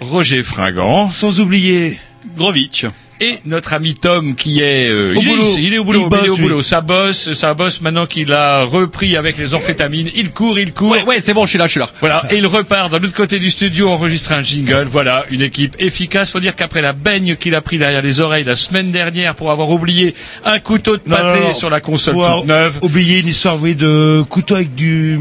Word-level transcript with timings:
Roger 0.00 0.42
Fringant, 0.42 1.08
sans 1.10 1.40
oublier 1.40 1.98
Grovitch. 2.36 2.84
Et 3.20 3.40
notre 3.46 3.72
ami 3.72 3.94
Tom 3.94 4.36
qui 4.36 4.60
est, 4.60 4.88
euh, 4.88 5.12
Au 5.16 5.20
il, 5.20 5.26
boulot. 5.28 5.42
est, 5.56 5.60
il 5.60 5.74
est 5.74 5.78
au 5.78 5.84
boulot, 5.84 6.02
Il 6.04 6.08
bosse, 6.08 6.24
est 6.24 6.28
au 6.28 6.36
boulot, 6.36 6.62
ça 6.62 6.80
bosse, 6.80 7.32
ça 7.32 7.52
bosse 7.52 7.80
maintenant 7.80 8.06
qu'il 8.06 8.32
a 8.32 8.62
repris 8.62 9.16
avec 9.16 9.36
les 9.38 9.54
amphétamines, 9.54 10.08
il 10.14 10.30
court, 10.30 10.56
il 10.60 10.72
court. 10.72 10.92
Ouais, 10.92 11.02
ouais, 11.02 11.20
c'est 11.20 11.34
bon, 11.34 11.44
je 11.44 11.48
suis 11.50 11.58
là, 11.58 11.66
je 11.66 11.72
suis 11.72 11.80
là. 11.80 11.90
Voilà, 11.98 12.22
et 12.30 12.36
il 12.36 12.46
repart 12.46 12.92
de 12.92 12.96
l'autre 12.98 13.16
côté 13.16 13.40
du 13.40 13.50
studio 13.50 13.88
enregistrer 13.90 14.36
un 14.36 14.44
jingle. 14.44 14.84
Voilà, 14.88 15.24
une 15.30 15.42
équipe 15.42 15.74
efficace. 15.80 16.30
Faut 16.30 16.38
dire 16.38 16.54
qu'après 16.54 16.80
la 16.80 16.92
baigne 16.92 17.34
qu'il 17.34 17.56
a 17.56 17.60
pris 17.60 17.76
derrière 17.78 18.02
les 18.02 18.20
oreilles 18.20 18.44
la 18.44 18.54
semaine 18.54 18.92
dernière 18.92 19.34
pour 19.34 19.50
avoir 19.50 19.68
oublié 19.70 20.14
un 20.44 20.60
couteau 20.60 20.96
de 20.96 21.02
pâté 21.02 21.40
non, 21.40 21.48
non. 21.48 21.54
sur 21.54 21.70
la 21.70 21.80
console 21.80 22.14
toute 22.14 22.46
neuve. 22.46 22.78
oublier 22.82 23.18
une 23.18 23.26
histoire 23.28 23.60
oui, 23.60 23.74
de 23.74 24.22
couteau 24.28 24.54
avec 24.54 24.76
du, 24.76 25.18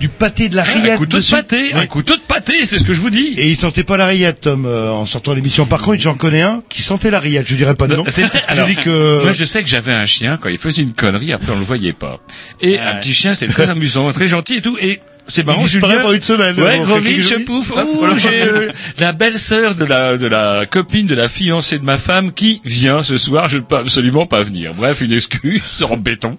du 0.00 0.08
pâté 0.08 0.48
de 0.48 0.56
la 0.56 0.62
Un 0.62 0.64
rillette 0.64 0.96
couteau 0.96 1.18
dessus. 1.18 1.32
de 1.32 1.36
pâté, 1.36 1.60
Oui. 1.74 1.80
un 1.82 1.86
couteau 1.86 2.16
de 2.16 2.22
c'est 2.64 2.78
ce 2.78 2.84
que 2.84 2.92
je 2.94 3.00
vous 3.00 3.10
dis. 3.10 3.34
Et 3.36 3.48
il 3.48 3.56
sentait 3.56 3.84
pas 3.84 3.96
la 3.96 4.06
rillette, 4.06 4.40
Tom, 4.40 4.66
euh, 4.66 4.90
en 4.90 5.06
sortant 5.06 5.34
l'émission. 5.34 5.66
Par 5.66 5.82
contre, 5.82 6.00
j'en 6.02 6.14
connais 6.14 6.42
un 6.42 6.62
qui 6.68 6.82
sentait 6.82 7.10
la 7.10 7.20
rillette. 7.20 7.46
Je 7.48 7.54
dirais 7.54 7.74
pas 7.74 7.86
de 7.86 7.96
nom. 7.96 8.04
C'était- 8.08 8.38
Je 8.48 8.52
alors, 8.54 8.68
dis 8.68 8.76
que 8.76 9.22
Moi, 9.22 9.32
je 9.32 9.44
sais 9.44 9.62
que 9.62 9.68
j'avais 9.68 9.92
un 9.92 10.06
chien 10.06 10.38
quand 10.40 10.48
il 10.48 10.58
faisait 10.58 10.82
une 10.82 10.92
connerie, 10.94 11.32
après 11.32 11.52
on 11.52 11.58
le 11.58 11.64
voyait 11.64 11.92
pas. 11.92 12.20
Et 12.60 12.78
un 12.78 12.94
petit 12.96 13.14
chien, 13.14 13.34
c'était 13.34 13.52
très 13.52 13.68
amusant, 13.68 14.10
très 14.12 14.28
gentil 14.28 14.54
et 14.56 14.60
tout. 14.62 14.76
Et 14.80 15.00
c'est 15.30 15.44
marrant, 15.44 15.60
il 15.60 15.68
disparaît 15.68 15.92
Julien- 15.94 16.02
pendant 16.02 16.14
une 16.14 16.22
semaine. 16.22 16.56
Ouais, 16.58 16.80
euh, 16.80 16.84
Grovitch, 16.84 17.28
quelques 17.28 17.46
jours. 17.48 17.62
pouf. 17.62 17.70
Hop, 17.76 17.86
Ouh, 17.92 17.98
voilà. 17.98 18.16
j'ai 18.18 18.42
euh, 18.42 18.72
la 18.98 19.12
belle-sœur 19.12 19.74
de 19.74 19.84
la 19.84 20.16
de 20.16 20.26
la 20.26 20.64
copine 20.64 21.06
de 21.06 21.14
la 21.14 21.28
fiancée 21.28 21.78
de 21.78 21.84
ma 21.84 21.98
femme 21.98 22.32
qui 22.32 22.62
vient 22.64 23.02
ce 23.02 23.18
soir. 23.18 23.48
Je 23.50 23.58
ne 23.58 23.62
peux 23.62 23.76
absolument 23.76 24.24
pas 24.26 24.42
venir. 24.42 24.72
Bref, 24.74 25.02
une 25.02 25.12
excuse 25.12 25.62
en 25.90 25.98
béton. 25.98 26.38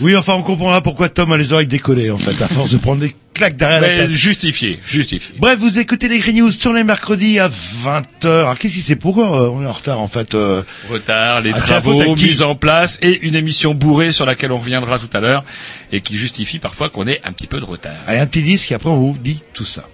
Oui, 0.00 0.16
enfin, 0.16 0.32
on 0.34 0.42
comprendra 0.42 0.80
pourquoi 0.80 1.10
Tom 1.10 1.32
a 1.32 1.36
les 1.36 1.52
oreilles 1.52 1.66
décollées, 1.66 2.10
en 2.10 2.16
fait, 2.18 2.40
à 2.42 2.48
force 2.48 2.70
de 2.72 2.78
prendre 2.78 3.00
des 3.02 3.14
claques 3.34 3.56
derrière 3.56 3.80
la 3.82 3.88
tête. 3.88 4.10
justifié, 4.10 4.78
justifié. 4.86 5.34
Bref, 5.38 5.58
vous 5.58 5.78
écoutez 5.78 6.08
les 6.08 6.20
Green 6.20 6.36
News 6.36 6.50
sur 6.50 6.72
les 6.72 6.84
mercredis 6.84 7.38
à 7.38 7.48
20h. 7.48 8.04
Alors, 8.26 8.56
qu'est-ce 8.56 8.74
qui 8.74 8.80
c'est 8.80 8.96
Pourquoi 8.96 9.26
euh, 9.42 9.48
on 9.50 9.62
est 9.62 9.66
en 9.66 9.72
retard, 9.72 10.00
en 10.00 10.08
fait 10.08 10.34
euh, 10.34 10.62
Retard, 10.90 11.42
les 11.42 11.52
Ah, 11.54 11.60
travaux, 11.60 12.14
mise 12.14 12.40
en 12.42 12.54
place 12.54 12.96
et 13.02 13.26
une 13.26 13.34
émission 13.34 13.74
bourrée 13.74 14.12
sur 14.12 14.24
laquelle 14.24 14.52
on 14.52 14.58
reviendra 14.58 14.98
tout 14.98 15.10
à 15.12 15.20
l'heure 15.20 15.44
et 15.92 16.00
qui 16.00 16.16
justifie 16.16 16.58
parfois 16.60 16.88
qu'on 16.88 17.06
ait 17.06 17.20
un 17.24 17.32
petit 17.32 17.46
peu 17.48 17.60
de 17.60 17.64
retard. 17.66 17.92
Allez, 18.06 18.20
un 18.20 18.26
petit 18.26 18.42
disque 18.42 18.70
et 18.72 18.74
après 18.76 18.88
on 18.88 18.96
vous 18.98 19.18
dit 19.20 19.42
tout 19.52 19.66
ça. 19.66 19.84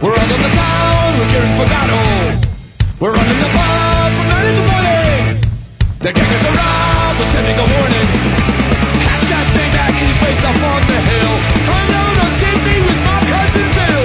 We're 0.00 0.10
running 0.10 0.42
the 0.42 0.50
town, 0.54 1.18
we're 1.18 1.28
gearing 1.30 1.54
for 1.54 1.64
battle. 1.66 2.40
We're 3.00 3.12
running 3.12 3.38
the 3.40 3.50
bar 3.54 4.10
from 4.10 4.28
night 4.28 4.46
into 4.50 4.62
morning. 4.70 5.40
The 6.00 6.12
gang 6.12 6.30
is 6.32 6.44
around, 6.44 7.18
we're 7.18 7.24
sending 7.26 7.56
a 7.56 7.64
warning. 7.64 8.33
waist 10.24 10.44
up 10.44 10.56
on 10.56 10.80
the 10.88 10.98
hill. 11.10 11.34
Hung 11.68 11.90
out 12.00 12.16
on 12.24 12.30
TV 12.40 12.66
with 12.86 13.00
my 13.04 13.20
cousin 13.28 13.68
Bill. 13.76 14.03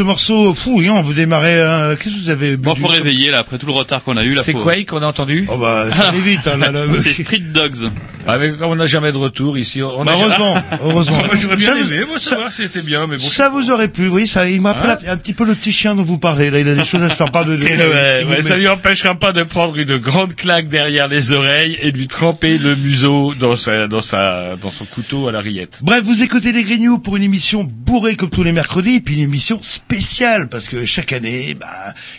Ce 0.00 0.04
morceau, 0.04 0.54
fou, 0.54 0.82
on 0.82 1.02
vous 1.02 1.12
démarrez, 1.12 1.60
euh, 1.60 1.94
qu'est-ce 1.94 2.14
que 2.14 2.20
vous 2.22 2.30
avez 2.30 2.56
Bon, 2.56 2.74
faut 2.74 2.86
réveiller 2.86 3.30
là 3.30 3.40
après 3.40 3.58
tout 3.58 3.66
le 3.66 3.72
retard 3.72 4.02
qu'on 4.02 4.16
a 4.16 4.24
eu 4.24 4.32
là. 4.32 4.40
C'est 4.42 4.54
quoi 4.54 4.82
qu'on 4.84 5.02
a 5.02 5.06
entendu 5.06 5.46
Oh 5.52 5.58
bah, 5.58 5.88
ça 5.92 6.08
allait 6.08 6.20
vite, 6.20 6.46
hein, 6.46 6.56
là, 6.56 6.70
là. 6.72 6.84
C'est 6.98 7.12
Street 7.12 7.40
Dogs. 7.40 7.90
Ah, 8.26 8.38
mais 8.38 8.50
comme 8.50 8.70
on 8.70 8.76
n'a 8.76 8.86
jamais 8.86 9.12
de 9.12 9.16
retour 9.16 9.58
ici, 9.58 9.82
on 9.82 10.04
Bah, 10.04 10.12
heureusement, 10.14 10.62
heureusement. 10.82 11.24
Moi, 11.24 11.34
j'aurais 11.34 11.56
bien 11.56 11.74
Ça 11.74 11.80
aimé, 11.80 12.04
moi, 12.06 12.18
savoir 12.18 12.52
si 12.52 12.62
c'était 12.62 12.82
bien, 12.82 13.06
mais 13.06 13.16
bon. 13.16 13.22
Ça 13.22 13.48
vous 13.48 13.70
aurait 13.70 13.88
plu, 13.88 14.08
oui, 14.08 14.26
ça, 14.26 14.48
il 14.48 14.60
m'appelle 14.60 14.90
Hein 14.90 15.12
un 15.12 15.16
petit 15.16 15.34
peu 15.34 15.44
le 15.44 15.54
petit 15.54 15.72
chien 15.72 15.94
dont 15.94 16.02
vous 16.02 16.18
parlez, 16.18 16.50
là, 16.50 16.60
il 16.60 16.68
a 16.68 16.74
des 16.74 16.84
choses 16.84 17.02
à 17.02 17.10
se 17.10 17.14
faire. 17.14 17.30
Ouais, 17.32 18.20
Il 18.20 18.26
vous 18.26 18.32
ouais, 18.32 18.42
ça 18.42 18.56
lui 18.56 18.68
empêchera 18.68 19.14
pas 19.14 19.32
de 19.32 19.42
prendre 19.42 19.76
une 19.78 19.96
grande 19.98 20.34
claque 20.34 20.68
derrière 20.68 21.08
les 21.08 21.32
oreilles 21.32 21.76
et 21.80 21.92
de 21.92 21.96
lui 21.98 22.08
tremper 22.08 22.58
le 22.58 22.76
museau 22.76 23.34
dans 23.34 23.56
sa, 23.56 23.88
dans 23.88 24.00
sa, 24.00 24.56
dans 24.56 24.70
son 24.70 24.84
couteau 24.84 25.28
à 25.28 25.32
la 25.32 25.40
rillette. 25.40 25.80
Bref, 25.82 26.02
vous 26.04 26.22
écoutez 26.22 26.52
les 26.52 26.62
Grignoux 26.62 26.98
pour 26.98 27.16
une 27.16 27.22
émission 27.22 27.64
bourrée 27.64 28.16
comme 28.16 28.30
tous 28.30 28.42
les 28.42 28.52
mercredis, 28.52 28.96
et 28.96 29.00
puis 29.00 29.14
une 29.16 29.22
émission 29.22 29.58
spéciale, 29.62 30.48
parce 30.48 30.68
que 30.68 30.84
chaque 30.84 31.12
année, 31.12 31.54
bah, 31.58 31.66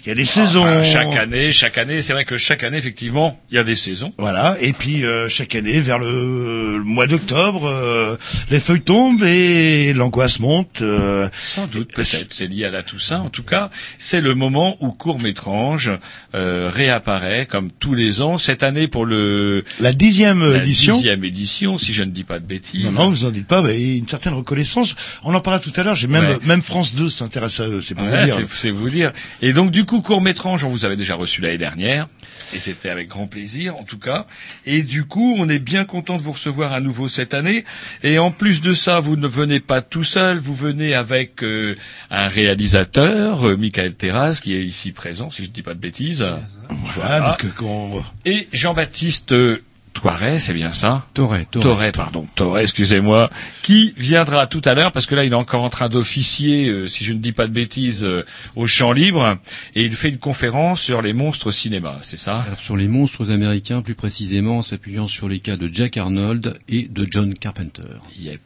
il 0.04 0.10
y 0.10 0.12
a 0.12 0.16
des 0.16 0.26
saisons. 0.26 0.84
Chaque 0.84 1.16
année, 1.16 1.52
chaque 1.52 1.78
année, 1.78 2.02
c'est 2.02 2.14
vrai 2.14 2.26
que 2.26 2.38
chaque 2.38 2.64
année, 2.64 2.78
effectivement, 2.78 3.40
il 3.50 3.56
y 3.56 3.60
a 3.60 3.64
des 3.64 3.76
saisons. 3.76 4.14
Voilà, 4.18 4.56
et 4.62 4.74
puis 4.74 5.06
euh, 5.06 5.30
chaque 5.30 5.56
année, 5.56 5.80
vers 5.80 5.91
le, 6.00 6.78
le 6.78 6.84
mois 6.84 7.08
d'octobre, 7.08 7.66
euh, 7.68 8.18
les 8.50 8.60
feuilles 8.60 8.82
tombent 8.82 9.24
et 9.24 9.94
l'angoisse 9.94 10.40
monte. 10.40 10.82
euh, 10.82 11.28
Sans 11.42 11.68
doute, 11.68 11.94
peut-être, 11.94 12.32
c'est 12.34 12.48
lié 12.48 12.66
à 12.66 12.70
la 12.72 12.84
Toussaint. 12.84 13.20
En 13.20 13.30
tout 13.30 13.44
cas, 13.44 13.70
c'est 13.98 14.22
le 14.22 14.36
moment 14.36 14.78
où 14.80 14.92
Court 14.92 15.20
Métrange 15.20 15.92
euh, 16.36 16.70
réapparaît, 16.74 17.46
comme 17.50 17.72
tous 17.72 17.94
les 17.94 18.22
ans. 18.22 18.38
Cette 18.38 18.64
année, 18.64 18.88
pour 18.88 19.06
le 19.06 19.64
la 19.80 19.94
dixième 19.94 20.50
la 20.52 20.58
édition. 20.60 20.96
dixième 20.98 21.24
édition, 21.24 21.78
si 21.78 21.94
je 21.94 22.04
ne 22.04 22.12
dis 22.12 22.24
pas 22.24 22.40
de 22.40 22.46
bêtises. 22.46 22.86
Non, 22.86 23.06
non, 23.06 23.10
vous 23.10 23.26
en 23.26 23.32
dites 23.32 23.48
pas, 23.48 23.62
mais 23.62 23.98
une 23.98 24.08
certaine 24.08 24.34
reconnaissance. 24.34 24.96
On 25.24 25.34
en 25.34 25.40
parlera 25.42 25.64
tout 25.64 25.74
à 25.80 25.84
l'heure. 25.84 25.96
J'ai 25.96 26.08
même 26.08 26.22
Ouais. 26.26 26.38
même 26.46 26.62
France 26.62 26.94
2 26.96 27.10
s'intéresse 27.10 27.60
à 27.60 27.68
eux. 27.68 27.82
C'est 27.86 27.96
pour 27.96 28.06
Ouais, 28.06 28.20
vous 28.22 28.26
dire. 28.26 28.36
c'est- 28.36 28.48
c'est 28.50 28.70
vous 28.72 28.90
dire. 28.90 29.12
Et 29.42 29.54
donc 29.54 29.72
du 29.72 29.86
coup, 29.86 30.02
court 30.02 30.22
métrange, 30.22 30.64
on 30.64 30.70
vous 30.70 30.86
avait 30.86 30.96
déjà 30.96 31.16
reçu 31.16 31.42
l'année 31.42 31.58
dernière, 31.58 32.08
et 32.54 32.60
c'était 32.60 32.90
avec 32.90 33.08
grand 33.08 33.28
plaisir 33.28 33.76
en 33.78 33.84
tout 33.84 33.98
cas. 33.98 34.28
Et 34.66 34.84
du 34.84 35.06
coup, 35.06 35.36
on 35.40 35.50
est 35.50 35.60
bien 35.60 35.81
content 35.86 36.18
de 36.18 36.22
vous 36.22 36.32
recevoir 36.32 36.74
à 36.74 36.80
nouveau 36.80 37.10
cette 37.10 37.34
année. 37.34 37.64
Et 38.04 38.20
en 38.20 38.32
plus 38.32 38.62
de 38.62 38.74
ça, 38.74 39.00
vous 39.00 39.16
ne 39.16 39.28
venez 39.28 39.60
pas 39.60 39.82
tout 39.82 40.04
seul, 40.04 40.38
vous 40.38 40.54
venez 40.54 40.94
avec 40.94 41.44
euh, 41.44 41.76
un 42.10 42.28
réalisateur, 42.28 43.48
euh, 43.48 43.58
Michael 43.58 43.96
Terras, 43.96 44.40
qui 44.42 44.56
est 44.56 44.64
ici 44.64 44.92
présent, 44.92 45.32
si 45.32 45.44
je 45.44 45.50
ne 45.50 45.54
dis 45.54 45.64
pas 45.64 45.74
de 45.74 45.80
bêtises. 45.80 46.28
Voilà, 46.96 47.32
donc, 47.32 47.46
euh, 47.64 48.00
Et 48.26 48.48
Jean-Baptiste 48.54 49.34
Toiret, 49.94 50.40
c'est 50.40 50.54
bien 50.54 50.72
ça 50.72 51.06
Torret, 51.14 51.48
Torret, 51.52 51.92
pardon, 51.92 52.26
Torret, 52.36 52.64
excusez-moi, 52.64 53.30
qui 53.62 53.94
viendra 53.98 54.48
tout 54.48 54.62
à 54.66 54.74
l'heure 54.74 54.92
parce 54.92 55.06
que 55.06 55.16
là 55.16 55.26
il 55.26 55.32
est 55.32 55.36
encore 55.36 55.64
en 55.64 55.70
train 55.70 55.90
d'officier, 55.90 56.70
euh, 56.70 56.88
si 56.88 57.04
je 57.04 57.14
ne 57.14 57.20
dis 57.20 57.34
pas 57.34 57.48
de 57.48 57.52
bêtises, 57.52 58.04
euh, 58.04 58.26
au 58.56 58.68
champ 58.68 58.94
libre 58.94 59.38
et 59.76 59.84
il 59.84 59.94
fait 59.94 60.10
une 60.10 60.18
conférence 60.18 60.82
sur 60.82 61.02
les 61.02 61.14
monstres 61.14 61.48
au 61.48 61.52
cinéma, 61.52 61.98
c'est 62.02 62.18
ça 62.18 62.42
Alors, 62.42 62.60
sur 62.60 62.78
les 62.78 62.88
monstres 62.88 63.32
américains, 63.32 63.82
plus 63.82 63.96
précisément 63.96 64.58
en 64.58 64.62
s'appuyant 64.62 65.08
sur 65.08 65.28
les 65.28 65.40
cas 65.40 65.58
de 65.58 65.70
Jack 65.72 65.98
Arnold 65.98 66.60
et 66.70 66.88
de 66.90 67.08
John 67.10 67.34
Carpenter. 67.34 67.84
Yep. 68.18 68.42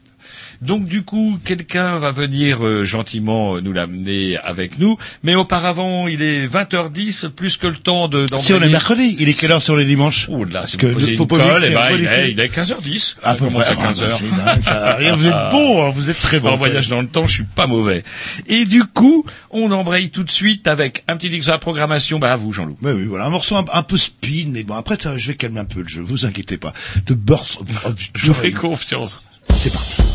Donc 0.62 0.86
du 0.88 1.04
coup, 1.04 1.40
quelqu'un 1.44 1.98
va 2.00 2.12
venir 2.12 2.66
euh, 2.66 2.84
gentiment 2.86 3.56
euh, 3.56 3.62
nous 3.62 3.74
l'amener 3.74 4.38
avec 4.38 4.80
nous, 4.80 4.98
mais 5.24 5.36
auparavant, 5.36 6.08
il 6.08 6.22
est 6.22 6.48
20h10, 6.48 7.30
plus 7.30 7.58
que 7.58 7.68
le 7.68 7.78
temps 7.78 8.08
de 8.08 8.26
Si 8.38 8.54
on 8.54 8.62
est 8.62 8.70
mercredi, 8.70 9.16
il 9.20 9.30
est 9.30 9.34
quelle 9.34 9.52
heure 9.52 9.62
sur 9.62 9.76
les 9.76 9.86
dimanches 9.86 10.28
Oh 10.30 10.44
là, 10.46 10.66
si 10.66 10.78
que 10.78 10.88
vous 10.88 10.94
posez 10.94 11.16
faut 11.16 11.24
une 11.24 11.28
pas 11.28 11.36
oublier 11.36 11.52
colle, 11.52 11.62
que 11.62 11.68
eh 11.68 11.74
ben, 11.74 11.90
il, 11.92 12.06
est, 12.06 12.32
il 12.32 12.40
est 12.40 12.56
15h10. 12.56 13.16
À 13.24 13.34
On 13.34 13.38
peu 13.38 13.50
près. 13.50 13.66
à 13.66 13.74
15h. 13.74 14.04
Ah, 14.10 14.18
c'est 14.18 14.46
dingue, 14.46 14.64
ça. 14.64 14.86
Allez, 14.96 15.12
vous 15.12 15.28
êtes 15.28 15.52
bon, 15.52 15.86
hein, 15.86 15.92
vous 15.96 16.10
êtes 16.10 16.20
très 16.20 16.40
bon. 16.40 16.50
En 16.50 16.58
voyage 16.58 16.88
dans 16.90 17.02
le 17.02 17.08
temps, 17.08 17.28
je 17.28 17.34
suis 17.34 17.44
pas 17.44 17.68
mauvais. 17.68 18.04
Et 18.48 18.66
du 18.66 18.84
coup, 18.84 19.26
on 19.52 19.72
embraye 19.72 20.10
tout 20.10 20.24
de 20.24 20.32
suite 20.32 20.68
avec 20.68 21.04
un 21.08 21.18
petit 21.18 21.50
à 21.50 21.52
la 21.52 21.58
programmation. 21.60 22.20
Bah 22.20 22.34
à 22.34 22.36
vous, 22.36 22.52
Jean-Loup. 22.52 22.78
Mais 22.82 22.92
oui, 22.92 23.06
voilà, 23.06 23.26
un 23.26 23.30
morceau 23.30 23.56
un, 23.56 23.66
un 23.74 23.84
peu 23.84 23.98
speed, 23.98 24.50
mais 24.52 24.64
bon, 24.64 24.76
après 24.76 24.98
ça, 25.00 25.18
je 25.18 25.28
vais 25.28 25.36
calmer 25.36 25.60
un 25.60 25.66
peu 25.66 25.82
le 25.82 25.88
jeu, 25.88 26.02
vous 26.02 26.26
inquiétez 26.26 26.58
pas. 26.58 26.74
De 27.08 27.14
Birth 27.14 27.58
of, 27.62 28.10
Je 28.14 28.28
vous 28.28 28.34
fais 28.34 28.52
confiance. 28.52 29.22
C'est 29.54 29.72
parti. 29.72 30.15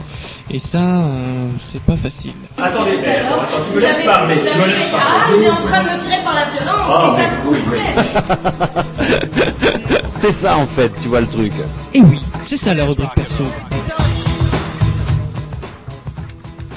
Et 0.53 0.59
ça, 0.59 0.79
euh, 0.79 1.49
c'est 1.71 1.81
pas 1.83 1.95
facile. 1.95 2.33
Attendez, 2.57 2.97
attends, 3.05 3.41
attends, 3.41 3.63
tu 3.69 3.75
me 3.75 3.79
laisses 3.81 4.03
parler, 4.05 4.35
tu 4.35 4.57
me 4.59 4.65
laisses 4.65 4.89
parler. 4.91 5.05
Ah, 5.15 5.29
il 5.37 5.43
est 5.43 5.49
en 5.49 5.55
train 5.55 5.81
de 5.83 5.89
me 5.89 6.03
tirer 6.03 6.23
par 6.23 6.33
la 6.35 6.45
violence, 6.49 6.87
Oh, 6.89 7.15
et 7.17 7.21
ça 7.21 7.29
me 7.29 7.35
coûterait. 7.47 9.21
C'est 10.15 10.31
ça 10.31 10.57
en 10.57 10.67
fait, 10.67 10.91
tu 11.01 11.07
vois 11.07 11.21
le 11.21 11.27
truc. 11.27 11.53
Et 11.93 12.01
oui, 12.01 12.21
c'est 12.45 12.57
ça 12.57 12.73
la 12.75 12.85
rubrique 12.85 13.09
perso. 13.15 13.43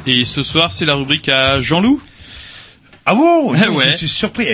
Et 0.06 0.24
ce 0.24 0.42
soir, 0.42 0.72
c'est 0.72 0.86
la 0.86 0.94
rubrique 0.94 1.28
à 1.28 1.60
Jean-Loup? 1.60 2.00
Ah 3.04 3.14
bon? 3.14 3.52
Ah 3.54 3.70
ouais. 3.70 3.90
Je 3.92 3.96
suis 3.98 4.08
surpris. 4.08 4.46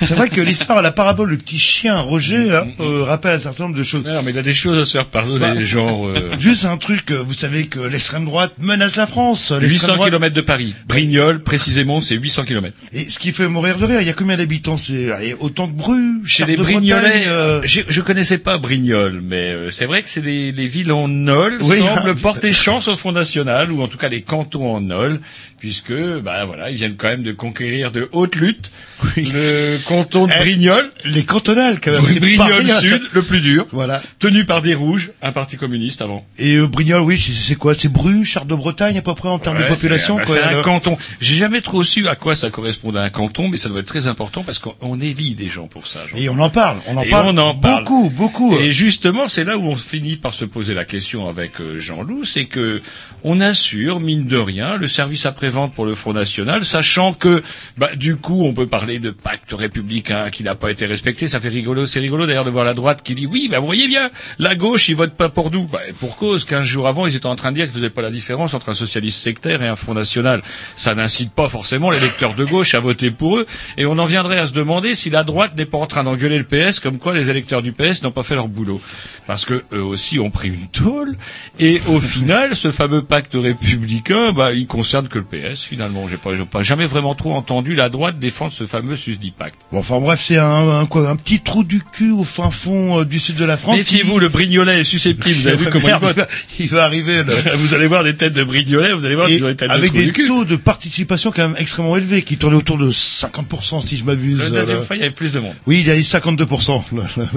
C'est 0.00 0.14
vrai 0.14 0.28
que 0.28 0.40
l'histoire, 0.40 0.80
la 0.82 0.92
parabole, 0.92 1.30
le 1.30 1.36
petit 1.36 1.58
chien 1.58 1.98
Roger, 2.00 2.54
hein, 2.56 2.66
euh, 2.80 3.02
rappelle 3.04 3.36
un 3.36 3.40
certain 3.40 3.64
nombre 3.64 3.76
de 3.76 3.82
choses. 3.82 4.04
Non, 4.04 4.22
mais 4.24 4.30
il 4.32 4.38
a 4.38 4.42
des 4.42 4.54
choses 4.54 4.78
à 4.78 4.84
se 4.84 4.92
faire 4.92 5.06
pardonner, 5.06 5.38
Bah, 5.40 5.62
genre 5.64 6.06
euh, 6.08 6.32
Juste 6.38 6.64
un 6.64 6.76
truc, 6.76 7.10
euh, 7.10 7.22
vous 7.26 7.34
savez 7.34 7.66
que 7.66 7.80
l'extrême 7.80 8.24
droite 8.24 8.52
menace 8.60 8.96
la 8.96 9.06
France. 9.06 9.50
l'extrême 9.50 9.70
800 9.70 9.94
droite- 9.96 10.10
km 10.10 10.34
de 10.34 10.40
Paris. 10.40 10.74
Brignoles, 10.86 11.40
précisément, 11.42 12.00
c'est 12.00 12.14
800 12.14 12.44
km. 12.44 12.76
Et 12.92 13.08
ce 13.10 13.18
qui 13.18 13.32
fait 13.32 13.48
mourir 13.48 13.76
de 13.78 13.84
rire, 13.84 14.00
il 14.00 14.06
y 14.06 14.10
a 14.10 14.14
combien 14.14 14.36
d'habitants? 14.36 14.76
C'est 14.78 15.34
autant 15.40 15.66
que 15.68 15.72
Bru, 15.74 16.20
Chez 16.24 16.44
les 16.44 16.56
Brignolais, 16.56 17.24
euh, 17.26 17.60
j'ai- 17.64 17.84
je 17.88 18.00
connaissais 18.00 18.38
pas 18.38 18.58
Brignoles, 18.58 19.20
mais 19.22 19.52
euh, 19.52 19.70
c'est 19.70 19.86
vrai 19.86 20.02
que 20.02 20.08
c'est 20.08 20.22
des, 20.22 20.52
les 20.52 20.66
villes 20.66 20.92
en 20.92 21.08
Nol 21.08 21.58
Oui, 21.62 21.78
semblent 21.78 22.10
hein. 22.10 22.14
porter 22.20 22.52
chance 22.52 22.88
au 22.88 22.96
Front 22.96 23.12
National, 23.12 23.70
ou 23.72 23.82
en 23.82 23.88
tout 23.88 23.98
cas 23.98 24.08
les 24.08 24.22
cantons 24.22 24.74
en 24.74 24.80
Nol, 24.80 25.20
puisque 25.58 25.92
bah 26.22 26.44
voilà, 26.44 26.70
ils 26.70 26.76
viennent 26.76 26.96
quand 26.96 27.08
même 27.08 27.22
de 27.22 27.32
conquérir 27.32 27.90
de 27.90 28.08
haute 28.12 28.36
lutte 28.36 28.70
le 29.16 29.78
canton 29.86 30.26
de 30.26 30.32
Eh, 30.36 30.38
Brignoles, 30.40 30.90
les 31.04 31.24
cantonales 31.24 31.80
quand 31.80 31.92
même. 31.92 32.02
Brignoles. 32.02 32.66
Sud, 32.80 33.02
le 33.12 33.22
plus 33.22 33.40
dur, 33.40 33.66
Voilà. 33.72 34.02
tenu 34.18 34.44
par 34.44 34.62
des 34.62 34.74
rouges, 34.74 35.10
un 35.22 35.32
parti 35.32 35.56
communiste 35.56 36.02
avant. 36.02 36.26
Et 36.38 36.56
euh, 36.56 36.66
Brignoles, 36.66 37.02
oui, 37.02 37.18
c'est- 37.18 37.54
quoi? 37.56 37.74
C'est 37.74 37.88
Bru, 37.88 38.24
Chartres 38.24 38.48
de 38.48 38.54
Bretagne 38.54 38.98
à 38.98 39.02
peu 39.02 39.14
près 39.14 39.28
en 39.28 39.38
termes 39.38 39.58
de 39.58 39.64
population. 39.68 40.16
Bah, 40.16 40.22
c'est 40.26 40.42
un 40.42 40.62
canton. 40.62 40.96
J'ai 41.20 41.36
jamais 41.36 41.60
trop 41.60 41.82
su 41.84 42.08
à 42.08 42.14
quoi 42.14 42.34
ça 42.36 42.50
correspond 42.50 42.94
à 42.94 43.00
un 43.02 43.10
canton, 43.10 43.48
mais 43.48 43.56
ça 43.56 43.68
doit 43.68 43.80
être 43.80 43.86
très 43.86 44.06
important 44.06 44.42
parce 44.42 44.58
qu'on 44.58 44.74
on 44.80 45.00
élit 45.00 45.34
des 45.34 45.48
gens 45.48 45.66
pour 45.66 45.86
ça. 45.86 46.00
Jean. 46.10 46.16
Et 46.16 46.28
on 46.28 46.38
en 46.38 46.50
parle, 46.50 46.78
on 46.88 46.96
en 46.96 47.02
Et 47.02 47.08
parle. 47.08 47.26
on 47.28 47.38
en 47.38 47.54
parle. 47.54 47.84
beaucoup, 47.84 48.10
beaucoup. 48.10 48.58
Et 48.58 48.72
justement, 48.72 49.28
c'est 49.28 49.44
là 49.44 49.56
où 49.58 49.62
on 49.64 49.76
finit 49.76 50.16
par 50.16 50.34
se 50.34 50.44
poser 50.44 50.74
la 50.74 50.84
question 50.84 51.28
avec 51.28 51.60
euh, 51.60 51.78
Jean-Loup, 51.78 52.24
c'est 52.24 52.44
que 52.46 52.80
on 53.24 53.40
assure, 53.40 54.00
mine 54.00 54.26
de 54.26 54.36
rien, 54.36 54.76
le 54.76 54.86
service 54.88 55.26
après-vente 55.48 55.72
pour 55.72 55.86
le 55.86 55.94
Front 55.94 56.12
National, 56.12 56.62
sachant 56.62 57.14
que, 57.14 57.42
bah, 57.78 57.94
du 57.96 58.16
coup, 58.16 58.44
on 58.44 58.52
peut 58.52 58.66
parler 58.66 58.98
de 58.98 59.10
pacte 59.10 59.50
républicain 59.52 60.28
qui 60.28 60.44
n'a 60.44 60.54
pas 60.54 60.70
été 60.70 60.84
respecté. 60.84 61.26
Ça 61.26 61.40
fait 61.40 61.48
rigolo, 61.48 61.86
c'est 61.86 62.00
rigolo 62.00 62.26
d'ailleurs 62.26 62.44
de 62.44 62.50
voir 62.50 62.66
la 62.66 62.74
droite 62.74 63.02
qui 63.02 63.14
dit 63.14 63.26
oui, 63.26 63.48
bah, 63.50 63.58
vous 63.58 63.66
voyez 63.66 63.88
bien, 63.88 64.10
la 64.38 64.54
gauche, 64.54 64.90
ils 64.90 64.94
votent 64.94 65.16
pas 65.16 65.30
pour 65.30 65.50
nous. 65.50 65.66
Bah, 65.66 65.80
pour 66.00 66.16
cause, 66.16 66.44
15 66.44 66.66
jours 66.66 66.86
avant, 66.86 67.06
ils 67.06 67.16
étaient 67.16 67.26
en 67.26 67.36
train 67.36 67.50
de 67.50 67.56
dire 67.56 67.64
qu'ils 67.64 67.74
faisaient 67.74 67.88
pas 67.88 68.02
la 68.02 68.10
différence 68.10 68.52
entre 68.52 68.68
un 68.68 68.74
socialiste 68.74 69.20
sectaire 69.20 69.62
et 69.62 69.68
un 69.68 69.76
Front 69.76 69.94
National. 69.94 70.42
Ça 70.76 70.94
n'incite 70.94 71.32
pas 71.32 71.48
forcément 71.48 71.88
les 71.88 72.00
lecteurs 72.00 72.34
de 72.34 72.44
gauche 72.44 72.74
à 72.74 72.80
voter 72.80 73.10
pour 73.10 73.38
eux. 73.38 73.46
Et 73.78 73.86
on 73.86 73.98
en 73.98 74.06
viendrait 74.06 74.38
à 74.38 74.46
se 74.46 74.52
demander 74.52 74.94
si 74.94 75.08
la 75.08 75.24
droite 75.24 75.56
n'est 75.56 75.64
pas 75.64 75.78
en 75.78 75.86
train 75.86 76.04
d'engueuler 76.04 76.38
le 76.38 76.44
PS 76.44 76.78
comme 76.78 76.98
quoi 76.98 77.14
les 77.14 77.30
électeurs 77.30 77.62
du 77.62 77.72
PS 77.72 78.02
n'ont 78.02 78.10
pas 78.10 78.22
fait 78.22 78.34
leur 78.34 78.48
boulot. 78.48 78.82
Parce 79.26 79.46
que 79.46 79.64
eux 79.72 79.82
aussi 79.82 80.18
ont 80.18 80.30
pris 80.30 80.48
une 80.48 80.66
tôle. 80.68 81.16
Et 81.58 81.80
au 81.88 82.00
final, 82.00 82.54
ce 82.54 82.70
fameux 82.70 83.02
pacte 83.02 83.32
républicain, 83.34 84.32
bah, 84.32 84.52
il 84.52 84.66
concerne 84.66 85.08
que 85.08 85.18
le 85.18 85.24
PS 85.24 85.37
finalement. 85.54 86.08
J'ai 86.08 86.16
pas, 86.16 86.34
j'ai 86.34 86.44
pas 86.44 86.62
jamais 86.62 86.86
vraiment 86.86 87.14
trop 87.14 87.34
entendu 87.34 87.74
la 87.74 87.88
droite 87.88 88.18
défendre 88.18 88.52
ce 88.52 88.66
fameux 88.66 88.96
susdit 88.96 89.30
pacte. 89.30 89.56
Bon, 89.72 89.78
enfin 89.78 90.00
bref, 90.00 90.22
c'est 90.26 90.38
un, 90.38 90.80
un 90.80 90.86
quoi, 90.86 91.08
un 91.08 91.16
petit 91.16 91.40
trou 91.40 91.64
du 91.64 91.82
cul 91.92 92.10
au 92.10 92.24
fin 92.24 92.50
fond 92.50 93.00
euh, 93.00 93.04
du 93.04 93.18
sud 93.18 93.36
de 93.36 93.44
la 93.44 93.56
France. 93.56 93.78
Méfiez-vous, 93.78 94.18
le 94.18 94.28
Brignolet 94.28 94.80
est 94.80 94.84
susceptible. 94.84 95.40
Vous 95.40 95.46
avez 95.46 95.56
vu 95.56 95.66
comment 95.72 95.88
il 95.88 95.94
vote 95.96 96.16
va- 96.16 96.28
il 96.58 96.68
va 96.68 96.84
arriver. 96.84 97.22
Le... 97.24 97.32
Vous 97.56 97.74
allez 97.74 97.86
voir 97.86 98.04
des 98.04 98.14
têtes 98.16 98.32
de 98.34 98.44
Brignolet, 98.44 98.92
vous 98.92 99.04
allez 99.04 99.14
voir 99.14 99.28
Et 99.28 99.34
s'ils 99.34 99.44
ont 99.44 99.48
des 99.48 99.56
têtes 99.56 99.70
avec 99.70 99.92
de 99.92 99.98
des 99.98 100.04
du 100.06 100.12
cul. 100.12 100.28
taux 100.28 100.44
de 100.44 100.56
participation 100.56 101.30
quand 101.32 101.42
même 101.48 101.56
extrêmement 101.58 101.96
élevés, 101.96 102.22
qui 102.22 102.36
tournaient 102.36 102.56
autour 102.56 102.78
de 102.78 102.90
50% 102.90 103.86
si 103.86 103.96
je 103.96 104.04
m'abuse. 104.04 104.38
La 104.38 104.50
deuxième 104.50 104.78
Euh, 104.78 104.82
fois, 104.82 104.96
il 104.96 105.00
y 105.00 105.02
avait 105.02 105.14
plus 105.14 105.32
de 105.32 105.40
monde. 105.40 105.54
Oui, 105.66 105.80
il 105.80 105.86
y 105.86 105.90
a 105.90 105.96
eu 105.96 106.02
52% 106.02 106.82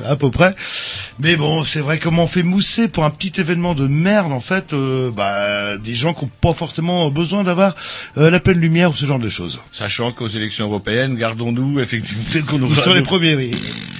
à 0.07 0.15
peu 0.15 0.29
près. 0.31 0.55
Mais 1.19 1.35
bon, 1.35 1.63
c'est 1.63 1.79
vrai 1.79 1.97
comment 1.99 2.23
on 2.23 2.27
fait 2.27 2.43
mousser 2.43 2.87
pour 2.87 3.03
un 3.05 3.09
petit 3.09 3.39
événement 3.39 3.73
de 3.73 3.87
merde 3.87 4.31
en 4.31 4.39
fait, 4.39 4.73
euh, 4.73 5.11
bah, 5.11 5.77
des 5.77 5.95
gens 5.95 6.13
qui 6.13 6.25
n'ont 6.25 6.31
pas 6.41 6.53
forcément 6.53 7.09
besoin 7.09 7.43
d'avoir 7.43 7.75
euh, 8.17 8.29
la 8.29 8.39
pleine 8.39 8.59
lumière 8.59 8.91
ou 8.91 8.93
ce 8.93 9.05
genre 9.05 9.19
de 9.19 9.29
choses. 9.29 9.59
Sachant 9.71 10.11
qu'aux 10.11 10.27
élections 10.27 10.65
européennes, 10.67 11.15
gardons-nous 11.15 11.79
effectivement. 11.79 12.23
Peut-être 12.31 12.45
qu'on 12.45 12.57
Ils 12.57 12.63
aura 12.63 12.81
sont 12.83 12.93
les 12.93 13.01
premiers, 13.01 13.35
oui. 13.35 13.51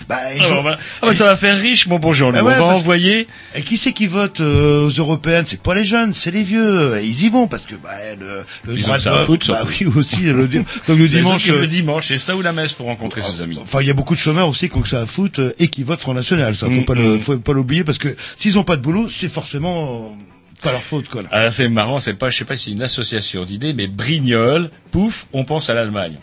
Bah, 0.09 0.17
ils 0.35 0.41
Ah, 0.43 0.51
ont- 0.51 0.55
bah, 0.63 0.71
bah, 0.71 0.77
ah, 1.01 1.05
bah, 1.07 1.13
ça 1.13 1.23
va 1.25 1.35
faire 1.35 1.57
riche, 1.59 1.87
mon 1.87 1.97
bon. 1.99 2.11
Ah 2.11 2.43
ouais, 2.43 2.55
on 2.59 2.65
va 2.67 2.75
envoyer. 2.75 3.27
Et 3.55 3.61
qui 3.61 3.77
c'est 3.77 3.93
qui 3.93 4.07
vote 4.07 4.41
euh, 4.41 4.85
aux 4.85 4.89
européennes? 4.89 5.45
C'est 5.47 5.61
pas 5.61 5.73
les 5.73 5.85
jeunes, 5.85 6.13
c'est 6.13 6.31
les 6.31 6.43
vieux. 6.43 6.97
Et 6.99 7.05
ils 7.05 7.23
y 7.23 7.29
vont 7.29 7.47
parce 7.47 7.63
que 7.63 7.75
bah, 7.75 7.89
le, 8.19 8.43
le 8.65 8.77
Ils 8.77 8.83
droit 8.83 8.97
de 8.97 9.09
vote, 9.25 9.47
bah 9.47 9.61
oui 9.65 9.87
aussi 9.95 10.21
le, 10.23 10.49
comme 10.85 11.07
dimanche. 11.07 11.49
euh, 11.49 11.59
Le 11.61 11.67
dimanche, 11.67 12.07
c'est 12.09 12.17
ça 12.17 12.35
ou 12.35 12.41
la 12.41 12.51
messe 12.51 12.73
pour 12.73 12.87
rencontrer 12.87 13.21
ses 13.21 13.41
amis? 13.41 13.57
Enfin, 13.61 13.79
il 13.81 13.87
y 13.87 13.91
a 13.91 13.93
beaucoup 13.93 14.15
de 14.15 14.19
chômeurs 14.19 14.49
aussi 14.49 14.69
qui 14.69 14.75
ont 14.75 14.81
que 14.81 14.89
ça 14.89 15.01
à 15.01 15.05
foutre 15.05 15.39
euh, 15.39 15.55
et 15.59 15.69
qui 15.69 15.83
votent 15.83 16.01
Front 16.01 16.13
National. 16.13 16.55
Ça, 16.55 16.67
faut 16.69 16.81
Mm, 16.81 16.85
pas 16.85 16.95
le, 16.95 17.15
mm. 17.17 17.21
faut 17.21 17.37
pas 17.37 17.53
l'oublier 17.53 17.83
parce 17.85 17.97
que 17.97 18.09
s'ils 18.35 18.59
ont 18.59 18.63
pas 18.63 18.75
de 18.75 18.81
boulot, 18.81 19.07
c'est 19.09 19.29
forcément 19.29 20.13
pas 20.61 20.71
leur 20.71 20.83
faute, 20.83 21.09
quoi. 21.09 21.23
là. 21.23 21.29
Ah, 21.31 21.51
c'est 21.51 21.67
marrant, 21.69 21.99
c'est 21.99 22.13
pas, 22.13 22.29
je 22.29 22.37
sais 22.37 22.45
pas 22.45 22.55
si 22.55 22.65
c'est 22.65 22.71
une 22.71 22.83
association 22.83 23.43
d'idées, 23.43 23.73
mais 23.73 23.87
Brignol, 23.87 24.69
pouf, 24.91 25.25
on 25.33 25.43
pense 25.45 25.69
à 25.69 25.73
l'Allemagne. 25.73 26.13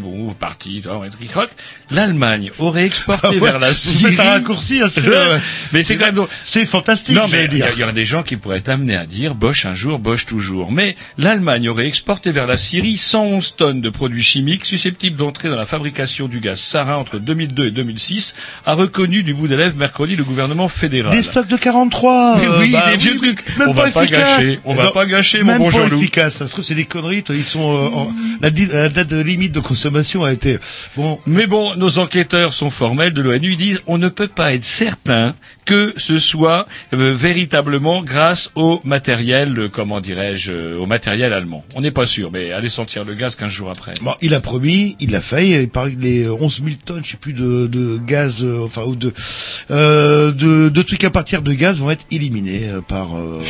Bon, 0.00 0.32
parti, 0.38 0.82
on 0.88 0.98
va 0.98 1.06
être 1.06 1.18
croque. 1.28 1.50
L'Allemagne 1.90 2.50
aurait 2.58 2.84
exporté 2.86 3.26
Ah 3.28 3.30
ouais, 3.32 3.38
vers 3.40 3.58
la 3.58 3.74
Syrie. 3.74 4.16
un 4.18 4.22
raccourci, 4.22 4.80
hein, 4.82 4.86
mais 5.72 5.82
c'est 5.82 5.96
quand 5.96 6.12
même. 6.12 6.26
C'est 6.44 6.66
fantastique. 6.66 7.14
Non, 7.16 7.26
mais 7.28 7.46
il 7.50 7.54
y, 7.54 7.78
y 7.78 7.82
aurait 7.82 7.92
des 7.92 8.04
gens 8.04 8.22
qui 8.22 8.36
pourraient 8.36 8.58
être 8.58 8.68
amenés 8.68 8.96
à 8.96 9.06
dire 9.06 9.34
Bosch 9.34 9.64
un 9.66 9.74
jour, 9.74 9.98
Bosch 9.98 10.26
toujours. 10.26 10.70
Mais 10.70 10.96
l'Allemagne 11.18 11.68
aurait 11.68 11.86
exporté 11.86 12.30
vers 12.32 12.46
la 12.46 12.56
Syrie 12.56 12.96
111 12.98 13.56
tonnes 13.56 13.80
de 13.80 13.90
produits 13.90 14.22
chimiques 14.22 14.64
susceptibles 14.64 15.16
d'entrer 15.16 15.48
dans 15.48 15.56
la 15.56 15.66
fabrication 15.66 16.28
du 16.28 16.40
gaz 16.40 16.60
sarin 16.60 16.94
entre 16.96 17.18
2002 17.18 17.66
et 17.68 17.70
2006, 17.70 18.34
a 18.66 18.74
reconnu 18.74 19.22
du 19.22 19.34
bout 19.34 19.48
des 19.48 19.56
lèvres 19.56 19.76
mercredi 19.76 20.16
le 20.16 20.24
gouvernement 20.24 20.68
fédéral. 20.68 21.12
Des 21.12 21.22
stocks 21.22 21.48
de 21.48 21.56
43. 21.56 22.38
Mais 22.38 22.46
euh, 22.46 22.58
oui, 22.60 22.70
bah 22.72 22.84
des 22.90 22.96
vieux 22.98 23.16
trucs. 23.16 23.56
Même 23.58 23.68
On 23.70 23.74
pas 23.74 23.84
va 23.86 23.90
pas 23.90 24.06
gâcher, 24.06 24.60
on 24.64 24.74
va 24.74 24.84
Non, 24.84 24.90
pas 24.92 25.06
gâcher, 25.06 25.38
mon 25.42 25.46
même 25.52 25.58
bon 25.58 25.70
pas 25.70 25.78
Jean-Loup. 25.78 25.98
efficace. 25.98 26.34
Ça 26.36 26.46
se 26.46 26.52
trouve, 26.52 26.64
c'est 26.64 26.74
des 26.74 26.84
conneries. 26.84 27.22
toi, 27.22 27.34
Ils 27.34 27.44
sont 27.44 27.70
euh, 27.72 27.88
en- 27.96 28.09
la, 28.40 28.50
date 28.50 29.08
de 29.08 29.20
limite 29.20 29.52
de 29.52 29.60
consommation 29.60 30.24
a 30.24 30.32
été 30.32 30.58
bon. 30.96 31.18
Mais 31.26 31.46
bon, 31.46 31.74
nos 31.76 31.98
enquêteurs 31.98 32.52
sont 32.54 32.70
formels 32.70 33.12
de 33.12 33.22
l'ONU. 33.22 33.50
Ils 33.52 33.56
disent 33.56 33.82
on 33.86 33.98
ne 33.98 34.08
peut 34.08 34.28
pas 34.28 34.54
être 34.54 34.64
certain 34.64 35.34
que 35.64 35.92
ce 35.96 36.18
soit 36.18 36.66
euh, 36.94 37.14
véritablement 37.14 38.02
grâce 38.02 38.50
au 38.56 38.80
matériel, 38.84 39.56
euh, 39.58 39.68
comment 39.68 40.00
dirais-je, 40.00 40.50
euh, 40.50 40.76
au 40.78 40.86
matériel 40.86 41.32
allemand. 41.32 41.64
On 41.74 41.80
n'est 41.80 41.90
pas 41.92 42.06
sûr, 42.06 42.30
mais 42.32 42.50
allez 42.52 42.68
sentir 42.68 43.04
le 43.04 43.14
gaz 43.14 43.36
15 43.36 43.50
jours 43.50 43.70
après. 43.70 43.94
Bon, 44.02 44.14
il 44.20 44.34
a 44.34 44.40
promis, 44.40 44.96
il 45.00 45.10
l'a 45.10 45.20
fait. 45.20 45.48
Il 45.62 45.68
paraît 45.68 45.92
que 45.92 46.00
les 46.00 46.28
11 46.28 46.60
000 46.64 46.76
tonnes, 46.84 47.02
je 47.04 47.12
sais 47.12 47.16
plus 47.16 47.32
de, 47.34 47.66
de 47.68 47.98
gaz, 48.04 48.44
enfin 48.64 48.82
ou 48.84 48.96
de, 48.96 49.12
euh, 49.70 50.32
de 50.32 50.68
de 50.68 50.82
trucs 50.82 51.04
à 51.04 51.10
partir 51.10 51.42
de 51.42 51.52
gaz 51.52 51.78
vont 51.78 51.90
être 51.90 52.06
éliminés 52.10 52.62
par. 52.88 53.16
euh, 53.16 53.40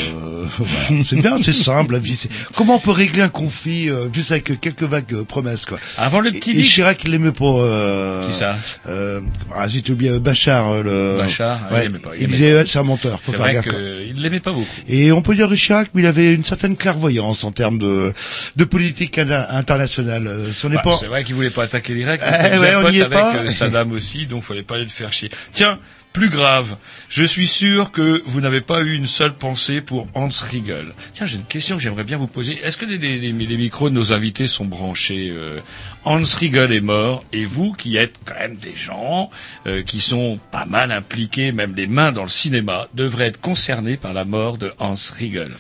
voilà. 0.58 1.04
C'est 1.04 1.16
bien, 1.16 1.36
c'est 1.42 1.52
simple. 1.52 1.94
La 1.94 1.98
vie, 2.00 2.16
c'est- 2.16 2.28
Comment 2.54 2.76
on 2.76 2.78
peut 2.80 2.90
régler 2.90 3.22
un 3.22 3.28
conflit 3.28 3.88
euh, 3.88 4.08
juste 4.12 4.32
avec 4.32 4.50
quelques 4.54 4.83
vagues 4.83 5.12
euh, 5.12 5.25
promesses 5.25 5.64
quoi. 5.66 5.78
Avant 5.99 6.21
le 6.21 6.30
petit 6.33 6.52
Et, 6.52 6.61
et 6.61 6.62
Chirac, 6.64 7.02
il 7.04 7.11
l'aimait 7.11 7.33
pas. 7.33 7.45
Euh, 7.45 8.26
Qui 8.26 8.33
ça 8.33 8.57
euh, 8.88 9.21
Ah, 9.54 9.66
j'ai 9.69 9.83
oublié 9.90 10.11
euh, 10.12 10.19
Bachar. 10.19 10.71
euh, 10.71 10.83
le... 10.83 11.19
Bachar, 11.23 11.61
ouais, 11.73 11.87
il 11.87 11.92
pas, 12.00 12.11
il 12.16 12.23
il 12.23 12.28
disait 12.28 12.64
c'est 12.66 12.78
un 12.78 12.83
menteur. 12.83 13.21
Faut 13.21 13.33
faire 13.33 13.40
vrai 13.40 13.52
gaffe. 13.54 13.69
qu'il 13.69 14.21
l'aimait 14.23 14.40
pas 14.40 14.52
beaucoup. 14.52 14.66
Et 14.88 15.12
on 15.12 15.23
peut 15.23 15.35
dire 15.35 15.49
de 15.49 15.57
Chirac, 15.57 15.90
mais 15.95 16.02
il 16.02 16.07
avait 16.07 16.33
une 16.33 16.45
certaine 16.45 16.76
clairvoyance 16.76 17.45
en 17.45 17.52
termes 17.52 17.78
de, 17.78 18.12
de 18.57 18.64
politique 18.64 19.19
in- 19.19 19.47
internationale. 19.50 20.30
Si 20.52 20.66
on 20.66 20.69
n'est 20.71 20.76
Bah. 20.76 20.97
C'est 20.99 21.07
vrai 21.07 21.25
qu'il 21.25 21.35
voulait 21.35 21.50
pas 21.50 21.64
attaquer 21.64 21.95
l'Irak. 21.95 22.21
Eh 22.52 22.59
ouais, 22.59 22.75
on 22.76 22.88
n'y 22.90 22.99
est 22.99 23.02
avec 23.02 23.19
pas. 23.19 23.47
Saddam 23.50 23.92
aussi, 23.92 24.26
donc 24.26 24.42
fallait 24.42 24.62
pas 24.62 24.78
le 24.78 24.87
faire 24.88 25.12
chier. 25.12 25.30
Tiens, 25.52 25.78
plus 26.12 26.30
grave, 26.30 26.76
je 27.08 27.24
suis 27.24 27.46
sûr 27.46 27.92
que 27.92 28.22
vous 28.26 28.40
n'avez 28.40 28.60
pas 28.60 28.82
eu 28.82 28.94
une 28.94 29.06
seule 29.06 29.34
pensée 29.34 29.80
pour 29.80 30.08
Hans 30.14 30.28
Riegel. 30.28 30.92
Tiens, 31.14 31.26
j'ai 31.26 31.36
une 31.36 31.44
question 31.44 31.76
que 31.76 31.82
j'aimerais 31.82 32.04
bien 32.04 32.16
vous 32.16 32.26
poser. 32.26 32.58
Est-ce 32.62 32.76
que 32.76 32.84
les, 32.84 33.32
micros 33.32 33.90
de 33.90 33.94
nos 33.94 34.12
invités 34.12 34.46
sont 34.46 34.64
branchés 34.64 35.28
euh, 35.30 35.60
Hans 36.04 36.22
Riegel 36.22 36.72
est 36.72 36.80
mort, 36.80 37.24
et 37.32 37.44
vous, 37.44 37.72
qui 37.72 37.96
êtes 37.96 38.18
quand 38.24 38.38
même 38.38 38.56
des 38.56 38.74
gens 38.74 39.30
euh, 39.66 39.82
qui 39.82 40.00
sont 40.00 40.40
pas 40.50 40.64
mal 40.64 40.90
impliqués, 40.90 41.52
même 41.52 41.74
les 41.74 41.86
mains 41.86 42.12
dans 42.12 42.24
le 42.24 42.28
cinéma, 42.28 42.88
devraient 42.94 43.28
être 43.28 43.40
concernés 43.40 43.96
par 43.96 44.12
la 44.12 44.24
mort 44.24 44.58
de 44.58 44.72
Hans 44.78 44.94
Riegel? 45.16 45.52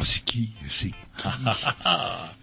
Oh, 0.00 0.04
c'est 0.04 0.24
qui? 0.24 0.50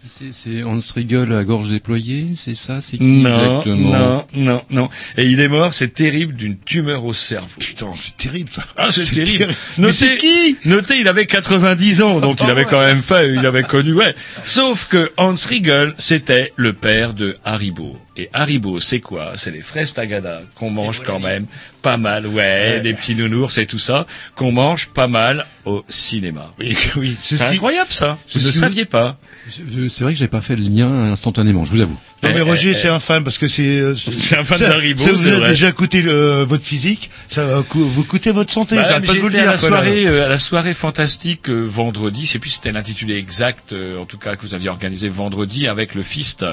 C'est- 0.08 0.32
C'est 0.32 0.62
Hans 0.62 0.78
Riegel 0.94 1.32
à 1.32 1.42
gorge 1.44 1.68
déployée, 1.70 2.28
c'est 2.36 2.54
ça 2.54 2.80
C'est 2.80 2.98
qui 2.98 3.04
Non, 3.04 3.60
exactement 3.60 3.98
non, 3.98 4.26
non, 4.34 4.62
non. 4.70 4.88
Et 5.16 5.26
il 5.26 5.40
est 5.40 5.48
mort, 5.48 5.74
c'est 5.74 5.92
terrible, 5.94 6.34
d'une 6.34 6.58
tumeur 6.58 7.04
au 7.04 7.12
cerveau. 7.12 7.58
Putain, 7.58 7.88
c'est 7.96 8.16
terrible 8.16 8.50
ça. 8.52 8.62
Ah, 8.76 8.88
c'est 8.92 9.02
terrible. 9.02 9.24
terrible. 9.38 9.54
Mais 9.78 9.82
Notez, 9.82 9.92
c'est 9.94 10.16
qui 10.18 10.56
Notez, 10.64 11.00
il 11.00 11.08
avait 11.08 11.26
90 11.26 12.02
ans, 12.02 12.20
donc 12.20 12.38
il 12.42 12.48
avait 12.50 12.64
quand 12.66 12.80
même 12.80 13.02
fait, 13.02 13.32
il 13.34 13.44
avait 13.46 13.64
connu, 13.64 13.94
ouais. 13.94 14.14
Sauf 14.44 14.86
que 14.88 15.12
Hans 15.16 15.34
Riegel, 15.34 15.94
c'était 15.98 16.52
le 16.56 16.72
père 16.72 17.12
de 17.14 17.36
Haribo. 17.44 17.98
Et 18.18 18.30
Haribo, 18.32 18.80
c'est 18.80 19.00
quoi? 19.00 19.32
C'est 19.36 19.50
les 19.50 19.60
fraises 19.60 19.92
Tagada 19.92 20.42
qu'on 20.54 20.70
mange 20.70 21.02
quand 21.02 21.20
même 21.20 21.46
pas 21.82 21.98
mal, 21.98 22.26
ouais, 22.26 22.80
des 22.80 22.94
petits 22.94 23.14
nounours 23.14 23.58
et 23.58 23.66
tout 23.66 23.78
ça, 23.78 24.06
qu'on 24.34 24.52
mange 24.52 24.86
pas 24.88 25.06
mal 25.06 25.44
au 25.66 25.84
cinéma. 25.88 26.52
Oui, 26.58 26.76
oui. 26.96 27.16
C'est 27.22 27.36
ce 27.36 27.42
qui- 27.44 27.48
incroyable 27.56 27.90
ça. 27.92 28.18
Vous 28.34 28.40
ne 28.40 28.50
saviez 28.50 28.86
pas. 28.86 29.18
C'est 29.48 30.00
vrai 30.02 30.12
que 30.14 30.18
j'ai 30.18 30.26
pas 30.28 30.40
fait 30.40 30.56
le 30.56 30.62
lien 30.62 30.88
instantanément, 31.12 31.64
je 31.64 31.72
vous 31.72 31.80
avoue. 31.80 31.96
Non 32.22 32.30
mais 32.30 32.36
Eh, 32.38 32.40
Roger, 32.40 32.70
eh, 32.70 32.74
c'est 32.74 32.88
un 32.88 32.98
fan 32.98 33.22
parce 33.22 33.38
que 33.38 33.46
c'est. 33.48 33.62
euh, 33.62 33.94
C'est 33.94 34.36
un 34.38 34.44
fan 34.44 34.58
ça- 34.58 34.68
d'Haribo, 34.70 35.02
ça 35.04 35.10
c'est 35.16 35.30
vous 35.30 35.42
a 35.44 35.48
déjà 35.48 35.70
coûté 35.72 36.00
votre 36.00 36.64
physique, 36.64 37.10
ça 37.28 37.44
va 37.44 37.62
vous 37.70 38.04
coûter 38.04 38.32
votre 38.32 38.52
santé. 38.52 38.76
Bah, 38.76 38.84
pas 38.84 39.00
de 39.00 39.18
vous 39.20 39.28
le 39.28 39.32
dire. 39.34 39.42
à 39.42 39.46
la 39.46 39.52
là. 39.52 39.58
soirée, 39.58 40.06
euh, 40.06 40.24
à 40.24 40.28
la 40.28 40.38
soirée 40.38 40.74
fantastique 40.74 41.48
euh, 41.50 41.64
vendredi. 41.64 42.24
Je 42.26 42.32
sais 42.32 42.38
plus 42.38 42.48
si 42.50 42.56
c'était 42.56 42.72
l'intitulé 42.72 43.16
exact, 43.16 43.72
euh, 43.74 43.98
en 44.00 44.06
tout 44.06 44.18
cas 44.18 44.34
que 44.36 44.42
vous 44.42 44.54
aviez 44.54 44.70
organisé 44.70 45.08
vendredi 45.10 45.68
avec 45.68 45.94
le 45.94 46.02
Fist. 46.02 46.44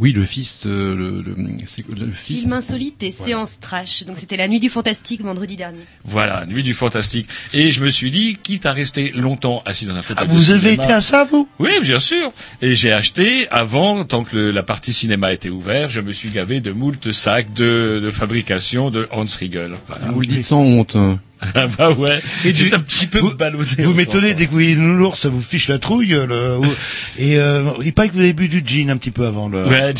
Oui, 0.00 0.12
le 0.12 0.24
fist, 0.24 0.64
euh, 0.66 0.94
le, 0.94 1.20
le. 1.20 2.10
Film 2.12 2.54
insolite 2.54 3.02
et 3.02 3.10
séance 3.10 3.60
trash. 3.60 4.04
Donc 4.04 4.16
c'était 4.18 4.38
la 4.38 4.48
nuit 4.48 4.58
du 4.58 4.70
fantastique 4.70 5.20
vendredi 5.22 5.56
dernier. 5.56 5.80
Voilà, 6.04 6.46
nuit 6.46 6.62
du 6.62 6.72
fantastique. 6.72 7.28
Et 7.52 7.70
je 7.70 7.82
me 7.84 7.90
suis 7.90 8.10
dit, 8.10 8.36
quitte 8.42 8.64
à 8.64 8.72
rester 8.72 9.10
longtemps 9.14 9.62
assis 9.66 9.84
dans 9.84 9.94
un 9.94 10.00
fauteuil. 10.02 10.24
Ah, 10.26 10.26
de 10.26 10.34
vous 10.34 10.50
avez 10.52 10.70
cinéma- 10.76 10.84
été 10.84 10.92
à 10.94 11.00
ça, 11.02 11.24
vous? 11.24 11.46
Oui, 11.58 11.70
bien 11.82 12.00
sûr. 12.00 12.32
Et 12.62 12.74
j'ai 12.74 12.92
acheté 12.92 13.46
avant, 13.50 14.02
tant 14.04 14.24
que 14.24 14.34
le- 14.36 14.50
la 14.50 14.62
partie 14.62 14.94
cinéma 14.94 15.34
était 15.34 15.50
ouverte, 15.50 15.90
je 15.90 16.00
me 16.00 16.12
suis 16.12 16.30
gavé 16.30 16.60
de 16.60 16.72
moult 16.72 17.12
sacs 17.12 17.52
de, 17.52 18.00
de 18.02 18.10
fabrication 18.10 18.90
de 18.90 19.06
Hans 19.12 19.24
Riegel. 19.38 19.74
Voilà. 19.86 20.06
Vous 20.06 20.20
le 20.20 20.26
dites 20.26 20.44
sans 20.44 20.62
honte. 20.62 20.96
hein. 20.96 21.20
Ah 21.54 21.66
bah 21.66 21.90
ouais. 21.90 22.20
Et 22.44 22.52
du- 22.52 22.72
un 22.74 22.80
petit 22.80 23.06
peu 23.06 23.18
vous- 23.18 23.34
ballonné. 23.34 23.64
Vous 23.78 23.94
m'étonnez 23.94 24.34
dès 24.34 24.44
que 24.44 24.50
vous 24.50 24.56
voyez 24.56 24.72
une 24.72 25.00
ours, 25.00 25.18
ça 25.20 25.28
vous 25.28 25.40
fiche 25.42 25.68
la 25.68 25.78
trouille. 25.78 26.14
euh, 26.14 26.26
Le, 26.26 26.58
ou- 26.58 26.74
et 27.18 27.38
euh, 27.38 27.70
il 27.82 27.92
paraît 27.92 28.08
que 28.08 28.14
vous 28.14 28.20
avez 28.20 28.32
bu 28.32 28.48
du 28.48 28.62
gin 28.64 28.90
un 28.90 28.96
petit 28.96 29.10
peu 29.10 29.26
avant 29.26 29.48
le. 29.48 29.66
Ouais, 29.66 29.80
Ouais. 29.80 29.94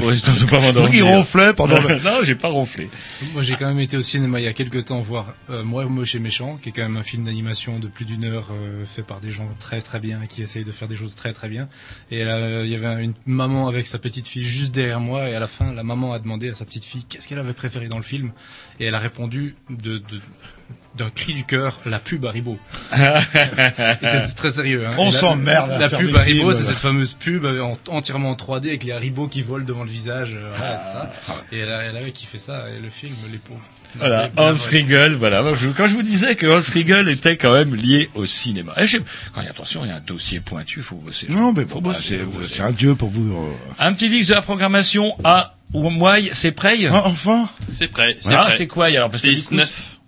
pour 0.00 0.12
histoire 0.12 0.36
de 0.36 0.44
pas 0.44 0.60
m'endormir. 0.60 0.82
Donc 0.84 0.94
il 0.94 1.02
ronflait 1.02 1.52
pendant 1.54 1.80
le. 1.80 1.98
non, 2.04 2.18
j'ai 2.22 2.34
pas 2.36 2.48
ronflé. 2.48 2.88
Moi, 3.34 3.42
j'ai 3.42 3.54
quand 3.56 3.66
même 3.66 3.80
été 3.80 3.96
au 3.96 4.02
cinéma 4.02 4.40
il 4.40 4.44
y 4.44 4.48
a 4.48 4.52
quelques 4.52 4.84
temps 4.86 5.00
voir 5.00 5.34
euh, 5.50 5.64
Moi, 5.64 5.84
Moche 5.86 6.14
et 6.14 6.18
Méchant, 6.20 6.58
qui 6.62 6.68
est 6.68 6.72
quand 6.72 6.82
même 6.82 6.96
un 6.96 7.02
film 7.02 7.24
d'animation 7.24 7.78
de 7.78 7.88
plus 7.88 8.04
d'une 8.04 8.24
heure 8.24 8.48
euh, 8.52 8.84
fait 8.86 9.02
par 9.02 9.20
des 9.20 9.30
gens 9.32 9.48
très 9.58 9.80
très 9.80 10.00
bien 10.00 10.20
qui 10.28 10.42
essayent 10.42 10.64
de 10.64 10.72
faire 10.72 10.88
des 10.88 10.96
choses 10.96 11.14
très 11.16 11.32
très 11.32 11.48
bien. 11.48 11.68
Et 12.10 12.24
là, 12.24 12.62
il 12.64 12.70
y 12.70 12.74
avait 12.74 13.02
une 13.04 13.14
maman 13.26 13.68
avec 13.68 13.86
sa 13.86 13.98
petite 13.98 14.28
fille 14.28 14.44
juste 14.44 14.74
derrière 14.74 15.00
moi, 15.00 15.28
et 15.28 15.34
à 15.34 15.40
la 15.40 15.46
fin, 15.48 15.72
la 15.74 15.82
maman 15.82 16.12
a 16.12 16.18
demandé 16.18 16.48
à 16.48 16.54
sa 16.54 16.64
petite 16.64 16.84
fille 16.84 17.04
qu'est-ce 17.08 17.26
qu'elle 17.28 17.38
avait 17.38 17.52
préféré 17.52 17.88
dans 17.88 17.96
le 17.96 18.02
film, 18.02 18.30
et 18.80 18.86
elle 18.86 18.94
a 18.94 18.98
répondu 18.98 19.54
de, 19.70 19.98
de- 19.98 20.20
d'un 20.96 21.10
cri 21.10 21.32
du 21.32 21.44
cœur, 21.44 21.78
la 21.86 21.98
pub 22.00 22.24
Haribo. 22.26 22.58
C'est 24.02 24.36
très 24.36 24.50
sérieux. 24.50 24.86
Hein. 24.86 24.94
On 24.98 25.06
la- 25.06 25.12
s'emmerde 25.12 25.70
La 25.78 25.88
faire 25.88 25.98
pub 26.00 26.16
Haribo, 26.16 26.52
c'est 26.52 26.64
cette 26.64 26.76
fameuse 26.76 27.12
pub 27.14 27.44
en- 27.44 27.78
entièrement 27.88 28.30
en 28.30 28.34
3D 28.34 28.68
avec 28.68 28.84
les 28.84 28.92
Haribo 28.92 29.28
qui 29.28 29.42
volent 29.42 29.64
devant 29.64 29.84
le 29.84 29.90
visage. 29.90 30.34
euh, 30.34 30.52
voilà, 30.56 30.82
ça. 30.82 31.12
Et 31.52 31.58
elle, 31.58 31.72
a- 31.72 31.82
elle 31.84 31.96
avait 31.96 32.12
kiffé 32.12 32.38
ça, 32.38 32.64
et 32.70 32.80
le 32.80 32.90
film, 32.90 33.14
les 33.30 33.38
pauvres. 33.38 33.60
Voilà, 33.96 34.28
Hans. 34.36 34.52
Riegel, 34.70 35.14
voilà. 35.14 35.42
Quand 35.76 35.86
je 35.86 35.94
vous 35.94 36.02
disais 36.02 36.34
que 36.36 36.46
Hans 36.46 36.72
Riegel 36.74 37.08
était 37.08 37.36
quand 37.38 37.52
même 37.54 37.74
lié 37.74 38.10
au 38.14 38.26
cinéma. 38.26 38.74
Et 38.78 38.86
je- 38.86 38.98
quand 39.32 39.40
il 39.40 39.44
y 39.44 39.46
a 39.46 39.50
attention, 39.50 39.84
il 39.84 39.88
y 39.88 39.92
a 39.92 39.96
un 39.96 40.00
dossier 40.00 40.40
pointu, 40.40 40.82
faut 40.82 40.96
bosser. 40.96 41.26
Non, 41.30 41.52
mais 41.52 41.62
faut 41.62 41.76
Faut 41.76 41.80
bosser, 41.80 42.16
bosser, 42.16 42.18
faut 42.18 42.38
bosser. 42.40 42.54
c'est 42.56 42.62
un 42.62 42.70
dieu 42.72 42.94
pour 42.96 43.08
vous. 43.08 43.34
euh. 43.34 43.50
Un 43.78 43.92
petit 43.94 44.10
disque 44.10 44.28
de 44.30 44.34
la 44.34 44.42
programmation 44.42 45.14
à 45.24 45.54
Ouai, 45.74 46.30
c'est 46.32 46.52
prêt 46.52 46.76
Ah, 46.90 47.02
enfin 47.06 47.48
C'est 47.68 47.88
prêt, 47.88 48.16
c'est 48.20 48.34
Ah, 48.34 48.44
prêt. 48.46 48.54
c'est 48.56 48.66
quoi 48.66 48.86
alors 48.86 49.10
C'est 49.14 49.36
Snuff. 49.36 49.98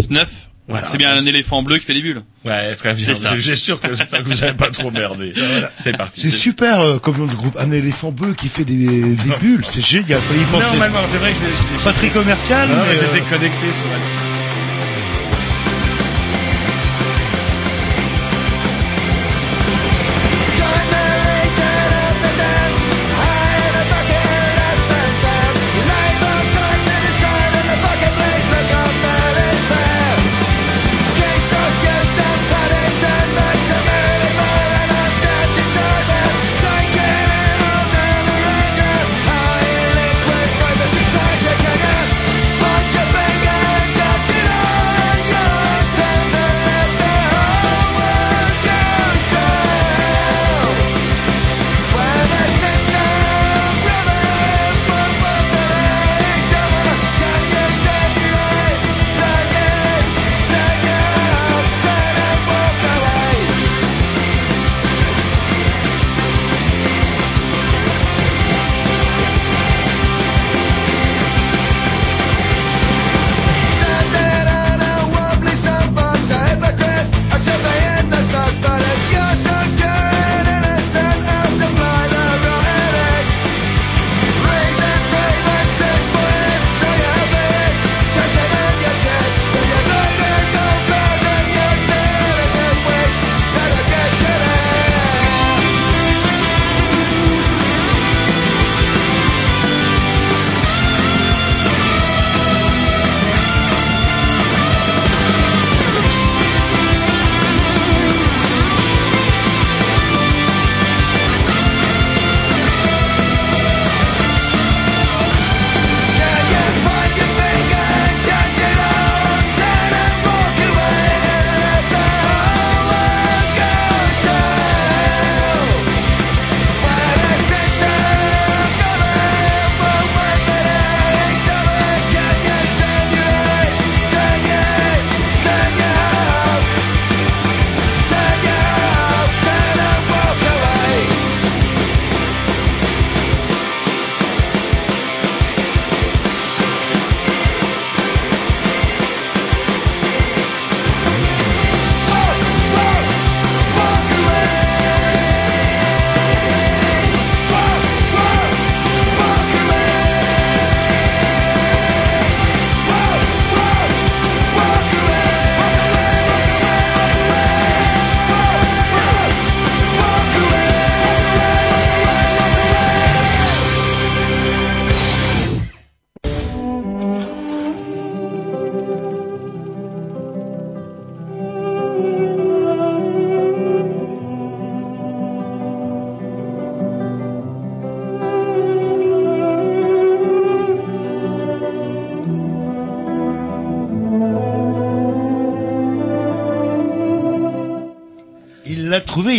Snuff. 0.00 0.48
Voilà. 0.68 0.86
c'est 0.86 0.96
bien 0.96 1.12
un 1.14 1.26
éléphant 1.26 1.60
bleu 1.62 1.76
qui 1.78 1.84
fait 1.84 1.92
les 1.92 2.00
bulles. 2.02 2.22
Ouais, 2.44 2.74
très 2.76 2.94
bien. 2.94 3.04
C'est 3.04 3.16
ça. 3.16 3.36
J'ai 3.36 3.56
sûr 3.56 3.80
que, 3.80 3.88
que 3.88 4.22
vous 4.22 4.34
n'avez 4.36 4.56
pas 4.56 4.70
trop 4.70 4.90
merdé. 4.92 5.32
C'est 5.76 5.94
parti. 5.96 6.20
C'est 6.22 6.30
super 6.30 6.80
euh, 6.80 6.98
comme 6.98 7.18
nom 7.18 7.26
de 7.26 7.34
groupe. 7.34 7.56
Un 7.58 7.72
éléphant 7.72 8.12
bleu 8.12 8.32
qui 8.32 8.48
fait 8.48 8.64
des, 8.64 8.76
des 8.76 9.30
bulles, 9.40 9.64
c'est 9.64 9.84
génial. 9.84 10.20
Faut 10.20 10.34
y 10.40 10.44
penser. 10.46 10.66
Normalement, 10.66 11.00
c'est 11.08 11.18
vrai 11.18 11.32
que 11.32 11.38
je 11.40 11.44
je 11.44 11.78
l'ai- 11.78 11.84
Pas 11.84 11.92
très 11.92 12.08
commercial, 12.10 12.68
Non, 12.68 12.76
mais 12.76 12.94
mais 12.94 13.00
je 13.00 13.04
les 13.06 13.16
ai 13.16 13.20
euh, 13.20 13.24
connectés 13.28 13.72
sur 13.74 13.86
la... 13.88 14.31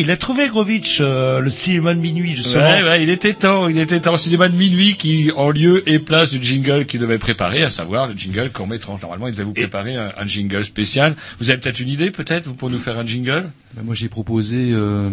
il 0.03 0.07
l'a 0.07 0.17
trouvé, 0.17 0.49
Grovitch, 0.49 0.97
euh, 0.99 1.39
le 1.39 1.49
cinéma 1.49 1.93
de 1.93 1.99
minuit, 1.99 2.35
justement. 2.35 2.61
Ouais, 2.63 2.83
ouais, 2.83 3.03
il 3.03 3.09
était 3.09 3.33
temps, 3.33 3.69
il 3.69 3.79
était 3.79 4.01
temps. 4.01 4.17
Cinéma 4.17 4.49
de 4.49 4.55
minuit 4.55 4.95
qui, 4.95 5.31
en 5.33 5.49
lieu 5.49 5.81
et 5.89 5.99
place 5.99 6.29
du 6.29 6.43
jingle 6.43 6.85
qu'il 6.85 6.99
devait 6.99 7.17
préparer, 7.17 7.63
à 7.63 7.69
savoir 7.69 8.07
le 8.09 8.13
jingle 8.17 8.51
qu'on 8.51 8.67
mettra. 8.67 8.97
Normalement, 9.01 9.27
il 9.27 9.31
devait 9.31 9.45
vous 9.45 9.53
préparer 9.53 9.95
un, 9.95 10.11
un 10.17 10.27
jingle 10.27 10.65
spécial. 10.65 11.15
Vous 11.39 11.49
avez 11.49 11.57
peut-être 11.59 11.79
une 11.79 11.87
idée, 11.87 12.11
peut-être, 12.11 12.47
vous 12.47 12.53
pour 12.53 12.69
nous 12.69 12.79
faire 12.79 12.99
un 12.99 13.07
jingle? 13.07 13.49
Bah, 13.75 13.81
moi 13.83 13.95
j'ai 13.95 14.09
proposé 14.09 14.71
euh, 14.73 15.09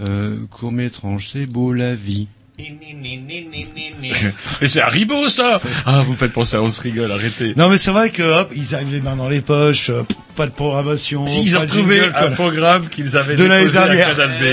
euh, 0.00 0.36
court 0.50 0.72
métrange, 0.72 1.28
c'est 1.32 1.46
beau 1.46 1.72
la 1.72 1.94
vie. 1.94 2.26
Mais 4.60 4.68
c'est 4.68 4.80
Haribo, 4.80 5.28
ça 5.28 5.60
Ah, 5.86 6.02
vous 6.02 6.12
me 6.12 6.16
faites 6.16 6.32
penser 6.32 6.56
à 6.56 6.62
On 6.62 6.70
se 6.70 6.80
rigole, 6.82 7.10
arrêtez. 7.10 7.54
Non, 7.56 7.68
mais 7.68 7.78
c'est 7.78 7.90
vrai 7.90 8.10
que, 8.10 8.22
hop, 8.22 8.52
ils 8.54 8.74
arrivent 8.74 8.92
les 8.92 9.00
mains 9.00 9.16
dans 9.16 9.28
les 9.28 9.40
poches, 9.40 9.90
euh, 9.90 10.02
pff, 10.04 10.16
pas 10.34 10.46
de 10.46 10.52
programmation. 10.52 11.26
Si, 11.26 11.42
ils 11.42 11.56
ont 11.56 11.60
retrouvé 11.60 12.00
un 12.04 12.10
quoi. 12.10 12.30
programme 12.30 12.88
qu'ils 12.88 13.16
avaient 13.16 13.36
De 13.36 13.44
l'année 13.44 13.64
déposé 13.66 13.78
à 13.78 13.86
dernière. 13.86 14.16
Canal 14.16 14.38
B. 14.40 14.44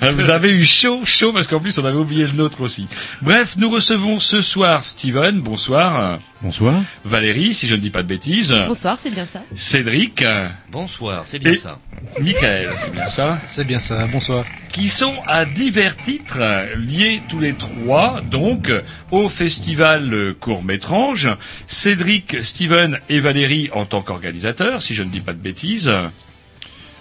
Ah, 0.00 0.10
Vous 0.12 0.30
avez 0.30 0.50
eu 0.50 0.64
chaud, 0.64 1.00
chaud, 1.04 1.32
parce 1.32 1.46
qu'en 1.46 1.60
plus, 1.60 1.78
on 1.78 1.84
avait 1.84 1.96
oublié 1.98 2.26
le 2.26 2.32
nôtre 2.32 2.60
aussi. 2.60 2.86
Bref, 3.22 3.54
nous 3.56 3.70
recevons 3.70 4.20
ce 4.20 4.42
soir 4.42 4.84
Steven, 4.84 5.40
bonsoir. 5.40 6.18
Bonsoir. 6.42 6.74
Valérie, 7.04 7.54
si 7.54 7.66
je 7.66 7.74
ne 7.74 7.80
dis 7.80 7.90
pas 7.90 8.02
de 8.02 8.08
bêtises. 8.08 8.54
Bonsoir, 8.66 8.98
c'est 9.02 9.10
bien 9.10 9.24
ça. 9.26 9.42
Cédric. 9.54 10.22
Bonsoir, 10.70 11.22
c'est 11.24 11.38
bien 11.38 11.52
Et 11.52 11.56
ça. 11.56 11.78
Michael, 12.20 12.70
c'est 12.76 12.92
bien 12.92 13.08
ça 13.08 13.40
C'est 13.46 13.64
bien 13.64 13.78
ça, 13.78 14.06
bonsoir. 14.12 14.44
Qui 14.70 14.88
sont 14.88 15.14
à 15.26 15.46
divers 15.46 15.96
titres 15.96 16.38
liés 16.76 17.22
tous 17.28 17.40
les 17.40 17.54
trois, 17.54 18.20
donc, 18.30 18.70
au 19.10 19.28
festival 19.30 20.12
euh, 20.12 20.34
court-métrange. 20.38 21.30
Cédric, 21.66 22.36
Steven 22.42 22.98
et 23.08 23.20
Valérie 23.20 23.70
en 23.72 23.85
tant 23.86 24.02
qu'organisateurs, 24.02 24.82
si 24.82 24.94
je 24.94 25.02
ne 25.02 25.10
dis 25.10 25.20
pas 25.20 25.32
de 25.32 25.38
bêtises. 25.38 25.92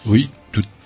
Oui, 0.05 0.29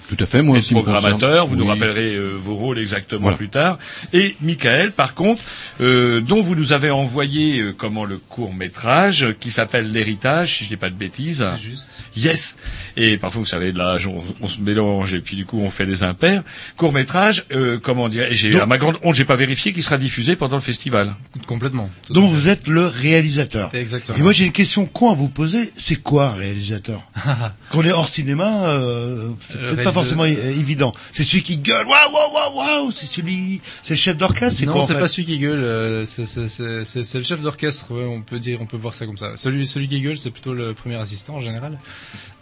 tout, 0.10 0.24
à 0.24 0.26
fait. 0.26 0.42
Moi 0.42 0.58
aussi. 0.58 0.74
programmateur, 0.74 1.46
vous 1.48 1.56
nous 1.56 1.66
rappellerez 1.66 2.16
euh, 2.16 2.34
vos 2.36 2.56
rôles 2.56 2.80
exactement 2.80 3.22
Voilà. 3.22 3.38
plus 3.38 3.50
tard. 3.50 3.78
Et 4.14 4.36
Michael, 4.42 4.92
par 4.92 5.14
contre, 5.14 5.42
euh, 5.82 6.22
dont 6.22 6.42
vous 6.42 6.56
nous 6.56 6.74
avez 6.74 6.90
envoyé 6.92 7.60
euh, 7.60 7.74
comment 7.78 8.06
le 8.06 8.18
court 8.18 8.54
métrage 8.54 9.28
qui 9.40 9.52
s'appelle 9.52 9.92
l'héritage, 9.92 10.58
si 10.58 10.64
je 10.64 10.70
dis 10.70 10.78
pas 10.78 10.90
de 10.90 10.96
bêtises. 10.96 11.46
C'est 11.56 11.62
juste. 11.64 12.02
Yes. 12.16 12.56
Et 12.98 13.18
parfois, 13.18 13.40
vous 13.42 13.46
savez, 13.48 13.72
là, 13.72 13.98
on, 14.08 14.24
on 14.42 14.48
se 14.48 14.60
mélange 14.62 15.14
et 15.14 15.20
puis 15.22 15.36
du 15.36 15.46
coup, 15.46 15.60
on 15.62 15.70
fait 15.70 15.86
des 15.86 16.04
impairs. 16.04 16.44
Court 16.76 16.94
métrage, 16.94 17.46
euh, 17.52 17.80
comment 17.82 18.10
dire 18.10 18.24
et 18.24 18.36
J'ai 18.36 18.60
à 18.60 18.66
ma 18.66 18.78
grande 18.78 18.98
honte, 19.04 19.16
j'ai 19.16 19.26
pas 19.26 19.36
vérifié 19.36 19.74
qu'il 19.74 19.84
sera 19.84 19.98
diffusé 19.98 20.36
pendant 20.36 20.56
le 20.58 20.62
festival. 20.62 21.16
Complètement. 21.48 21.90
Donc 22.10 22.32
vous 22.32 22.50
êtes 22.50 22.68
le 22.68 22.86
réalisateur. 22.86 23.70
Exactement. 23.74 24.18
Et 24.18 24.22
moi 24.22 24.32
j'ai 24.32 24.46
une 24.46 24.52
question 24.52 24.86
con 24.86 25.12
à 25.12 25.16
vous 25.16 25.30
poser. 25.30 25.72
C'est 25.76 25.96
quoi 25.98 26.30
un 26.30 26.34
réalisateur? 26.34 27.02
Quand 27.72 27.80
on 27.80 27.84
est 27.84 27.92
hors 27.92 28.08
cinéma, 28.10 28.68
euh, 28.68 29.30
c'est 29.50 29.62
Le 29.62 29.68
peut-être 29.68 29.84
pas 29.84 29.99
forcément 30.00 30.26
é- 30.26 30.32
évident. 30.34 30.92
C'est 31.12 31.24
celui 31.24 31.44
qui 31.44 31.58
gueule. 31.58 31.86
Waouh, 31.88 32.14
waouh, 32.14 32.34
waouh, 32.34 32.56
waouh. 32.58 32.92
C'est 32.92 33.06
celui, 33.08 33.62
c'est 33.84 33.94
le 33.94 34.00
chef 34.00 34.18
d'orchestre. 34.18 34.60
C'est 34.60 34.66
non, 34.66 34.74
quoi 34.74 34.82
en 34.82 34.86
c'est 34.86 35.00
pas 35.00 35.08
celui 35.08 35.26
qui 35.26 35.40
gueule, 35.40 35.64
euh, 35.64 36.06
c'est- 36.06 37.16
le 37.18 37.24
chef 37.24 37.42
d'orchestre, 37.42 37.92
ouais, 37.94 38.04
on 38.06 38.22
peut 38.22 38.40
dire, 38.40 38.60
on 38.62 38.66
peut 38.66 38.78
voir 38.78 38.94
ça 38.94 39.06
comme 39.06 39.18
ça. 39.18 39.32
Celui, 39.36 39.66
celui 39.68 39.88
qui 39.88 40.02
gueule, 40.02 40.18
c'est 40.18 40.32
plutôt 40.32 40.54
le 40.54 40.74
premier 40.74 40.96
assistant 40.96 41.36
en 41.36 41.40
général. 41.42 41.78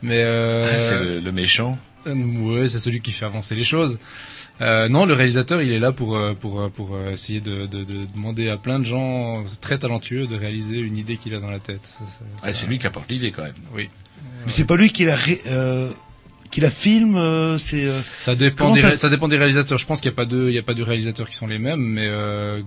Mais 0.02 0.22
euh, 0.24 0.70
Ah, 0.72 0.80
c'est 0.80 1.00
le, 1.00 1.20
le 1.20 1.32
méchant. 1.32 1.78
euh, 2.08 2.14
ouais, 2.14 2.68
c'est 2.70 2.80
celui 2.80 3.02
qui 3.02 3.12
fait 3.12 3.26
avancer 3.26 3.56
les 3.56 3.64
choses. 3.64 3.98
Euh, 4.60 4.90
non, 4.90 5.06
le 5.06 5.14
réalisateur, 5.14 5.62
il 5.62 5.72
est 5.72 5.78
là 5.78 5.92
pour 5.92 6.16
euh, 6.18 6.34
pour 6.34 6.60
euh, 6.60 6.70
pour 6.70 6.96
euh, 6.96 7.12
essayer 7.12 7.40
de, 7.42 7.68
de, 7.68 7.84
de 7.84 8.02
demander 8.16 8.50
à 8.50 8.58
plein 8.58 8.80
de 8.80 8.86
gens 8.86 9.44
très 9.62 9.78
talentueux 9.78 10.26
de 10.26 10.36
réaliser 10.36 10.78
une 10.80 10.98
idée 10.98 11.18
qu'il 11.18 11.36
a 11.36 11.40
dans 11.40 11.52
la 11.52 11.60
tête. 11.60 11.88
Ah, 12.42 12.52
c'est 12.54 12.66
lui 12.66 12.80
qui 12.80 12.88
apporte 12.88 13.08
l'idée 13.12 13.30
quand 13.30 13.44
même. 13.44 13.54
Oui. 13.76 13.88
Mais 14.46 14.52
c'est 14.52 14.66
pas 14.66 14.76
lui 14.76 14.90
qui 14.92 15.06
la, 15.06 15.16
ré- 15.16 15.42
euh, 15.48 15.90
qui 16.52 16.62
la 16.62 16.70
filme. 16.72 17.16
euh, 17.18 17.58
c'est. 17.58 17.86
euh, 17.86 18.00
Ça 18.14 18.36
dépend 18.36 18.74
des, 18.74 18.98
ça- 18.98 19.10
dépend 19.10 19.28
des 19.28 19.38
réalisateurs. 19.38 19.78
Je 19.78 19.86
pense 19.86 20.02
qu'il 20.02 20.10
n'y 20.12 20.16
a 20.16 20.18
pas 20.18 20.26
deux, 20.26 20.50
il 20.50 20.54
y 20.56 20.58
a 20.58 20.64
pas 20.64 20.74
deux 20.74 20.84
réalisateurs 20.84 21.30
qui 21.30 21.36
sont 21.36 21.48
les 21.48 21.60
mêmes, 21.60 21.80
mais 21.82 22.08
euh, 22.08 22.62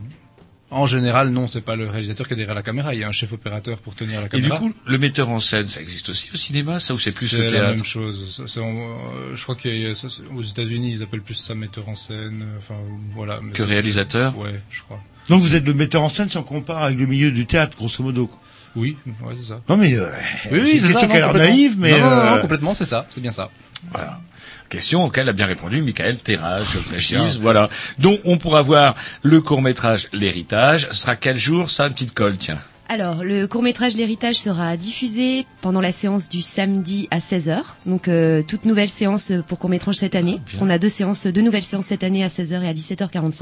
en 0.72 0.86
général, 0.86 1.30
non, 1.30 1.48
c'est 1.48 1.62
pas 1.62 1.74
le 1.74 1.88
réalisateur 1.88 2.28
qui 2.28 2.34
est 2.34 2.36
derrière 2.36 2.54
la 2.54 2.62
caméra. 2.62 2.94
Il 2.94 3.00
y 3.00 3.04
a 3.04 3.08
un 3.08 3.12
chef 3.12 3.32
opérateur 3.32 3.78
pour 3.78 3.94
tenir 3.96 4.20
la 4.20 4.26
Et 4.26 4.28
du 4.40 4.42
caméra. 4.48 4.58
coup, 4.58 4.72
le 4.86 4.98
metteur 4.98 5.28
en 5.28 5.40
scène, 5.40 5.66
ça 5.66 5.80
existe 5.80 6.08
aussi 6.10 6.28
au 6.32 6.36
cinéma, 6.36 6.78
ça 6.78 6.94
ou 6.94 6.98
c'est 6.98 7.14
plus 7.14 7.34
au 7.34 7.42
la 7.42 7.50
théâtre 7.50 7.74
même 7.74 7.84
chose. 7.84 8.44
Ça, 8.46 8.60
euh, 8.60 9.34
je 9.34 9.42
crois 9.42 9.56
qu'aux 9.56 10.42
États-Unis, 10.42 10.92
ils 10.94 11.02
appellent 11.02 11.22
plus 11.22 11.34
ça 11.34 11.54
metteur 11.56 11.88
en 11.88 11.96
scène. 11.96 12.44
Enfin, 12.58 12.76
voilà. 13.16 13.40
mais 13.42 13.50
Que 13.52 13.58
ça, 13.62 13.66
réalisateur 13.66 14.38
Ouais, 14.38 14.60
je 14.70 14.82
crois. 14.82 15.00
Donc 15.28 15.42
vous 15.42 15.54
êtes 15.56 15.64
le 15.66 15.74
metteur 15.74 16.02
en 16.02 16.08
scène 16.08 16.28
si 16.28 16.36
on 16.38 16.42
compare 16.42 16.82
avec 16.84 16.98
le 16.98 17.06
milieu 17.06 17.30
du 17.32 17.46
théâtre, 17.46 17.76
grosso 17.76 18.02
modo. 18.02 18.26
quoi. 18.28 18.38
Oui, 18.76 18.96
ouais, 19.06 19.34
c'est 19.36 19.48
ça. 19.48 19.60
Non 19.68 19.76
mais 19.76 19.94
euh, 19.94 20.06
Oui, 20.06 20.12
c'est 20.44 20.50
oui, 20.52 20.58
une 20.60 20.66
c'est 20.78 20.86
question 20.86 21.00
ça. 21.00 21.06
qui 21.08 21.12
a 21.12 21.16
l'air 21.16 21.26
non, 21.26 21.32
complètement. 21.32 21.56
naïve, 21.56 21.76
mais 21.80 21.90
non, 21.90 21.98
non, 21.98 22.10
non, 22.10 22.22
euh, 22.22 22.40
complètement, 22.40 22.74
c'est 22.74 22.84
ça. 22.84 23.06
C'est 23.10 23.20
bien 23.20 23.32
ça. 23.32 23.50
Voilà. 23.90 24.20
Question 24.68 25.04
auquel 25.04 25.28
a 25.28 25.32
bien 25.32 25.46
répondu 25.46 25.82
Michael 25.82 26.18
Terrage, 26.18 26.66
je 26.72 26.78
précise. 26.78 27.38
Voilà. 27.38 27.68
Donc, 27.98 28.20
on 28.24 28.38
pourra 28.38 28.62
voir 28.62 28.94
le 29.22 29.40
court-métrage 29.40 30.08
L'Héritage. 30.12 30.86
Ce 30.92 30.98
sera 30.98 31.16
quel 31.16 31.36
jour, 31.36 31.70
ça, 31.70 31.86
une 31.88 31.92
petite 31.92 32.14
colle, 32.14 32.36
tiens. 32.36 32.58
Alors, 32.88 33.22
le 33.22 33.46
court-métrage 33.46 33.94
L'Héritage 33.94 34.36
sera 34.36 34.76
diffusé 34.76 35.46
pendant 35.60 35.80
la 35.80 35.92
séance 35.92 36.28
du 36.28 36.40
samedi 36.40 37.08
à 37.10 37.18
16h. 37.18 37.60
Donc, 37.86 38.08
euh, 38.08 38.42
toute 38.42 38.64
nouvelle 38.64 38.88
séance 38.88 39.32
pour 39.46 39.58
court-métrage 39.58 39.96
cette 39.96 40.16
année. 40.16 40.40
Parce 40.44 40.56
qu'on 40.56 40.70
a 40.70 40.78
deux 40.78 40.88
séances, 40.88 41.26
deux 41.26 41.42
nouvelles 41.42 41.62
séances 41.62 41.86
cette 41.86 42.02
année 42.02 42.24
à 42.24 42.28
16h 42.28 42.62
et 42.62 42.68
à 42.68 42.74
17h45. 42.74 43.40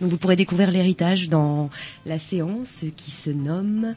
Donc, 0.00 0.10
vous 0.10 0.16
pourrez 0.18 0.36
découvrir 0.36 0.70
L'Héritage 0.70 1.28
dans 1.28 1.70
la 2.06 2.18
séance 2.18 2.84
qui 2.96 3.10
se 3.10 3.30
nomme... 3.30 3.94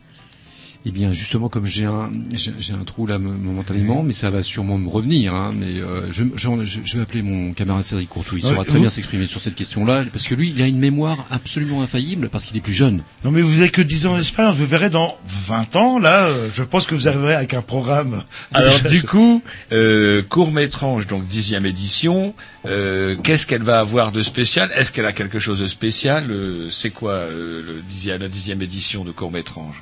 Eh 0.86 0.92
bien, 0.92 1.12
justement, 1.12 1.50
comme 1.50 1.66
j'ai 1.66 1.84
un, 1.86 2.10
j'ai 2.34 2.74
un 2.74 2.84
trou 2.86 3.08
là 3.08 3.20
me- 3.20 3.32
momentanément, 3.34 4.04
mais 4.04 4.14
ça 4.14 4.30
va 4.30 4.42
sûrement 4.44 4.78
me 4.78 4.88
revenir. 4.88 5.34
Hein, 5.36 5.54
mais 5.54 5.82
euh, 5.82 6.08
je, 6.14 6.24
je, 6.36 6.80
je- 6.86 6.96
vais 6.96 7.04
appeler 7.04 7.22
mon 7.22 7.52
camarade 7.52 7.84
Cédric 7.84 8.08
Courtou. 8.08 8.38
Il 8.38 8.46
Ouais, 8.46 8.52
saura 8.52 8.64
très 8.64 8.76
vous- 8.76 8.80
bien 8.82 8.90
s'exprimer 8.90 9.28
sur 9.28 9.42
cette 9.42 9.56
question-là, 9.56 10.06
parce 10.14 10.28
que 10.28 10.36
lui, 10.36 10.54
il 10.56 10.62
a 10.62 10.68
une 10.68 10.80
mémoire 10.80 11.26
absolument 11.30 11.82
infaillible, 11.82 12.30
parce 12.30 12.46
qu'il 12.46 12.56
est 12.56 12.62
plus 12.62 12.74
jeune. 12.74 13.04
Non 13.26 13.32
mais 13.32 13.42
vous 13.42 13.60
avez 13.60 13.70
que 13.70 13.82
10 13.82 14.06
ans 14.06 14.16
d'expérience, 14.16 14.56
vous 14.56 14.66
verrez 14.66 14.90
dans 14.90 15.18
20 15.48 15.76
ans, 15.76 16.00
là, 16.00 16.24
euh, 16.28 16.48
je 16.54 16.64
pense 16.64 16.86
que 16.86 16.96
vous 16.96 17.08
arriverez 17.10 17.36
avec 17.36 17.54
un 17.54 17.62
programme. 17.62 18.24
Alors, 18.54 18.80
du 18.82 19.04
coup, 19.04 19.42
euh, 19.74 20.22
court-métrage, 20.30 21.08
donc 21.08 21.28
dixième 21.28 21.66
édition. 21.66 22.34
Euh, 22.66 23.16
Qu'est-ce 23.24 23.46
qu'elle 23.48 23.64
va 23.64 23.80
avoir 23.80 24.12
de 24.14 24.22
spécial? 24.22 24.70
Est-ce 24.76 24.92
qu'elle 24.94 25.06
a 25.06 25.12
quelque 25.14 25.40
chose 25.40 25.60
de 25.60 25.68
spécial? 25.68 26.32
Euh, 26.32 26.70
C'est 26.72 26.92
quoi 26.92 27.12
euh, 27.12 27.62
le 27.66 27.82
dixième, 27.90 28.22
la 28.22 28.28
dixième 28.30 28.62
édition 28.62 29.04
de 29.04 29.12
court-métrage 29.12 29.76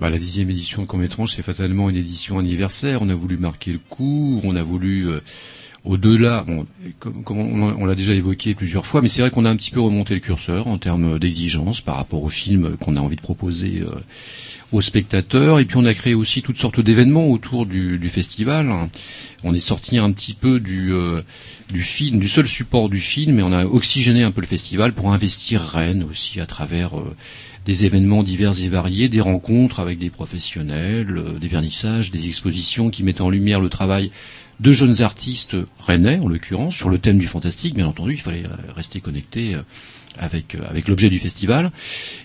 Bah, 0.00 0.08
la 0.08 0.18
dixième 0.18 0.48
édition 0.48 0.80
de 0.80 0.86
Cométrange, 0.86 1.32
c'est 1.32 1.42
fatalement 1.42 1.90
une 1.90 1.96
édition 1.96 2.38
anniversaire. 2.38 3.02
On 3.02 3.10
a 3.10 3.14
voulu 3.14 3.36
marquer 3.36 3.70
le 3.70 3.78
coup, 3.78 4.40
on 4.44 4.56
a 4.56 4.62
voulu 4.62 5.06
euh, 5.10 5.20
au-delà. 5.84 6.46
Comme, 6.98 7.62
on 7.62 7.84
l'a 7.84 7.94
déjà 7.94 8.14
évoqué 8.14 8.54
plusieurs 8.54 8.86
fois, 8.86 9.02
mais 9.02 9.08
c'est 9.08 9.20
vrai 9.20 9.30
qu'on 9.30 9.44
a 9.44 9.50
un 9.50 9.56
petit 9.56 9.70
peu 9.70 9.80
remonté 9.80 10.14
le 10.14 10.20
curseur 10.20 10.68
en 10.68 10.78
termes 10.78 11.18
d'exigence 11.18 11.82
par 11.82 11.96
rapport 11.96 12.22
au 12.22 12.30
film 12.30 12.78
qu'on 12.78 12.96
a 12.96 13.00
envie 13.00 13.16
de 13.16 13.20
proposer 13.20 13.82
euh, 13.82 13.90
aux 14.72 14.80
spectateurs. 14.80 15.58
Et 15.58 15.64
puis 15.64 15.76
on 15.76 15.84
a 15.84 15.94
créé 15.94 16.14
aussi 16.14 16.42
toutes 16.42 16.58
sortes 16.58 16.80
d'événements 16.80 17.28
autour 17.28 17.66
du, 17.66 17.98
du 17.98 18.08
festival. 18.08 18.72
On 19.44 19.54
est 19.54 19.60
sorti 19.60 19.98
un 19.98 20.12
petit 20.12 20.34
peu 20.34 20.60
du, 20.60 20.92
euh, 20.92 21.22
du 21.70 21.82
film, 21.82 22.18
du 22.18 22.28
seul 22.28 22.46
support 22.46 22.88
du 22.88 23.00
film, 23.00 23.38
et 23.38 23.42
on 23.42 23.52
a 23.52 23.64
oxygéné 23.64 24.22
un 24.22 24.30
peu 24.30 24.40
le 24.40 24.46
festival 24.46 24.92
pour 24.92 25.12
investir 25.12 25.60
Rennes 25.60 26.06
aussi 26.10 26.40
à 26.40 26.46
travers 26.46 26.98
euh, 26.98 27.16
des 27.66 27.84
événements 27.84 28.22
divers 28.22 28.60
et 28.60 28.68
variés, 28.68 29.08
des 29.08 29.20
rencontres 29.20 29.80
avec 29.80 29.98
des 29.98 30.10
professionnels, 30.10 31.16
euh, 31.16 31.38
des 31.38 31.48
vernissages, 31.48 32.10
des 32.10 32.26
expositions 32.26 32.90
qui 32.90 33.02
mettent 33.02 33.20
en 33.20 33.30
lumière 33.30 33.60
le 33.60 33.68
travail 33.68 34.10
de 34.60 34.72
jeunes 34.72 35.02
artistes 35.02 35.56
rennais, 35.78 36.18
en 36.18 36.28
l'occurrence, 36.28 36.76
sur 36.76 36.90
le 36.90 36.98
thème 36.98 37.18
du 37.18 37.26
fantastique, 37.26 37.74
bien 37.74 37.86
entendu, 37.86 38.14
il 38.14 38.20
fallait 38.20 38.44
euh, 38.44 38.72
rester 38.74 39.00
connecté 39.00 39.54
euh, 39.54 39.62
avec, 40.20 40.54
euh, 40.54 40.58
avec 40.68 40.86
l'objet 40.86 41.08
du 41.08 41.18
festival. 41.18 41.72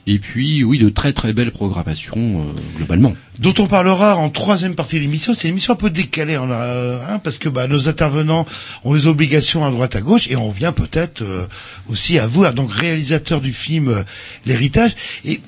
Et 0.06 0.20
puis, 0.20 0.64
oui, 0.64 0.78
de 0.78 0.90
très 0.90 1.14
très 1.14 1.34
belles 1.34 1.52
programmations, 1.52 2.42
euh, 2.42 2.54
globalement. 2.78 3.14
dont 3.40 3.54
on 3.58 3.68
parlera 3.68 4.16
en 4.18 4.30
troisième 4.30 4.76
partie 4.76 4.98
de 4.98 5.02
l'émission. 5.02 5.34
C'est 5.34 5.48
une 5.48 5.54
émission 5.54 5.74
un 5.74 5.78
peu 5.78 5.90
décalée, 5.90 6.38
on 6.38 6.52
a, 6.52 6.56
euh, 6.56 7.00
hein, 7.10 7.20
parce 7.20 7.38
que 7.38 7.50
bah, 7.50 7.68
nos 7.68 7.88
intervenants 7.88 8.46
ont 8.84 8.94
des 8.94 9.08
obligations 9.08 9.66
à 9.66 9.72
droite 9.72 9.96
à 9.96 10.02
gauche, 10.02 10.28
et 10.30 10.36
on 10.36 10.52
vient 10.52 10.74
peut-être 10.74 11.22
euh, 11.22 11.48
aussi 11.90 12.20
à 12.20 12.28
vous, 12.28 12.46
donc 12.52 12.72
réalisateur 12.72 13.42
du 13.42 13.54
film 13.54 13.88
euh, 13.88 14.04
L'héritage. 14.46 14.96
Et 15.24 15.40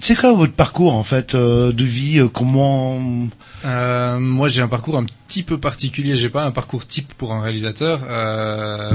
c'est 0.00 0.14
quoi 0.16 0.32
votre 0.32 0.52
parcours 0.52 0.94
en 0.94 1.02
fait 1.02 1.34
euh, 1.34 1.72
de 1.72 1.84
vie 1.84 2.18
euh, 2.18 2.28
Comment 2.28 3.00
Euh, 3.64 4.18
moi, 4.18 4.48
j'ai 4.48 4.62
un 4.62 4.68
parcours 4.68 4.96
un 4.96 5.04
petit 5.04 5.42
peu 5.42 5.58
particulier. 5.58 6.16
J'ai 6.16 6.28
pas 6.28 6.44
un 6.44 6.50
parcours 6.50 6.86
type 6.86 7.12
pour 7.14 7.32
un 7.32 7.40
réalisateur. 7.40 8.00
Euh, 8.08 8.92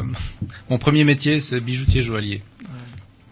mon 0.70 0.78
premier 0.78 1.04
métier, 1.04 1.40
c'est 1.40 1.60
bijoutier 1.60 2.02
joaillier. 2.02 2.44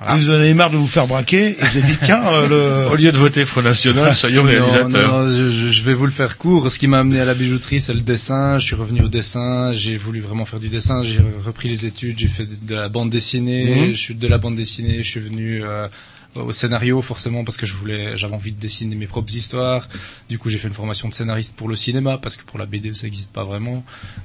Voilà. 0.06 0.20
vous 0.22 0.30
en 0.30 0.34
avez 0.34 0.54
marre 0.54 0.70
de 0.72 0.78
vous 0.78 0.88
faire 0.88 1.08
braquer 1.08 1.52
et 1.52 1.56
vous 1.60 1.78
avez 1.78 1.82
dit 1.88 1.98
tiens 2.04 2.24
euh, 2.28 2.88
Au 2.89 2.96
le 2.96 2.98
lieu 2.98 3.12
de 3.12 3.18
voter 3.18 3.46
Front 3.46 3.62
National, 3.62 4.13
soyons 4.13 4.44
Non, 4.44 4.50
réalisateurs. 4.50 4.89
non, 5.13 5.26
non, 5.26 5.32
je, 5.32 5.50
je- 5.52 5.72
je 5.72 5.84
vais 5.84 5.94
vous 5.94 6.06
le 6.06 6.12
faire 6.12 6.38
court. 6.38 6.72
Ce 6.72 6.78
qui 6.80 6.88
m'a 6.88 7.00
amené 7.00 7.20
à 7.20 7.26
la 7.26 7.34
bijouterie, 7.34 7.80
c'est 7.82 7.94
le 7.94 8.02
dessin. 8.02 8.58
Je 8.60 8.66
suis 8.66 8.76
revenu 8.76 9.02
au 9.04 9.08
dessin. 9.10 9.72
J'ai 9.74 9.98
voulu 9.98 10.20
vraiment 10.22 10.46
faire 10.46 10.60
du 10.60 10.70
dessin. 10.70 11.02
J'ai 11.02 11.20
repris 11.46 11.70
les 11.70 11.86
études. 11.86 12.20
J'ai 12.20 12.28
fait 12.28 12.48
de 12.66 12.76
la 12.76 12.89
bande 12.89 13.10
dessinée. 13.10 13.88
Mhm. 13.88 13.89
Je 13.94 14.00
suis 14.00 14.16
de 14.16 14.28
la 14.28 14.38
bande 14.38 14.56
dessinée. 14.56 14.98
Je 15.04 15.08
suis 15.10 15.20
venu 15.20 15.63
euh, 15.63 15.88
au 16.36 16.52
scénario 16.52 17.02
forcément 17.02 17.43
parce 17.43 17.58
que 17.58 17.65
je 17.65 17.74
voulais, 17.74 18.17
j'avais 18.17 18.34
envie 18.34 18.52
de 18.52 18.60
dessiner 18.60 18.96
mes 18.96 19.08
propres 19.08 19.34
histoires. 19.36 19.88
Du 20.30 20.38
coup, 20.39 20.50
j'ai 20.50 20.58
fait 20.58 20.67
une 20.67 20.74
formation 20.74 21.08
de 21.08 21.13
scénariste 21.13 21.56
pour 21.56 21.67
le 21.67 21.76
cinéma 21.76 22.17
parce 22.17 22.38
que 22.38 22.43
pour 22.43 22.60
la 22.60 22.65
BD 22.65 22.93
ça 22.93 23.04
n'existe 23.04 23.32
pas 23.32 23.43
vraiment. 23.43 23.84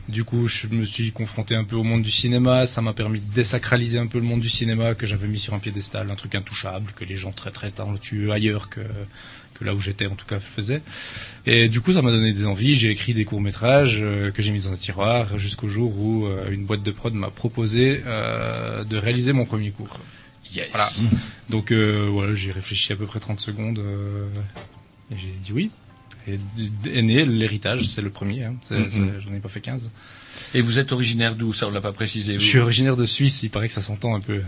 Du 0.08 0.24
coup, 0.24 0.48
je 0.48 0.66
me 0.68 0.84
suis 0.84 1.12
confronté 1.12 1.54
un 1.54 1.64
peu 1.64 1.76
au 1.76 1.84
monde 1.84 2.02
du 2.02 2.10
cinéma. 2.10 2.66
Ça 2.66 2.82
m'a 2.82 2.92
permis 2.92 3.20
de 3.20 3.32
désacraliser 3.32 3.98
un 3.98 4.06
peu 4.06 4.18
le 4.18 4.24
monde 4.24 4.40
du 4.40 4.48
cinéma 4.48 4.94
que 4.94 5.06
j'avais 5.06 5.28
mis 5.28 5.38
sur 5.38 5.54
un 5.54 5.58
piédestal, 5.58 6.10
un 6.10 6.16
truc 6.16 6.34
intouchable 6.34 6.92
que 6.94 7.04
les 7.04 7.16
gens 7.16 7.32
très 7.32 7.50
très 7.50 7.70
talentueux 7.70 8.30
ailleurs 8.32 8.68
que 8.68 8.80
que 9.58 9.64
là 9.64 9.74
où 9.74 9.80
j'étais 9.80 10.06
en 10.06 10.14
tout 10.14 10.26
cas 10.26 10.38
faisaient. 10.38 10.82
Et 11.46 11.68
du 11.68 11.80
coup, 11.80 11.92
ça 11.92 12.02
m'a 12.02 12.10
donné 12.10 12.32
des 12.32 12.46
envies. 12.46 12.74
J'ai 12.74 12.90
écrit 12.90 13.14
des 13.14 13.24
courts 13.24 13.40
métrages 13.40 14.00
que 14.00 14.42
j'ai 14.42 14.52
mis 14.52 14.60
dans 14.60 14.72
un 14.72 14.76
tiroir 14.76 15.38
jusqu'au 15.38 15.68
jour 15.68 15.98
où 15.98 16.26
euh, 16.26 16.50
une 16.50 16.64
boîte 16.64 16.82
de 16.82 16.90
prod 16.90 17.12
m'a 17.12 17.30
proposé 17.30 18.02
euh, 18.06 18.84
de 18.84 18.96
réaliser 18.96 19.32
mon 19.32 19.44
premier 19.44 19.70
cours. 19.70 19.98
Yes. 20.54 20.68
Voilà. 20.72 20.88
Donc 21.50 21.72
euh, 21.72 22.08
voilà, 22.10 22.34
j'ai 22.34 22.52
réfléchi 22.52 22.92
à 22.92 22.96
peu 22.96 23.06
près 23.06 23.20
30 23.20 23.40
secondes 23.40 23.78
euh, 23.78 24.26
et 25.10 25.16
j'ai 25.16 25.34
dit 25.42 25.52
oui. 25.52 25.70
Et 26.26 26.38
est 26.86 27.02
né 27.02 27.24
l'héritage, 27.24 27.88
c'est 27.88 28.02
le 28.02 28.10
premier. 28.10 28.44
Hein. 28.44 28.54
Mhm. 28.70 28.90
c'est- 28.90 29.20
J'en 29.28 29.34
ai 29.34 29.40
pas 29.40 29.48
fait 29.48 29.60
15. 29.60 29.90
Et 30.54 30.60
vous 30.60 30.78
êtes 30.78 30.92
originaire 30.92 31.34
d'où? 31.34 31.52
Ça, 31.52 31.66
on 31.68 31.70
l'a 31.70 31.80
pas 31.80 31.92
précisé. 31.92 32.34
vous 32.34 32.40
Je 32.40 32.46
suis 32.46 32.58
originaire 32.58 32.96
de 32.96 33.06
Suisse. 33.06 33.42
Il 33.42 33.50
paraît 33.50 33.66
que 33.68 33.74
ça 33.74 33.82
s'entend 33.82 34.14
un 34.14 34.20
peu. 34.20 34.42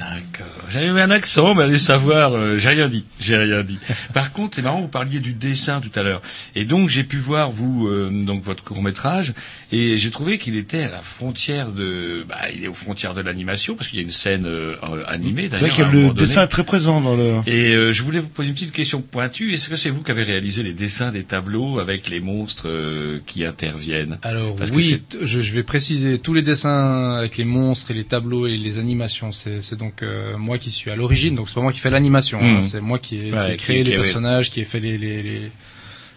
D'accord. 0.00 0.46
J'avais 0.70 0.86
eu 0.86 0.98
un 0.98 1.10
accent, 1.10 1.54
mais 1.54 1.64
allez 1.64 1.78
savoir, 1.78 2.32
euh, 2.32 2.58
j'ai 2.58 2.70
rien 2.70 2.88
dit, 2.88 3.04
j'ai 3.20 3.36
rien 3.36 3.62
dit. 3.62 3.78
Par 4.14 4.32
contre, 4.32 4.56
c'est 4.56 4.62
marrant, 4.62 4.80
vous 4.80 4.88
parliez 4.88 5.20
du 5.20 5.34
dessin 5.34 5.80
tout 5.80 5.96
à 5.98 6.02
l'heure, 6.02 6.22
et 6.54 6.64
donc 6.64 6.88
j'ai 6.88 7.04
pu 7.04 7.18
voir 7.18 7.50
vous 7.50 7.86
euh, 7.86 8.10
donc 8.10 8.42
votre 8.42 8.64
court 8.64 8.82
métrage, 8.82 9.34
et 9.72 9.98
j'ai 9.98 10.10
trouvé 10.10 10.38
qu'il 10.38 10.56
était 10.56 10.82
à 10.84 10.90
la 10.90 11.02
frontière 11.02 11.72
de, 11.72 12.24
bah, 12.28 12.36
il 12.54 12.64
est 12.64 12.68
aux 12.68 12.74
frontières 12.74 13.14
de 13.14 13.20
l'animation 13.20 13.76
parce 13.76 13.88
qu'il 13.88 13.98
y 13.98 14.00
a 14.00 14.04
une 14.04 14.10
scène 14.10 14.46
euh, 14.46 14.74
animée. 15.06 15.48
C'est 15.52 15.66
vrai 15.66 15.70
que 15.70 15.90
le 15.90 16.12
dessin 16.14 16.44
est 16.44 16.48
très 16.48 16.64
présent 16.64 17.00
dans 17.00 17.16
le. 17.16 17.40
Et 17.46 17.74
euh, 17.74 17.92
je 17.92 18.02
voulais 18.02 18.18
vous 18.18 18.28
poser 18.28 18.48
une 18.48 18.54
petite 18.54 18.72
question 18.72 19.02
pointue. 19.02 19.52
Est-ce 19.52 19.68
que 19.68 19.76
c'est 19.76 19.90
vous 19.90 20.02
qui 20.02 20.10
avez 20.10 20.22
réalisé 20.22 20.62
les 20.62 20.72
dessins 20.72 21.12
des 21.12 21.24
tableaux 21.24 21.78
avec 21.78 22.08
les 22.08 22.20
monstres 22.20 22.68
euh, 22.68 23.20
qui 23.26 23.44
interviennent? 23.44 24.18
Alors 24.22 24.56
Parce 24.56 24.70
oui, 24.70 25.02
je, 25.20 25.40
je 25.40 25.52
vais 25.52 25.62
préciser 25.62 26.18
tous 26.18 26.34
les 26.34 26.42
dessins 26.42 27.16
avec 27.18 27.36
les 27.36 27.44
monstres 27.44 27.90
et 27.90 27.94
les 27.94 28.04
tableaux 28.04 28.46
et 28.46 28.56
les 28.56 28.78
animations. 28.78 29.32
C'est 29.32 29.60
c'est 29.60 29.76
donc 29.90 30.02
euh, 30.02 30.36
moi 30.38 30.58
qui 30.58 30.70
suis 30.70 30.90
à 30.90 30.96
l'origine. 30.96 31.34
Donc 31.34 31.48
c'est 31.48 31.54
pas 31.56 31.60
moi 31.62 31.72
qui 31.72 31.80
fais 31.80 31.90
l'animation. 31.90 32.38
Hein. 32.40 32.62
c'est 32.62 32.80
moi 32.80 32.98
qui 32.98 33.16
ai, 33.16 33.22
qui 33.22 33.28
ai 33.28 33.32
Ouais, 33.32 33.56
créé 33.56 33.78
qui- 33.78 33.84
les 33.84 33.90
qui- 33.92 33.96
personnages, 33.96 34.50
qui 34.50 34.60
ai 34.60 34.64
fait 34.64 34.80
les, 34.80 34.96
les, 34.98 35.22
les, 35.22 35.52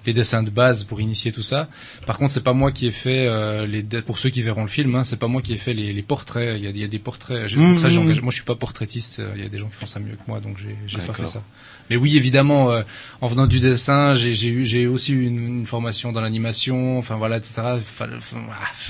les 0.06 0.14
dessins 0.14 0.44
de 0.44 0.50
base 0.50 0.84
pour 0.84 1.02
initier 1.02 1.32
tout 1.32 1.44
ça. 1.44 1.70
Par 2.06 2.18
contre, 2.18 2.34
c'est 2.34 2.44
pas 2.44 2.54
moi 2.54 2.72
qui 2.72 2.88
ai 2.88 2.92
fait 2.92 3.26
euh, 3.28 3.66
les 3.66 3.82
pour 4.02 4.20
ceux 4.20 4.30
qui 4.30 4.42
verront 4.42 4.62
le 4.64 4.68
film. 4.68 4.94
Hein, 4.96 5.04
c'est 5.04 5.18
pas 5.18 5.28
moi 5.28 5.42
qui 5.42 5.54
ai 5.54 5.58
fait 5.58 5.74
les, 5.74 5.92
les 5.94 6.02
portraits. 6.04 6.56
Il 6.58 6.64
y 6.64 6.68
a, 6.68 6.70
il 6.72 6.78
y 6.78 6.84
a 6.84 6.88
des 6.88 7.00
portraits. 7.00 7.50
ça, 7.50 7.56
engagé- 7.58 8.22
moi, 8.22 8.30
je 8.32 8.36
suis 8.36 8.44
pas 8.44 8.56
portraitiste. 8.56 9.20
euh, 9.20 9.32
Il 9.36 9.42
y 9.44 9.46
a 9.46 9.50
des 9.50 9.58
gens 9.58 9.68
qui 9.68 9.76
font 9.76 9.86
ça 9.86 10.00
mieux 10.00 10.14
que 10.16 10.24
moi, 10.28 10.40
donc 10.40 10.58
j'ai 10.88 10.98
pas 11.00 11.14
fait 11.14 11.26
ça. 11.26 11.42
Mais 11.90 11.96
oui, 11.98 12.16
évidemment, 12.18 12.72
euh, 12.72 12.82
en 13.22 13.28
venant 13.28 13.46
du 13.48 13.60
dessin, 13.60 14.14
j'ai 14.14 14.34
j'ai 14.34 14.50
eu 14.50 14.66
j'ai 14.66 14.88
aussi 14.88 15.12
eu 15.14 15.26
une, 15.26 15.40
une 15.60 15.66
formation 15.66 16.12
dans 16.12 16.22
l'animation, 16.22 16.98
enfin 16.98 17.16
voilà, 17.16 17.38
etc. 17.38 17.54
Enfin, 17.78 18.08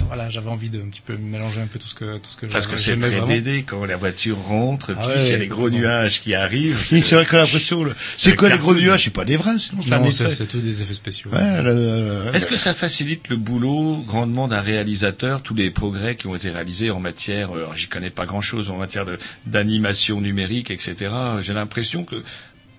voilà, 0.08 0.30
j'avais 0.30 0.50
envie 0.50 0.70
de 0.70 0.80
un 0.80 0.90
petit 0.90 1.02
peu 1.02 1.16
mélanger 1.18 1.62
un 1.62 1.68
peu 1.68 1.80
tout 1.80 1.88
ce 1.88 1.96
que 1.96 2.18
tout 2.18 2.30
ce 2.30 2.38
que 2.38 2.46
Parce 2.46 2.68
que 2.68 2.78
c'est 2.78 2.98
très 2.98 3.10
vraiment. 3.10 3.28
BD 3.28 3.64
quand 3.64 3.84
la 3.86 3.98
voiture 3.98 4.38
rentre, 4.38 4.94
Ah 4.98 5.02
puis 5.02 5.10
ouais, 5.10 5.26
il 5.26 5.32
y 5.32 5.34
a 5.34 5.38
les 5.38 5.48
gros 5.48 5.70
nuages 5.70 6.22
qui 6.22 6.34
arrivent. 6.36 6.80
Oui, 6.92 7.02
c'est 7.02 7.16
vrai 7.16 7.26
que 7.26 7.36
l'impression. 7.36 7.84
le- 7.84 7.96
C'est 8.16 8.36
quoi 8.36 8.50
les 8.50 8.58
gros 8.58 8.74
nuages? 8.76 9.04
C'est 9.06 9.10
pas 9.10 9.26
des 9.26 9.36
vrais, 9.38 9.58
sinon 9.58 9.82
Non, 9.90 10.12
c'est 10.12 10.48
tout 10.48 10.60
des 10.60 10.82
effets 10.82 10.94
spéciaux. 10.94 11.32
Ouais, 11.32 12.34
Est-ce 12.34 12.46
que 12.48 12.58
ça 12.58 12.74
facilite 12.74 13.30
le 13.30 13.38
boulot 13.38 14.04
grandement 14.06 14.48
d'un 14.48 14.62
réalisateur, 14.62 15.42
tous 15.42 15.56
les 15.56 15.72
progrès 15.72 16.16
qui 16.16 16.28
ont 16.28 16.36
été 16.36 16.50
réalisés 16.50 16.92
en 16.92 17.00
matière, 17.00 17.52
euh, 17.56 17.60
alors, 17.60 17.76
j'y 17.76 17.88
connais 17.88 18.10
pas 18.10 18.26
grand-chose, 18.26 18.70
en 18.70 18.78
matière 18.78 19.06
de- 19.06 19.18
d'animation 19.46 20.22
numérique, 20.22 20.72
etc. 20.72 21.12
J'ai 21.42 21.54
l'impression 21.54 22.04
que, 22.04 22.24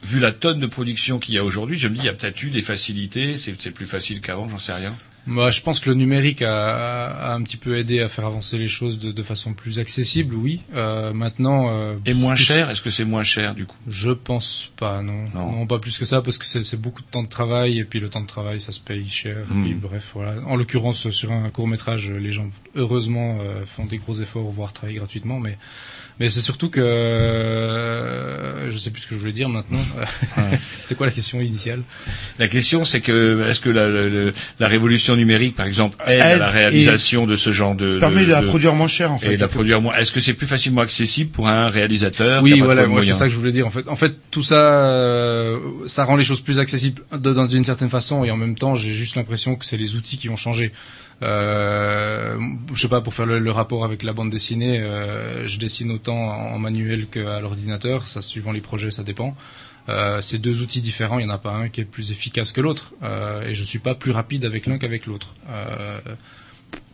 vu 0.04 0.20
la 0.20 0.32
tonne 0.32 0.60
de 0.60 0.66
production 0.66 1.18
qu'il 1.18 1.34
y 1.34 1.38
a 1.38 1.44
aujourd'hui, 1.44 1.78
je 1.78 1.88
me 1.88 1.94
dis, 1.94 2.00
il 2.02 2.06
y 2.06 2.08
a 2.08 2.12
peut-être 2.12 2.42
eu 2.42 2.50
des 2.50 2.62
facilités, 2.62 3.36
c'est 3.36 3.70
plus 3.70 3.86
facile 3.86 4.20
qu'avant, 4.20 4.48
j'en 4.48 4.58
sais 4.58 4.72
rien. 4.74 4.94
Moi, 5.26 5.50
je 5.50 5.62
pense 5.62 5.80
que 5.80 5.88
le 5.88 5.94
numérique 5.96 6.42
a, 6.42 7.06
a 7.06 7.32
un 7.34 7.42
petit 7.42 7.56
peu 7.56 7.78
aidé 7.78 8.00
à 8.00 8.08
faire 8.08 8.26
avancer 8.26 8.58
les 8.58 8.68
choses 8.68 8.98
de, 8.98 9.10
de 9.10 9.22
façon 9.22 9.54
plus 9.54 9.78
accessible, 9.78 10.34
oui. 10.34 10.60
Euh, 10.74 11.14
maintenant. 11.14 11.70
euh, 11.70 11.96
Et 12.04 12.12
moins 12.12 12.34
cher, 12.36 12.68
est-ce 12.68 12.82
que 12.82 12.90
c'est 12.90 13.06
moins 13.06 13.24
cher 13.24 13.54
du 13.54 13.64
coup? 13.64 13.78
Je 13.88 14.10
pense 14.10 14.70
pas, 14.76 15.00
non. 15.00 15.24
Non. 15.34 15.50
non. 15.52 15.66
pas 15.66 15.78
plus 15.78 15.96
que 15.96 16.04
ça, 16.04 16.20
parce 16.20 16.36
que 16.36 16.44
c'est 16.44 16.62
c'est 16.62 16.76
beaucoup 16.78 17.00
de 17.00 17.06
temps 17.06 17.22
de 17.22 17.28
travail, 17.28 17.78
et 17.78 17.84
puis 17.84 18.00
le 18.00 18.10
temps 18.10 18.20
de 18.20 18.26
travail, 18.26 18.60
ça 18.60 18.70
se 18.70 18.80
paye 18.80 19.08
cher. 19.08 19.38
Et 19.50 19.54
Hmm. 19.54 19.64
puis, 19.64 19.72
bref, 19.72 20.10
voilà. 20.12 20.42
En 20.44 20.56
l'occurrence, 20.56 21.08
sur 21.08 21.32
un 21.32 21.48
court 21.48 21.68
métrage, 21.68 22.10
les 22.10 22.32
gens, 22.32 22.50
heureusement, 22.74 23.38
euh, 23.40 23.64
font 23.64 23.86
des 23.86 23.96
gros 23.96 24.20
efforts, 24.20 24.50
voire 24.50 24.74
travaillent 24.74 24.96
gratuitement, 24.96 25.40
mais 25.40 25.56
mais 26.20 26.30
c'est 26.30 26.40
surtout 26.40 26.70
que 26.70 26.80
euh, 27.44 28.70
je 28.70 28.78
sais 28.78 28.90
plus 28.90 29.02
ce 29.02 29.06
que 29.08 29.14
je 29.14 29.20
voulais 29.20 29.32
dire 29.32 29.48
maintenant. 29.48 29.78
C'était 30.80 30.94
quoi 30.94 31.06
la 31.06 31.12
question 31.12 31.40
initiale? 31.40 31.82
La 32.38 32.48
question, 32.48 32.84
c'est 32.84 33.00
que 33.00 33.48
est-ce 33.48 33.60
que 33.60 33.70
la, 33.70 33.88
la- 33.88 34.30
la- 34.60 34.68
révolution 34.68 35.16
numérique, 35.16 35.56
par 35.56 35.66
exemple, 35.66 35.96
aide, 36.06 36.20
à 36.20 36.36
la 36.36 36.48
réalisation 36.50 37.26
de 37.26 37.36
ce 37.36 37.52
genre 37.52 37.74
de 37.74 37.98
permet 37.98 38.24
de 38.24 38.30
la 38.30 38.42
produire 38.42 38.74
moins 38.74 38.88
cher 38.88 39.12
en 39.12 39.18
fait. 39.18 39.34
et 39.34 39.36
de 39.36 39.40
la 39.40 39.48
produire 39.48 39.80
moins. 39.80 39.94
Est-ce 39.94 40.12
que 40.12 40.20
c'est 40.20 40.34
plus 40.34 40.46
facilement 40.46 40.80
accessible 40.82 41.30
pour 41.30 41.48
un 41.48 41.68
réalisateur 41.68 42.42
Oui, 42.42 42.60
voilà, 42.60 42.86
moi 42.86 43.02
c'est 43.02 43.12
ça 43.12 43.26
que 43.26 43.32
je 43.32 43.36
voulais 43.38 43.52
dire. 43.52 43.66
En 43.66 43.70
fait, 43.70 43.88
en 43.88 43.96
fait, 43.96 44.14
tout 44.30 44.42
ça, 44.42 44.56
euh, 44.84 45.58
ça 45.86 46.04
rend 46.04 46.16
les 46.16 46.24
choses 46.24 46.40
plus 46.40 46.58
accessibles 46.58 47.02
d'une 47.48 47.64
certaine 47.64 47.90
façon, 47.90 48.24
et 48.24 48.30
en 48.30 48.36
même 48.36 48.56
temps, 48.56 48.74
j'ai 48.74 48.92
juste 48.92 49.16
l'impression 49.16 49.56
que 49.56 49.64
c'est 49.64 49.76
les 49.76 49.94
outils 49.96 50.16
qui 50.16 50.28
ont 50.28 50.36
changé. 50.36 50.72
Euh, 51.22 52.38
je 52.72 52.80
sais 52.80 52.88
pas, 52.88 53.00
pour 53.00 53.14
faire 53.14 53.26
le, 53.26 53.50
rapport 53.50 53.84
avec 53.84 54.02
la 54.02 54.12
bande 54.12 54.30
dessinée, 54.30 54.80
euh, 54.80 55.46
je 55.46 55.58
dessine 55.58 55.90
autant 55.90 56.16
en 56.16 56.58
manuel 56.58 57.06
qu'à 57.06 57.40
l'ordinateur. 57.40 58.06
Ça, 58.06 58.22
suivant 58.22 58.52
les 58.52 58.60
projets, 58.60 58.90
ça 58.90 59.02
dépend. 59.02 59.36
Euh, 59.88 60.20
c'est 60.20 60.38
deux 60.38 60.62
outils 60.62 60.80
différents. 60.80 61.18
Il 61.18 61.26
n'y 61.26 61.30
en 61.30 61.34
a 61.34 61.38
pas 61.38 61.52
un 61.52 61.68
qui 61.68 61.80
est 61.80 61.84
plus 61.84 62.10
efficace 62.10 62.52
que 62.52 62.60
l'autre, 62.60 62.94
euh, 63.02 63.48
et 63.48 63.54
je 63.54 63.64
suis 63.64 63.78
pas 63.78 63.94
plus 63.94 64.12
rapide 64.12 64.44
avec 64.44 64.66
l'un 64.66 64.78
qu'avec 64.78 65.06
l'autre. 65.06 65.34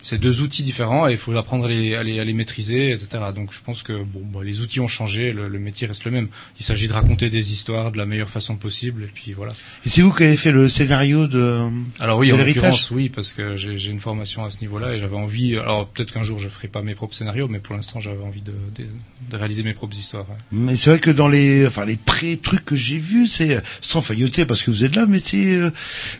C'est 0.02 0.18
deux 0.18 0.40
outils 0.40 0.62
différents 0.62 1.08
et 1.08 1.12
il 1.12 1.16
faut 1.18 1.36
apprendre 1.36 1.66
à 1.66 1.68
les, 1.68 1.94
à 1.94 2.02
les, 2.02 2.20
à 2.20 2.24
les 2.24 2.32
maîtriser, 2.32 2.90
etc. 2.90 3.08
Donc 3.34 3.52
je 3.52 3.60
pense 3.64 3.82
que 3.82 3.92
bon, 4.02 4.22
bah, 4.32 4.40
les 4.44 4.60
outils 4.60 4.80
ont 4.80 4.88
changé, 4.88 5.32
le, 5.32 5.48
le 5.48 5.58
métier 5.58 5.86
reste 5.86 6.04
le 6.04 6.10
même. 6.10 6.28
Il 6.58 6.64
s'agit 6.64 6.88
de 6.88 6.92
raconter 6.92 7.30
des 7.30 7.52
histoires 7.52 7.90
de 7.92 7.98
la 7.98 8.06
meilleure 8.06 8.30
façon 8.30 8.56
possible 8.56 9.04
et 9.04 9.08
puis 9.12 9.32
voilà. 9.32 9.52
Et 9.84 9.88
c'est 9.88 10.02
vous 10.02 10.12
qui 10.12 10.24
avez 10.24 10.36
fait 10.36 10.52
le 10.52 10.68
scénario 10.68 11.26
de. 11.26 11.66
Alors 12.00 12.18
oui, 12.18 12.28
de 12.28 12.34
en 12.34 12.36
l'héritage 12.38 12.62
l'occurrence, 12.62 12.90
oui, 12.90 13.08
parce 13.08 13.32
que 13.32 13.56
j'ai 13.56 13.78
j'ai 13.78 13.90
une 13.90 14.00
formation 14.00 14.44
à 14.44 14.50
ce 14.50 14.60
niveau-là 14.62 14.94
et 14.94 14.98
j'avais 14.98 15.16
envie. 15.16 15.56
Alors 15.56 15.88
peut-être 15.88 16.12
qu'un 16.12 16.22
jour 16.22 16.38
je 16.38 16.48
ferai 16.48 16.68
pas 16.68 16.82
mes 16.82 16.94
propres 16.94 17.14
scénarios, 17.14 17.48
mais 17.48 17.58
pour 17.58 17.74
l'instant 17.74 18.00
j'avais 18.00 18.22
envie 18.22 18.42
de, 18.42 18.52
de, 18.76 18.84
de 19.30 19.36
réaliser 19.36 19.62
mes 19.62 19.74
propres 19.74 19.96
histoires. 19.96 20.28
ouais. 20.28 20.36
Mais 20.52 20.76
c'est 20.76 20.90
vrai 20.90 20.98
que 20.98 21.10
dans 21.10 21.28
les, 21.28 21.66
enfin 21.66 21.84
les 21.84 21.96
pré-trucs 21.96 22.64
que 22.64 22.76
j'ai 22.76 22.98
vus, 22.98 23.26
c'est 23.26 23.62
sans 23.80 24.00
failloter 24.00 24.44
parce 24.46 24.62
que 24.62 24.70
vous 24.70 24.84
êtes 24.84 24.96
là, 24.96 25.06
mais 25.06 25.18
c'est 25.18 25.44
euh, 25.54 25.70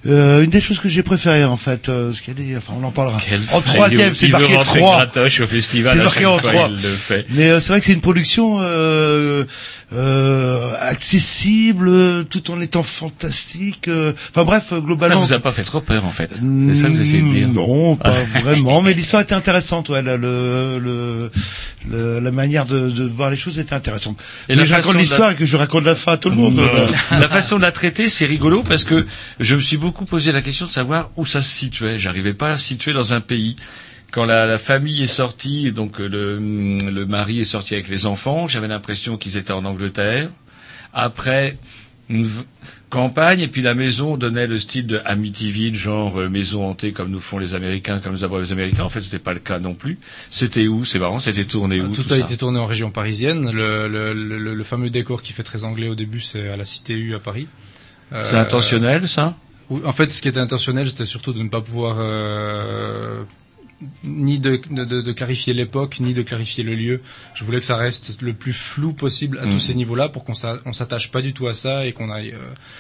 euh, 0.07 0.43
une 0.43 0.51
des 0.51 0.61
choses 0.61 0.79
que 0.81 0.89
j'ai 0.89 1.03
préférées 1.03 1.45
en 1.45 1.57
fait. 1.57 1.89
Euh, 1.89 2.07
parce 2.09 2.21
qu'il 2.21 2.39
y 2.39 2.41
a 2.41 2.45
des, 2.45 2.57
enfin 2.57 2.75
on 2.81 2.85
en 2.85 2.91
parlera. 2.91 3.19
Troisième, 3.75 4.15
c'est 4.15 4.29
marqué 4.29 4.55
rentrer 4.57 4.79
3 4.81 4.97
gratoche 4.97 5.41
au 5.41 5.47
festival. 5.47 5.97
C'est 5.97 6.05
marqué 6.05 6.27
en 6.27 6.37
trois. 6.39 6.69
Mais 7.31 7.51
euh, 7.51 7.61
c'est 7.61 7.69
vrai 7.73 7.81
que 7.81 7.87
c'est 7.87 7.93
une 7.93 8.01
production 8.01 8.59
euh, 8.61 9.45
euh, 9.93 10.73
accessible, 10.81 12.25
tout 12.27 12.51
en 12.51 12.61
étant 12.61 12.83
fantastique. 12.83 13.89
euh, 13.89 14.13
Enfin 14.31 14.45
bref, 14.45 14.67
Ça 14.71 14.81
globalement. 14.81 15.21
vous 15.21 15.33
a 15.33 15.39
pas 15.39 15.53
fait 15.53 15.63
trop 15.65 15.81
peur 15.81 16.05
en 16.05 16.11
fait. 16.11 16.31
C'est 16.33 16.75
ça 16.75 16.89
que 16.89 16.93
vous 16.95 17.01
essayez 17.03 17.23
de 17.23 17.29
dire. 17.33 17.49
Non, 17.49 17.97
pas 17.97 18.13
vraiment. 18.41 18.83
Mais 18.83 18.93
l'histoire 18.95 19.23
était 19.23 19.35
intéressante. 19.35 19.89
Ouais, 19.89 20.03
le, 20.03 20.17
le, 20.17 21.31
le, 21.91 22.21
la 22.21 22.31
manière 22.31 22.67
de, 22.67 22.91
de 22.91 23.05
voir 23.05 23.31
les 23.31 23.37
choses 23.37 23.59
était 23.59 23.75
intéressante. 23.75 24.17
Et 24.49 24.57
mais 24.57 24.67
je 24.67 24.75
raconte 24.75 24.97
l'histoire 24.97 25.29
la- 25.29 25.35
et 25.35 25.37
que 25.39 25.47
je 25.47 25.57
raconte 25.57 25.85
la 25.85 25.95
fin 25.95 26.13
à 26.13 26.17
tout 26.17 26.31
le 26.31 26.37
monde. 26.37 26.59
Euh, 26.61 26.87
la 27.11 27.29
façon 27.29 27.57
de 27.57 27.63
la 27.63 27.73
traiter, 27.73 28.09
c'est 28.09 28.27
rigolo 28.27 28.63
parce 28.63 28.85
que 28.85 29.07
je 29.41 29.55
me 29.55 29.61
suis 29.61 29.77
beaucoup 29.77 30.05
posé 30.05 30.33
la 30.33 30.43
question 30.43 30.67
de 30.67 30.71
savoir 30.71 31.11
où 31.17 31.27
ça 31.27 31.43
se 31.43 31.51
situait. 31.51 31.99
J'arrivais 31.99 32.35
pas 32.35 32.51
à 32.53 32.57
situer 32.59 32.93
dans 32.93 33.13
un 33.13 33.21
pays. 33.21 33.57
Quand 34.11 34.25
la, 34.25 34.45
la 34.47 34.59
famille 34.59 35.03
est 35.05 35.07
sortie, 35.07 35.71
donc 35.73 36.01
euh, 36.01 36.09
le, 36.09 36.39
le 36.91 37.07
mari 37.07 37.41
est 37.41 37.45
sorti 37.45 37.75
avec 37.75 37.89
les 37.89 38.07
enfants, 38.07 38.49
j'avais 38.49 38.67
l'impression 38.69 39.17
qu'ils 39.17 39.37
étaient 39.37 39.53
en 39.53 39.65
Angleterre. 39.65 40.31
Après, 40.93 41.57
une 42.09 42.29
campagne, 42.89 43.39
et 43.39 43.47
puis 43.47 43.63
la 43.63 43.75
maison 43.75 44.17
donnait 44.17 44.49
le 44.49 44.59
style 44.59 44.85
de 44.89 45.01
Amityville, 45.05 45.77
genre 45.77 46.19
euh, 46.19 46.29
maison 46.29 46.69
hantée 46.69 46.91
comme 46.91 47.13
nous 47.13 47.21
font 47.21 47.39
les 47.39 47.55
Américains, 47.55 48.01
comme 48.01 48.15
nous 48.15 48.25
avons 48.25 48.39
les 48.39 48.51
Américains. 48.51 48.83
En 48.83 48.89
fait, 48.89 49.01
c'était 49.01 49.21
pas 49.21 49.33
le 49.33 49.39
cas 49.39 49.61
non 49.61 49.75
plus. 49.75 49.97
C'était 50.29 50.67
où? 50.67 50.85
C'est 50.85 50.99
marrant, 50.99 51.21
c'était 51.21 51.45
tourné 51.45 51.81
où 51.81 51.87
Tout, 51.93 52.03
tout 52.03 52.13
a 52.13 52.17
ça? 52.17 52.25
été 52.25 52.37
tourné 52.37 52.59
en 52.59 52.67
région 52.67 52.91
parisienne. 52.91 53.49
Le, 53.53 53.87
le, 53.87 54.13
le, 54.13 54.55
le 54.57 54.65
fameux 54.65 54.91
décor 54.91 55.23
qui 55.23 55.33
fait 55.33 55.45
très 55.45 55.63
anglais 55.63 55.89
au 55.89 55.95
début, 55.95 56.21
c'est 56.21 56.49
à 56.49 56.57
la 56.57 56.65
Cité 56.65 56.95
U 56.95 57.15
à 57.15 57.21
Paris. 57.21 57.47
Euh, 58.13 58.23
C'est 58.25 58.39
intentionnel, 58.39 59.07
ça? 59.07 59.37
En 59.85 59.93
fait, 59.93 60.11
ce 60.11 60.21
qui 60.21 60.27
était 60.27 60.41
intentionnel, 60.41 60.91
c'était 60.91 61.05
surtout 61.05 61.33
de 61.33 61.41
ne 61.45 61.49
pas 61.49 61.61
pouvoir 61.61 61.99
euh, 62.01 63.23
ni 64.05 64.39
de, 64.39 64.61
de, 64.71 64.85
de- 65.01 65.13
clarifier 65.13 65.55
l'époque, 65.55 66.01
ni 66.01 66.13
de 66.15 66.23
clarifier 66.23 66.63
le 66.65 66.75
lieu. 66.75 67.01
Je 67.35 67.45
voulais 67.45 67.61
que 67.61 67.65
ça 67.65 67.77
reste 67.77 68.21
le 68.21 68.35
plus 68.35 68.53
flou 68.53 68.93
possible 68.93 69.39
à 69.39 69.45
tous 69.47 69.59
ces 69.59 69.75
niveaux-là 69.75 70.09
pour 70.09 70.25
qu'on 70.25 70.35
s'a- 70.35 70.59
on 70.67 70.73
s'attache 70.73 71.11
pas 71.11 71.23
du 71.23 71.33
tout 71.33 71.47
à 71.47 71.55
ça 71.55 71.87
et 71.87 71.93
qu'on 71.93 72.11
aille. 72.11 72.33
euh, 72.33 72.39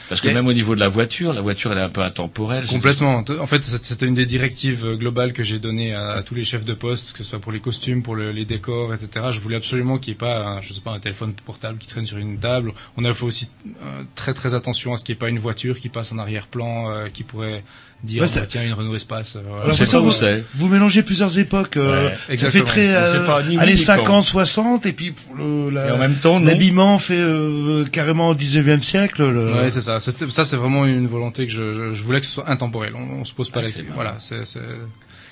Parce 0.08 0.20
que 0.20 0.28
et- 0.28 0.34
même 0.34 0.46
au 0.46 0.52
niveau 0.52 0.74
de 0.74 0.80
la 0.80 0.88
voiture, 0.88 1.32
la 1.32 1.40
voiture 1.40 1.72
elle 1.72 1.78
est 1.78 1.82
un 1.82 1.88
peu 1.88 2.02
intemporelle. 2.02 2.66
Complètement. 2.66 3.24
En 3.40 3.46
fait, 3.46 3.62
c'était 3.64 4.06
une 4.06 4.14
des 4.14 4.26
directives 4.26 4.84
euh, 4.84 4.96
globales 4.96 5.32
que 5.32 5.42
j'ai 5.42 5.58
données 5.58 5.94
à, 5.94 6.10
à 6.10 6.22
tous 6.22 6.34
les 6.34 6.44
chefs 6.44 6.64
de 6.64 6.74
poste, 6.74 7.12
que 7.12 7.22
ce 7.24 7.30
soit 7.30 7.38
pour 7.38 7.52
les 7.52 7.60
costumes, 7.60 8.02
pour 8.02 8.14
le- 8.14 8.32
les 8.32 8.44
décors, 8.44 8.92
etc. 8.94 9.26
Je 9.32 9.38
voulais 9.40 9.56
absolument 9.56 9.98
qu'il 9.98 10.12
n'y 10.12 10.16
ait 10.16 10.18
pas, 10.18 10.46
un, 10.46 10.60
je 10.62 10.72
sais 10.74 10.80
pas, 10.82 10.92
un 10.92 11.00
téléphone 11.00 11.32
portable 11.46 11.78
qui 11.78 11.88
traîne 11.88 12.06
sur 12.06 12.18
une 12.18 12.38
table. 12.38 12.72
On 12.96 13.04
a 13.04 13.14
fait 13.14 13.24
aussi 13.24 13.48
euh, 13.82 14.02
très 14.14 14.34
très 14.34 14.54
attention 14.54 14.92
à 14.92 14.96
ce 14.98 15.04
qu'il 15.04 15.14
n'y 15.14 15.16
ait 15.16 15.20
pas 15.20 15.28
une 15.30 15.38
voiture 15.38 15.78
qui 15.78 15.88
passe 15.88 16.12
en 16.12 16.18
arrière-plan, 16.18 16.90
euh, 16.90 17.06
qui 17.12 17.22
pourrait 17.22 17.64
dire 18.02 18.22
Ouais, 18.22 18.28
ça- 18.28 18.46
tiens 18.46 18.64
une 18.64 18.72
Renault 18.72 18.94
Espace. 18.94 19.36
euh. 19.36 19.40
Alors, 19.62 19.74
ça, 19.74 19.98
vous, 19.98 20.12
vous 20.54 20.68
mélangez 20.68 21.02
plusieurs 21.02 21.38
époques. 21.38 21.76
euh, 21.76 22.10
Ouais, 22.28 22.36
ça 22.36 22.50
fait 22.50 22.62
très 22.64 22.94
euh, 22.94 23.26
pas 23.26 23.42
ni 23.42 23.56
où 23.56 23.60
années 23.60 23.72
ni 23.72 23.78
50, 23.78 24.06
quand. 24.06 24.22
60, 24.22 24.86
et 24.86 24.92
puis 24.92 25.12
pour 25.12 25.34
le, 25.36 25.70
la- 25.70 25.88
Et 25.88 25.90
en 25.92 25.98
même 25.98 26.16
temps, 26.16 26.38
l'habillement 26.38 26.98
fait 26.98 27.18
euh, 27.18 27.84
carrément 27.86 28.28
au 28.30 28.34
19e 28.34 28.82
siècle. 28.82 29.22
Le... 29.28 29.52
Ouais, 29.54 29.70
c'est 29.70 29.82
ça. 29.82 29.98
Ça, 30.00 30.44
c'est 30.44 30.56
vraiment 30.56 30.86
une 30.86 31.06
volonté 31.06 31.46
que 31.46 31.52
je, 31.52 31.92
je, 31.94 32.02
voulais 32.02 32.20
que 32.20 32.26
ce 32.26 32.32
soit 32.32 32.50
intemporel. 32.50 32.94
On, 32.96 33.20
on 33.20 33.24
se 33.24 33.34
pose 33.34 33.50
pas 33.50 33.60
Ah, 33.60 33.62
la 33.64 33.68
question. 33.70 33.92
Voilà, 33.94 34.16
c'est, 34.18 34.44
c'est, 34.46 34.60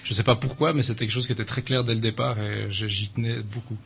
je 0.04 0.12
sais 0.14 0.22
pas 0.22 0.36
pourquoi, 0.36 0.72
mais 0.72 0.82
c'était 0.82 1.04
quelque 1.06 1.14
chose 1.14 1.26
qui 1.26 1.32
était 1.32 1.44
très 1.44 1.62
clair 1.62 1.84
dès 1.84 1.94
le 1.94 2.00
départ 2.00 2.36
et 2.38 2.66
j'y 2.70 3.08
tenais 3.08 3.36
beaucoup. 3.54 3.76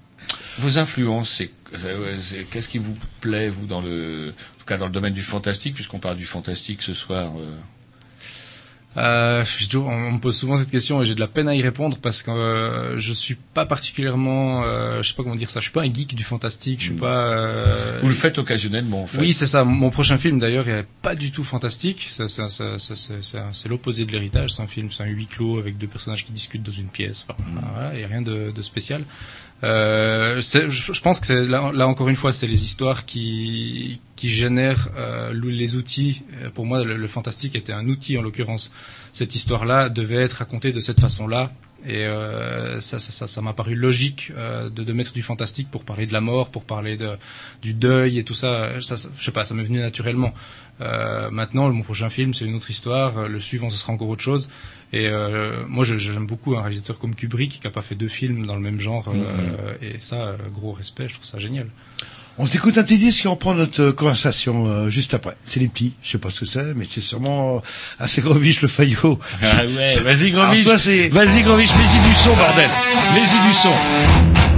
Vos 0.58 0.78
influences, 0.78 1.30
c'est, 1.30 1.50
c'est- 1.72 2.20
c'est- 2.20 2.44
qu'est-ce 2.50 2.68
qui 2.68 2.78
vous 2.78 2.96
plaît, 3.20 3.48
vous, 3.48 3.66
dans 3.66 3.80
le, 3.80 4.28
en 4.28 4.58
tout 4.60 4.64
cas 4.66 4.76
dans 4.76 4.86
le 4.86 4.92
domaine 4.92 5.12
du 5.14 5.22
fantastique, 5.22 5.74
puisqu'on 5.74 5.98
parle 5.98 6.14
du 6.16 6.26
fantastique 6.26 6.82
ce 6.82 6.94
soir. 6.94 7.30
Euh, 8.96 9.42
on, 9.76 10.12
me 10.12 10.18
pose 10.18 10.36
souvent 10.36 10.58
cette 10.58 10.70
question 10.70 11.00
et 11.00 11.04
j'ai 11.04 11.14
de 11.14 11.20
la 11.20 11.26
peine 11.28 11.48
à 11.48 11.54
y 11.54 11.62
répondre 11.62 11.96
parce 12.00 12.22
que 12.22 12.30
euh, 12.30 12.98
je 12.98 13.12
suis 13.12 13.34
pas 13.36 13.64
particulièrement, 13.64 14.62
euh, 14.64 15.02
je 15.02 15.08
sais 15.08 15.14
pas 15.14 15.22
comment 15.22 15.34
dire 15.34 15.48
ça, 15.50 15.60
je 15.60 15.64
suis 15.64 15.72
pas 15.72 15.82
un 15.82 15.92
geek 15.92 16.14
du 16.14 16.24
fantastique, 16.24 16.80
je 16.80 16.86
suis 16.86 16.94
pas. 16.94 17.32
euh, 17.32 17.98
Vous 18.02 18.08
le 18.08 18.14
faites 18.14 18.38
occasionnellement, 18.38 19.02
en 19.04 19.06
fait. 19.06 19.18
Oui, 19.18 19.32
c'est 19.32 19.46
ça. 19.46 19.64
Mon 19.64 19.90
prochain 19.90 20.18
film, 20.18 20.38
d'ailleurs, 20.38 20.68
est 20.68 20.86
pas 21.02 21.14
du 21.14 21.30
tout 21.30 21.44
fantastique. 21.44 22.08
C'est- 22.10 22.28
l'opposé 23.68 24.04
de 24.04 24.12
l'héritage. 24.12 24.52
C'est 24.54 24.62
un 24.62 24.66
film, 24.66 24.90
c'est 24.90 25.02
un 25.02 25.06
huis 25.06 25.26
clos 25.26 25.58
avec 25.58 25.78
deux 25.78 25.86
personnages 25.86 26.24
qui 26.24 26.32
discutent 26.32 26.62
dans 26.62 26.72
une 26.72 26.88
pièce. 26.90 27.24
Enfin, 27.28 27.42
voilà, 27.72 27.94
il 27.94 28.00
y 28.00 28.04
a 28.04 28.08
rien 28.08 28.22
de, 28.22 28.50
de 28.54 28.62
spécial. 28.62 29.02
Euh, 29.64 30.40
je, 30.40 31.00
pense 31.02 31.20
que 31.20 31.32
là, 31.32 31.70
là 31.72 31.86
encore 31.86 32.08
une 32.08 32.16
fois, 32.16 32.32
c'est 32.32 32.48
les 32.48 32.62
histoires 32.64 33.04
qui 33.04 34.00
qui 34.16 34.28
génèrent 34.28 34.88
euh, 34.96 35.32
le- 35.32 35.50
les 35.50 35.76
outils. 35.76 36.22
Euh, 36.42 36.50
Pour 36.50 36.66
moi, 36.66 36.82
le, 36.84 36.96
le 36.96 37.06
fantastique 37.08 37.54
était 37.56 37.72
un 37.72 37.86
outil 37.88 38.18
en 38.18 38.22
l'occurrence. 38.22 38.72
Cette 39.12 39.34
histoire-là 39.34 39.88
devait 39.88 40.16
être 40.22 40.34
racontée 40.34 40.72
de 40.72 40.80
cette 40.80 41.00
façon-là. 41.00 41.50
Et 41.86 42.06
euh, 42.06 42.78
ça, 42.80 42.98
ça, 42.98 43.10
ça, 43.10 43.26
ça 43.26 43.42
m'a 43.42 43.52
paru 43.52 43.74
logique 43.74 44.32
euh, 44.36 44.70
de, 44.70 44.84
de 44.84 44.92
mettre 44.92 45.12
du 45.12 45.22
fantastique 45.22 45.70
pour 45.70 45.84
parler 45.84 46.06
de 46.06 46.12
la 46.12 46.20
mort, 46.20 46.50
pour 46.50 46.64
parler 46.64 46.96
de, 46.96 47.16
du 47.60 47.74
deuil 47.74 48.18
et 48.18 48.24
tout 48.24 48.34
ça. 48.34 48.80
ça, 48.80 48.96
ça 48.96 49.08
je 49.18 49.24
sais 49.24 49.32
pas, 49.32 49.44
ça 49.44 49.54
m'est 49.54 49.64
venu 49.64 49.80
naturellement. 49.80 50.32
Euh, 50.80 51.30
maintenant, 51.30 51.68
mon 51.70 51.82
prochain 51.82 52.08
film, 52.08 52.34
c'est 52.34 52.44
une 52.44 52.54
autre 52.54 52.70
histoire. 52.70 53.28
Le 53.28 53.40
suivant, 53.40 53.68
ce 53.70 53.76
sera 53.76 53.92
encore 53.92 54.08
autre 54.08 54.22
chose. 54.22 54.48
Et 54.92 55.06
euh, 55.08 55.64
moi, 55.68 55.84
j'aime 55.84 56.26
beaucoup 56.26 56.54
un 56.56 56.60
réalisateur 56.60 56.98
comme 56.98 57.14
Kubrick 57.14 57.60
qui 57.60 57.66
a 57.66 57.70
pas 57.70 57.82
fait 57.82 57.94
deux 57.94 58.08
films 58.08 58.46
dans 58.46 58.54
le 58.54 58.60
même 58.60 58.80
genre. 58.80 59.08
euh, 59.08 59.74
et 59.80 60.00
ça, 60.00 60.28
euh, 60.28 60.36
gros 60.52 60.72
respect, 60.72 61.08
je 61.08 61.14
trouve 61.14 61.26
ça 61.26 61.38
génial. 61.38 61.68
On 62.38 62.46
s'écoute 62.46 62.78
un 62.78 62.82
petit 62.82 62.96
disque 62.96 63.26
et 63.26 63.28
on 63.28 63.36
prend 63.36 63.54
notre 63.54 63.82
euh, 63.82 63.92
conversation 63.92 64.66
euh, 64.66 64.90
juste 64.90 65.12
après. 65.12 65.36
C'est 65.44 65.60
les 65.60 65.68
petits, 65.68 65.92
je 66.02 66.12
sais 66.12 66.18
pas 66.18 66.30
ce 66.30 66.40
que 66.40 66.46
c'est, 66.46 66.74
mais 66.74 66.86
c'est 66.88 67.02
sûrement 67.02 67.56
euh, 67.56 67.60
assez 67.98 68.22
Grovich 68.22 68.62
le 68.62 68.68
faillot. 68.68 69.18
Ah 69.42 69.64
ouais, 69.64 69.96
vas-y 70.00 70.30
Grovich, 70.32 70.64
vas-y 70.64 71.42
Grovich, 71.42 71.70
mets-y 71.76 72.08
du 72.08 72.14
son, 72.14 72.34
bordel, 72.34 72.70
mets-y 73.14 73.48
du 73.48 73.54
son. 73.54 74.51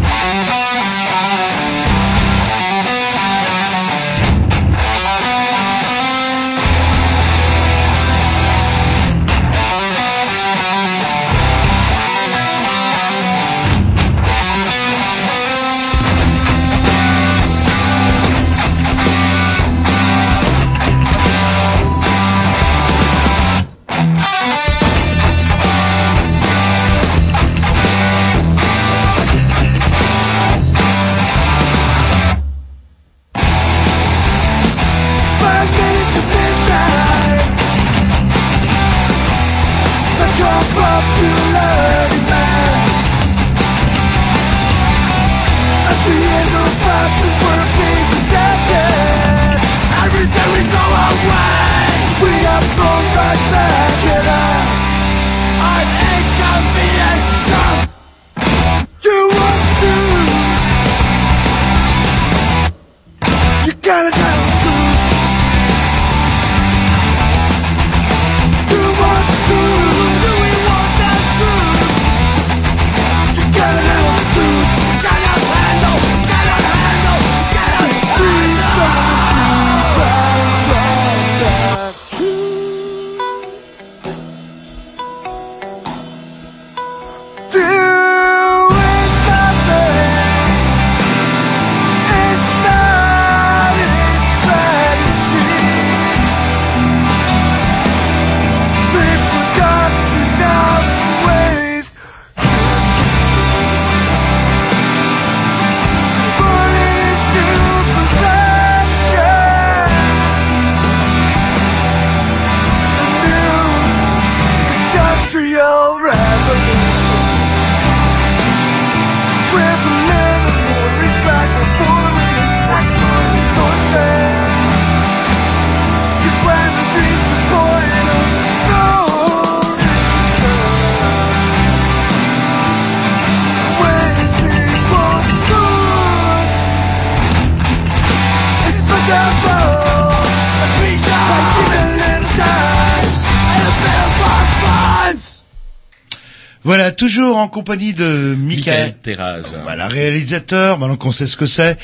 Compagnie 147.54 147.92
de 147.94 148.34
Michael. 148.36 148.86
Michael 148.86 148.92
Terraz. 149.00 149.56
Voilà, 149.62 149.86
réalisateur, 149.86 150.76
maintenant 150.78 150.96
qu'on 150.96 151.12
sait 151.12 151.26
ce 151.26 151.36
que 151.36 151.46
c'est, 151.46 151.78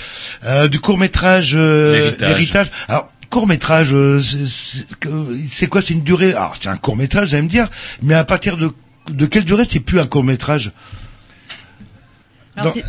euh, 0.44 0.66
du 0.66 0.80
court 0.80 0.98
métrage 0.98 1.52
euh, 1.54 2.10
L'héritage. 2.18 2.70
Alors, 2.88 3.12
court 3.30 3.46
métrage, 3.46 3.94
c'est 5.48 5.66
quoi? 5.68 5.80
C'est 5.80 5.94
une 5.94 6.02
durée? 6.02 6.30
Alors, 6.34 6.56
c'est 6.60 6.68
un 6.68 6.76
court 6.76 6.96
métrage, 6.96 7.28
vous 7.28 7.34
allez 7.34 7.44
me 7.44 7.48
dire, 7.48 7.68
mais 8.02 8.14
à 8.14 8.24
partir 8.24 8.56
de, 8.56 8.72
de 9.10 9.26
quelle 9.26 9.44
durée? 9.44 9.62
C'est 9.68 9.78
plus 9.78 10.00
un 10.00 10.06
court 10.06 10.24
métrage 10.24 10.72
Alors, 12.56 12.74
Dans- 12.74 12.80
c'est- 12.80 12.84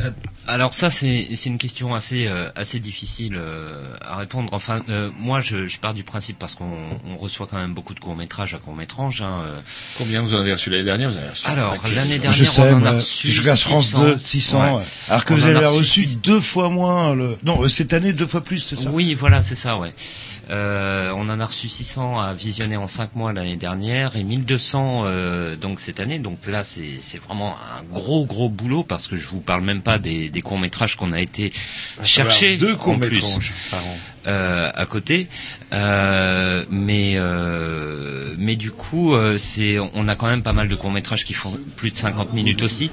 Alors 0.48 0.74
ça 0.74 0.90
c'est 0.90 1.30
c'est 1.36 1.50
une 1.50 1.58
question 1.58 1.94
assez 1.94 2.28
euh, 2.28 2.50
assez 2.56 2.80
difficile 2.80 3.36
euh, 3.38 3.96
à 4.02 4.18
répondre. 4.18 4.50
Enfin 4.54 4.80
euh, 4.90 5.10
moi 5.20 5.42
je, 5.42 5.68
je 5.68 5.80
pars 5.80 5.94
du 5.94 6.04
principe 6.04 6.40
parce 6.40 6.56
qu'on 6.56 7.00
on 7.08 7.18
reçoit 7.18 7.48
quand 7.48 7.58
même 7.58 7.74
beaucoup 7.74 7.94
de 7.94 8.00
courts 8.00 8.16
métrages 8.16 8.54
à 8.54 8.58
court 8.58 8.76
métrage. 8.76 9.22
Hein, 9.22 9.42
euh. 9.46 9.60
Combien 9.98 10.22
vous 10.22 10.34
en 10.34 10.40
avez 10.40 10.54
reçu 10.54 10.70
l'année 10.70 10.84
dernière? 10.84 11.12
Vous 11.12 11.18
avez 11.18 11.30
reçu 11.30 11.48
Alors 11.48 11.76
l'année 11.96 12.18
dernière 12.18 12.52
sais, 12.54 12.62
on 12.62 12.78
en 12.78 12.86
a 12.86 12.92
reçu 12.92 13.28
je 13.30 13.42
regarde 13.42 13.60
France 13.60 13.86
600. 13.86 14.04
2, 14.04 14.18
600. 14.18 14.78
Ouais. 14.78 14.84
Alors 15.10 15.26
que 15.26 15.34
On 15.34 15.38
vous 15.38 15.46
en 15.46 15.56
avez 15.56 15.66
reçu 15.66 16.06
600. 16.06 16.20
deux 16.24 16.40
fois 16.40 16.70
moins 16.70 17.14
le, 17.16 17.38
non, 17.44 17.64
euh, 17.64 17.70
cette 17.70 17.94
année 17.94 18.14
deux 18.14 18.28
fois 18.28 18.42
plus, 18.44 18.60
c'est 18.60 18.76
ça? 18.76 18.90
Oui, 18.92 19.14
voilà, 19.14 19.42
c'est 19.42 19.56
ça, 19.56 19.78
ouais. 19.78 19.94
Euh, 20.50 21.12
on 21.16 21.30
en 21.30 21.40
a 21.40 21.46
reçu 21.46 21.70
600 21.70 22.20
à 22.20 22.34
visionner 22.34 22.76
en 22.76 22.88
5 22.88 23.16
mois 23.16 23.32
l'année 23.32 23.56
dernière 23.56 24.16
et 24.18 24.24
1200 24.24 25.04
euh, 25.06 25.56
donc 25.56 25.80
cette 25.80 26.00
année. 26.00 26.20
Donc 26.20 26.46
là, 26.48 26.64
c'est 26.64 26.98
c'est 27.00 27.20
vraiment 27.20 27.56
un 27.56 27.84
gros 27.84 28.26
gros 28.26 28.50
boulot 28.50 28.84
parce 28.84 29.08
que 29.08 29.16
je 29.16 29.28
vous 29.28 29.40
parle 29.40 29.64
même 29.64 29.82
pas 29.82 29.98
des, 29.98 30.30
des 30.32 30.42
courts 30.42 30.60
métrages 30.60 30.96
qu'on 30.96 31.12
a 31.12 31.20
été 31.20 31.52
chercher 32.04 32.58
deux 32.58 32.74
en 32.74 32.78
courts-métrages 32.78 33.38
plus, 33.38 33.70
par 33.70 33.86
an. 33.86 33.98
euh, 34.28 34.72
à 34.74 34.86
côté. 34.86 35.28
Euh, 35.74 36.66
mais 36.70 37.14
euh, 37.16 38.36
mais 38.38 38.56
du 38.56 38.72
coup, 38.72 39.14
c'est 39.38 39.78
on 39.80 40.08
a 40.08 40.16
quand 40.16 40.28
même 40.28 40.44
pas 40.44 40.54
mal 40.54 40.68
de 40.68 40.76
courts 40.76 40.92
métrages 40.92 41.26
qui 41.26 41.34
font 41.34 41.58
plus 41.76 41.92
de 41.92 41.96
50 41.96 42.34
minutes 42.34 42.62
aussi. 42.64 42.92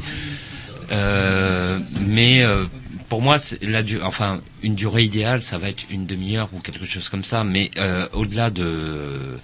Mais 0.90 2.44
pour 3.08 3.22
moi, 3.22 3.38
c'est 3.38 3.62
la 3.64 3.82
du- 3.82 4.00
enfin 4.02 4.40
une 4.62 4.74
durée 4.74 5.04
idéale, 5.04 5.42
ça 5.42 5.56
va 5.58 5.68
être 5.68 5.84
une 5.90 6.04
demi-heure 6.06 6.48
ou 6.52 6.58
quelque 6.60 6.84
chose 6.84 7.08
comme 7.08 7.24
ça. 7.24 7.44
Mais 7.44 7.70
euh, 7.78 8.06
au-delà 8.12 8.50
de 8.50 9.38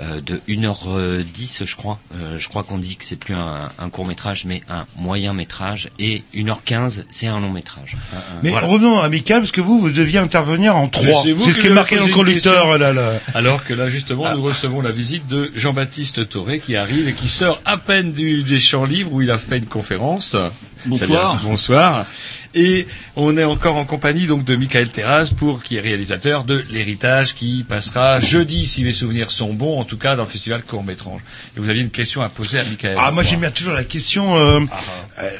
euh, 0.00 0.20
de 0.20 0.40
1h10, 0.48 1.64
je 1.66 1.76
crois, 1.76 1.98
euh, 2.14 2.38
je 2.38 2.48
crois 2.48 2.62
qu'on 2.64 2.78
dit 2.78 2.96
que 2.96 3.04
c'est 3.04 3.16
plus 3.16 3.34
un, 3.34 3.68
un 3.78 3.88
court 3.90 4.06
métrage, 4.06 4.44
mais 4.44 4.62
un 4.68 4.86
moyen 4.96 5.32
métrage. 5.32 5.88
Et 5.98 6.22
1h15, 6.34 7.04
c'est 7.10 7.26
un 7.26 7.40
long 7.40 7.50
métrage. 7.50 7.96
Mais 8.42 8.50
Voilà. 8.50 8.66
revenons 8.66 9.00
à 9.00 9.04
Amical, 9.04 9.40
parce 9.40 9.52
que 9.52 9.60
vous, 9.60 9.80
vous 9.80 9.90
deviez 9.90 10.18
intervenir 10.18 10.74
en 10.76 10.88
trois. 10.88 11.22
C'est 11.24 11.32
vous 11.32 11.44
C'est 11.44 11.52
ce 11.52 11.58
qui 11.60 11.66
est 11.68 11.70
marqué 11.70 11.96
dans 11.96 12.06
le 12.06 12.12
conducteur, 12.12 12.78
là, 12.78 12.92
là. 12.92 13.20
Alors 13.34 13.64
que 13.64 13.74
là, 13.74 13.88
justement, 13.88 14.34
nous 14.34 14.42
recevons 14.42 14.80
la 14.80 14.90
visite 14.90 15.26
de 15.28 15.50
Jean-Baptiste 15.54 16.28
Toré 16.28 16.58
qui 16.58 16.76
arrive 16.76 17.08
et 17.08 17.12
qui 17.12 17.28
sort 17.28 17.60
à 17.64 17.76
peine 17.76 18.12
du, 18.12 18.42
des 18.42 18.60
champs 18.60 18.84
libres 18.84 19.12
où 19.12 19.22
il 19.22 19.30
a 19.30 19.38
fait 19.38 19.58
une 19.58 19.66
conférence. 19.66 20.36
Bonsoir. 20.86 21.40
Bonsoir. 21.42 22.06
Et 22.54 22.86
on 23.16 23.36
est 23.36 23.44
encore 23.44 23.76
en 23.76 23.84
compagnie 23.84 24.26
donc 24.26 24.44
de 24.44 24.54
Michael 24.56 24.88
Terraz 24.90 25.30
pour 25.36 25.62
qui 25.62 25.76
est 25.76 25.80
réalisateur 25.80 26.44
de 26.44 26.62
L'Héritage 26.70 27.34
qui 27.34 27.64
passera 27.68 28.20
jeudi 28.20 28.66
si 28.66 28.84
mes 28.84 28.92
souvenirs 28.92 29.30
sont 29.30 29.52
bons 29.54 29.78
en 29.80 29.84
tout 29.84 29.96
cas 29.98 30.16
dans 30.16 30.22
le 30.24 30.28
festival 30.28 30.62
Court 30.62 30.84
Métrange. 30.84 31.20
Et 31.56 31.60
vous 31.60 31.68
aviez 31.68 31.82
une 31.82 31.90
question 31.90 32.22
à 32.22 32.28
poser 32.28 32.58
à 32.60 32.64
Michael. 32.64 32.96
Ah, 32.98 33.10
moi 33.10 33.22
j'aime 33.22 33.40
bien 33.40 33.50
toujours 33.50 33.72
la 33.74 33.84
question. 33.84 34.36
Euh, 34.36 34.60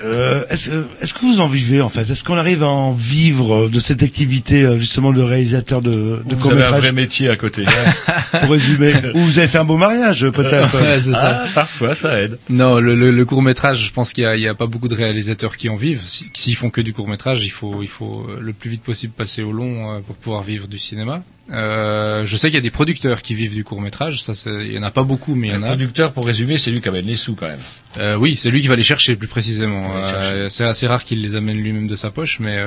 euh, 0.05 0.45
est-ce, 0.51 0.71
euh, 0.71 0.83
est-ce 1.01 1.15
que 1.15 1.21
vous 1.21 1.41
en 1.41 1.49
vivez 1.49 1.81
en 1.81 1.89
fait? 1.89 2.09
Est-ce 2.11 2.25
qu'on 2.25 2.37
arrive 2.37 2.62
à 2.62 2.69
en 2.69 2.93
vivre 2.93 3.55
euh, 3.65 3.69
de 3.69 3.79
cette 3.81 4.03
activité 4.03 4.62
euh, 4.62 4.79
justement 4.79 5.12
de 5.12 5.23
réalisateur 5.23 5.83
de, 5.83 6.23
de 6.25 6.35
Vous 6.35 6.37
court 6.37 6.53
avez 6.53 6.62
un 6.65 6.69
vrai 6.71 6.77
métrage 6.79 6.93
métier 6.95 7.29
à 7.31 7.37
côté. 7.37 7.65
Pour 8.41 8.51
résumer, 8.51 8.93
ou 9.15 9.19
vous 9.21 9.39
avez 9.39 9.49
fait 9.49 9.59
un 9.59 9.65
beau 9.65 9.77
mariage 9.77 10.29
peut-être. 10.31 10.75
Ouais, 10.85 11.01
c'est 11.03 11.12
ça. 11.12 11.43
Ah, 11.45 11.49
parfois 11.55 11.95
ça 11.95 12.21
aide. 12.21 12.39
Non, 12.51 12.79
le, 12.81 12.95
le, 12.95 13.11
le 13.11 13.25
court 13.25 13.43
métrage, 13.43 13.87
je 13.87 13.93
pense 13.93 14.12
qu'il 14.12 14.25
y 14.25 14.27
a, 14.27 14.37
il 14.37 14.43
y 14.43 14.49
a 14.49 14.55
pas 14.55 14.67
beaucoup 14.67 14.89
de 14.89 14.95
réalisateurs 14.95 15.57
qui 15.57 15.69
en 15.69 15.77
vivent. 15.77 16.03
Si- 16.07 16.31
S'ils 16.35 16.57
font 16.57 16.69
que 16.71 16.81
du 16.81 16.93
court 16.93 17.04
métrage, 17.09 17.45
il 17.45 17.51
faut, 17.51 17.83
il 17.83 17.89
faut 17.89 18.27
euh, 18.29 18.39
le 18.41 18.53
plus 18.53 18.71
vite 18.71 18.83
possible 18.83 19.13
passer 19.13 19.43
au 19.43 19.53
long 19.53 19.93
euh, 19.93 20.01
pour 20.01 20.17
pouvoir 20.17 20.43
vivre 20.43 20.69
du 20.69 20.79
cinéma. 20.79 21.23
Euh, 21.53 22.25
je 22.25 22.37
sais 22.37 22.49
qu'il 22.49 22.55
y 22.55 22.59
a 22.59 22.63
des 22.63 22.71
producteurs 22.71 23.21
qui 23.21 23.35
vivent 23.35 23.55
du 23.55 23.65
court 23.65 23.81
métrage. 23.81 24.23
Ça, 24.23 24.33
il 24.61 24.73
y 24.73 24.79
en 24.79 24.83
a 24.83 24.91
pas 24.91 25.03
beaucoup, 25.05 25.35
mais 25.35 25.49
il 25.49 25.53
y 25.53 25.57
en 25.57 25.61
Le 25.61 25.65
a. 25.65 25.69
producteur, 25.69 26.13
pour 26.13 26.27
résumer, 26.27 26.57
c'est 26.57 26.71
lui 26.71 26.81
qui 26.81 26.89
amène 26.89 27.05
les 27.07 27.17
sous 27.17 27.35
quand 27.35 27.47
même. 27.49 27.61
Euh, 27.99 28.17
oui, 28.17 28.37
c'est 28.37 28.51
lui 28.51 28.63
qui 28.63 28.69
va 28.69 28.77
les 28.77 28.83
chercher 28.83 29.15
plus 29.17 29.29
précisément. 29.29 29.91
Euh, 29.97 30.49
c'est 30.49 30.65
assez 30.65 30.87
rare 30.87 31.05
qu'il 31.05 31.21
les 31.23 31.37
amène 31.37 31.59
lui-même 31.59 31.87
de 31.87 31.97
sa 31.97 32.11
poche, 32.11 32.39
mais 32.41 32.59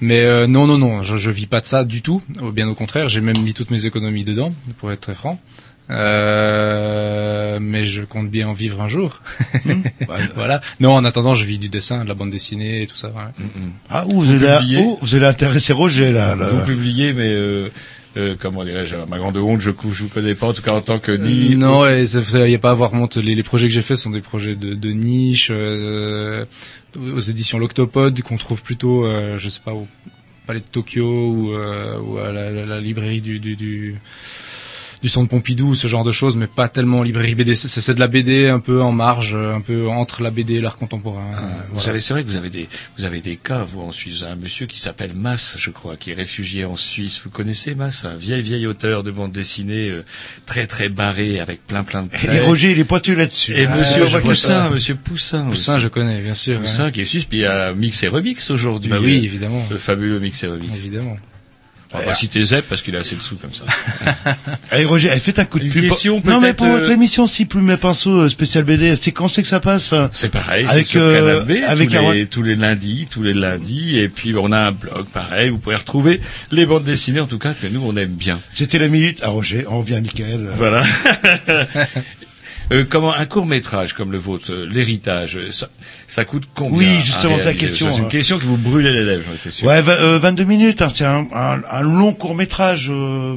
mais 0.00 0.46
non 0.46 0.66
non 0.66 0.78
non, 0.78 1.02
je, 1.02 1.16
je 1.18 1.30
vis 1.30 1.46
pas 1.46 1.60
de 1.60 1.66
ça 1.66 1.84
du 1.84 2.00
tout. 2.02 2.22
Bien 2.52 2.68
au 2.68 2.74
contraire, 2.74 3.08
j'ai 3.08 3.20
même 3.20 3.38
mis 3.42 3.52
toutes 3.54 3.70
mes 3.70 3.84
économies 3.84 4.24
dedans, 4.24 4.54
pour 4.78 4.90
être 4.90 5.00
très 5.00 5.14
franc. 5.14 5.38
Euh, 5.90 7.58
mais 7.60 7.86
je 7.86 8.02
compte 8.02 8.30
bien 8.30 8.48
en 8.48 8.52
vivre 8.52 8.80
un 8.80 8.88
jour. 8.88 9.20
voilà. 10.34 10.60
Non, 10.80 10.92
en 10.92 11.04
attendant, 11.04 11.34
je 11.34 11.44
vis 11.44 11.58
du 11.58 11.68
dessin, 11.68 12.04
de 12.04 12.08
la 12.08 12.14
bande 12.14 12.30
dessinée 12.30 12.82
et 12.82 12.86
tout 12.86 12.96
ça. 12.96 13.08
voilà. 13.08 13.32
Ah, 13.90 14.06
ou 14.12 14.22
vous, 14.22 14.30
allez, 14.30 14.56
publiez 14.58 14.80
oh, 14.84 14.98
vous 15.00 15.14
allez 15.16 15.26
intéresser 15.26 15.72
Roger 15.72 16.12
là. 16.12 16.34
là. 16.34 16.46
Vous 16.48 16.64
publiez, 16.66 17.12
mais 17.12 17.32
euh, 17.32 17.68
euh, 18.16 18.34
comment 18.38 18.64
dirais-je, 18.64 18.96
à 18.96 19.06
ma 19.06 19.18
grande 19.18 19.36
honte, 19.36 19.60
je 19.60 19.70
ne 19.70 19.74
vous 19.74 20.08
connais 20.08 20.34
pas, 20.34 20.48
en 20.48 20.52
tout 20.52 20.62
cas 20.62 20.72
en 20.72 20.80
tant 20.80 20.98
que 20.98 21.12
ni... 21.12 21.56
Non, 21.56 21.86
et 21.86 22.06
ça- 22.06 22.22
ça- 22.22 22.46
il 22.46 22.50
n'y 22.50 22.54
a 22.54 22.58
pas 22.58 22.68
à 22.70 22.72
avoir 22.72 22.92
honte. 22.94 23.16
Les, 23.16 23.34
les 23.34 23.42
projets 23.42 23.68
que 23.68 23.72
j'ai 23.72 23.82
faits 23.82 23.96
sont 23.98 24.10
des 24.10 24.20
projets 24.20 24.56
de, 24.56 24.74
de 24.74 24.90
niche, 24.90 25.48
euh, 25.50 26.44
aux 26.96 27.20
éditions 27.20 27.58
L'Octopode, 27.58 28.20
qu'on 28.22 28.36
trouve 28.36 28.62
plutôt, 28.62 29.04
euh, 29.06 29.38
je 29.38 29.48
sais 29.48 29.60
pas, 29.64 29.72
au 29.72 29.86
Palais 30.46 30.60
de 30.60 30.64
Tokyo 30.70 31.04
ou, 31.30 31.52
euh, 31.54 31.98
ou 32.00 32.18
à 32.18 32.32
la, 32.32 32.50
la- 32.50 32.64
la 32.66 32.80
librairie 32.80 33.20
du, 33.20 33.38
du, 33.38 33.54
du, 33.56 33.96
du 35.02 35.08
centre 35.08 35.28
Pompidou, 35.28 35.74
ce 35.74 35.86
genre 35.86 36.04
de 36.04 36.12
choses, 36.12 36.36
mais 36.36 36.46
pas 36.46 36.68
tellement 36.68 36.98
en 37.00 37.02
librairie 37.02 37.34
BD. 37.34 37.54
C'est, 37.54 37.68
c'est 37.68 37.94
de 37.94 38.00
la 38.00 38.08
BD 38.08 38.48
un 38.48 38.58
peu 38.60 38.82
en 38.82 38.92
marge, 38.92 39.34
un 39.34 39.60
peu 39.60 39.88
entre 39.88 40.22
la 40.22 40.30
BD 40.30 40.54
et 40.54 40.60
l'art 40.60 40.76
contemporain. 40.76 41.30
Vous 41.32 41.74
Voilà. 41.74 41.86
savez, 41.86 42.00
c'est 42.00 42.14
vrai 42.14 42.22
que 42.24 42.28
vous 42.28 42.36
avez 42.36 42.50
des, 42.50 42.68
vous 42.98 43.04
avez 43.04 43.20
des 43.20 43.36
cas, 43.36 43.62
vous, 43.64 43.80
en 43.80 43.92
Suisse. 43.92 44.24
Un 44.28 44.36
monsieur 44.36 44.66
qui 44.66 44.80
s'appelle 44.80 45.12
Mass, 45.14 45.56
je 45.58 45.70
crois, 45.70 45.96
qui 45.96 46.10
est 46.10 46.14
réfugié 46.14 46.64
en 46.64 46.76
Suisse. 46.76 47.20
Vous 47.24 47.30
connaissez 47.30 47.74
Mass, 47.74 48.04
un 48.04 48.16
vieil, 48.16 48.42
vieil 48.42 48.66
auteur 48.66 49.02
de 49.04 49.10
bande 49.10 49.32
dessinée, 49.32 49.88
euh, 49.90 50.04
très, 50.46 50.66
très 50.66 50.88
barré, 50.88 51.40
avec 51.40 51.66
plein, 51.66 51.84
plein 51.84 52.02
de 52.02 52.08
Et 52.14 52.18
traits. 52.18 52.42
Roger, 52.44 52.72
il 52.72 52.78
est 52.78 52.84
pointu 52.84 53.14
là-dessus. 53.14 53.52
Et 53.54 53.66
Ah, 53.66 53.76
monsieur 53.76 54.20
Poussin, 54.20 54.70
monsieur 54.70 54.94
Poussin 54.94 55.44
Poussin, 55.48 55.74
aussi. 55.76 55.82
je 55.82 55.88
connais, 55.88 56.20
bien 56.20 56.34
sûr. 56.34 56.60
Poussin 56.60 56.86
ouais. 56.86 56.92
qui 56.92 57.00
est 57.02 57.04
suisse, 57.06 57.24
puis 57.24 57.38
il 57.38 57.42
y 57.42 57.46
a 57.46 57.72
Mix 57.72 58.02
et 58.02 58.08
Remix 58.08 58.50
aujourd'hui. 58.50 58.90
Bah 58.90 58.98
oui, 59.00 59.18
euh, 59.18 59.22
évidemment. 59.24 59.62
Le 59.70 59.76
fabuleux 59.78 60.18
Mix 60.18 60.42
et 60.42 60.48
Remix. 60.48 60.76
Évidemment. 60.78 61.16
On 61.94 61.98
va 61.98 62.04
pas 62.04 62.14
citer 62.14 62.44
Zep 62.44 62.66
parce 62.68 62.82
qu'il 62.82 62.94
a 62.96 62.98
assez 62.98 63.16
de 63.16 63.20
sous 63.22 63.36
comme 63.36 63.54
ça. 63.54 63.64
Allez 64.70 64.84
Roger, 64.86 65.08
allez, 65.10 65.20
faites 65.20 65.38
un 65.38 65.46
coup 65.46 65.58
de 65.58 65.64
Une 65.64 65.72
pub. 65.72 65.88
question 65.88 66.20
non 66.24 66.38
mais 66.38 66.52
pour 66.52 66.66
euh, 66.66 66.78
votre 66.80 66.90
émission, 66.90 67.26
si 67.26 67.46
Plume 67.46 67.70
et 67.70 67.76
Pinceau 67.78 68.22
euh, 68.24 68.28
spécial 68.28 68.64
BD, 68.64 68.94
c'est 69.00 69.12
quand 69.12 69.26
c'est 69.28 69.40
que 69.42 69.48
ça 69.48 69.58
passe 69.60 69.94
euh, 69.94 70.06
C'est 70.12 70.28
pareil, 70.28 70.66
c'est 70.66 70.72
Avec, 70.72 70.86
sur 70.86 71.00
euh, 71.00 71.14
Canal 71.14 71.44
B, 71.46 71.64
avec 71.66 71.88
tous, 71.88 71.96
un- 71.96 72.12
les, 72.12 72.26
tous 72.26 72.42
les 72.42 72.56
lundis, 72.56 73.08
tous 73.10 73.22
les 73.22 73.32
lundis, 73.32 73.98
et 73.98 74.08
puis 74.10 74.34
on 74.36 74.52
a 74.52 74.58
un 74.58 74.72
blog 74.72 75.06
pareil, 75.06 75.48
vous 75.48 75.58
pouvez 75.58 75.76
retrouver 75.76 76.20
les 76.52 76.66
bandes 76.66 76.84
dessinées 76.84 77.20
en 77.20 77.26
tout 77.26 77.38
cas 77.38 77.54
que 77.54 77.66
nous 77.66 77.80
on 77.82 77.96
aime 77.96 78.10
bien. 78.14 78.38
C'était 78.54 78.78
la 78.78 78.88
minute 78.88 79.22
à 79.22 79.28
Roger, 79.28 79.64
on 79.68 79.78
revient 79.78 79.94
à 79.96 80.00
Michael. 80.02 80.50
Voilà. 80.56 80.82
Euh, 82.70 82.84
comment 82.88 83.14
un 83.14 83.24
court 83.24 83.46
métrage 83.46 83.94
comme 83.94 84.12
le 84.12 84.18
vôtre, 84.18 84.52
euh, 84.52 84.66
l'héritage, 84.70 85.38
euh, 85.38 85.50
ça, 85.52 85.70
ça 86.06 86.26
coûte 86.26 86.44
combien 86.54 86.76
Oui, 86.78 87.00
justement, 87.02 87.38
c'est 87.38 87.46
la 87.46 87.54
question, 87.54 87.90
C'est 87.90 87.98
une 88.00 88.04
hein. 88.04 88.08
question 88.08 88.38
qui 88.38 88.44
vous 88.44 88.58
brûlait 88.58 88.92
les 88.92 89.04
lèvres, 89.04 89.22
j'en 89.26 89.34
étais 89.34 89.50
sûr. 89.50 89.66
Ouais, 89.66 89.80
euh, 89.88 90.18
22 90.18 90.44
minutes, 90.44 90.82
hein, 90.82 90.88
c'est 90.94 91.06
un, 91.06 91.26
un, 91.34 91.62
un 91.70 91.80
long 91.80 92.12
court 92.12 92.34
métrage 92.34 92.92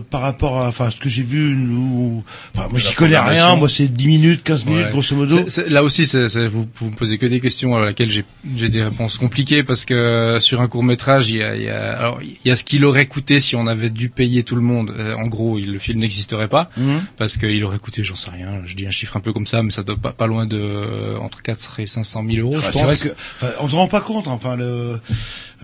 par 0.09 0.19
rapport 0.21 0.61
à 0.61 0.67
enfin 0.67 0.89
ce 0.89 0.97
que 0.97 1.07
j'ai 1.07 1.23
vu. 1.23 1.55
Nous, 1.55 2.23
enfin, 2.55 2.67
moi 2.69 2.77
j'y 2.79 2.93
connais 2.93 3.17
rien, 3.19 3.55
moi 3.55 3.69
c'est 3.69 3.87
10 3.87 4.05
minutes, 4.07 4.43
15 4.43 4.65
minutes 4.65 4.85
Ouais. 4.87 4.91
grosso 4.91 5.15
modo. 5.15 5.37
Là 5.69 5.83
aussi, 5.83 6.05
c'est- 6.07 6.27
c'est- 6.27 6.47
vous, 6.47 6.67
vous 6.75 6.89
me 6.89 6.95
posez 6.95 7.17
que 7.17 7.25
des 7.25 7.39
questions 7.39 7.73
à 7.77 7.85
laquelle 7.85 8.09
j'ai 8.11 8.25
j'ai 8.57 8.67
des 8.67 8.83
réponses 8.83 9.17
compliquées 9.17 9.63
parce 9.63 9.85
que 9.85 9.93
euh, 9.93 10.39
sur 10.41 10.59
un 10.59 10.67
court 10.67 10.83
métrage, 10.83 11.29
il 11.29 11.37
y 11.37 11.43
a, 11.43 11.55
il 11.55 11.63
y 11.63 11.69
a- 11.69 11.93
alors 11.97 12.19
il 12.21 12.35
y 12.43 12.51
a 12.51 12.55
ce 12.57 12.65
qu'il 12.65 12.83
aurait 12.83 13.05
coûté 13.05 13.39
si 13.39 13.55
on 13.55 13.65
avait 13.67 13.89
dû 13.89 14.09
payer 14.09 14.43
tout 14.43 14.55
le 14.55 14.61
monde. 14.61 14.91
Euh, 14.97 15.13
en 15.15 15.27
gros, 15.27 15.57
il- 15.57 15.71
le 15.71 15.79
film 15.79 15.99
n'existerait 15.99 16.49
pas 16.49 16.67
Mhm. 16.75 17.01
parce 17.17 17.37
qu'il 17.37 17.63
aurait 17.63 17.79
coûté, 17.79 18.03
j'en 18.03 18.15
sais 18.15 18.29
rien, 18.31 18.61
je 18.65 18.75
dis 18.75 18.85
un 18.85 18.91
chiffre 18.91 19.15
un 19.21 19.23
peu 19.23 19.33
comme 19.33 19.45
ça, 19.45 19.61
mais 19.61 19.69
ça 19.69 19.83
doit 19.83 19.95
pas, 19.95 20.11
pas 20.13 20.25
loin 20.25 20.47
de 20.47 20.57
euh, 20.57 21.17
entre 21.19 21.43
4 21.43 21.79
et 21.79 21.85
500 21.85 22.25
000 22.27 22.39
euros, 22.47 22.57
Ah, 22.61 22.71
je 22.71 22.77
vrai 22.79 22.87
pense. 22.87 22.97
que 23.03 23.09
enfin, 23.39 23.51
on 23.61 23.67
se 23.67 23.75
rend 23.75 23.87
pas 23.87 24.01
compte, 24.01 24.27
enfin 24.27 24.55
le. 24.55 24.99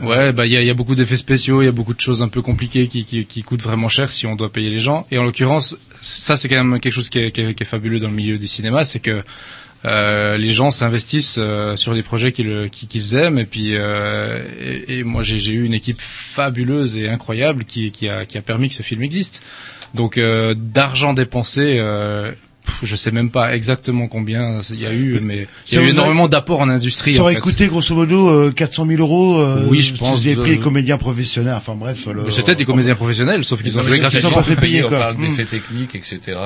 Ouais, 0.01 0.31
bah 0.31 0.45
il 0.45 0.51
y 0.53 0.57
a, 0.57 0.61
y 0.61 0.69
a 0.69 0.73
beaucoup 0.75 0.93
d'effets 0.93 1.17
spéciaux, 1.17 1.63
il 1.63 1.65
y 1.65 1.67
a 1.67 1.71
beaucoup 1.71 1.95
de 1.95 1.99
choses 1.99 2.21
un 2.21 2.27
peu 2.27 2.43
compliquées 2.43 2.87
qui, 2.87 3.03
qui, 3.03 3.25
qui 3.25 3.41
coûtent 3.41 3.63
vraiment 3.63 3.87
cher 3.89 4.11
si 4.11 4.27
on 4.27 4.35
doit 4.35 4.51
payer 4.51 4.69
les 4.69 4.77
gens. 4.79 5.07
Et 5.09 5.17
en 5.17 5.23
l'occurrence, 5.23 5.75
ça 6.01 6.37
c'est 6.37 6.47
quand 6.49 6.63
même 6.63 6.79
quelque 6.79 6.93
chose 6.93 7.09
qui 7.09 7.17
est, 7.19 7.31
qui 7.31 7.41
est- 7.41 7.53
qui 7.55 7.63
est 7.63 7.65
fabuleux 7.65 7.99
dans 7.99 8.09
le 8.09 8.15
milieu 8.15 8.37
du 8.37 8.47
cinéma, 8.47 8.85
c'est 8.85 8.99
que 8.99 9.23
euh, 9.85 10.37
les 10.37 10.51
gens 10.51 10.69
s'investissent 10.71 11.37
euh, 11.39 11.75
sur 11.75 11.93
des 11.95 12.03
projets 12.03 12.31
qu'ils 12.31 12.69
qui- 12.71 12.87
qu'ils 12.87 13.15
aiment 13.15 13.37
et 13.39 13.45
puis 13.45 13.75
euh, 13.75 14.43
et, 14.59 14.99
et 14.99 15.03
moi 15.03 15.21
j'ai 15.21 15.37
j'ai 15.39 15.53
eu 15.53 15.63
une 15.65 15.73
équipe 15.73 16.01
fabuleuse 16.01 16.97
et 16.97 17.07
incroyable 17.09 17.63
qui, 17.63 17.91
qui, 17.91 18.07
a, 18.09 18.25
qui 18.25 18.37
a 18.37 18.41
permis 18.41 18.69
que 18.69 18.75
ce 18.75 18.83
film 18.83 19.01
existe. 19.03 19.41
Donc 19.93 20.17
euh, 20.17 20.53
d'argent 20.55 21.13
dépensé. 21.13 21.77
Euh, 22.68 22.86
je 22.86 22.95
sais 22.95 23.11
même 23.11 23.30
pas 23.32 23.55
exactement 23.55 24.07
combien 24.07 24.59
il 24.70 24.80
y 24.82 24.86
a 24.86 24.93
eu, 24.93 25.20
mais 25.22 25.47
il 25.70 25.76
y 25.76 25.78
a 25.78 25.82
eu 25.82 25.89
énormément 25.89 26.28
d'apports 26.28 26.59
en 26.59 26.70
industrie. 26.70 27.13
Ça 27.13 27.20
en 27.20 27.24
aurait 27.24 27.36
fait. 27.36 27.39
coûté 27.41 27.68
grosso 27.68 27.93
modo 27.95 28.30
euh, 28.30 28.51
400 28.51 28.86
000 28.86 29.01
euros. 29.01 29.39
euh, 29.39 29.65
Oui, 29.68 29.82
je 29.82 29.93
si 29.93 29.99
pense, 29.99 30.20
Vous 30.20 30.28
avez 30.28 30.36
pris 30.36 30.51
euh, 30.51 30.53
les 30.55 30.59
comédiens 30.59 30.97
professionnels, 30.97 31.53
enfin 31.55 31.76
bref. 31.76 32.07
C'était 32.30 32.55
des 32.55 32.65
comédiens 32.65 32.95
professionnels, 32.95 33.43
sauf 33.43 33.61
qu'ils 33.63 33.78
ont 33.78 33.82
joué 33.82 33.97
Ils 33.97 34.01
gratuitement. 34.01 34.30
sont 34.30 34.36
pas 34.36 34.43
fait 34.43 34.55
payer 34.55 34.84
on 34.84 34.89
parle 34.89 35.18
d'effets 35.18 35.45
techniques, 35.45 35.95
etc. 35.95 36.38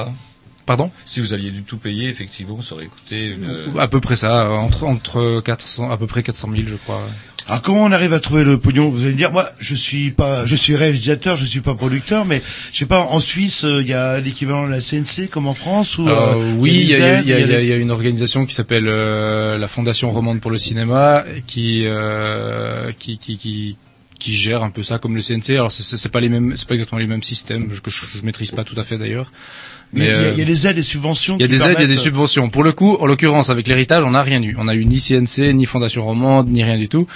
Pardon? 0.66 0.92
Si 1.06 1.20
vous 1.20 1.34
aviez 1.34 1.50
du 1.50 1.64
tout 1.64 1.78
payer, 1.78 2.08
effectivement, 2.10 2.62
ça 2.62 2.76
aurait 2.76 2.86
coûté 2.86 3.26
une... 3.26 3.74
À 3.80 3.88
peu 3.88 4.00
près 4.00 4.16
ça, 4.16 4.48
entre 4.52 4.84
entre 4.84 5.42
400, 5.44 5.90
à 5.90 5.98
peu 5.98 6.06
près 6.08 6.22
400 6.24 6.50
000, 6.56 6.64
je 6.68 6.76
crois. 6.76 7.02
Alors 7.48 7.62
comment 7.62 7.84
on 7.84 7.92
arrive 7.92 8.14
à 8.14 8.20
trouver 8.20 8.44
le 8.44 8.58
pognon? 8.58 8.90
Vous 8.90 9.02
allez 9.04 9.12
me 9.14 9.18
dire, 9.18 9.32
moi, 9.32 9.50
je 9.60 9.76
suis 9.76 10.12
pas, 10.12 10.46
je 10.46 10.56
suis 10.56 10.76
réalisateur, 10.76 11.36
je 11.38 11.46
suis 11.46 11.62
pas 11.62 11.74
producteur, 11.76 12.26
mais 12.26 12.42
je 12.72 12.78
sais 12.78 12.86
pas, 12.86 13.02
en 13.02 13.20
Suisse, 13.20 13.64
euh, 13.66 13.82
il 13.82 13.88
y 13.88 13.94
a 13.94 14.20
l'équivalent 14.20 14.66
de 14.68 14.72
la 14.72 14.80
CNC 14.82 15.28
comme 15.30 15.48
en 15.48 15.54
France 15.54 15.98
ou 15.98 16.08
Euh, 16.08 16.12
euh, 16.14 16.54
oui, 16.58 16.72
il 16.84 16.90
y, 16.90 16.96
a, 16.96 17.22
y 17.22 17.34
a- 17.34 17.40
y 17.40 17.54
a- 17.56 17.78
y 17.78 17.82
une 17.82 17.92
organisation 17.92 18.46
qui 18.46 18.54
s'appelle 18.56 18.88
euh, 18.88 19.58
la 19.58 19.68
Fondation 19.68 20.12
romande 20.12 20.40
pour 20.42 20.52
le 20.52 20.58
cinéma 20.58 21.24
qui 21.48 21.84
euh, 21.88 22.92
qui, 22.98 23.18
qui, 23.18 23.38
qui 23.38 23.78
qui 24.20 24.36
gère 24.36 24.62
un 24.62 24.70
peu 24.70 24.84
ça 24.84 25.00
comme 25.00 25.16
le 25.16 25.22
CNC. 25.22 25.50
Alors 25.56 25.72
c'est- 25.72 26.10
pas 26.10 26.20
les 26.20 26.30
mêmes, 26.30 26.54
c'est 26.56 26.68
pas 26.68 26.76
exactement 26.76 27.00
les 27.00 27.08
mêmes 27.08 27.24
systèmes 27.24 27.68
que 27.70 27.90
je, 27.90 28.02
je 28.18 28.22
maîtrise 28.24 28.52
pas 28.52 28.64
tout 28.64 28.80
à 28.80 28.84
fait 28.84 28.98
d'ailleurs. 29.00 29.32
Mais 29.94 30.06
il 30.06 30.08
y, 30.08 30.10
a- 30.10 30.14
euh, 30.14 30.32
il 30.34 30.40
y 30.40 30.42
a 30.42 30.46
des 30.46 30.68
aides 30.68 30.78
et 30.78 30.84
subventions. 30.84 31.36
il 31.38 31.42
y 31.42 31.44
a 31.44 31.48
qui 31.48 31.54
des 31.54 31.62
aides, 31.64 31.68
il 31.70 31.72
y 31.72 31.72
a 31.72 31.80
des 31.80 31.88
permettent- 31.88 32.00
subventions. 32.00 32.50
Pour 32.50 32.64
le 32.64 32.72
coup, 32.72 32.96
en 33.00 33.06
l'occurrence, 33.06 33.50
avec 33.50 33.68
l'héritage, 33.68 34.04
on 34.06 34.12
n'a 34.12 34.22
rien 34.24 34.42
eu. 34.42 34.56
On 34.58 34.68
a 34.68 34.74
eu 34.76 34.86
ni 34.86 35.00
CNC, 35.00 35.54
ni 35.54 35.66
Fondation 35.66 36.04
Romande, 36.04 36.48
ni 36.50 36.64
rien 36.64 36.78
du 36.78 36.88
tout. 36.88 37.08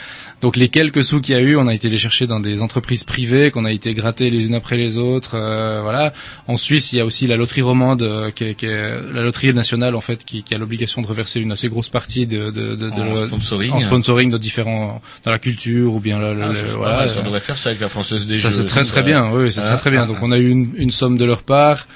Donc 0.41 0.57
les 0.57 0.67
quelques 0.69 1.03
sous 1.03 1.21
qu'il 1.21 1.36
y 1.36 1.38
a 1.38 1.41
eu, 1.41 1.55
on 1.55 1.67
a 1.67 1.73
été 1.73 1.88
les 1.89 1.97
chercher 1.97 2.28
dans 2.28 2.39
des 2.39 2.61
entreprises 2.61 3.03
privées, 3.05 3.49
qu'on 3.51 3.65
a 3.65 3.71
été 3.71 3.93
gratter 3.93 4.30
les 4.30 4.45
unes 4.47 4.55
après 4.55 4.76
les 4.78 4.97
autres. 4.97 5.36
euh, 5.36 5.80
voilà. 5.82 6.13
En 6.47 6.57
Suisse, 6.57 6.91
il 6.91 6.97
y 6.97 6.99
a 6.99 7.05
aussi 7.05 7.28
la 7.28 7.36
loterie 7.38 7.61
romande, 7.61 8.01
euh, 8.03 8.30
qui, 8.32 8.43
est, 8.43 8.55
qui 8.55 8.65
est 8.65 8.89
la 9.13 9.21
loterie 9.21 9.53
nationale 9.53 9.95
en 9.95 10.01
fait, 10.01 10.26
qui, 10.26 10.43
qui 10.43 10.53
a 10.53 10.57
l'obligation 10.57 11.01
de 11.01 11.07
reverser 11.07 11.39
une 11.39 11.51
assez 11.53 11.69
grosse 11.69 11.89
partie 11.89 12.28
de, 12.28 12.51
de, 12.51 12.76
de, 12.76 12.89
de 12.89 12.91
En 12.91 13.13
le- 13.21 13.28
sponsoring. 13.28 13.71
en 13.71 13.80
sponsoring 13.80 14.30
de 14.32 14.38
différents 14.38 15.01
dans 15.23 15.32
la 15.32 15.39
culture 15.39 15.93
ou 15.93 15.99
bien 15.99 16.19
le, 16.19 16.34
le- 16.34 16.43
Ah, 16.43 16.47
le- 16.49 16.55
ça, 16.55 16.63
voilà. 16.76 17.07
ça, 17.07 17.21
on 17.21 17.23
devrait 17.23 17.39
faire 17.39 17.57
ça 17.57 17.69
avec 17.69 17.82
la 17.82 17.89
française 17.89 18.28
des 18.28 18.34
Ça 18.34 18.49
jeux. 18.49 18.55
c'est 18.57 18.65
très 18.65 18.84
très 18.84 18.95
ça. 18.97 19.01
bien, 19.01 19.30
oui, 19.32 19.51
c'est 19.51 19.61
Ah, 19.61 19.67
très 19.69 19.78
très 19.78 19.91
bien. 19.91 20.03
ah, 20.03 20.07
Donc 20.07 20.17
on 20.21 20.32
a 20.32 20.38
eu 20.38 20.49
une, 20.49 20.73
une 20.76 20.91
somme 20.91 21.17
de 21.17 21.23
leur 21.26 21.43
part. 21.43 21.88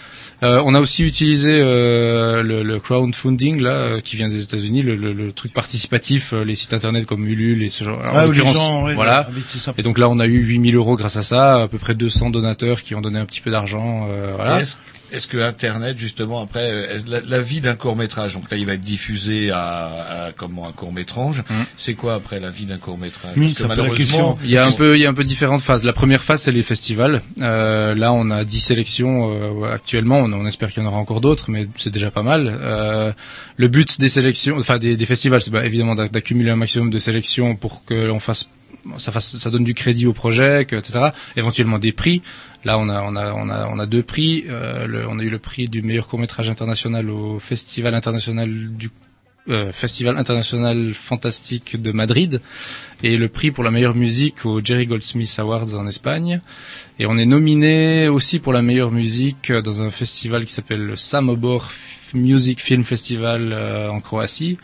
Euh, 0.42 0.62
on 0.66 0.74
a 0.74 0.80
aussi 0.80 1.04
utilisé 1.04 1.60
euh, 1.62 2.42
le, 2.42 2.64
le 2.64 2.80
crowdfunding 2.80 3.60
là, 3.60 3.72
euh, 3.72 4.00
qui 4.00 4.16
vient 4.16 4.30
des 4.30 4.42
États-Unis, 4.44 4.82
le, 4.84 4.96
le, 4.96 5.12
le 5.12 5.32
truc 5.34 5.54
participatif, 5.54 6.32
euh, 6.34 6.44
les 6.46 6.56
sites 6.56 6.74
internet 6.74 7.06
comme 7.06 7.28
Ulule 7.28 7.62
et 7.62 7.68
ce 7.70 7.84
genre. 7.84 8.02
Ah, 8.08 8.26
en 8.26 8.32
gens, 8.34 8.86
ouais, 8.86 8.94
voilà. 8.96 9.28
Et 9.78 9.82
donc 9.84 9.98
là, 9.98 10.08
on 10.08 10.20
a 10.20 10.28
eu 10.28 10.38
8000 10.40 10.76
euros 10.78 10.96
grâce 10.96 11.18
à 11.18 11.24
ça, 11.24 11.64
à 11.64 11.68
peu 11.68 11.78
près 11.78 11.94
200 11.94 12.30
donateurs 12.30 12.82
qui 12.82 12.96
ont 12.96 13.02
donné 13.02 13.20
un 13.20 13.26
petit 13.26 13.42
peu 13.42 13.52
d'argent. 13.52 14.08
euh, 14.10 14.34
voilà. 14.36 14.62
Est-ce 14.62 14.78
est-ce 15.12 15.28
que 15.28 15.38
Internet, 15.38 15.98
justement, 15.98 16.42
après, 16.42 16.70
euh, 16.72 16.98
la, 17.08 17.22
la 17.22 17.40
vie 17.42 17.62
d'un 17.62 17.76
court 17.76 17.96
métrage, 17.96 18.34
donc 18.34 18.50
là, 18.52 18.58
il 18.58 18.66
va 18.66 18.74
être 18.74 18.82
diffusé 18.82 19.52
à, 19.52 20.26
à 20.28 20.32
comment 20.32 20.68
un 20.68 20.72
court 20.72 20.94
métrage. 20.94 21.44
C'est 21.78 21.94
quoi 21.94 22.16
après 22.16 22.40
la 22.40 22.50
vie 22.50 22.66
d'un 22.66 22.78
court 22.78 22.98
métrage 22.98 23.34
Oui, 23.38 23.54
pose 23.68 23.78
la 23.84 23.90
question. 23.98 24.38
Il 24.44 24.50
y 24.50 24.58
a 24.58 24.66
un 24.66 24.72
peu, 24.72 24.98
il 24.98 25.02
y 25.02 25.06
a 25.06 25.10
un 25.10 25.14
peu 25.14 25.24
différentes 25.24 25.62
phases. 25.62 25.84
La 25.84 25.94
première 25.94 26.24
phase, 26.24 26.44
c'est 26.44 26.52
les 26.52 26.64
festivals. 26.64 27.22
Euh, 27.42 27.96
là, 27.96 28.14
on 28.14 28.30
a 28.30 28.44
10 28.44 28.60
sélections 28.60 29.64
euh, 29.64 29.72
actuellement. 29.74 30.20
On, 30.20 30.32
on 30.34 30.46
espère 30.46 30.70
qu'il 30.72 30.84
y 30.84 30.86
en 30.86 30.90
aura 30.90 30.98
encore 31.00 31.22
d'autres, 31.22 31.50
mais 31.52 31.68
c'est 31.78 31.90
déjà 31.92 32.12
pas 32.12 32.24
mal. 32.24 32.48
Euh, 32.62 33.12
le 33.58 33.68
but 33.68 34.00
des 34.00 34.10
sélections, 34.10 34.58
enfin 34.58 34.78
des, 34.78 34.96
des 34.98 35.06
festivals, 35.06 35.42
c'est 35.42 35.52
bah, 35.52 35.66
évidemment 35.66 35.96
d'a- 35.96 36.08
d'accumuler 36.08 36.50
un 36.52 36.56
maximum 36.56 36.90
de 36.90 37.00
sélections 37.00 37.56
pour 37.56 37.84
que 37.86 37.94
l'on 38.08 38.20
fasse, 38.20 38.50
ça 38.98 39.12
fasse, 39.12 39.38
ça 39.38 39.50
donne 39.50 39.64
du 39.64 39.74
crédit 39.74 40.06
au 40.08 40.14
projet, 40.14 40.66
que, 40.66 40.76
etc. 40.76 41.10
Éventuellement 41.36 41.80
des 41.80 41.92
prix. 41.92 42.22
Là, 42.66 42.78
on 42.78 42.90
a, 42.90 43.02
on 43.04 43.16
a, 43.16 43.34
on 43.34 43.50
a, 43.50 43.68
on 43.68 43.80
a 43.80 43.86
deux 43.86 44.04
prix. 44.04 44.46
Euh, 44.48 45.06
on 45.08 45.20
a 45.20 45.24
eu 45.24 45.30
le 45.30 45.40
prix 45.40 45.68
du 45.68 45.82
meilleur 45.82 46.08
court 46.08 46.20
métrage 46.20 46.50
international 46.50 47.10
au 47.10 47.40
Festival 47.40 47.96
international 47.96 48.50
du 48.76 48.90
euh, 49.48 49.72
Festival 49.72 50.18
international 50.18 50.94
fantastique 50.94 51.82
de 51.82 51.92
Madrid 51.92 52.42
et 53.02 53.18
le 53.18 53.30
prix 53.30 53.50
pour 53.52 53.64
la 53.64 53.72
meilleure 53.72 53.96
musique 53.96 54.46
au 54.46 54.64
Jerry 54.64 54.86
Goldsmith 54.86 55.34
Awards 55.40 55.74
en 55.74 55.88
Espagne. 55.88 56.42
Et 57.00 57.06
on 57.06 57.18
est 57.18 57.26
nominé 57.26 58.10
aussi 58.10 58.40
pour 58.40 58.54
la 58.54 58.62
meilleure 58.62 58.92
musique 58.92 59.52
dans 59.52 59.82
un 59.82 59.90
festival 59.90 60.46
qui 60.46 60.54
s'appelle 60.54 60.86
le 60.86 60.96
Samobor 60.96 61.72
Music 62.14 62.60
Film 62.60 62.84
Festival 62.84 63.54
euh, 63.54 63.90
en 63.90 64.02
Croatie. 64.02 64.58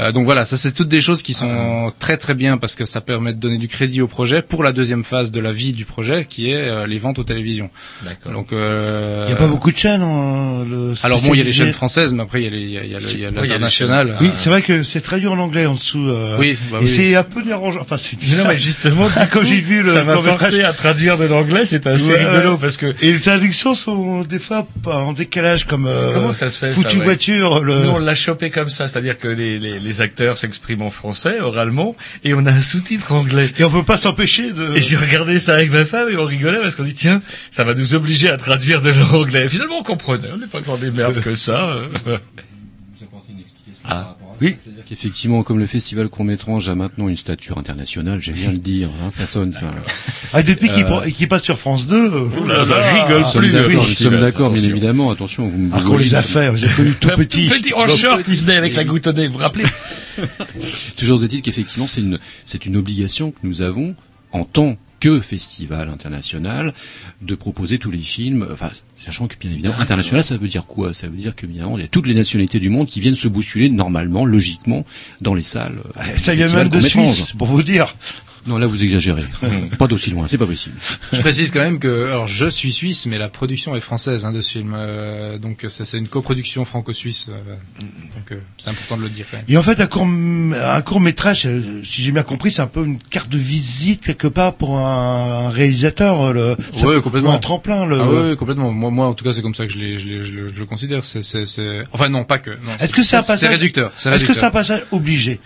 Euh, 0.00 0.12
donc 0.12 0.24
voilà, 0.24 0.44
ça 0.44 0.56
c'est 0.56 0.72
toutes 0.72 0.88
des 0.88 1.00
choses 1.00 1.22
qui 1.22 1.34
sont 1.34 1.92
très 1.98 2.16
très 2.16 2.34
bien 2.34 2.56
parce 2.56 2.74
que 2.76 2.84
ça 2.84 3.00
permet 3.00 3.32
de 3.32 3.38
donner 3.40 3.58
du 3.58 3.66
crédit 3.68 4.00
au 4.00 4.06
projet 4.06 4.42
pour 4.42 4.62
la 4.62 4.72
deuxième 4.72 5.02
phase 5.02 5.30
de 5.32 5.40
la 5.40 5.50
vie 5.52 5.72
du 5.72 5.84
projet 5.84 6.24
qui 6.24 6.50
est 6.50 6.54
euh, 6.68 6.86
les 6.86 6.98
ventes 6.98 7.18
aux 7.18 7.24
télévisions. 7.24 7.70
D'accord. 8.04 8.32
Donc 8.32 8.52
euh, 8.52 9.24
Il 9.26 9.30
y 9.30 9.32
a 9.32 9.36
pas 9.36 9.48
beaucoup 9.48 9.72
de 9.72 9.76
chaînes. 9.78 10.02
hein, 10.02 10.64
le 10.68 10.94
Alors 11.02 11.20
bon, 11.22 11.34
il 11.34 11.38
y 11.38 11.40
a 11.40 11.44
les 11.44 11.52
chaînes 11.52 11.72
françaises, 11.72 12.12
mais 12.14 12.22
après 12.22 12.42
il 12.42 12.44
y 12.44 12.48
a 12.48 12.50
les- 12.50 12.58
il 12.60 12.70
y 12.72 12.78
a, 12.78 12.82
il 12.84 12.90
y 12.92 12.94
a 12.96 12.98
il 13.00 13.18
y 13.20 13.30
l'international. 13.30 14.16
Oui, 14.20 14.30
c'est 14.36 14.50
vrai 14.50 14.62
que 14.62 14.82
c'est 14.82 15.00
traduit 15.00 15.26
en 15.28 15.38
anglais 15.38 15.66
en 15.66 15.74
dessous. 15.74 16.08
euh, 16.08 16.36
Oui, 16.38 16.56
bah 16.70 16.78
et 16.80 16.84
oui. 16.84 16.88
c'est 16.88 17.14
un 17.16 17.24
peu 17.24 17.42
dérangeant. 17.42 17.80
Enfin, 17.80 17.96
c'est 17.98 18.16
Non, 18.36 18.44
mais 18.46 18.56
justement, 18.56 19.08
quand 19.32 19.42
j'ai 19.44 19.60
vu 19.60 19.82
le 19.82 19.92
ça 19.92 20.04
m'a 20.04 20.16
forcé 20.16 20.62
à 20.62 20.72
traduire 20.72 21.18
de 21.18 21.24
l'anglais, 21.24 21.64
c'était 21.64 21.90
assez 21.90 22.08
Ouais, 22.12 22.24
rigolo 22.24 22.56
parce 22.56 22.76
que 22.76 22.86
et 23.02 23.12
les 23.12 23.20
traductions 23.20 23.74
sont 23.74 24.22
des 24.22 24.38
fois 24.38 24.66
pas 24.82 24.96
en 24.98 25.12
décalage 25.12 25.64
comme 25.66 25.86
euh, 25.86 26.12
Comment 26.14 26.32
ça 26.32 26.50
se 26.50 26.58
fait 26.58 26.70
foutu 26.72 26.90
ça, 26.90 26.96
ouais? 26.98 27.04
voiture. 27.04 27.64
Le... 27.64 27.82
Nous, 27.84 27.90
on 27.90 27.98
l'a 27.98 28.14
chopé 28.14 28.50
comme 28.50 28.70
ça, 28.70 28.86
c'est-à-dire 28.88 29.18
que 29.18 29.28
les, 29.28 29.58
les, 29.58 29.78
les 29.88 30.00
acteurs 30.00 30.36
s'expriment 30.36 30.82
en 30.82 30.90
français, 30.90 31.40
oralement, 31.40 31.96
et 32.22 32.34
on 32.34 32.44
a 32.46 32.52
un 32.52 32.60
sous-titre 32.60 33.12
anglais. 33.12 33.50
Et 33.58 33.64
on 33.64 33.70
peut 33.70 33.82
pas 33.82 33.96
s'empêcher 33.96 34.52
de. 34.52 34.76
Et 34.76 34.80
j'ai 34.80 34.96
regardé 34.96 35.38
ça 35.38 35.54
avec 35.54 35.72
ma 35.72 35.84
femme 35.84 36.08
et 36.10 36.16
on 36.16 36.24
rigolait 36.24 36.60
parce 36.60 36.76
qu'on 36.76 36.82
dit 36.84 36.94
tiens, 36.94 37.22
ça 37.50 37.64
va 37.64 37.74
nous 37.74 37.94
obliger 37.94 38.28
à 38.28 38.36
traduire 38.36 38.82
de 38.82 38.90
l'anglais. 38.90 39.46
Et 39.46 39.48
Finalement, 39.48 39.78
on 39.80 39.82
comprenait, 39.82 40.30
on 40.32 40.36
n'est 40.38 40.46
pas 40.46 40.60
grand 40.60 40.76
des 40.76 40.90
merdes 40.90 41.20
que 41.24 41.34
ça. 41.34 41.70
euh. 42.06 42.18
Ah. 43.84 44.16
Oui. 44.40 44.56
C'est-à-dire 44.62 44.77
qu'effectivement, 44.88 45.42
comme 45.42 45.58
le 45.58 45.66
festival 45.66 46.08
court-métrage 46.08 46.68
a 46.68 46.74
maintenant 46.74 47.08
une 47.08 47.16
stature 47.16 47.58
internationale, 47.58 48.20
j'aime 48.20 48.36
bien 48.36 48.52
le 48.52 48.58
dire, 48.58 48.88
hein, 49.04 49.10
ça 49.10 49.26
sonne 49.26 49.52
ça. 49.52 49.70
Ah, 50.32 50.42
depuis 50.42 50.68
qu'il 50.70 50.84
Euh, 50.86 51.10
qu'il 51.10 51.28
passe 51.28 51.42
sur 51.42 51.58
France 51.58 51.86
2. 51.86 51.94
euh, 51.94 52.46
là, 52.46 52.64
ça 52.64 52.76
rigole 52.80 53.24
sommes 53.24 53.42
plus, 53.42 53.76
nous 53.76 53.84
sommes 53.84 54.20
d'accord, 54.20 54.50
bien 54.50 54.62
évidemment, 54.62 55.10
attention, 55.10 55.48
vous 55.48 55.58
me 55.58 55.72
Alors 55.74 55.84
qu'on 55.84 55.96
les 55.98 56.14
a 56.14 56.22
fait, 56.22 56.46
a 56.46 56.52
connus 56.76 56.94
tout 57.00 57.08
Un 57.12 57.16
petits. 57.16 57.48
petit 57.48 57.74
en 57.74 57.86
short, 57.86 58.22
il 58.28 58.36
venait 58.36 58.56
avec 58.56 58.74
la 58.76 58.84
goutte 58.84 59.06
au 59.06 59.12
nez, 59.12 59.26
vous 59.26 59.34
vous 59.34 59.38
rappelez 59.40 59.66
Toujours 60.96 61.22
est-il 61.22 61.42
qu'effectivement, 61.42 61.86
c'est 61.86 62.00
une, 62.00 62.18
c'est 62.46 62.64
une 62.66 62.76
obligation 62.76 63.30
que 63.30 63.38
nous 63.42 63.60
avons 63.62 63.94
en 64.32 64.44
tant 64.44 64.76
que 65.00 65.20
festival 65.20 65.88
international 65.88 66.74
de 67.22 67.34
proposer 67.34 67.78
tous 67.78 67.90
les 67.90 67.98
films, 67.98 68.46
enfin, 68.52 68.70
sachant 68.96 69.28
que 69.28 69.36
bien 69.38 69.50
évidemment, 69.50 69.78
international, 69.78 70.24
ça 70.24 70.36
veut 70.36 70.48
dire 70.48 70.66
quoi? 70.66 70.92
Ça 70.94 71.06
veut 71.06 71.16
dire 71.16 71.34
que 71.36 71.46
bien 71.46 71.56
évidemment, 71.56 71.78
il 71.78 71.82
y 71.82 71.84
a 71.84 71.88
toutes 71.88 72.06
les 72.06 72.14
nationalités 72.14 72.58
du 72.60 72.68
monde 72.68 72.86
qui 72.88 73.00
viennent 73.00 73.14
se 73.14 73.28
bousculer 73.28 73.70
normalement, 73.70 74.24
logiquement, 74.24 74.84
dans 75.20 75.34
les 75.34 75.42
salles. 75.42 75.78
euh, 75.98 76.02
Ça 76.18 76.34
vient 76.34 76.52
même 76.52 76.68
de. 76.68 76.80
Suisse, 76.80 77.32
pour 77.38 77.46
vous 77.46 77.62
dire. 77.62 77.94
Non, 78.48 78.58
là, 78.58 78.66
vous 78.66 78.82
exagérez. 78.82 79.24
pas 79.78 79.86
d'aussi 79.86 80.10
loin, 80.10 80.26
c'est 80.26 80.38
pas 80.38 80.46
possible. 80.46 80.74
Je 81.12 81.20
précise 81.20 81.50
quand 81.50 81.60
même 81.60 81.78
que, 81.78 82.06
alors 82.06 82.26
je 82.26 82.46
suis 82.46 82.72
suisse, 82.72 83.06
mais 83.06 83.18
la 83.18 83.28
production 83.28 83.76
est 83.76 83.80
française 83.80 84.24
hein, 84.24 84.32
de 84.32 84.40
ce 84.40 84.52
film, 84.52 84.74
Euh, 84.74 85.38
donc 85.38 85.64
ça 85.68 85.84
c'est 85.84 85.98
une 85.98 86.08
coproduction 86.08 86.64
franco-suisse, 86.64 87.26
euh, 87.28 87.54
donc 88.16 88.32
euh, 88.32 88.36
c'est 88.56 88.70
important 88.70 88.96
de 88.96 89.02
le 89.02 89.08
dire 89.10 89.26
quand 89.30 89.36
même. 89.36 89.46
Et 89.48 89.56
en 89.56 89.62
fait, 89.62 89.80
un 89.80 89.86
court, 89.86 90.06
un 90.06 90.80
court 90.82 91.00
métrage, 91.00 91.46
euh, 91.46 91.82
si 91.84 92.02
j'ai 92.02 92.10
bien 92.12 92.22
compris, 92.22 92.50
c'est 92.50 92.62
un 92.62 92.66
peu 92.66 92.84
une 92.84 92.98
carte 92.98 93.28
de 93.28 93.38
visite 93.38 94.02
quelque 94.04 94.28
part 94.28 94.54
pour 94.54 94.78
un, 94.78 95.48
réalisateur, 95.50 96.32
le, 96.32 96.56
Ouais, 96.82 97.00
complètement. 97.02 97.32
un 97.34 97.38
tremplin. 97.38 97.84
Le, 97.84 98.00
Ah 98.00 98.08
ouais, 98.30 98.36
complètement. 98.36 98.70
Moi, 98.72 98.90
moi, 98.90 99.06
en 99.06 99.14
tout 99.14 99.24
cas, 99.24 99.32
c'est 99.32 99.42
comme 99.42 99.54
ça 99.54 99.66
que 99.66 99.72
je, 99.72 99.78
je, 99.98 100.22
je, 100.22 100.32
le- 100.32 100.52
je 100.54 100.58
le 100.60 100.66
considère. 100.66 101.04
C'est. 101.04 101.20
Enfin, 101.92 102.08
non, 102.08 102.24
pas 102.24 102.38
que. 102.38 102.50
Est-ce 102.80 102.92
que 102.92 103.02
c'est 103.02 103.16
un 103.16 103.20
passage 103.20 103.40
C'est 103.40 103.48
réducteur. 103.48 103.92
Est-ce 104.06 104.24
que 104.24 104.32
c'est 104.32 104.44
un 104.44 104.50
passage 104.50 104.82
obligé? 104.90 105.40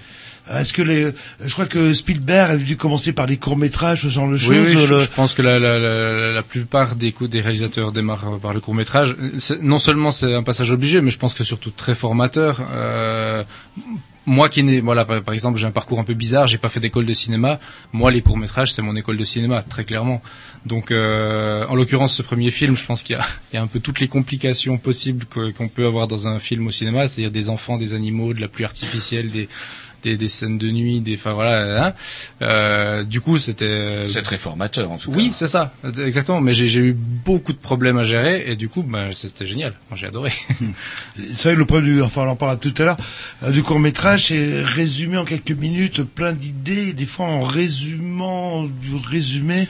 Est-ce 0.51 0.73
que 0.73 0.83
les, 0.83 1.13
je 1.45 1.53
crois 1.53 1.67
que 1.67 1.93
Spielberg 1.93 2.51
a 2.51 2.57
dû 2.57 2.77
commencer 2.77 3.13
par 3.13 3.27
les 3.27 3.37
courts 3.37 3.57
métrages, 3.57 4.03
ce 4.03 4.09
genre 4.09 4.29
de 4.29 4.37
choses. 4.37 4.51
Oui, 4.51 4.59
oui, 4.59 4.77
je, 4.87 4.93
le- 4.93 4.99
je 5.01 5.09
pense 5.11 5.35
que 5.35 5.43
la, 5.43 5.59
la, 5.61 5.79
la, 5.79 6.33
la 6.33 6.43
plupart 6.43 6.97
des, 6.97 7.15
réalisateurs 7.41 7.93
démarrent 7.93 8.35
euh, 8.35 8.39
par 8.39 8.53
le 8.53 8.61
court 8.61 8.75
métrage. 8.75 9.17
Non 9.61 9.79
seulement 9.79 10.11
c'est 10.11 10.35
un 10.35 10.43
passage 10.43 10.73
obligé, 10.73 11.01
mais 11.01 11.11
je 11.13 11.19
pense 11.19 11.35
que 11.35 11.45
surtout 11.45 11.71
très 11.71 11.95
formateur. 11.95 12.61
Euh, 12.73 13.45
moi 14.27 14.49
qui 14.49 14.63
n'ai, 14.63 14.81
voilà, 14.81 15.05
par, 15.05 15.21
par 15.23 15.35
exemple, 15.35 15.59
j'ai 15.59 15.67
un 15.67 15.73
parcours 15.73 15.99
un 15.99 16.05
peu 16.05 16.15
bizarre, 16.15 16.47
j'ai 16.47 16.59
pas 16.59 16.69
fait 16.69 16.81
d'école 16.81 17.07
de 17.07 17.13
cinéma. 17.13 17.59
Moi, 17.93 18.11
les 18.13 18.23
courts 18.23 18.37
métrages, 18.39 18.73
c'est 18.73 18.83
mon 18.83 18.95
école 18.97 19.17
de 19.17 19.25
cinéma, 19.25 19.63
très 19.63 19.85
clairement. 19.85 20.23
Donc, 20.67 20.91
euh, 20.91 21.67
en 21.69 21.75
l'occurrence, 21.75 22.15
ce 22.15 22.23
premier 22.23 22.51
film, 22.53 22.77
je 22.77 22.85
pense 22.85 23.03
qu'il 23.03 23.17
y 23.17 23.19
a, 23.19 23.25
il 23.53 23.57
y 23.57 23.59
a 23.59 23.63
un 23.63 23.67
peu 23.67 23.81
toutes 23.81 24.01
les 24.01 24.09
complications 24.09 24.77
possibles 24.79 25.25
qu'on 25.57 25.69
peut 25.69 25.87
avoir 25.87 26.07
dans 26.09 26.29
un 26.29 26.39
film 26.39 26.67
au 26.67 26.71
cinéma, 26.71 27.07
c'est-à-dire 27.09 27.31
des 27.33 27.49
enfants, 27.49 27.79
des 27.79 27.95
animaux, 27.95 28.33
de 28.35 28.41
la 28.41 28.49
pluie 28.49 28.65
artificielle, 28.65 29.31
des 29.31 29.49
des, 30.03 30.17
des 30.17 30.29
scènes 30.29 30.59
de 30.59 30.71
nuit, 30.71 31.01
des, 31.01 31.15
enfin 31.15 31.33
voilà. 31.33 31.87
hein. 31.87 31.95
Euh, 32.43 33.05
du 33.05 33.21
coup, 33.21 33.39
c'était. 33.39 34.05
C'est 34.07 34.23
très 34.23 34.39
formateur 34.39 34.91
en 34.91 34.97
tout 34.97 35.11
cas. 35.11 35.17
Oui, 35.17 35.31
c'est 35.35 35.47
ça, 35.47 35.73
exactement. 36.05 36.41
Mais 36.41 36.53
j'ai 36.53 36.69
j'ai 36.69 36.81
eu 36.81 36.93
beaucoup 36.93 37.53
de 37.53 37.59
problèmes 37.59 37.99
à 37.99 38.05
gérer 38.05 38.45
et 38.47 38.57
du 38.57 38.69
coup, 38.69 38.83
ben, 38.83 39.11
c'était 39.13 39.47
génial. 39.47 39.75
Moi, 39.91 39.99
j'ai 40.01 40.07
adoré. 40.07 40.33
C'est 41.33 41.49
vrai 41.49 41.55
que 41.55 41.59
le 41.59 41.67
problème 41.67 41.95
du, 41.95 42.03
enfin 42.03 42.23
on 42.23 42.31
en 42.31 42.37
parlera 42.37 42.57
tout 42.59 42.75
à 42.79 42.85
l'heure, 42.85 42.97
euh, 43.43 43.51
du 43.51 43.63
court 43.63 43.79
métrage, 43.81 44.27
c'est 44.29 44.63
résumé 44.63 45.17
en 45.17 45.25
quelques 45.25 45.51
minutes 45.53 46.03
plein 46.03 46.33
d'idées, 46.33 46.93
des 46.93 47.07
fois 47.07 47.27
en 47.27 47.41
résumant 47.43 48.65
du 48.65 48.95
résumé, 49.09 49.69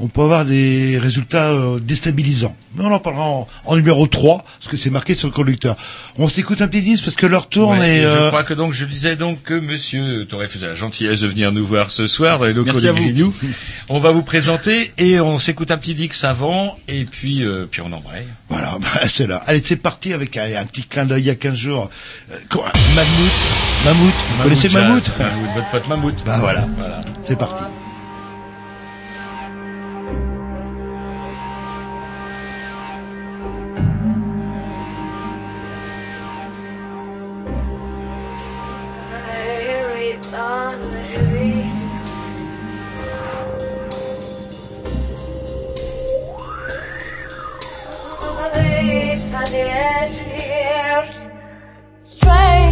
on 0.00 0.08
peut 0.08 0.22
avoir 0.22 0.44
des 0.44 0.98
résultats 0.98 1.50
euh, 1.50 1.78
déstabilisants. 1.78 2.56
Mais 2.74 2.84
on 2.84 2.92
en 2.92 2.98
parlera 2.98 3.24
en, 3.24 3.46
en 3.66 3.76
numéro 3.76 4.06
3, 4.06 4.44
parce 4.58 4.68
que 4.70 4.76
c'est 4.76 4.90
marqué 4.90 5.14
sur 5.14 5.28
le 5.28 5.32
conducteur. 5.34 5.76
On 6.16 6.28
s'écoute 6.28 6.62
un 6.62 6.68
petit 6.68 6.82
disque 6.82 7.04
parce 7.04 7.16
que 7.16 7.26
l'heure 7.26 7.48
tourne 7.48 7.78
Ouais, 7.78 7.96
et... 7.96 7.98
et 7.98 8.02
je 8.02 8.06
euh, 8.08 8.28
crois 8.28 8.44
que 8.44 8.54
donc 8.54 8.72
je 8.72 8.84
disais 8.84 9.16
donc 9.16 9.42
que 9.42 9.54
Monsieur 9.54 10.24
Toré 10.26 10.48
faisait 10.48 10.68
la 10.68 10.74
gentillesse 10.74 11.20
de 11.20 11.26
venir 11.28 11.52
nous 11.52 11.66
voir 11.66 11.90
ce 11.90 12.06
soir 12.06 12.38
dans 12.38 12.44
les 12.46 12.52
locaux 12.52 12.70
Merci 12.72 12.88
à 12.88 12.92
vous. 12.92 13.34
On 13.88 13.98
va 13.98 14.12
vous 14.12 14.22
présenter 14.22 14.92
et 14.98 15.20
on 15.20 15.38
s'écoute 15.38 15.70
un 15.70 15.78
petit 15.78 15.94
dix 15.94 16.24
avant 16.24 16.76
et 16.88 17.04
puis 17.04 17.44
euh, 17.44 17.66
puis 17.70 17.82
on 17.84 17.92
embraye. 17.92 18.26
Voilà, 18.48 18.78
bah, 18.80 19.08
c'est 19.08 19.26
là. 19.26 19.42
Allez, 19.46 19.62
c'est 19.64 19.76
parti 19.76 20.12
avec 20.12 20.36
un, 20.36 20.44
un 20.56 20.64
petit 20.64 20.82
clin 20.84 21.04
d'œil 21.04 21.22
il 21.22 21.26
y 21.26 21.30
a 21.30 21.34
15 21.34 21.56
jours. 21.56 21.90
Euh, 22.30 22.36
quoi, 22.48 22.72
Mammouth, 22.94 23.84
Mammouth, 23.84 24.14
vous 24.36 24.42
connaissez 24.44 24.68
Mammouth 24.68 25.10
Mammouth, 25.18 25.48
votre 25.54 25.70
pote 25.70 25.88
Mammouth. 25.88 26.22
Bah 26.24 26.38
voilà, 26.40 26.66
Voilà. 26.78 27.00
c'est 27.22 27.36
parti. 27.38 27.62
Train. 52.20 52.69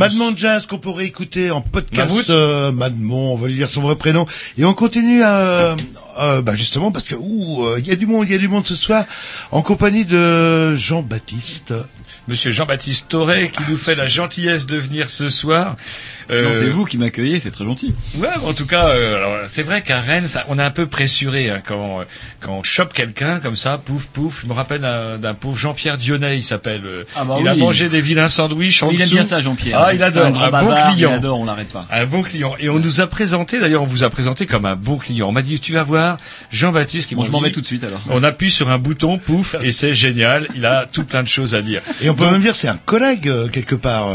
Madman 0.00 0.32
Jazz 0.34 0.64
qu'on 0.64 0.78
pourrait 0.78 1.04
écouter 1.04 1.50
en 1.50 1.60
podcast. 1.60 2.30
Euh, 2.30 2.72
on 2.72 3.36
va 3.36 3.48
lui 3.48 3.54
dire 3.54 3.68
son 3.68 3.82
vrai 3.82 3.96
prénom. 3.96 4.24
Et 4.56 4.64
on 4.64 4.72
continue 4.72 5.22
à, 5.22 5.76
euh, 6.18 6.40
bah 6.40 6.56
justement 6.56 6.90
parce 6.90 7.04
que 7.04 7.14
ouh, 7.14 7.66
euh, 7.66 7.78
il 7.80 7.86
y 7.86 7.90
a 7.90 7.96
du 7.96 8.06
monde, 8.06 8.24
il 8.26 8.32
y 8.32 8.34
a 8.34 8.38
du 8.38 8.48
monde 8.48 8.66
ce 8.66 8.74
soir 8.74 9.04
en 9.50 9.60
compagnie 9.60 10.06
de 10.06 10.74
Jean-Baptiste. 10.74 11.74
Monsieur 12.28 12.50
Jean-Baptiste 12.50 13.08
Toré 13.08 13.50
qui 13.50 13.62
nous 13.68 13.76
fait 13.76 13.94
la 13.94 14.06
gentillesse 14.06 14.64
de 14.64 14.78
venir 14.78 15.10
ce 15.10 15.28
soir. 15.28 15.76
Sinon, 16.30 16.48
Euh, 16.48 16.52
c'est 16.52 16.68
vous 16.68 16.84
qui 16.84 16.96
m'accueillez, 16.98 17.40
c'est 17.40 17.50
très 17.50 17.64
gentil. 17.64 17.94
Ouais, 18.16 18.28
en 18.44 18.52
tout 18.52 18.66
cas, 18.66 18.88
euh, 18.90 19.16
alors, 19.16 19.36
c'est 19.46 19.62
vrai 19.62 19.82
qu'à 19.82 20.00
Rennes, 20.00 20.26
ça, 20.28 20.44
on 20.48 20.58
est 20.58 20.62
un 20.62 20.70
peu 20.70 20.86
pressuré 20.86 21.50
hein, 21.50 21.60
quand, 21.66 22.00
quand 22.40 22.52
on 22.58 22.62
chope 22.62 22.92
quelqu'un 22.92 23.40
comme 23.40 23.56
ça, 23.56 23.78
pouf 23.78 24.06
pouf. 24.06 24.42
Je 24.42 24.46
me 24.48 24.52
rappelle 24.52 24.80
d'un 24.80 25.18
d'un 25.18 25.34
pauvre 25.34 25.56
Jean-Pierre 25.58 25.98
Dionnet, 25.98 26.38
il 26.38 26.44
s'appelle. 26.44 26.82
euh, 26.84 27.04
Ah 27.16 27.24
bah 27.24 27.36
il 27.40 27.48
a 27.48 27.54
mangé 27.54 27.88
des 27.88 28.00
vilains 28.00 28.28
sandwichs 28.28 28.82
en 28.82 28.90
Il 28.90 29.00
aime 29.02 29.08
bien 29.08 29.24
ça, 29.24 29.40
Jean-Pierre. 29.40 29.78
Ah, 29.80 29.94
il 29.94 30.02
adore. 30.02 30.26
un 30.26 30.30
bon 30.30 30.38
bavard, 30.50 30.92
client. 30.92 31.10
il 31.10 31.14
adore, 31.14 31.40
on 31.40 31.44
l'arrête 31.44 31.72
pas. 31.72 31.86
Un 31.90 32.06
bon 32.06 32.22
client. 32.22 32.54
Et 32.58 32.68
on 32.68 32.78
nous 32.78 33.00
a 33.00 33.06
présenté, 33.06 33.58
d'ailleurs, 33.60 33.82
on 33.82 33.86
vous 33.86 34.04
a 34.04 34.10
présenté 34.10 34.46
comme 34.46 34.64
un 34.66 34.76
bon 34.76 34.96
client. 34.98 35.28
On 35.28 35.32
m'a 35.32 35.42
dit, 35.42 35.60
tu 35.60 35.72
vas 35.72 35.82
voir, 35.82 36.16
Jean-Baptiste 36.52 37.08
qui 37.08 37.14
Bon, 37.14 37.22
je 37.22 37.30
m'en 37.30 37.40
vais 37.40 37.50
tout 37.50 37.60
de 37.60 37.66
suite, 37.66 37.84
alors. 37.84 38.00
On 38.10 38.22
appuie 38.22 38.50
sur 38.50 38.70
un 38.70 38.78
bouton, 38.78 39.18
pouf, 39.18 39.56
et 39.62 39.72
c'est 39.72 39.94
génial. 39.94 40.46
Il 40.54 40.64
a 40.66 40.86
tout 40.86 41.04
plein 41.04 41.22
de 41.22 41.28
choses 41.28 41.54
à 41.54 41.62
dire. 41.62 41.82
Et 42.02 42.08
on 42.10 42.14
peut 42.14 42.24
Donc, 42.24 42.32
même 42.32 42.42
dire 42.42 42.54
c'est 42.54 42.68
un 42.68 42.76
collègue 42.78 43.28
euh, 43.28 43.48
quelque 43.48 43.74
part. 43.74 44.08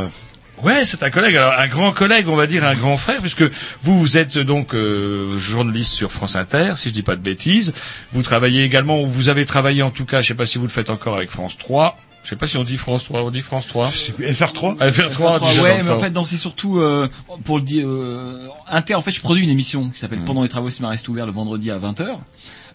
Ouais, 0.64 0.86
c'est 0.86 1.03
un 1.03 1.10
collègue, 1.10 1.36
alors 1.36 1.53
un 1.53 1.68
grand 1.68 1.91
collègue, 1.91 2.28
on 2.30 2.36
va 2.36 2.47
dire 2.47 2.64
un 2.66 2.76
grand 2.76 2.97
frère, 2.97 3.20
puisque 3.22 3.43
vous, 3.82 3.99
vous 3.99 4.18
êtes 4.18 4.38
donc 4.38 4.74
euh, 4.74 5.38
journaliste 5.38 5.91
sur 5.93 6.12
France 6.12 6.36
Inter, 6.36 6.74
si 6.76 6.89
je 6.89 6.93
dis 6.93 7.03
pas 7.03 7.16
de 7.16 7.22
bêtises. 7.22 7.74
Vous 8.12 8.24
travaillez 8.24 8.64
également, 8.64 9.01
ou 9.01 9.08
vous 9.08 9.30
avez 9.30 9.45
travaillé 9.45 9.84
en 9.84 9.91
tout 9.91 10.06
cas, 10.06 10.22
je 10.22 10.28
sais 10.28 10.34
pas 10.34 10.45
si 10.45 10.58
vous 10.58 10.64
le 10.66 10.70
faites 10.70 10.89
encore 10.89 11.16
avec 11.18 11.30
France 11.30 11.58
3. 11.58 11.97
Je 12.24 12.32
sais 12.32 12.36
pas 12.36 12.47
si 12.47 12.58
on 12.58 12.64
dit 12.64 12.78
France 12.78 13.03
3, 13.03 13.22
on 13.22 13.30
dit 13.30 13.41
France 13.41 13.68
3. 13.68 13.88
FR3 13.91 14.78
FR3, 14.80 15.39
Ah 15.43 15.62
ouais, 15.62 15.84
mais 15.84 15.91
en 15.91 15.99
fait, 15.99 16.10
dans 16.10 16.24
c'est 16.24 16.38
surtout 16.38 16.80
euh, 16.80 17.08
pour 17.43 17.58
le 17.58 17.64
dire 17.64 17.88
euh, 17.88 18.47
Inter. 18.68 18.95
En 18.95 19.01
fait, 19.03 19.12
je 19.12 19.22
produis 19.22 19.43
une 19.43 19.51
émission 19.51 19.91
qui 19.91 19.99
s'appelle 19.99 20.24
Pendant 20.26 20.41
les 20.41 20.49
travaux, 20.49 20.72
cinéma 20.72 20.89
reste 20.89 21.08
ouvert 21.08 21.28
le 21.28 21.32
vendredi 21.32 21.70
à 21.70 21.78
20h. 21.78 22.18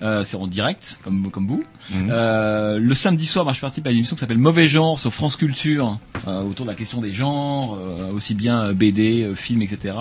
Euh, 0.02 0.24
c'est 0.24 0.36
en 0.36 0.46
direct, 0.46 0.98
comme 1.02 1.30
comme 1.30 1.46
vous. 1.46 1.62
Euh, 1.94 2.78
le 2.78 2.94
samedi 2.94 3.26
soir, 3.26 3.44
moi, 3.44 3.52
je 3.52 3.60
participe 3.60 3.86
à 3.86 3.90
une 3.90 3.98
émission 3.98 4.16
qui 4.16 4.20
s'appelle 4.20 4.38
Mauvais 4.38 4.66
genre 4.66 4.98
sur 4.98 5.12
France 5.12 5.36
Culture, 5.36 5.98
euh, 6.26 6.42
autour 6.42 6.64
de 6.64 6.70
la 6.70 6.76
question 6.76 7.00
des 7.00 7.12
genres, 7.12 7.76
euh, 7.78 8.10
aussi 8.12 8.34
bien 8.34 8.64
euh, 8.64 8.72
BD, 8.72 9.22
euh, 9.22 9.34
films, 9.34 9.62
etc. 9.62 9.94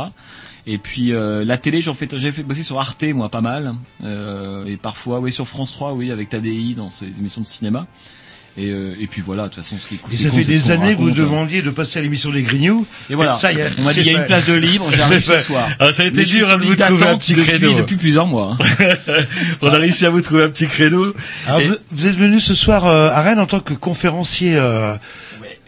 Et 0.65 0.77
puis 0.77 1.13
euh, 1.13 1.43
la 1.43 1.57
télé, 1.57 1.81
j'en 1.81 1.93
fais, 1.93 2.07
j'ai 2.13 2.31
fait 2.31 2.43
bosser 2.43 2.63
sur 2.63 2.79
Arte, 2.79 3.03
moi, 3.13 3.29
pas 3.29 3.41
mal. 3.41 3.75
Euh, 4.03 4.65
et 4.65 4.77
parfois, 4.77 5.19
oui, 5.19 5.31
sur 5.31 5.47
France 5.47 5.71
3, 5.73 5.93
oui, 5.93 6.11
avec 6.11 6.29
Tadei 6.29 6.73
dans 6.75 6.89
ces 6.89 7.07
émissions 7.07 7.41
de 7.41 7.47
cinéma. 7.47 7.87
Et, 8.57 8.71
euh, 8.71 8.93
et 8.99 9.07
puis 9.07 9.21
voilà, 9.21 9.43
de 9.43 9.47
toute 9.49 9.63
façon, 9.63 9.77
ce 9.79 9.87
qui 9.87 9.95
est 9.95 10.13
Et 10.13 10.17
ça 10.17 10.31
fait 10.31 10.43
des 10.43 10.71
années 10.71 10.93
que 10.93 10.97
vous 10.99 11.05
raconte. 11.09 11.17
demandiez 11.17 11.61
de 11.61 11.69
passer 11.69 11.99
à 11.99 12.01
l'émission 12.01 12.29
des 12.31 12.41
Grignoux. 12.43 12.85
Et 13.09 13.15
voilà. 13.15 13.35
Ça 13.35 13.53
y 13.53 13.59
est. 13.59 13.69
On 13.77 13.83
m'a 13.83 13.93
dit, 13.93 14.01
il 14.01 14.07
y 14.07 14.15
a 14.15 14.19
une 14.19 14.25
place 14.25 14.45
de 14.47 14.53
libre, 14.53 14.89
j'arrive 14.91 15.23
ce 15.25 15.39
soir. 15.41 15.67
Ah, 15.79 15.93
ça 15.93 16.03
a 16.03 16.05
été 16.07 16.17
Mais 16.19 16.25
dur 16.25 16.49
hein, 16.49 16.57
de 16.57 16.63
vous 16.65 16.75
trouver 16.75 17.05
un 17.07 17.17
petit 17.17 17.33
depuis- 17.35 17.47
créneau. 17.57 17.73
Depuis 17.75 17.95
plusieurs 17.95 18.27
mois. 18.27 18.57
hein. 18.79 18.95
on 19.61 19.67
a 19.67 19.77
réussi 19.77 20.05
à 20.05 20.09
vous 20.09 20.21
trouver 20.21 20.43
un 20.43 20.49
petit 20.49 20.67
créneau. 20.67 21.13
Alors, 21.47 21.61
vous, 21.61 21.75
vous 21.91 22.05
êtes 22.07 22.15
venu 22.17 22.39
ce 22.41 22.53
soir 22.53 22.85
euh, 22.85 23.09
à 23.11 23.21
Rennes 23.21 23.39
en 23.39 23.45
tant 23.45 23.59
que 23.59 23.73
conférencier 23.73 24.55
euh, 24.55 24.93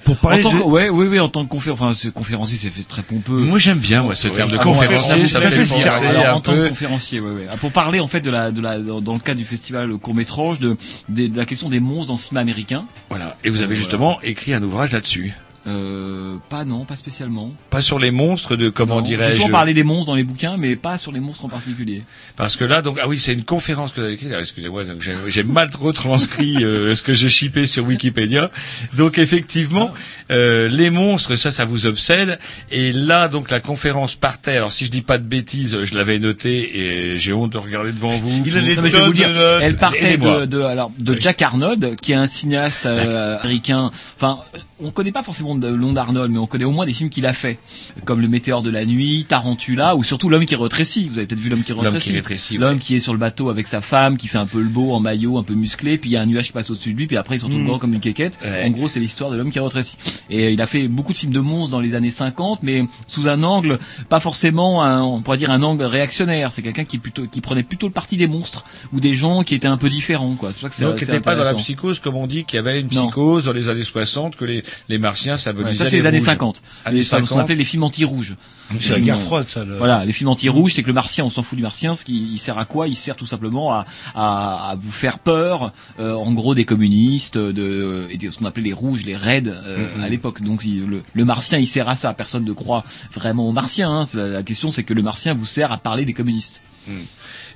pour 0.04 0.18
parler 0.18 0.44
en 0.46 0.50
tant 0.50 0.56
de... 0.58 0.62
que, 0.62 0.68
ouais, 0.68 0.90
oui, 0.90 1.08
oui, 1.08 1.20
en 1.20 1.30
tant 1.30 1.44
que 1.46 1.50
conférencier, 1.50 1.86
enfin, 1.86 1.94
c'est- 1.96 2.12
conférencier, 2.12 2.58
c'est 2.58 2.70
fait 2.70 2.84
très 2.84 3.02
pompeux. 3.04 3.34
Moi, 3.46 3.60
j'aime 3.60 3.80
bien, 3.80 4.04
moi, 4.04 4.16
ce 4.16 4.28
terme 4.28 4.50
de 4.52 4.58
Ah 4.60 4.64
conférencier, 4.64 5.20
ça 5.28 5.40
ça 5.42 5.50
fait 5.50 5.64
fait 5.64 5.70
penser 5.70 5.90
sérieux. 5.90 6.08
Alors, 6.10 6.26
un 6.26 6.34
en 6.34 6.42
tant 6.42 6.54
peu- 6.54 6.64
que 6.64 6.70
conférencier, 6.70 7.20
ouais, 7.20 7.32
ouais. 7.32 7.48
Ah, 7.52 7.58
Pour 7.58 7.72
parler, 7.72 8.00
en 8.00 8.08
fait, 8.08 8.22
de 8.22 8.30
la, 8.32 8.52
de 8.52 8.62
la, 8.62 8.80
dans 8.80 9.14
le 9.14 9.20
cadre 9.20 9.38
du 9.40 9.46
festival 9.46 9.92
court 9.98 10.16
métrage, 10.16 10.60
de, 10.60 10.78
de, 11.10 11.28
de 11.28 11.38
la 11.38 11.46
question 11.46 11.70
des 11.70 11.80
monstres 11.80 12.08
dans 12.08 12.14
le 12.16 12.20
cinéma 12.20 12.42
américain. 12.42 12.86
Voilà. 13.10 13.38
Et 13.44 13.50
vous 13.50 13.62
avez 13.62 13.76
justement 13.76 14.20
écrit 14.22 14.54
un 14.54 14.64
ouvrage 14.64 14.92
là-dessus. 14.92 15.34
Euh, 15.68 16.38
pas 16.50 16.66
non, 16.66 16.86
pas 16.86 16.96
spécialement. 16.96 17.54
Pas 17.70 17.82
sur 17.82 18.00
les 18.00 18.10
monstres 18.10 18.56
de 18.56 18.70
comment 18.70 19.02
dirais-je. 19.02 19.38
souvent 19.38 19.50
parlé 19.50 19.76
des 19.76 19.84
monstres 19.84 20.08
dans 20.08 20.16
les 20.16 20.24
bouquins, 20.24 20.58
mais 20.58 20.76
pas 20.76 20.98
sur 20.98 21.12
les 21.12 21.20
monstres 21.20 21.46
en 21.46 21.50
particulier. 21.50 22.04
Parce 22.36 22.56
que 22.56 22.64
là, 22.64 22.82
donc, 22.82 22.98
ah 23.02 23.08
oui, 23.08 23.20
c'est 23.20 23.34
une 23.34 23.44
conférence 23.44 23.92
que 23.92 24.00
vous 24.00 24.06
avez 24.06 24.16
écrite. 24.16 24.30
Alors, 24.30 24.42
Excusez-moi, 24.42 24.86
donc, 24.86 25.02
j'ai 25.28 25.44
mal 25.44 25.70
retranscrit 25.80 26.64
euh, 26.64 26.96
ce 26.96 27.04
que 27.04 27.14
j'ai 27.14 27.30
chippé 27.30 27.68
sur 27.68 27.86
Wikipédia. 27.86 28.50
Donc, 28.96 29.20
effectivement, 29.20 29.94
euh, 30.32 30.68
les 30.68 30.90
monstres, 30.90 31.36
ça, 31.36 31.52
ça 31.52 31.66
vous 31.66 31.86
obsède. 31.86 32.40
Et 32.72 32.92
là, 32.92 33.28
donc, 33.28 33.52
la 33.52 33.60
conférence 33.60 34.16
partait. 34.16 34.58
Alors, 34.58 34.72
si 34.72 34.86
je 34.86 34.92
dis 34.92 35.04
pas 35.04 35.20
de 35.20 35.26
bêtises, 35.26 35.84
je 35.84 35.96
l'avais 35.96 36.18
noté 36.18 36.80
et 36.80 37.18
j'ai 37.18 37.34
honte 37.34 37.52
de 37.52 37.60
regarder 37.60 37.92
devant 37.92 38.18
vous. 38.18 38.44
Il 38.46 38.58
a 38.58 38.62
des 38.62 38.76
Non, 38.76 38.82
mais 38.82 38.90
je 38.90 38.98
vais 38.98 39.06
vous 39.06 39.14
dire, 39.14 39.30
elle 39.62 39.78
partait 39.78 40.18
de, 40.18 40.46
de, 40.46 40.62
alors, 40.62 40.92
de 41.00 41.14
Jack 41.16 41.42
Arnold, 41.44 41.98
qui 42.02 42.14
est 42.14 42.16
un 42.16 42.26
cinéaste 42.26 42.88
euh, 42.88 43.38
américain. 43.40 43.92
Enfin, 44.16 44.40
on 44.80 44.92
connaît 44.92 45.12
pas 45.12 45.24
forcément 45.24 45.51
de 45.60 45.68
Lond 45.68 45.96
Arnold, 45.96 46.32
mais 46.32 46.38
on 46.40 46.48
connaît 46.48 46.66
au 46.66 46.72
moins 46.72 46.86
des 46.86 46.94
films 46.94 47.10
qu'il 47.10 47.26
a 47.26 47.34
fait, 47.34 47.60
comme 48.06 48.22
Le 48.22 48.28
Météore 48.28 48.62
de 48.62 48.70
la 48.70 48.86
nuit, 48.86 49.26
Tarantula, 49.28 49.96
ou 49.96 50.04
surtout 50.04 50.30
L'homme 50.30 50.46
qui 50.46 50.56
rétrécit. 50.56 51.10
Vous 51.10 51.18
avez 51.18 51.28
peut-être 51.28 51.40
vu 51.40 51.50
L'homme 51.50 51.64
qui 51.64 51.72
L'homme 51.72 51.82
rétrécit. 51.86 52.10
qui 52.10 52.16
rétrécit, 52.16 52.58
L'homme 52.58 52.80
qui 52.80 52.96
est 52.96 53.00
sur 53.00 53.14
le 53.14 53.20
bateau 53.20 53.50
avec 53.50 53.68
sa 53.68 53.82
femme, 53.82 54.18
qui 54.18 54.28
fait 54.28 54.38
un 54.38 54.46
peu 54.46 54.60
le 54.60 54.70
beau 54.70 54.94
en 54.94 55.00
maillot, 55.00 55.38
un 55.38 55.44
peu 55.44 55.54
musclé, 55.54 55.98
puis 55.98 56.10
il 56.10 56.14
y 56.14 56.18
a 56.18 56.22
un 56.22 56.26
nuage 56.26 56.48
qui 56.48 56.52
passe 56.54 56.70
au-dessus 56.70 56.94
de 56.94 56.98
lui, 56.98 57.08
puis 57.08 57.18
après 57.18 57.36
il 57.36 57.40
se 57.40 57.46
retrouve 57.46 57.62
Mm. 57.62 57.68
grand 57.68 57.80
comme 57.80 57.94
une 57.94 58.00
quéquette. 58.00 58.38
Ouais. 58.44 58.66
En 58.66 58.70
gros, 58.70 58.88
c'est 58.88 59.00
l'histoire 59.00 59.30
de 59.32 59.38
l'homme 59.38 59.52
qui 59.52 59.60
rétrécit. 59.60 59.96
Et 60.30 60.52
il 60.52 60.62
a 60.62 60.68
fait 60.68 60.88
beaucoup 60.88 61.14
de 61.14 61.18
films 61.18 61.34
de 61.34 61.40
monstres 61.40 61.72
dans 61.72 61.80
les 61.82 61.94
années 61.96 62.12
50, 62.12 62.60
mais 62.64 62.84
sous 63.08 63.28
un 63.28 63.44
angle 63.44 63.80
pas 64.10 64.20
forcément 64.20 64.84
un, 64.84 65.02
on 65.02 65.22
pourrait 65.22 65.38
dire 65.38 65.52
un 65.52 65.62
angle 65.64 65.84
réactionnaire. 65.84 66.52
C'est 66.52 66.62
quelqu'un 66.62 66.86
qui 66.86 66.98
plutôt 66.98 67.28
qui 67.28 67.42
prenait 67.42 67.64
plutôt 67.64 67.88
le 67.88 67.94
parti 67.94 68.18
des 68.18 68.28
monstres 68.28 68.64
ou 68.94 69.00
des 69.00 69.14
gens 69.16 69.44
qui 69.44 69.56
étaient 69.56 69.68
un 69.68 69.78
peu 69.78 69.90
différents, 69.90 70.36
quoi. 70.36 70.50
C'est 70.54 70.60
pour 70.62 70.64
ça 70.64 70.70
que 70.70 70.76
c'est 70.76 70.84
Donc, 70.84 71.02
n'était 71.02 71.20
pas 71.20 71.36
dans 71.36 71.44
la 71.44 71.54
psychose, 71.56 72.00
comme 72.00 72.16
on 72.16 72.28
dit, 72.28 72.44
qu'il 72.46 72.58
y 72.58 72.60
avait 72.60 72.80
une 72.82 72.88
Non. 72.92 73.04
psychose 73.08 73.46
dans 73.46 73.54
les 73.54 73.70
années 73.70 73.84
60, 73.84 74.36
que 74.36 74.46
les, 74.46 74.64
les 74.90 74.98
martiens, 74.98 75.38
ça 75.42 75.52
Ouais, 75.52 75.64
venisait 75.64 75.84
ça 75.84 75.90
c'est 75.90 75.98
les 76.00 76.06
années 76.06 76.18
rouges. 76.20 76.26
50. 76.28 76.62
Années 76.86 77.02
ce 77.04 77.12
qu'on 77.16 77.22
50. 77.26 77.40
appelait 77.40 77.56
les 77.56 77.66
films 77.66 77.84
anti-rouges. 77.84 78.36
C'est 78.80 78.92
la 78.92 78.96
Les 78.98 79.02
guerre 79.04 79.16
films, 79.16 79.26
froide, 79.28 79.46
ça. 79.50 79.66
le- 79.66 79.78
Voilà, 79.78 80.06
les 80.06 80.14
films 80.14 80.30
anti-rouges, 80.30 80.74
c'est 80.76 80.82
que 80.82 80.88
le 80.88 80.94
martien, 80.94 81.26
on 81.26 81.30
s'en 81.30 81.44
fout 81.44 81.58
du 81.58 81.62
martien, 81.64 81.94
ce 81.94 82.06
qui 82.06 82.30
il 82.34 82.38
sert 82.40 82.58
à 82.58 82.64
quoi? 82.64 82.88
Il 82.88 82.96
sert 82.96 83.18
tout 83.18 83.26
simplement 83.26 83.74
à, 83.74 83.86
à, 84.16 84.70
à 84.72 84.76
vous 84.80 84.92
faire 84.92 85.20
peur, 85.20 85.74
euh, 86.00 86.14
en 86.14 86.32
gros 86.32 86.56
des 86.56 86.64
communistes, 86.64 87.38
de, 87.38 88.08
et 88.10 88.18
de 88.18 88.32
ce 88.32 88.38
qu'on 88.38 88.46
appelait 88.46 88.64
les 88.64 88.72
rouges, 88.74 89.04
les 89.04 89.18
raids 89.18 89.44
euh, 89.48 89.88
Mhm. 89.98 90.04
à 90.04 90.08
l'époque. 90.08 90.42
Donc 90.42 90.64
il- 90.64 90.86
le, 90.86 91.04
le 91.14 91.26
martien, 91.26 91.58
il 91.58 91.68
sert 91.68 91.90
à 91.90 91.98
ça. 91.98 92.14
Personne 92.14 92.46
ne 92.46 92.54
croit 92.54 92.86
vraiment 93.14 93.48
au 93.50 93.52
martien. 93.52 93.90
Hein. 93.92 94.06
La, 94.14 94.28
la 94.28 94.44
question, 94.44 94.72
c'est 94.72 94.84
que 94.84 94.94
le 94.94 95.02
martien 95.02 95.34
vous 95.34 95.46
sert 95.46 95.72
à 95.74 95.78
parler 95.78 96.06
des 96.06 96.14
communistes. 96.14 96.62
Hmm. 96.88 97.02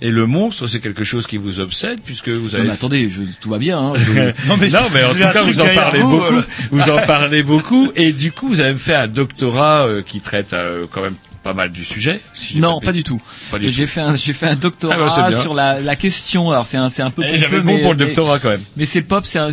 Et 0.02 0.12
le 0.12 0.26
monstre, 0.26 0.68
c'est 0.68 0.80
quelque 0.80 1.04
chose 1.04 1.26
qui 1.28 1.38
vous 1.38 1.60
obsède, 1.60 2.00
puisque 2.04 2.30
vous 2.30 2.50
Non, 2.50 2.54
avez... 2.56 2.64
mais 2.68 2.74
attendez, 2.74 3.10
je, 3.10 3.22
tout 3.39 3.50
va 3.50 3.58
bien. 3.58 3.80
Hein. 3.80 3.93
Je- 3.98 4.12
non, 4.48 4.58
mais, 4.60 5.04
en 5.04 5.12
tout 5.14 5.18
cas, 5.20 5.41
vous 5.41 5.62
en 5.62 5.68
parlez 5.74 6.02
vous, 6.02 6.10
beaucoup. 6.10 6.34
euh. 6.36 6.43
Vous 6.72 6.89
en 6.89 6.98
parlez 7.06 7.43
beaucoup. 7.43 7.91
Et 7.96 8.12
du 8.12 8.32
coup, 8.32 8.48
vous 8.50 8.62
avez 8.62 8.78
fait 8.78 8.96
un 8.96 9.08
doctorat 9.08 9.86
euh, 9.88 10.02
qui 10.02 10.20
traite 10.20 10.54
euh, 10.54 10.86
quand 10.91 11.02
même 11.02 11.16
pas 11.43 11.54
mal 11.54 11.72
du 11.72 11.86
sujet. 11.86 12.22
si 12.34 12.60
non, 12.60 12.80
pas 12.80 12.91
du 12.91 13.04
tout. 13.04 13.22
J'ai 13.62 13.86
fait 13.86 14.02
un, 14.02 14.16
j'ai 14.16 14.34
fait 14.34 14.48
un 14.48 14.56
doctorat 14.56 14.96
Ah 14.98 15.30
bah, 15.30 15.32
sur 15.32 15.54
la, 15.54 15.80
la 15.80 15.96
question. 15.96 16.50
Alors 16.50 16.66
c'est 16.66 16.78
un, 16.78 16.89
c'est 16.89 17.04
un 17.04 17.12
peu. 17.12 17.24
Eh, 17.24 17.38
j'avais 17.38 17.62
bon 17.62 17.80
pour 17.80 17.93
le 17.93 18.00
mais- 18.00 18.06
doctorat, 18.08 18.39
quand 18.39 18.50
même. 18.50 18.64
Mais 18.78 18.86
c'est 18.88 19.04
pop. 19.04 19.24
C'est 19.26 19.38
un, 19.39 19.50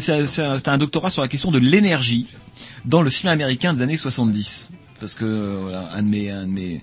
un, 0.67 0.79
doctorat 0.79 1.11
sur 1.11 1.21
la 1.23 1.29
question 1.29 1.51
de 1.51 1.59
l'énergie 1.59 2.27
dans 2.87 3.03
le 3.03 3.11
cinéma 3.11 3.33
américain 3.35 3.75
des 3.75 3.83
années 3.83 3.99
70. 3.99 4.71
Parce 5.01 5.15
que 5.15 5.59
voilà, 5.63 5.91
un 5.95 6.03
de 6.03 6.09
mes, 6.09 6.31
un 6.31 6.47
de 6.47 6.51
mes 6.53 6.81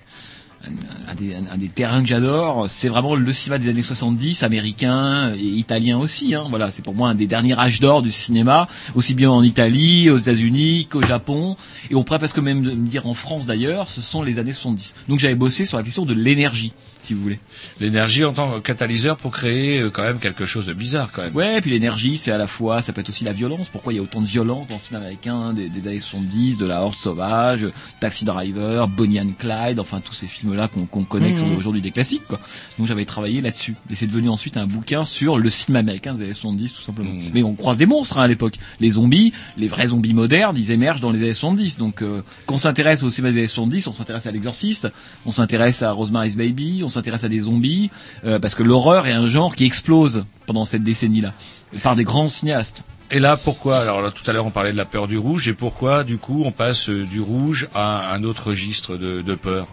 un, 1.08 1.14
des, 1.14 1.34
un 1.34 1.56
des 1.56 1.68
terrains 1.68 2.02
que 2.02 2.08
j'adore, 2.08 2.68
c'est 2.68 2.88
vraiment 2.88 3.14
le 3.14 3.32
cinéma 3.32 3.58
des 3.58 3.68
années 3.68 3.82
70, 3.82 4.42
américain 4.42 5.32
et 5.34 5.42
italien 5.42 5.98
aussi. 5.98 6.34
Hein. 6.34 6.44
Voilà, 6.48 6.70
c'est 6.70 6.82
pour 6.82 6.94
moi 6.94 7.08
un 7.08 7.14
des 7.14 7.26
derniers 7.26 7.58
âges 7.58 7.80
d'or 7.80 8.02
du 8.02 8.10
cinéma, 8.10 8.68
aussi 8.94 9.14
bien 9.14 9.30
en 9.30 9.42
Italie, 9.42 10.10
aux 10.10 10.18
États-Unis 10.18 10.86
qu'au 10.90 11.02
Japon, 11.02 11.56
et 11.90 11.94
on 11.94 12.02
pourrait 12.02 12.18
presque 12.18 12.38
même 12.38 12.60
me 12.60 12.88
dire 12.88 13.06
en 13.06 13.14
France 13.14 13.46
d'ailleurs. 13.46 13.88
Ce 13.88 14.00
sont 14.00 14.22
les 14.22 14.38
années 14.38 14.52
70. 14.52 14.94
Donc 15.08 15.18
j'avais 15.18 15.34
bossé 15.34 15.64
sur 15.64 15.78
la 15.78 15.82
question 15.82 16.04
de 16.04 16.14
l'énergie, 16.14 16.72
si 17.10 17.14
vous 17.14 17.22
voulez. 17.22 17.40
L'énergie 17.80 18.24
en 18.24 18.32
tant 18.32 18.52
que 18.52 18.58
catalyseur 18.60 19.16
pour 19.16 19.32
créer 19.32 19.80
euh, 19.80 19.90
quand 19.90 20.02
même 20.02 20.20
quelque 20.20 20.46
chose 20.46 20.66
de 20.66 20.72
bizarre, 20.72 21.10
quand 21.10 21.22
même. 21.22 21.34
Ouais, 21.34 21.58
et 21.58 21.60
puis 21.60 21.72
l'énergie, 21.72 22.18
c'est 22.18 22.30
à 22.30 22.38
la 22.38 22.46
fois, 22.46 22.82
ça 22.82 22.92
peut 22.92 23.00
être 23.00 23.08
aussi 23.08 23.24
la 23.24 23.32
violence. 23.32 23.68
Pourquoi 23.68 23.92
il 23.92 23.96
y 23.96 23.98
a 23.98 24.02
autant 24.02 24.20
de 24.20 24.26
violence 24.26 24.68
dans 24.68 24.74
le 24.74 24.80
cinéma 24.80 25.04
américain 25.04 25.52
des, 25.52 25.68
des 25.68 25.88
années 25.88 25.98
70, 25.98 26.58
de 26.58 26.66
la 26.66 26.82
Horde 26.82 26.94
sauvage, 26.94 27.66
Taxi 27.98 28.24
Driver, 28.24 28.86
Bonnie 28.86 29.18
and 29.20 29.32
Clyde, 29.40 29.80
enfin 29.80 30.00
tous 30.00 30.14
ces 30.14 30.28
films-là 30.28 30.68
qu'on 30.68 30.86
qu'on 30.86 31.02
connaît, 31.04 31.32
qui 31.32 31.38
sont 31.38 31.48
Mhm. 31.48 31.56
aujourd'hui 31.56 31.82
des 31.82 31.90
classiques, 31.90 32.26
quoi. 32.28 32.38
Donc 32.78 32.86
j'avais 32.86 33.04
travaillé 33.04 33.40
là-dessus. 33.40 33.74
Et 33.90 33.96
c'est 33.96 34.06
devenu 34.06 34.28
ensuite 34.28 34.56
un 34.56 34.66
bouquin 34.68 35.04
sur 35.04 35.36
le 35.36 35.50
cinéma 35.50 35.80
américain 35.80 36.14
des 36.14 36.22
années 36.24 36.32
70, 36.34 36.74
tout 36.74 36.82
simplement. 36.82 37.10
Mhm. 37.10 37.30
Mais 37.34 37.42
on 37.42 37.54
croise 37.54 37.76
des 37.76 37.86
monstres 37.86 38.18
hein, 38.18 38.22
à 38.22 38.28
l'époque. 38.28 38.54
Les 38.78 38.92
zombies, 38.92 39.32
les 39.56 39.66
vrais 39.66 39.88
zombies 39.88 40.14
modernes, 40.14 40.56
ils 40.56 40.70
émergent 40.70 41.00
dans 41.00 41.10
les 41.10 41.18
années 41.18 41.34
70. 41.34 41.76
Donc 41.78 42.02
euh, 42.02 42.22
quand 42.46 42.54
on 42.54 42.58
s'intéresse 42.58 43.02
au 43.02 43.10
cinéma 43.10 43.32
des 43.32 43.38
années 43.40 43.48
70, 43.48 43.88
on 43.88 43.92
s'intéresse 43.92 44.26
à 44.26 44.30
l'exorciste, 44.30 44.86
on 45.26 45.32
s'intéresse 45.32 45.82
à 45.82 45.90
Rosemary's 45.90 46.36
Baby, 46.36 46.82
on 46.84 46.88
s'intéresse 46.88 46.99
à 47.08 47.28
des 47.28 47.40
zombies, 47.40 47.90
euh, 48.24 48.38
parce 48.38 48.54
que 48.54 48.62
l'horreur 48.62 49.06
est 49.06 49.12
un 49.12 49.26
genre 49.26 49.54
qui 49.54 49.64
explose 49.64 50.24
pendant 50.46 50.64
cette 50.64 50.82
décennie-là, 50.82 51.32
par 51.82 51.96
des 51.96 52.04
grands 52.04 52.28
cinéastes. 52.28 52.84
Et 53.10 53.18
là, 53.18 53.36
pourquoi? 53.36 53.78
Alors 53.78 54.02
là, 54.02 54.10
tout 54.10 54.28
à 54.30 54.32
l'heure, 54.32 54.46
on 54.46 54.50
parlait 54.50 54.72
de 54.72 54.76
la 54.76 54.84
peur 54.84 55.08
du 55.08 55.18
rouge, 55.18 55.48
et 55.48 55.52
pourquoi, 55.52 56.04
du 56.04 56.18
coup, 56.18 56.42
on 56.44 56.52
passe 56.52 56.88
du 56.88 57.20
rouge 57.20 57.68
à 57.74 58.12
un 58.14 58.22
autre 58.22 58.48
registre 58.48 58.96
de 58.96 59.34
peur? 59.34 59.66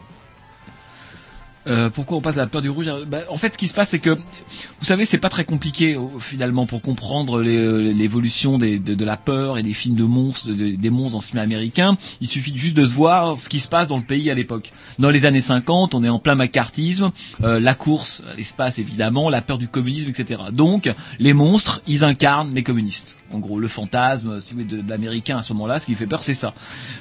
Euh, 1.67 1.89
pourquoi 1.89 2.17
on 2.17 2.21
passe 2.21 2.35
à 2.35 2.39
la 2.39 2.47
peur 2.47 2.61
du 2.61 2.69
rouge 2.69 2.89
Bah, 3.07 3.19
En 3.29 3.37
fait, 3.37 3.53
ce 3.53 3.57
qui 3.57 3.67
se 3.67 3.73
passe, 3.73 3.89
c'est 3.89 3.99
que 3.99 4.11
vous 4.11 4.85
savez, 4.85 5.05
c'est 5.05 5.17
pas 5.17 5.27
très 5.27 5.43
compliqué 5.43 5.99
finalement 6.19 6.65
pour 6.65 6.81
comprendre 6.81 7.41
les- 7.41 7.93
l'évolution 7.93 8.57
de, 8.57 8.77
de 8.77 9.05
la 9.05 9.17
peur 9.17 9.57
et 9.57 9.63
des 9.63 9.73
films 9.73 9.95
de 9.95 10.03
monstres, 10.05 10.47
de- 10.47 10.75
des 10.77 10.89
monstres 10.89 11.11
dans 11.11 11.17
le 11.17 11.23
cinéma 11.23 11.41
américain. 11.43 11.97
Il 12.21 12.27
suffit 12.27 12.55
juste 12.57 12.77
de 12.77 12.85
se 12.85 12.93
voir 12.93 13.35
ce 13.35 13.49
qui 13.49 13.59
se 13.59 13.67
passe 13.67 13.89
dans 13.89 13.97
le 13.97 14.03
pays 14.03 14.31
à 14.31 14.33
l'époque. 14.33 14.71
Dans 14.97 15.09
les 15.09 15.25
années 15.25 15.41
50, 15.41 15.93
on 15.93 16.03
est 16.05 16.09
en 16.09 16.19
plein 16.19 16.35
macartisme, 16.35 17.11
euh, 17.43 17.59
la 17.59 17.75
course 17.75 18.23
l'espace 18.37 18.79
évidemment, 18.79 19.29
la 19.29 19.41
peur 19.41 19.57
du 19.57 19.67
communisme, 19.67 20.09
etc. 20.09 20.39
Donc, 20.53 20.89
les 21.19 21.33
monstres, 21.33 21.81
ils 21.85 22.05
incarnent 22.05 22.53
les 22.55 22.63
communistes. 22.63 23.16
En 23.33 23.39
gros, 23.39 23.59
le 23.59 23.67
fantasme, 23.67 24.39
si 24.41 24.53
vous 24.53 24.61
voulez, 24.61 24.81
de, 24.81 24.89
l'américain 24.89 25.37
à 25.37 25.41
ce 25.41 25.53
moment-là, 25.53 25.79
ce 25.79 25.85
qui 25.85 25.95
fait 25.95 26.07
peur, 26.07 26.23
c'est 26.23 26.33
ça. 26.33 26.53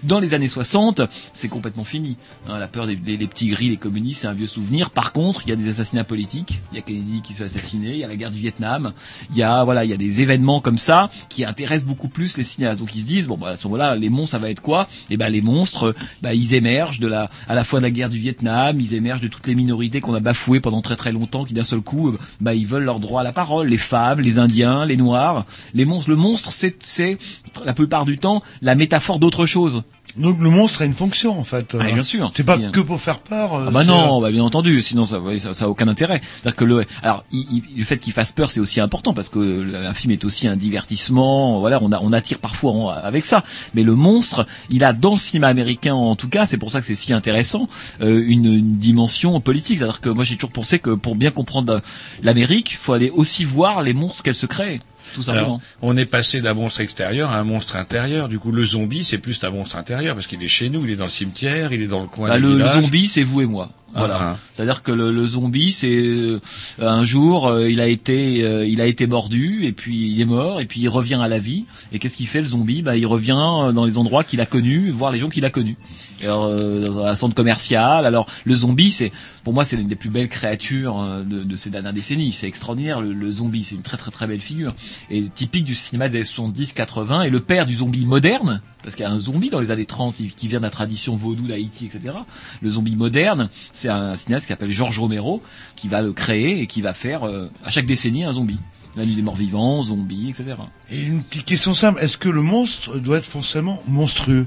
Dans 0.02 0.18
les 0.18 0.34
années 0.34 0.48
60, 0.48 1.02
c'est 1.32 1.48
complètement 1.48 1.84
fini. 1.84 2.16
Hein, 2.48 2.58
la 2.58 2.68
peur 2.68 2.86
des, 2.86 2.96
petits 2.96 3.48
gris, 3.48 3.68
les 3.68 3.76
communistes, 3.76 4.22
c'est 4.22 4.26
un 4.26 4.32
vieux 4.32 4.46
souvenir. 4.46 4.90
Par 4.90 5.12
contre, 5.12 5.42
il 5.46 5.50
y 5.50 5.52
a 5.52 5.56
des 5.56 5.68
assassinats 5.68 6.04
politiques. 6.04 6.60
Il 6.72 6.76
y 6.76 6.78
a 6.78 6.82
Kennedy 6.82 7.22
qui 7.22 7.32
se 7.32 7.38
fait 7.38 7.44
assassiner. 7.44 7.90
Il 7.90 7.98
y 7.98 8.04
a 8.04 8.08
la 8.08 8.16
guerre 8.16 8.30
du 8.30 8.38
Vietnam. 8.38 8.92
Il 9.30 9.36
y 9.36 9.42
a 9.42 9.64
voilà, 9.64 9.84
il 9.84 9.90
y 9.90 9.94
a 9.94 9.96
des 9.96 10.20
événements 10.20 10.60
comme 10.60 10.78
ça 10.78 11.10
qui 11.28 11.44
intéressent 11.44 11.86
beaucoup 11.86 12.08
plus 12.08 12.36
les 12.36 12.44
cinéastes. 12.44 12.80
Donc 12.80 12.94
ils 12.94 13.02
se 13.02 13.06
disent 13.06 13.26
bon, 13.26 13.36
bah, 13.36 13.50
à 13.50 13.56
ce 13.56 13.66
moment-là, 13.68 13.96
les 13.96 14.08
monstres, 14.08 14.32
ça 14.32 14.38
va 14.38 14.50
être 14.50 14.62
quoi? 14.62 14.88
Et 15.10 15.16
ben 15.16 15.28
les 15.28 15.42
monstres, 15.42 15.94
bah, 16.22 16.34
ils 16.34 16.54
émergent 16.54 17.00
à 17.48 17.54
la 17.54 17.64
fois 17.64 17.80
de 17.80 17.84
la 17.84 17.90
guerre 17.90 18.10
du 18.10 18.18
Vietnam, 18.18 18.80
ils 18.80 18.94
émergent 18.94 19.20
de 19.20 19.28
toutes 19.28 19.46
les 19.46 19.54
minorités 19.54 20.00
qu'on 20.00 20.14
a 20.14 20.20
bafouées 20.20 20.60
pendant 20.60 20.82
très 20.82 20.96
très 20.96 21.12
longtemps, 21.12 21.44
qui 21.44 21.54
d'un 21.54 21.64
seul 21.64 21.80
coup, 21.80 22.08
euh, 22.08 22.18
bah, 22.40 22.54
ils 22.54 22.66
veulent 22.66 22.84
leur 22.84 23.00
droit 23.00 23.20
à 23.20 23.24
la 23.24 23.32
parole. 23.32 23.68
Les 23.68 23.78
femmes, 23.78 24.20
les 24.20 24.38
Indiens, 24.38 24.84
les 24.84 24.96
Noirs, 24.96 25.46
les 25.74 25.84
monstres. 25.84 26.10
Le 26.10 26.15
monstre, 26.16 26.50
c'est, 26.52 27.18
la 27.64 27.72
plupart 27.74 28.04
du 28.04 28.16
temps 28.16 28.42
la 28.62 28.74
métaphore 28.74 29.18
d'autre 29.18 29.46
chose. 29.46 29.82
Donc 30.16 30.38
le 30.40 30.48
monstre 30.48 30.80
a 30.82 30.84
une 30.86 30.94
fonction 30.94 31.38
en 31.38 31.44
fait. 31.44 31.76
Ah, 31.78 31.90
bien 31.92 32.02
sûr. 32.02 32.30
C'est 32.34 32.44
pas 32.44 32.56
Bien. 32.56 32.70
que 32.70 32.80
pour 32.80 33.00
faire 33.00 33.18
peur. 33.18 33.54
euh, 33.54 33.64
Ah 33.68 33.70
bah 33.70 33.84
non, 33.84 34.20
bah 34.22 34.30
bien 34.30 34.44
entendu, 34.44 34.80
sinon 34.80 35.04
ça, 35.04 35.20
ouais, 35.20 35.38
ça, 35.40 35.52
ça 35.52 35.66
a 35.66 35.68
aucun 35.68 35.88
intérêt. 35.88 36.22
C'est-à-dire 36.36 36.56
que 36.56 36.64
le, 36.64 36.84
alors 37.02 37.24
il- 37.32 37.46
il- 37.50 37.78
le 37.80 37.84
fait 37.84 37.98
qu'il 37.98 38.12
fasse 38.14 38.32
peur, 38.32 38.50
c'est 38.50 38.60
aussi 38.60 38.80
important 38.80 39.12
parce 39.12 39.28
que 39.28 39.38
le- 39.40 39.76
un 39.86 39.92
film 39.92 40.12
est 40.12 40.24
aussi 40.24 40.48
un 40.48 40.56
divertissement. 40.56 41.60
Voilà, 41.60 41.82
on, 41.82 41.92
a, 41.92 42.00
on 42.00 42.12
attire 42.12 42.38
parfois 42.38 42.94
avec 42.94 43.26
ça. 43.26 43.44
Mais 43.74 43.82
le 43.82 43.94
monstre, 43.94 44.46
il 44.70 44.84
a 44.84 44.92
dans 44.94 45.12
le 45.12 45.18
cinéma 45.18 45.48
américain 45.48 45.94
en 45.94 46.16
tout 46.16 46.28
cas, 46.30 46.46
c'est 46.46 46.56
pour 46.58 46.70
ça 46.70 46.80
que 46.80 46.86
c'est 46.86 46.94
si 46.94 47.12
intéressant, 47.12 47.68
euh, 48.00 48.22
une, 48.26 48.46
une 48.46 48.76
dimension 48.78 49.38
politique. 49.40 49.78
C'est-à-dire 49.78 50.00
que 50.00 50.08
moi 50.08 50.24
j'ai 50.24 50.36
toujours 50.36 50.52
pensé 50.52 50.78
que 50.78 50.90
pour 50.94 51.16
bien 51.16 51.30
comprendre 51.32 51.82
l'Amérique, 52.22 52.78
faut 52.80 52.92
aller 52.94 53.10
aussi 53.10 53.44
voir 53.44 53.82
les 53.82 53.92
monstres 53.92 54.22
qu'elle 54.22 54.34
se 54.34 54.46
crée, 54.46 54.80
tout 55.14 55.22
simplement. 55.22 55.46
Alors, 55.46 55.60
on 55.82 55.96
est 55.96 56.06
passé 56.06 56.40
d'un 56.40 56.54
monstre 56.54 56.80
extérieur 56.80 57.30
à 57.30 57.38
un 57.38 57.44
monstre 57.44 57.76
intérieur. 57.76 58.28
Du 58.28 58.38
coup, 58.38 58.52
le 58.52 58.64
zombie, 58.64 59.04
c'est 59.04 59.18
plus 59.18 59.42
un 59.44 59.50
monstre 59.50 59.76
intérieur 59.76 60.14
parce 60.14 60.26
qu'il 60.26 60.42
est 60.42 60.48
chez 60.48 60.68
nous, 60.70 60.84
il 60.84 60.90
est 60.90 60.96
dans 60.96 61.04
le 61.04 61.10
cimetière, 61.10 61.72
il 61.72 61.82
est 61.82 61.86
dans 61.86 62.00
le 62.00 62.06
coin 62.08 62.28
Bah, 62.28 62.36
du 62.36 62.42
le, 62.42 62.58
le 62.58 62.66
zombie, 62.66 63.06
c'est 63.06 63.22
vous 63.22 63.40
et 63.40 63.46
moi. 63.46 63.70
Voilà. 63.96 64.16
Ah, 64.18 64.32
ah. 64.34 64.38
C'est-à-dire 64.52 64.82
que 64.82 64.92
le, 64.92 65.10
le 65.10 65.26
zombie, 65.26 65.72
c'est 65.72 65.88
euh, 65.90 66.40
un 66.78 67.04
jour, 67.04 67.48
euh, 67.48 67.70
il 67.70 67.80
a 67.80 67.86
été, 67.86 68.42
euh, 68.42 68.66
il 68.66 68.80
a 68.80 68.86
été 68.86 69.06
mordu 69.06 69.64
et 69.64 69.72
puis 69.72 70.10
il 70.12 70.20
est 70.20 70.24
mort 70.26 70.60
et 70.60 70.66
puis 70.66 70.80
il 70.80 70.88
revient 70.88 71.18
à 71.22 71.28
la 71.28 71.38
vie. 71.38 71.64
Et 71.92 71.98
qu'est-ce 71.98 72.16
qu'il 72.16 72.26
fait 72.26 72.40
le 72.40 72.46
zombie? 72.46 72.82
Bah, 72.82 72.96
il 72.96 73.06
revient 73.06 73.36
euh, 73.38 73.72
dans 73.72 73.84
les 73.84 73.98
endroits 73.98 74.24
qu'il 74.24 74.40
a 74.40 74.46
connus, 74.46 74.90
voir 74.90 75.12
les 75.12 75.18
gens 75.20 75.28
qu'il 75.28 75.44
a 75.44 75.50
connus. 75.50 75.76
Alors, 76.22 76.46
euh, 76.46 76.84
dans 76.84 77.04
un 77.04 77.14
centre 77.14 77.34
commercial. 77.34 78.06
Alors, 78.06 78.26
le 78.44 78.54
zombie, 78.54 78.90
c'est, 78.90 79.12
pour 79.44 79.52
moi, 79.52 79.64
c'est 79.64 79.76
l'une 79.76 79.88
des 79.88 79.96
plus 79.96 80.10
belles 80.10 80.28
créatures 80.28 81.00
euh, 81.00 81.22
de, 81.22 81.42
de 81.42 81.56
ces 81.56 81.70
dernières 81.70 81.92
décennies. 81.92 82.32
C'est 82.32 82.48
extraordinaire 82.48 83.00
le, 83.00 83.12
le 83.12 83.30
zombie. 83.30 83.64
C'est 83.64 83.74
une 83.74 83.82
très 83.82 83.96
très 83.96 84.10
très 84.10 84.26
belle 84.26 84.40
figure 84.40 84.74
et 85.10 85.22
typique 85.34 85.64
du 85.64 85.74
cinéma 85.74 86.08
des 86.08 86.18
années 86.18 86.24
70-80 86.52 87.26
et 87.26 87.30
le 87.30 87.40
père 87.40 87.66
du 87.66 87.76
zombie 87.76 88.04
moderne. 88.06 88.60
Parce 88.82 88.94
qu'il 88.94 89.02
y 89.02 89.08
a 89.08 89.10
un 89.10 89.18
zombie 89.18 89.50
dans 89.50 89.58
les 89.58 89.72
années 89.72 89.84
30 89.84 90.14
qui 90.14 90.28
qui 90.28 90.46
vient 90.46 90.60
de 90.60 90.64
la 90.64 90.70
tradition 90.70 91.16
vaudou 91.16 91.46
d'Haïti, 91.48 91.86
etc. 91.86 92.14
Le 92.62 92.70
zombie 92.70 92.94
moderne, 92.94 93.48
c'est 93.72 93.85
un 93.88 94.16
cinéaste 94.16 94.46
qui 94.46 94.52
s'appelle 94.52 94.72
Georges 94.72 94.98
Romero 94.98 95.42
qui 95.76 95.88
va 95.88 96.02
le 96.02 96.12
créer 96.12 96.60
et 96.60 96.66
qui 96.66 96.82
va 96.82 96.94
faire 96.94 97.26
euh, 97.26 97.50
à 97.64 97.70
chaque 97.70 97.86
décennie 97.86 98.24
un 98.24 98.32
zombie. 98.32 98.58
La 98.96 99.04
nuit 99.04 99.14
des 99.14 99.22
morts 99.22 99.36
vivants, 99.36 99.82
zombie, 99.82 100.30
etc. 100.30 100.56
Et 100.90 101.02
une 101.02 101.22
petite 101.22 101.44
question 101.44 101.74
simple, 101.74 102.00
est-ce 102.02 102.16
que 102.16 102.30
le 102.30 102.40
monstre 102.40 102.98
doit 102.98 103.18
être 103.18 103.26
forcément 103.26 103.82
monstrueux? 103.86 104.46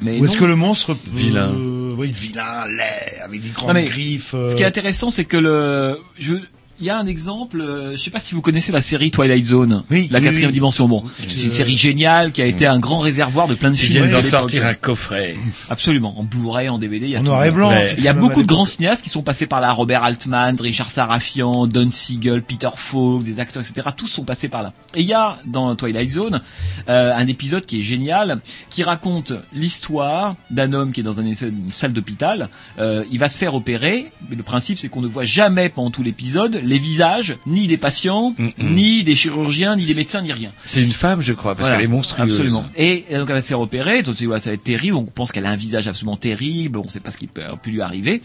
Mais 0.00 0.18
Ou 0.18 0.24
est-ce 0.24 0.36
que 0.36 0.44
le 0.44 0.56
monstre 0.56 0.94
peut- 0.94 1.10
Vilain. 1.12 1.52
euh, 1.54 1.94
oui, 1.96 2.10
vilain, 2.10 2.66
laid, 2.66 3.20
avec 3.24 3.40
des 3.40 3.50
grandes 3.50 3.68
Non, 3.68 3.74
mais 3.74 3.84
griffes. 3.84 4.34
euh, 4.34 4.48
Ce 4.48 4.56
qui 4.56 4.64
est 4.64 4.66
intéressant, 4.66 5.10
c'est 5.12 5.24
que 5.24 5.36
le, 5.36 5.96
je, 6.18 6.34
il 6.80 6.86
y 6.86 6.90
a 6.90 6.98
un 6.98 7.06
exemple, 7.06 7.60
euh, 7.60 7.92
je 7.92 7.96
sais 8.02 8.10
pas 8.10 8.20
si 8.20 8.34
vous 8.34 8.40
connaissez 8.40 8.72
la 8.72 8.82
série 8.82 9.10
Twilight 9.10 9.44
Zone, 9.46 9.70
la 9.90 9.96
oui, 9.96 10.08
quatrième 10.08 10.46
oui. 10.48 10.52
dimension. 10.52 10.88
Bon, 10.88 11.04
c'est 11.18 11.42
une 11.42 11.50
série 11.50 11.76
géniale 11.76 12.32
qui 12.32 12.42
a 12.42 12.46
été 12.46 12.66
un 12.66 12.78
grand 12.78 12.98
réservoir 12.98 13.46
de 13.48 13.54
plein 13.54 13.70
de 13.70 13.76
Ils 13.76 13.78
films. 13.78 13.92
viennent 13.92 14.10
d'en 14.10 14.18
à 14.18 14.20
l'époque. 14.22 14.40
sortir 14.40 14.66
un 14.66 14.74
coffret. 14.74 15.36
Absolument, 15.70 16.18
en 16.18 16.24
Blu-ray, 16.24 16.68
en 16.68 16.78
DVD, 16.78 17.06
il 17.06 17.12
y 17.12 17.16
a 17.16 17.20
En 17.20 17.22
noir 17.22 17.44
et 17.44 17.50
blanc. 17.50 17.70
Il 17.96 18.02
y 18.04 18.08
a 18.08 18.12
beaucoup 18.12 18.42
de 18.42 18.46
grands 18.46 18.66
cinéastes 18.66 19.04
qui 19.04 19.10
sont 19.10 19.22
passés 19.22 19.46
par 19.46 19.60
là. 19.60 19.72
Robert 19.72 20.02
Altman, 20.02 20.56
Richard 20.60 20.90
Sarafian, 20.90 21.66
Don 21.66 21.90
Siegel, 21.90 22.42
Peter 22.42 22.70
Falk, 22.76 23.22
des 23.22 23.38
acteurs, 23.40 23.62
etc. 23.62 23.88
Tous 23.96 24.06
sont 24.08 24.24
passés 24.24 24.48
par 24.48 24.62
là. 24.62 24.72
Et 24.94 25.00
il 25.00 25.06
y 25.06 25.12
a 25.12 25.38
dans 25.46 25.74
Twilight 25.76 26.10
Zone 26.12 26.40
euh, 26.88 27.12
un 27.14 27.26
épisode 27.26 27.66
qui 27.66 27.80
est 27.80 27.82
génial, 27.82 28.40
qui 28.70 28.82
raconte 28.82 29.32
l'histoire 29.52 30.36
d'un 30.50 30.72
homme 30.72 30.92
qui 30.92 31.00
est 31.00 31.04
dans 31.04 31.20
un- 31.20 31.24
une 31.24 31.72
salle 31.72 31.92
d'hôpital. 31.92 32.48
Euh, 32.78 33.04
il 33.10 33.18
va 33.18 33.28
se 33.28 33.38
faire 33.38 33.54
opérer. 33.54 34.12
Mais 34.28 34.36
le 34.36 34.42
principe, 34.42 34.78
c'est 34.78 34.88
qu'on 34.88 35.02
ne 35.02 35.08
voit 35.08 35.24
jamais 35.24 35.68
pendant 35.68 35.90
tout 35.90 36.02
l'épisode 36.02 36.60
les 36.64 36.78
visages 36.78 37.36
ni 37.46 37.66
des 37.66 37.76
patients, 37.76 38.34
ni 38.58 39.04
des 39.04 39.14
chirurgiens, 39.14 39.76
ni 39.76 39.84
des 39.84 39.94
médecins, 39.94 40.22
ni 40.22 40.32
rien. 40.32 40.52
C'est 40.64 40.82
une 40.82 40.92
femme, 40.92 41.20
je 41.20 41.32
crois, 41.32 41.54
parce 41.54 41.68
Voilà, 41.68 41.76
qu'elle 41.76 41.84
est 41.84 41.92
monstrueuse. 41.92 42.32
Absolument. 42.32 42.64
Et 42.76 43.04
euh, 43.12 43.20
donc 43.20 43.28
elle 43.28 43.36
va 43.36 43.42
se 43.42 43.48
faire 43.48 43.60
opérer, 43.60 44.02
donc 44.02 44.20
voilà, 44.22 44.40
ça 44.40 44.50
va 44.50 44.54
être 44.54 44.64
terrible, 44.64 44.96
on 44.96 45.04
pense 45.04 45.32
qu'elle 45.32 45.46
a 45.46 45.50
un 45.50 45.56
visage 45.56 45.86
absolument 45.88 46.16
terrible, 46.16 46.78
on 46.78 46.84
ne 46.84 46.88
sait 46.88 47.00
pas 47.00 47.10
ce 47.10 47.16
qui 47.16 47.26
peut, 47.26 47.42
lui 47.66 47.80
arriver. 47.80 48.22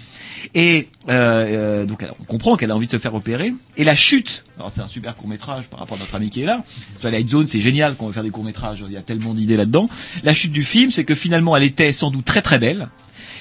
Et 0.56 0.88
euh, 1.10 1.12
euh, 1.12 1.86
donc 1.86 2.06
on 2.20 2.24
comprend 2.26 2.56
qu'elle 2.56 2.72
a 2.72 2.76
envie 2.76 2.88
de 2.88 2.92
se 2.92 2.98
faire 2.98 3.14
opérer. 3.14 3.54
Et 3.78 3.84
la 3.84 3.96
chute, 3.96 4.46
alors 4.58 4.72
c'est 4.72 4.82
un 4.82 4.88
super 4.88 5.16
court 5.16 5.28
métrage 5.28 5.68
par 5.68 5.80
rapport 5.80 5.98
à 5.98 6.00
notre 6.00 6.16
ami 6.16 6.30
qui 6.30 6.42
est 6.42 6.46
là. 6.46 6.64
Twilight 7.02 7.30
Zone, 7.30 7.48
c'est 7.48 7.62
génial 7.62 7.96
qu'on 7.96 8.08
veut 8.08 8.14
faire 8.14 8.24
des 8.24 8.32
courts 8.32 8.44
métrages, 8.44 8.84
il 8.86 8.94
y 8.94 8.98
a 8.98 9.02
tellement 9.02 9.34
d'idées 9.34 9.58
là-dedans. 9.58 9.90
La 10.24 10.34
chute 10.34 10.52
du 10.52 10.64
film, 10.64 10.92
c'est 10.92 11.04
que 11.04 11.16
finalement 11.16 11.56
elle 11.56 11.64
était 11.64 11.94
sans 11.94 12.12
doute 12.12 12.26
très 12.26 12.42
très 12.42 12.60
belle. 12.60 12.90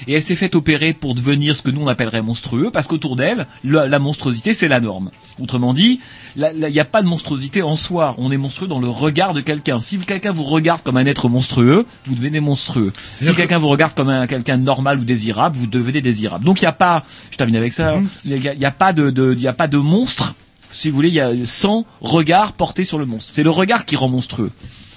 Et 0.06 0.14
elle 0.14 0.22
s'est 0.22 0.36
faite 0.36 0.54
opérer 0.54 0.92
pour 0.92 1.14
devenir 1.14 1.56
ce 1.56 1.62
que 1.62 1.70
nous 1.70 1.82
on 1.82 1.88
appellerait 1.88 2.22
monstrueux, 2.22 2.70
parce 2.70 2.86
qu'autour 2.86 3.16
d'elle, 3.16 3.46
la, 3.64 3.86
la 3.86 3.98
monstruosité 3.98 4.54
c'est 4.54 4.68
la 4.68 4.80
norme. 4.80 5.10
Autrement 5.40 5.74
dit, 5.74 6.00
il 6.36 6.68
n'y 6.70 6.80
a 6.80 6.84
pas 6.84 7.02
de 7.02 7.06
monstruosité 7.08 7.62
en 7.62 7.76
soi. 7.76 8.14
On 8.18 8.30
est 8.30 8.36
monstrueux 8.36 8.68
dans 8.68 8.80
le 8.80 8.88
regard 8.88 9.34
de 9.34 9.40
quelqu'un. 9.40 9.80
Si 9.80 9.98
quelqu'un 9.98 10.32
vous 10.32 10.44
regarde 10.44 10.82
comme 10.82 10.96
un 10.96 11.06
être 11.06 11.28
monstrueux, 11.28 11.86
vous 12.04 12.14
devenez 12.14 12.40
monstrueux. 12.40 12.92
Si 13.20 13.34
quelqu'un 13.34 13.58
vous 13.58 13.68
regarde 13.68 13.94
comme 13.94 14.08
un 14.08 14.26
quelqu'un 14.26 14.56
normal 14.56 14.98
ou 15.00 15.04
désirable, 15.04 15.56
vous 15.56 15.66
devenez 15.66 16.00
désirable. 16.00 16.44
Donc 16.44 16.60
il 16.60 16.64
n'y 16.64 16.68
a 16.68 16.72
pas, 16.72 17.04
je 17.30 17.36
termine 17.36 17.56
avec 17.56 17.72
ça, 17.72 17.94
il 18.24 18.40
n'y 18.40 18.48
a, 18.48 18.54
il 18.54 18.60
y 18.60 18.64
a 18.64 18.70
pas 18.70 18.92
de, 18.92 19.10
de- 19.10 19.34
il 19.36 19.42
y 19.42 19.48
a 19.48 19.52
pas 19.52 19.68
de 19.68 19.78
monstre. 19.78 20.34
Si 20.70 20.90
vous 20.90 20.96
voulez, 20.96 21.08
il 21.08 21.14
y 21.14 21.20
a 21.20 21.30
100 21.44 21.86
regards 22.02 22.52
portés 22.52 22.84
sur 22.84 22.98
le 22.98 23.06
monstre. 23.06 23.30
C'est 23.32 23.42
le 23.42 23.50
regard 23.50 23.84
qui 23.86 23.96
rend 23.96 24.08
monstrueux. 24.08 24.50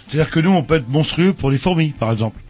C'est-à-dire 0.08 0.30
que 0.30 0.40
nous, 0.42 0.50
on 0.52 0.64
peut 0.64 0.76
être 0.76 0.90
monstrueux 0.90 1.32
pour 1.32 1.50
les 1.50 1.58
fourmis, 1.58 1.90
par 1.98 2.12
exemple. 2.12 2.42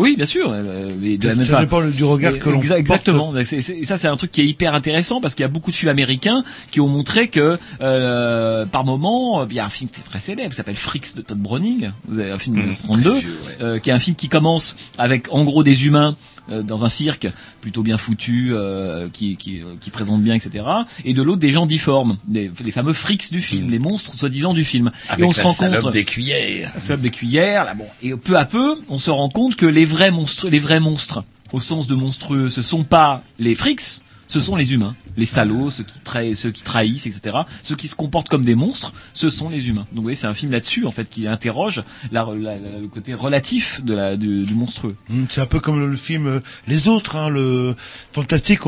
Oui, 0.00 0.16
bien 0.16 0.26
sûr. 0.26 0.50
euh, 0.50 0.90
mais 1.00 1.16
de 1.18 1.26
la 1.28 1.34
Ça- 1.34 1.36
même 1.38 1.46
ça 1.46 1.52
fa- 1.56 1.60
dépend 1.60 1.82
du 1.82 2.04
regard 2.04 2.32
Mais 2.32 2.38
que 2.38 2.48
l'on 2.50 2.60
exa-. 2.60 2.76
Exactement. 2.78 3.34
Et 3.36 3.84
ça, 3.84 3.98
c'est 3.98 4.08
un 4.08 4.16
truc 4.16 4.32
qui 4.32 4.40
est 4.40 4.46
hyper 4.46 4.74
intéressant 4.74 5.20
parce 5.20 5.34
qu'il 5.34 5.42
y 5.42 5.44
a 5.44 5.48
beaucoup 5.48 5.70
de 5.70 5.76
films 5.76 5.90
américains 5.90 6.42
qui 6.70 6.80
ont 6.80 6.88
montré 6.88 7.28
que, 7.28 7.58
euh, 7.82 8.66
par 8.66 8.84
moment, 8.84 9.42
euh, 9.42 9.46
il 9.50 9.56
y 9.56 9.60
a 9.60 9.64
un 9.64 9.68
film 9.68 9.90
qui 9.90 10.00
est 10.00 10.04
très 10.04 10.20
célèbre, 10.20 10.50
qui 10.50 10.56
s'appelle 10.56 10.76
Freaks 10.76 11.14
de 11.16 11.22
Todd 11.22 11.38
Browning. 11.38 11.90
Vous 12.08 12.18
avez 12.18 12.30
un 12.30 12.38
film 12.38 12.56
de 12.56 12.60
Mmh, 12.62 12.64
1932, 12.64 13.18
vieux, 13.18 13.28
ouais. 13.46 13.56
euh, 13.64 13.78
qui 13.78 13.90
est 13.90 13.92
un 13.92 13.98
film 14.00 14.16
qui 14.16 14.28
commence 14.28 14.76
avec, 14.98 15.32
en 15.32 15.44
gros, 15.44 15.62
des 15.62 15.86
humains 15.86 16.16
dans 16.50 16.84
un 16.84 16.88
cirque 16.88 17.28
plutôt 17.60 17.82
bien 17.82 17.98
foutu, 17.98 18.50
euh, 18.52 19.08
qui, 19.12 19.36
qui, 19.36 19.60
euh, 19.60 19.74
qui 19.80 19.90
présente 19.90 20.22
bien, 20.22 20.34
etc. 20.34 20.64
Et 21.04 21.14
de 21.14 21.22
l'autre, 21.22 21.40
des 21.40 21.50
gens 21.50 21.66
difformes, 21.66 22.18
les 22.32 22.50
fameux 22.72 22.92
freaks 22.92 23.30
du 23.30 23.40
film, 23.40 23.70
les 23.70 23.78
monstres 23.78 24.14
soi-disant 24.16 24.54
du 24.54 24.64
film. 24.64 24.90
Avec 25.08 25.20
et 25.20 25.24
on 25.24 25.28
la 25.28 25.34
se 25.34 25.42
rend 25.42 25.52
salope 25.52 25.82
compte, 25.82 25.92
des 25.92 26.04
cuillères. 26.04 26.72
la 26.74 26.80
salope 26.80 27.02
des 27.02 27.10
cuillères, 27.10 27.64
là, 27.64 27.74
bon. 27.74 27.86
Et 28.02 28.14
peu 28.16 28.36
à 28.36 28.44
peu, 28.44 28.76
on 28.88 28.98
se 28.98 29.10
rend 29.10 29.28
compte 29.28 29.56
que 29.56 29.66
les 29.66 29.84
vrais 29.84 30.10
monstres, 30.10 30.48
les 30.48 30.60
vrais 30.60 30.80
monstres, 30.80 31.24
au 31.52 31.60
sens 31.60 31.86
de 31.86 31.94
monstrueux, 31.94 32.50
ce 32.50 32.62
sont 32.62 32.84
pas 32.84 33.22
les 33.38 33.54
frics, 33.54 34.00
ce 34.30 34.40
sont 34.40 34.54
les 34.56 34.72
humains. 34.72 34.94
Les 35.16 35.26
salauds, 35.26 35.70
ceux 35.70 35.82
qui, 35.82 35.98
trahi- 36.04 36.34
ceux 36.36 36.52
qui 36.52 36.62
trahissent, 36.62 37.06
etc. 37.06 37.36
Ceux 37.64 37.74
qui 37.74 37.88
se 37.88 37.96
comportent 37.96 38.28
comme 38.28 38.44
des 38.44 38.54
monstres, 38.54 38.92
ce 39.12 39.28
sont 39.28 39.48
les 39.48 39.68
humains. 39.68 39.86
Donc 39.90 39.96
vous 39.96 40.02
voyez, 40.02 40.16
c'est 40.16 40.28
un 40.28 40.34
film 40.34 40.52
là-dessus, 40.52 40.86
en 40.86 40.92
fait, 40.92 41.08
qui 41.10 41.26
interroge 41.26 41.82
la- 42.12 42.24
la- 42.24 42.56
la- 42.58 42.78
le 42.78 42.86
côté 42.86 43.12
relatif 43.14 43.82
de 43.84 43.92
la, 43.92 44.16
du, 44.16 44.44
du 44.44 44.54
monstrueux. 44.54 44.94
Hmm, 45.08 45.24
C'est 45.28 45.40
un 45.40 45.46
peu 45.46 45.58
comme 45.58 45.80
le, 45.80 45.96
film 45.96 46.28
euh, 46.28 46.40
Les 46.68 46.86
Autres, 46.86 47.16
hein, 47.16 47.28
le 47.28 47.74
fantastique. 48.12 48.60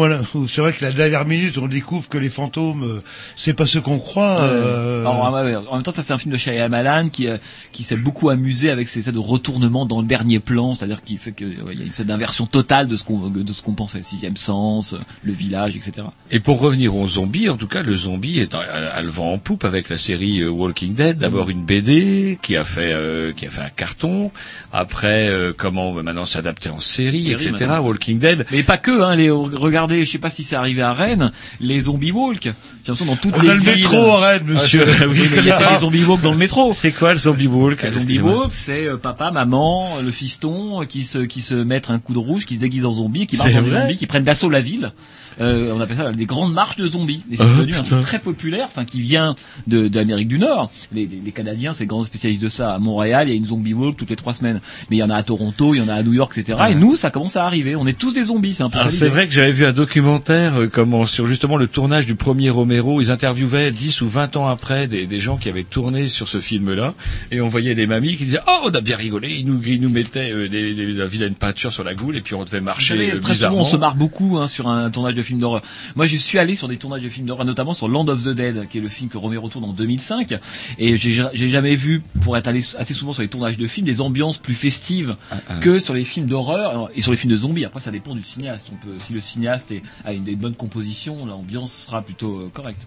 C'est 0.48 0.60
vrai 0.60 0.72
que 0.72 0.84
la 0.84 0.90
dernière 0.90 1.24
minute, 1.26 1.58
on 1.58 1.68
découvre 1.68 2.08
que 2.08 2.18
les 2.18 2.28
fantômes, 2.30 2.82
euh, 2.82 3.02
c'est 3.36 3.54
pas 3.54 3.66
ce 3.66 3.78
qu'on 3.78 4.00
croit. 4.00 4.40
euh, 4.42 5.02
Alors, 5.02 5.24
en 5.70 5.74
même 5.76 5.82
temps, 5.84 5.92
ça 5.92 6.02
c'est 6.02 6.12
un 6.12 6.18
film 6.18 6.32
de 6.32 6.38
Shyamalan 6.38 7.08
qui 7.08 7.28
euh, 7.28 7.38
qui 7.70 7.84
s'est 7.84 7.96
beaucoup 7.96 8.30
amusé 8.30 8.68
avec 8.70 8.88
ces 8.88 9.12
de 9.12 9.18
retournement 9.18 9.84
dans 9.86 10.00
le 10.00 10.06
dernier 10.06 10.40
plan, 10.40 10.74
c'est-à-dire 10.74 11.02
qui 11.04 11.18
fait 11.18 11.32
que 11.32 11.44
ouais, 11.44 11.72
il 11.74 11.78
y 11.78 11.82
a 11.82 11.84
une 11.86 11.92
sorte 11.92 12.08
d'inversion 12.08 12.46
totale 12.46 12.88
de 12.88 12.96
ce 12.96 13.04
qu'on 13.04 13.28
de 13.30 13.52
ce 13.52 13.62
qu'on 13.62 13.74
pensait. 13.74 14.02
Sixième 14.02 14.36
sens, 14.36 14.94
le 15.22 15.32
vilain 15.32 15.51
village, 15.53 15.76
etc. 15.76 16.07
Et 16.30 16.40
pour 16.40 16.61
revenir 16.61 16.96
aux 16.96 17.07
zombies, 17.07 17.50
en 17.50 17.57
tout 17.59 17.66
cas, 17.66 17.82
le 17.82 17.94
zombie 17.94 18.38
est 18.40 18.55
à, 18.55 18.61
à 18.94 19.03
le 19.03 19.11
vent 19.11 19.32
en 19.32 19.38
poupe 19.38 19.64
avec 19.64 19.88
la 19.90 19.98
série 19.98 20.40
euh, 20.40 20.48
Walking 20.48 20.94
Dead. 20.94 21.18
D'abord 21.18 21.50
une 21.50 21.62
BD 21.62 22.38
qui 22.40 22.57
a 22.57 22.64
fait 22.64 22.92
euh, 22.94 23.32
qui 23.32 23.46
a 23.46 23.50
fait 23.50 23.61
un 23.61 23.68
carton. 23.68 24.30
Après, 24.72 25.28
euh, 25.28 25.53
comment 25.57 25.92
maintenant 25.92 26.24
s'adapter 26.24 26.70
en 26.70 26.80
série, 26.80 27.22
Série, 27.22 27.34
etc. 27.34 27.50
maintenant. 27.53 27.80
Walking 27.86 28.18
Dead. 28.18 28.46
Mais 28.50 28.62
pas 28.62 28.78
que, 28.78 29.03
hein, 29.03 29.14
les, 29.14 29.30
regardez, 29.30 30.05
je 30.07 30.11
sais 30.11 30.18
pas 30.18 30.30
si 30.30 30.42
c'est 30.44 30.57
arrivé 30.57 30.80
à 30.82 30.94
Rennes, 30.94 31.30
les 31.61 31.82
zombie 31.82 32.12
walk. 32.12 32.38
J'ai 32.42 32.53
l'impression 32.88 33.07
dans 33.07 33.16
toutes 33.16 33.36
On 33.38 33.42
les 33.42 33.50
a 33.50 33.55
le 33.55 33.61
villes- 33.61 33.74
métro 33.76 34.09
à 34.11 34.20
Rennes, 34.20 34.44
monsieur. 34.46 34.86
Ah, 35.00 35.05
oui, 35.09 35.20
mais 35.30 35.38
il 35.38 35.44
y 35.46 35.50
a 35.50 35.57
pas 35.59 35.74
les 35.74 35.80
zombie 35.80 36.05
walk 36.05 36.22
dans 36.22 36.32
le 36.32 36.38
métro. 36.38 36.72
C'est 36.74 36.92
quoi 36.92 37.12
le 37.12 37.18
zombie 37.18 37.46
walk 37.46 37.82
Le 37.82 37.90
zombie 37.92 38.20
walk, 38.20 38.53
c'est 38.53 38.86
euh, 38.86 38.96
papa, 38.96 39.30
maman, 39.30 40.00
le 40.03 40.11
fiston 40.11 40.80
euh, 40.82 40.84
qui 40.86 41.05
se 41.05 41.18
qui 41.18 41.42
se 41.42 41.55
mettent 41.55 41.90
un 41.90 41.98
coup 41.98 42.14
de 42.14 42.18
rouge, 42.18 42.46
qui 42.46 42.55
se 42.55 42.61
déguisent 42.61 42.86
en 42.86 42.92
zombie, 42.92 43.26
qui 43.26 43.36
marchent 43.36 43.53
vrai 43.53 43.80
zombies, 43.82 43.96
qui 43.98 44.07
prennent 44.07 44.24
d'assaut 44.24 44.48
la 44.50 44.61
ville. 44.62 44.92
Euh, 45.40 45.72
on 45.74 45.80
appelle 45.80 45.96
ça 45.96 46.12
des 46.12 46.26
grandes 46.26 46.52
marches 46.52 46.76
de 46.76 46.86
zombies. 46.86 47.22
Et 47.30 47.36
c'est 47.36 47.42
Ah, 47.42 47.46
devenu 47.56 47.74
un 47.74 47.82
putain. 47.82 47.96
truc 47.96 48.06
très 48.06 48.18
populaire, 48.18 48.66
enfin 48.66 48.84
qui 48.84 49.00
vient 49.00 49.34
de, 49.66 49.90
l'Amérique 49.92 50.28
du 50.28 50.38
Nord. 50.38 50.70
Les, 50.92 51.06
les, 51.06 51.20
les 51.24 51.32
Canadiens, 51.32 51.72
c'est 51.74 51.86
grands 51.86 52.04
spécialistes 52.04 52.42
de 52.42 52.48
ça. 52.48 52.74
À 52.74 52.78
Montréal, 52.78 53.28
il 53.28 53.30
y 53.30 53.34
a 53.34 53.36
une 53.36 53.46
zombie 53.46 53.74
walk 53.74 53.96
toutes 53.96 54.10
les 54.10 54.16
trois 54.16 54.34
semaines. 54.34 54.60
Mais 54.90 54.96
il 54.96 54.98
y 55.00 55.02
en 55.02 55.10
a 55.10 55.16
à 55.16 55.22
Toronto, 55.22 55.74
il 55.74 55.78
y 55.78 55.80
en 55.80 55.88
a 55.88 55.94
à 55.94 56.02
New 56.02 56.12
York, 56.12 56.36
etc. 56.36 56.58
Et 56.70 56.74
nous, 56.74 56.96
ça 56.96 57.10
commence 57.10 57.36
à 57.36 57.44
arriver. 57.46 57.76
On 57.76 57.86
est 57.86 57.98
tous 57.98 58.12
des 58.12 58.24
zombies. 58.24 58.54
C'est 58.54 58.62
un 58.62 58.70
peu 58.70 58.78
ça 58.78 58.90
c'est 58.90 59.08
vrai 59.08 59.26
que 59.26 59.32
j'avais 59.32 59.52
vu 59.52 59.64
un 59.66 59.72
documentaire 59.72 60.56
euh, 60.60 60.68
comment 60.68 61.06
sur 61.06 61.26
justement 61.26 61.56
le 61.56 61.66
tournage 61.66 62.06
du 62.06 62.14
premier 62.14 62.50
Romero, 62.50 63.00
ils 63.00 63.10
interviewaient 63.10 63.70
10 63.70 64.00
ou 64.02 64.08
20 64.08 64.36
ans 64.36 64.46
après 64.46 64.88
des, 64.88 65.06
des 65.06 65.20
gens 65.20 65.36
qui 65.36 65.48
avaient 65.48 65.62
tourné 65.64 66.08
sur 66.08 66.28
ce 66.28 66.40
film-là 66.40 66.94
et 67.30 67.40
on 67.40 67.48
voyait 67.48 67.74
des 67.74 67.86
mamies 67.86 68.16
qui 68.16 68.24
disaient 68.24 68.40
"Oh, 68.46 68.60
on 68.66 68.70
a 68.70 68.80
bien 68.80 68.96
rigolé, 68.96 69.30
ils 69.38 69.46
nous 69.46 69.60
ils 69.64 69.80
nous 69.80 69.88
mettaient 69.90 70.30
euh, 70.32 70.48
des, 70.48 70.74
des, 70.74 70.92
de 70.92 70.98
la 70.98 71.06
vilaine 71.06 71.34
peinture 71.34 71.72
sur 71.72 71.84
la 71.84 71.94
goule 71.94 72.16
et 72.16 72.20
puis 72.20 72.34
on 72.34 72.44
devait 72.44 72.60
marcher 72.60 72.94
savez, 72.94 73.12
euh, 73.12 73.18
très 73.18 73.34
souvent, 73.34 73.48
on 73.48 73.50
bizarrement." 73.58 73.64
se 73.64 73.76
marre 73.76 73.94
beaucoup 73.94 74.38
hein, 74.38 74.48
sur 74.48 74.68
un 74.68 74.90
tournage 74.90 75.14
de 75.14 75.21
film 75.22 75.38
d'horreur. 75.38 75.62
Moi, 75.96 76.06
je 76.06 76.16
suis 76.16 76.38
allé 76.38 76.56
sur 76.56 76.68
des 76.68 76.76
tournages 76.76 77.02
de 77.02 77.08
films 77.08 77.26
d'horreur, 77.26 77.44
notamment 77.44 77.74
sur 77.74 77.88
Land 77.88 78.08
of 78.08 78.22
the 78.24 78.28
Dead, 78.28 78.68
qui 78.68 78.78
est 78.78 78.80
le 78.80 78.88
film 78.88 79.08
que 79.08 79.18
Romero 79.18 79.48
tourne 79.48 79.64
en 79.64 79.72
2005. 79.72 80.34
Et 80.78 80.96
j'ai 80.96 81.48
jamais 81.48 81.74
vu, 81.74 82.02
pour 82.22 82.36
être 82.36 82.48
allé 82.48 82.60
assez 82.78 82.94
souvent 82.94 83.12
sur 83.12 83.22
les 83.22 83.28
tournages 83.28 83.58
de 83.58 83.66
films, 83.66 83.86
des 83.86 84.00
ambiances 84.00 84.38
plus 84.38 84.54
festives 84.54 85.16
ah. 85.30 85.36
que 85.60 85.78
sur 85.78 85.94
les 85.94 86.04
films 86.04 86.26
d'horreur 86.26 86.90
et 86.94 87.02
sur 87.02 87.10
les 87.10 87.16
films 87.16 87.32
de 87.32 87.38
zombies. 87.38 87.64
Après, 87.64 87.80
ça 87.80 87.90
dépend 87.90 88.14
du 88.14 88.22
cinéaste. 88.22 88.68
On 88.72 88.76
peut, 88.76 88.98
si 88.98 89.12
le 89.12 89.20
cinéaste 89.20 89.72
est, 89.72 89.82
a 90.04 90.12
une, 90.12 90.24
des 90.24 90.36
bonnes 90.36 90.54
compositions, 90.54 91.26
l'ambiance 91.26 91.72
sera 91.72 92.02
plutôt 92.02 92.40
euh, 92.40 92.50
correcte. 92.52 92.86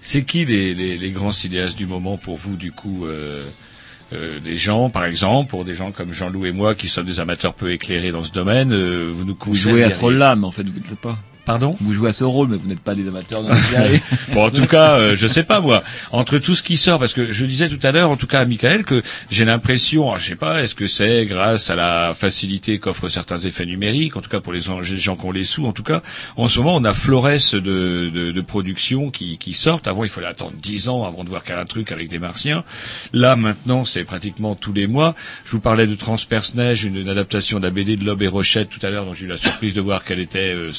C'est 0.00 0.24
qui 0.24 0.44
les, 0.44 0.74
les, 0.74 0.98
les 0.98 1.10
grands 1.10 1.32
cinéastes 1.32 1.76
du 1.76 1.86
moment 1.86 2.18
pour 2.18 2.36
vous, 2.36 2.56
du 2.56 2.70
coup 2.70 3.06
euh, 3.06 3.44
euh, 4.12 4.38
des 4.38 4.56
gens, 4.56 4.88
par 4.88 5.04
exemple, 5.04 5.50
pour 5.50 5.64
des 5.64 5.74
gens 5.74 5.90
comme 5.90 6.12
Jean-Loup 6.12 6.46
et 6.46 6.52
moi, 6.52 6.76
qui 6.76 6.88
sommes 6.88 7.06
des 7.06 7.18
amateurs 7.18 7.54
peu 7.54 7.72
éclairés 7.72 8.12
dans 8.12 8.22
ce 8.22 8.32
domaine, 8.32 8.72
euh, 8.72 9.10
vous 9.12 9.24
nous 9.24 9.36
Vous 9.40 9.54
jouez 9.54 9.82
à 9.82 9.90
ce 9.90 9.98
rôle-là, 9.98 10.36
mais 10.36 10.44
en 10.44 10.52
fait, 10.52 10.62
vous 10.62 10.74
ne 10.74 10.78
le 10.78 10.84
faites 10.84 11.00
pas. 11.00 11.18
Pardon 11.46 11.76
Vous 11.80 11.92
jouez 11.92 12.10
à 12.10 12.12
ce 12.12 12.24
rôle, 12.24 12.48
mais 12.48 12.56
vous 12.56 12.66
n'êtes 12.66 12.80
pas 12.80 12.96
des 12.96 13.06
amateurs 13.06 13.44
de 13.44 13.50
bon, 14.34 14.46
en 14.46 14.50
tout 14.50 14.66
cas, 14.66 14.98
euh, 14.98 15.16
je 15.16 15.28
sais 15.28 15.44
pas 15.44 15.60
moi. 15.60 15.84
Entre 16.10 16.38
tout 16.38 16.56
ce 16.56 16.62
qui 16.64 16.76
sort, 16.76 16.98
parce 16.98 17.12
que 17.12 17.30
je 17.30 17.46
disais 17.46 17.68
tout 17.68 17.78
à 17.84 17.92
l'heure, 17.92 18.10
en 18.10 18.16
tout 18.16 18.26
cas 18.26 18.40
à 18.40 18.44
Michael, 18.44 18.82
que 18.82 19.00
j'ai 19.30 19.44
l'impression, 19.44 20.16
je 20.18 20.24
sais 20.30 20.34
pas, 20.34 20.64
est-ce 20.64 20.74
que 20.74 20.88
c'est 20.88 21.24
grâce 21.24 21.70
à 21.70 21.76
la 21.76 22.14
facilité 22.14 22.80
qu'offrent 22.80 23.08
certains 23.08 23.38
effets 23.38 23.64
numériques, 23.64 24.16
en 24.16 24.22
tout 24.22 24.28
cas 24.28 24.40
pour 24.40 24.52
les 24.52 24.58
gens, 24.60 24.80
qui 24.80 25.08
ont 25.24 25.30
les 25.30 25.44
sous, 25.44 25.66
en 25.66 25.72
tout 25.72 25.84
cas, 25.84 26.02
en 26.36 26.48
ce 26.48 26.58
moment, 26.58 26.74
on 26.74 26.84
a 26.84 26.92
florès 26.94 27.54
de, 27.54 27.60
de, 27.60 28.32
de 28.32 28.40
productions 28.40 29.12
qui, 29.12 29.38
qui 29.38 29.52
sortent. 29.52 29.86
Avant, 29.86 30.02
il 30.02 30.10
fallait 30.10 30.26
attendre 30.26 30.54
10 30.60 30.88
ans 30.88 31.04
avant 31.04 31.22
de 31.22 31.28
voir 31.28 31.44
qu'un 31.44 31.64
truc 31.64 31.92
avec 31.92 32.08
des 32.08 32.18
martiens. 32.18 32.64
Là, 33.12 33.36
maintenant, 33.36 33.84
c'est 33.84 34.02
pratiquement 34.02 34.56
tous 34.56 34.72
les 34.72 34.88
mois. 34.88 35.14
Je 35.44 35.52
vous 35.52 35.60
parlais 35.60 35.86
de 35.86 35.94
Transperce 35.94 36.54
Neige, 36.56 36.82
une, 36.82 36.96
une 36.96 37.08
adaptation 37.08 37.60
de 37.60 37.64
la 37.64 37.70
BD 37.70 37.94
de 37.94 38.04
Loeb 38.04 38.22
et 38.22 38.26
Rochette 38.26 38.68
tout 38.68 38.84
à 38.84 38.90
l'heure, 38.90 39.04
dont 39.04 39.14
j'ai 39.14 39.26
eu 39.26 39.28
la 39.28 39.36
surprise 39.36 39.74
de 39.74 39.80
voir 39.80 40.04
qu'elle 40.04 40.18
était, 40.18 40.52
euh, 40.52 40.72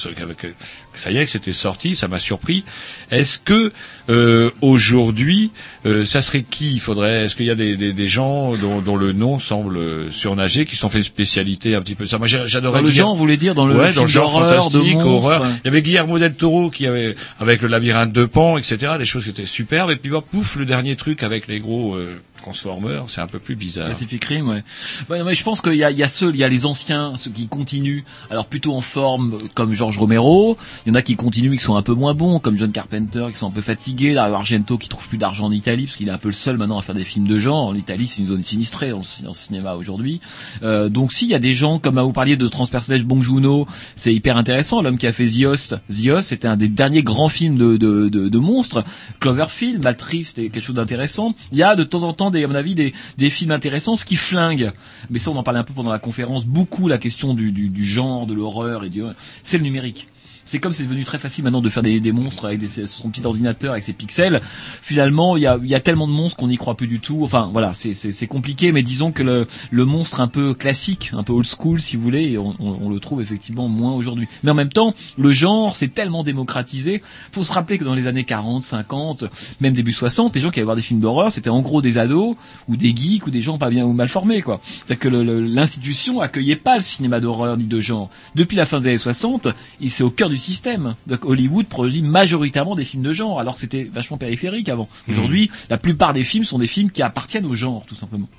ça 0.93 1.11
y 1.11 1.17
est, 1.17 1.25
que 1.25 1.31
c'était 1.31 1.53
sorti, 1.53 1.95
ça 1.95 2.07
m'a 2.07 2.17
surpris. 2.19 2.63
Est-ce 3.11 3.37
que 3.37 3.71
euh, 4.09 4.49
aujourd'hui, 4.61 5.51
euh, 5.85 6.05
ça 6.05 6.21
serait 6.21 6.43
qui? 6.43 6.73
Il 6.73 6.79
faudrait. 6.79 7.25
Est-ce 7.25 7.35
qu'il 7.35 7.45
y 7.45 7.51
a 7.51 7.55
des, 7.55 7.77
des, 7.77 7.93
des 7.93 8.07
gens 8.07 8.55
dont, 8.55 8.81
dont 8.81 8.95
le 8.95 9.11
nom 9.13 9.37
semble 9.39 9.77
euh, 9.77 10.11
surnager, 10.11 10.65
qui 10.65 10.75
sont 10.75 10.89
fait 10.89 10.97
une 10.99 11.03
spécialité 11.03 11.75
un 11.75 11.81
petit 11.81 11.95
peu? 11.95 12.05
Ça 12.05 12.17
Moi, 12.17 12.27
j'a- 12.27 12.45
j'adorais. 12.47 12.79
Dans 12.79 12.83
le 12.85 12.89
Guillermo- 12.89 13.07
genre, 13.09 13.13
vous 13.15 13.19
voulez 13.19 13.37
dire, 13.37 13.53
dans 13.55 13.65
le 13.67 13.75
ouais, 13.75 13.85
film 13.85 13.95
dans 13.95 14.01
le 14.03 14.07
genre 14.07 14.39
de 14.39 14.55
fantastique, 14.55 14.95
horreur. 14.97 15.45
Il 15.63 15.65
y 15.65 15.69
avait 15.69 15.81
Guillermo 15.81 16.17
del 16.19 16.33
Toro 16.33 16.69
qui 16.69 16.87
avait 16.87 17.15
avec 17.39 17.61
le 17.61 17.67
labyrinthe 17.67 18.11
de 18.13 18.25
Pan, 18.25 18.57
etc. 18.57 18.93
Des 18.97 19.05
choses 19.05 19.23
qui 19.25 19.29
étaient 19.29 19.45
superbes. 19.45 19.91
Et 19.91 19.95
puis 19.97 20.09
bah, 20.11 20.23
pouf, 20.27 20.55
le 20.55 20.65
dernier 20.65 20.95
truc 20.95 21.21
avec 21.23 21.47
les 21.47 21.59
gros 21.59 21.95
euh, 21.95 22.19
Transformers, 22.37 23.03
c'est 23.07 23.21
un 23.21 23.27
peu 23.27 23.39
plus 23.39 23.55
bizarre. 23.55 23.89
Pacific 23.89 24.23
Rim, 24.25 24.47
ouais. 24.47 24.63
Mais 25.09 25.35
je 25.35 25.43
pense 25.43 25.61
qu'il 25.61 25.75
y 25.75 25.83
a, 25.83 25.91
il 25.91 25.97
y 25.97 26.03
a 26.03 26.09
ceux, 26.09 26.29
il 26.29 26.37
y 26.37 26.43
a 26.43 26.49
les 26.49 26.65
anciens, 26.65 27.13
ceux 27.17 27.31
qui 27.31 27.47
continuent, 27.47 28.03
alors 28.29 28.45
plutôt 28.45 28.73
en 28.73 28.81
forme, 28.81 29.33
euh, 29.33 29.47
comme 29.53 29.73
George 29.73 29.97
Romero. 29.97 30.57
Il 30.85 30.89
y 30.89 30.91
en 30.91 30.95
a 30.95 31.01
qui 31.01 31.15
continuent, 31.15 31.55
qui 31.57 31.63
sont 31.63 31.75
un 31.75 31.81
peu 31.81 31.93
moins 31.93 32.13
bons, 32.13 32.39
comme 32.39 32.57
John 32.57 32.71
Carpenter, 32.71 33.27
qui 33.31 33.37
sont 33.37 33.47
un 33.47 33.51
peu 33.51 33.61
fatigués. 33.61 34.13
Dario 34.13 34.35
Argento, 34.35 34.77
qui 34.77 34.89
trouve 34.89 35.07
plus 35.07 35.17
d'argent 35.17 35.45
en 35.45 35.51
Italie, 35.51 35.85
parce 35.85 35.97
qu'il 35.97 36.07
est 36.07 36.11
un 36.11 36.17
peu 36.17 36.29
le 36.29 36.33
seul 36.33 36.57
maintenant 36.57 36.79
à 36.79 36.81
faire 36.81 36.95
des 36.95 37.03
films 37.03 37.27
de 37.27 37.39
genre. 37.39 37.73
L'Italie, 37.73 38.07
c'est 38.07 38.19
une 38.19 38.27
zone 38.27 38.43
sinistrée 38.43 38.93
en, 38.93 39.01
en 39.25 39.33
cinéma 39.33 39.75
aujourd'hui. 39.75 40.21
Euh, 40.63 40.89
donc, 40.89 41.13
s'il 41.13 41.27
y 41.27 41.35
a 41.35 41.39
des 41.39 41.53
gens, 41.53 41.79
comme 41.79 41.99
vous 41.99 42.13
parliez 42.13 42.37
de 42.37 42.47
Transpersonnage 42.47 43.03
Bong 43.03 43.21
Joon-ho, 43.21 43.67
c'est 43.95 44.13
hyper 44.13 44.37
intéressant. 44.37 44.81
L'homme 44.81 44.97
qui 44.97 45.07
a 45.07 45.13
fait 45.13 45.27
The 45.27 45.45
Host, 45.45 45.75
The 45.89 46.07
Host, 46.07 46.29
c'était 46.29 46.47
un 46.47 46.57
des 46.57 46.69
derniers 46.69 47.03
grands 47.03 47.29
films 47.29 47.57
de, 47.57 47.77
de, 47.77 48.09
de, 48.09 48.29
de 48.29 48.37
monstres. 48.37 48.83
Cloverfield, 49.19 49.81
Maltree, 49.81 50.25
c'était 50.25 50.49
quelque 50.49 50.63
chose 50.63 50.75
d'intéressant. 50.75 51.35
Il 51.51 51.57
y 51.57 51.63
a 51.63 51.75
de 51.75 51.83
temps 51.83 52.03
en 52.03 52.13
temps, 52.13 52.31
des, 52.31 52.36
à 52.43 52.47
mon 52.47 52.55
avis, 52.55 52.75
des, 52.75 52.93
des 53.17 53.29
films 53.29 53.51
intéressants, 53.51 53.95
ce 53.95 54.05
qui 54.05 54.15
flingue. 54.15 54.71
Mais 55.09 55.19
ça, 55.19 55.31
on 55.31 55.35
en 55.35 55.43
parlait 55.43 55.59
un 55.59 55.63
peu 55.63 55.73
pendant 55.73 55.91
la 55.91 55.99
conférence. 55.99 56.45
Beaucoup 56.45 56.87
la 56.87 56.97
question 56.97 57.33
du, 57.33 57.51
du, 57.51 57.69
du 57.69 57.85
genre, 57.85 58.27
de 58.27 58.33
l'horreur 58.33 58.83
et 58.83 58.89
du, 58.89 59.03
c'est 59.43 59.57
le 59.57 59.63
numérique. 59.63 60.07
C'est 60.47 60.59
comme 60.59 60.73
c'est 60.73 60.83
devenu 60.83 61.03
très 61.03 61.19
facile 61.19 61.43
maintenant 61.43 61.61
de 61.61 61.69
faire 61.69 61.83
des, 61.83 61.99
des 61.99 62.11
monstres 62.11 62.45
avec 62.45 62.59
des, 62.59 62.87
son 62.87 63.09
petit 63.09 63.25
ordinateur 63.25 63.73
avec 63.73 63.83
ses 63.83 63.93
pixels. 63.93 64.41
Finalement, 64.81 65.37
il 65.37 65.43
y 65.43 65.47
a, 65.47 65.59
il 65.61 65.69
y 65.69 65.75
a 65.75 65.79
tellement 65.79 66.07
de 66.07 66.13
monstres 66.13 66.37
qu'on 66.37 66.47
n'y 66.47 66.57
croit 66.57 66.75
plus 66.75 66.87
du 66.87 66.99
tout. 66.99 67.19
Enfin, 67.23 67.49
voilà, 67.51 67.73
c'est- 67.73 67.93
compliqué, 68.27 68.71
mais 68.71 68.81
disons 68.83 69.11
que 69.11 69.23
le, 69.23 69.47
le 69.71 69.85
monstre 69.85 70.21
un 70.21 70.27
peu 70.27 70.53
classique, 70.53 71.11
un 71.13 71.23
peu 71.23 71.33
old 71.33 71.45
school, 71.45 71.79
si 71.81 71.95
vous 71.97 72.01
voulez, 72.03 72.37
on, 72.37 72.55
on- 72.59 72.79
on 72.83 72.89
le 72.89 72.99
trouve 72.99 73.21
effectivement 73.21 73.67
moins 73.67 73.93
aujourd'hui. 73.93 74.27
Mais 74.43 74.51
en 74.51 74.55
même 74.55 74.69
temps, 74.69 74.93
le 75.17 75.31
genre 75.31 75.75
s'est 75.75 75.89
tellement 75.89 76.23
démocratisé. 76.23 77.01
Faut 77.31 77.43
se 77.43 77.51
rappeler 77.53 77.77
que 77.77 77.83
dans 77.83 77.93
les 77.95 78.07
années 78.07 78.23
40, 78.23 78.63
50, 78.63 79.25
même 79.59 79.73
début 79.73 79.93
60, 79.93 80.33
les 80.35 80.41
gens 80.41 80.49
qui 80.49 80.59
allaient 80.59 80.63
voir 80.65 80.75
des 80.77 80.81
films 80.81 80.99
d'horreur, 81.01 81.31
c'était 81.31 81.49
en 81.49 81.61
gros 81.61 81.81
des 81.81 81.97
ados 81.97 82.35
ou 82.67 82.77
des 82.77 82.95
geeks 82.95 83.27
ou 83.27 83.31
des 83.31 83.41
gens 83.41 83.57
pas 83.57 83.69
bien 83.69 83.83
ou 83.85 83.91
mal 83.93 84.07
formés, 84.09 84.41
quoi. 84.41 84.61
C'est-à-dire 84.87 84.99
que 84.99 85.07
l'institution 85.09 86.21
accueillait 86.21 86.55
pas 86.55 86.77
le 86.77 86.83
cinéma 86.83 87.19
d'horreur 87.19 87.57
ni 87.57 87.65
de 87.65 87.81
genre. 87.81 88.09
Depuis 88.35 88.55
la 88.55 88.65
fin 88.65 88.79
des 88.79 88.89
années 88.89 88.97
60, 88.97 89.47
et 89.81 89.89
c'est 89.89 90.03
au 90.03 90.09
cœur 90.09 90.29
du 90.29 90.36
système. 90.37 90.95
Donc 91.07 91.25
Hollywood 91.25 91.67
produit 91.67 92.01
majoritairement 92.01 92.75
des 92.75 92.85
films 92.85 93.03
de 93.03 93.13
genre, 93.13 93.39
alors 93.39 93.55
que 93.55 93.59
c'était 93.61 93.83
vachement 93.83 94.17
périphérique 94.17 94.69
avant. 94.69 94.89
Aujourd'hui, 95.09 95.49
la 95.69 95.77
plupart 95.77 96.13
des 96.13 96.23
films 96.23 96.43
sont 96.43 96.59
des 96.59 96.67
films 96.67 96.91
qui 96.91 97.01
appartiennent 97.01 97.45
au 97.45 97.55
genre, 97.55 97.85
tout 97.85 97.95
simplement. 97.95 98.29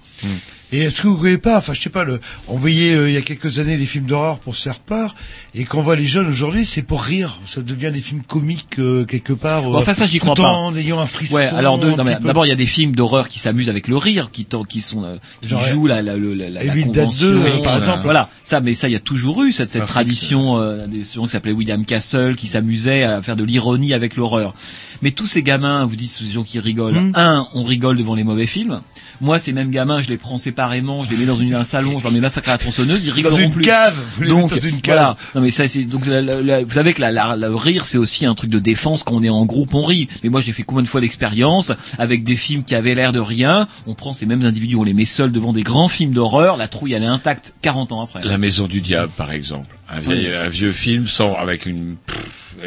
Et 0.70 0.80
est-ce 0.80 1.00
que 1.00 1.08
vous 1.08 1.16
voyez 1.16 1.38
pas, 1.38 1.56
enfin 1.56 1.72
je 1.72 1.80
sais 1.80 1.88
pas, 1.88 2.04
le, 2.04 2.20
on 2.46 2.58
voyait 2.58 2.94
euh, 2.94 3.08
il 3.08 3.14
y 3.14 3.16
a 3.16 3.22
quelques 3.22 3.58
années 3.58 3.78
les 3.78 3.86
films 3.86 4.04
d'horreur 4.04 4.38
pour 4.38 4.54
se 4.54 4.64
faire 4.64 4.80
part, 4.80 5.14
et 5.54 5.64
quand 5.64 5.78
on 5.78 5.82
voit 5.82 5.96
les 5.96 6.04
jeunes 6.04 6.28
aujourd'hui, 6.28 6.66
c'est 6.66 6.82
pour 6.82 7.02
rire. 7.02 7.40
Ça 7.46 7.62
devient 7.62 7.90
des 7.90 8.02
films 8.02 8.22
comiques 8.22 8.78
euh, 8.78 9.06
quelque 9.06 9.32
part. 9.32 9.62
Bon, 9.62 9.76
enfin 9.76 9.94
ça 9.94 10.06
j'y 10.06 10.18
crois 10.18 10.34
tout 10.34 10.42
pas. 10.42 10.52
En 10.52 10.76
ayant 10.76 11.00
un 11.00 11.06
frisson. 11.06 11.36
Ouais, 11.36 11.46
alors 11.46 11.78
d'abord 11.78 12.44
il 12.44 12.50
y 12.50 12.52
a 12.52 12.56
des 12.56 12.66
films 12.66 12.94
d'horreur 12.94 13.28
qui 13.28 13.38
s'amusent 13.38 13.70
avec 13.70 13.88
le 13.88 13.96
rire, 13.96 14.30
qui 14.30 14.46
sont 14.82 15.04
euh, 15.04 15.16
qui 15.40 15.48
Genre, 15.48 15.64
jouent 15.64 15.86
la 15.86 16.02
la 16.02 16.18
la, 16.18 16.50
la, 16.50 16.62
la 16.62 16.82
convention, 16.82 17.26
2, 17.26 17.40
par 17.62 17.74
euh, 17.74 17.78
exemple. 17.78 18.02
Voilà, 18.04 18.28
ça 18.44 18.60
mais 18.60 18.74
ça 18.74 18.88
il 18.88 18.92
y 18.92 18.96
a 18.96 19.00
toujours 19.00 19.44
eu 19.44 19.52
cette 19.52 19.70
cette 19.70 19.82
Afrique, 19.82 19.94
tradition 19.94 20.58
euh, 20.58 20.86
des 20.86 21.02
gens 21.02 21.24
qui 21.24 21.30
s'appelaient 21.30 21.52
William 21.52 21.84
Castle 21.86 22.36
qui 22.36 22.48
s'amusaient 22.48 23.04
à 23.04 23.22
faire 23.22 23.36
de 23.36 23.44
l'ironie 23.44 23.94
avec 23.94 24.16
l'horreur. 24.16 24.54
Mais 25.00 25.12
tous 25.12 25.26
ces 25.26 25.42
gamins, 25.42 25.86
vous 25.86 25.96
dites 25.96 26.10
ces 26.10 26.26
gens 26.26 26.42
qui 26.42 26.58
rigolent. 26.58 26.94
Hmm. 26.94 27.12
Un, 27.14 27.48
on 27.54 27.64
rigole 27.64 27.96
devant 27.96 28.14
les 28.14 28.24
mauvais 28.24 28.46
films. 28.46 28.82
Moi, 29.20 29.38
ces 29.38 29.52
mêmes 29.52 29.70
gamins, 29.70 30.00
je 30.00 30.08
les 30.08 30.16
prends 30.16 30.38
séparément, 30.38 31.04
je 31.04 31.10
les 31.10 31.16
mets 31.16 31.26
dans 31.26 31.36
une, 31.36 31.54
un 31.54 31.64
salon, 31.64 31.98
je 31.98 32.04
leur 32.04 32.12
mets 32.12 32.20
massacre 32.20 32.48
à 32.48 32.52
la 32.52 32.58
tronçonneuse, 32.58 33.04
ils 33.04 33.10
rigoleront 33.10 33.38
une 33.38 33.50
plus. 33.50 33.62
cave, 33.64 33.98
vous 34.12 34.22
les 34.22 34.28
donc 34.28 34.50
mettez 34.52 34.60
dans 34.68 34.74
une 34.76 34.80
cave. 34.80 34.94
voilà. 34.94 35.16
Non 35.34 35.40
mais 35.40 35.50
ça 35.50 35.66
c'est 35.68 35.84
donc 35.84 36.06
la- 36.06 36.22
la- 36.22 36.40
la- 36.42 36.62
vous 36.64 36.72
savez 36.72 36.94
que 36.94 37.00
la, 37.00 37.10
la- 37.10 37.36
le 37.36 37.54
rire 37.54 37.84
c'est 37.84 37.98
aussi 37.98 38.26
un 38.26 38.34
truc 38.34 38.50
de 38.50 38.58
défense 38.58 39.02
quand 39.02 39.14
on 39.16 39.22
est 39.22 39.28
en 39.28 39.44
groupe 39.44 39.74
on 39.74 39.82
rit. 39.84 40.08
Mais 40.22 40.28
moi 40.28 40.40
j'ai 40.40 40.52
fait 40.52 40.62
combien 40.62 40.82
de 40.82 40.88
fois 40.88 41.00
l'expérience 41.00 41.72
avec 41.98 42.24
des 42.24 42.36
films 42.36 42.62
qui 42.64 42.74
avaient 42.74 42.94
l'air 42.94 43.12
de 43.12 43.20
rien, 43.20 43.66
on 43.86 43.94
prend 43.94 44.12
ces 44.12 44.26
mêmes 44.26 44.44
individus, 44.44 44.76
on 44.76 44.84
les 44.84 44.94
met 44.94 45.04
seuls 45.04 45.32
devant 45.32 45.52
des 45.52 45.62
grands 45.62 45.88
films 45.88 46.12
d'horreur, 46.12 46.56
la 46.56 46.68
trouille 46.68 46.92
elle 46.92 47.02
est 47.02 47.06
intacte 47.06 47.54
40 47.62 47.92
ans 47.92 48.02
après. 48.02 48.20
La 48.22 48.38
Maison 48.38 48.66
du 48.66 48.80
Diable, 48.80 49.12
par 49.16 49.32
exemple. 49.32 49.74
Un, 49.90 50.00
vieil, 50.00 50.26
Oui. 50.28 50.34
un 50.34 50.48
vieux 50.48 50.72
film 50.72 51.06
sans, 51.06 51.34
avec 51.34 51.64
une, 51.64 51.96
pff, 52.06 52.18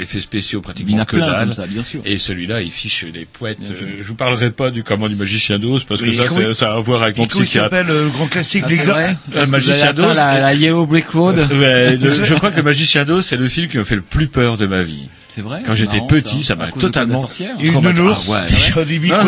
effets 0.02 0.20
spéciaux 0.20 0.60
Il 0.60 0.62
y 0.62 0.64
pratiquement 0.64 0.98
en 0.98 1.02
a 1.02 1.06
que 1.06 1.16
plein 1.18 1.28
dalle. 1.32 1.44
comme 1.46 1.54
ça, 1.54 1.68
bien 1.68 1.84
sûr. 1.84 2.02
Et 2.04 2.18
celui-là, 2.18 2.62
il 2.62 2.72
fiche 2.72 3.04
des 3.06 3.26
poètes. 3.26 3.60
Euh, 3.70 3.98
je 4.00 4.04
vous 4.08 4.16
parlerai 4.16 4.50
pas 4.50 4.72
du 4.72 4.84
comment 4.84 5.08
du 5.08 5.16
magicien 5.16 5.60
d'Oz 5.60 5.84
parce 5.84 6.02
que 6.02 6.08
Oui, 6.08 6.16
ça, 6.16 6.24
il- 6.40 6.56
ça 6.56 6.72
a 6.74 6.76
à 6.78 6.80
voir 6.80 7.04
avec 7.04 7.18
mon 7.18 7.26
il 7.26 7.30
psychiatre. 7.30 7.70
s'appelle 7.76 7.88
le 7.94 8.10
grand 8.10 8.26
classique 8.28 8.64
Ah, 8.66 8.70
que 8.70 8.76
vous 8.76 9.52
magicien 9.52 9.94
d'Oz 9.94 10.16
la, 10.16 10.40
la 10.40 10.54
Yellow 10.56 10.86
Brick 10.88 11.10
Road. 11.10 11.36
Le- 11.52 12.24
je 12.24 12.34
crois 12.34 12.50
que 12.52 12.58
le 12.58 12.64
magicien 12.64 13.06
d'Oz, 13.06 13.24
c'est 13.26 13.38
le 13.38 13.48
film 13.48 13.68
qui 13.68 13.78
m'a 13.78 13.84
fait 13.84 13.96
le 13.96 14.02
plus 14.02 14.28
peur 14.28 14.58
de 14.58 14.66
ma 14.66 14.82
vie. 14.82 15.08
C'est 15.28 15.42
vrai. 15.42 15.62
Quand 15.66 15.76
j'étais 15.76 16.02
petit, 16.08 16.44
ça 16.44 16.56
m'a 16.56 16.68
totalement 16.72 17.30
une 17.60 17.80
nounours 17.82 18.32
Ah 18.34 18.42
ouais. 18.42 18.86
des 18.86 18.96
non, 18.96 19.02
bicoques. 19.04 19.24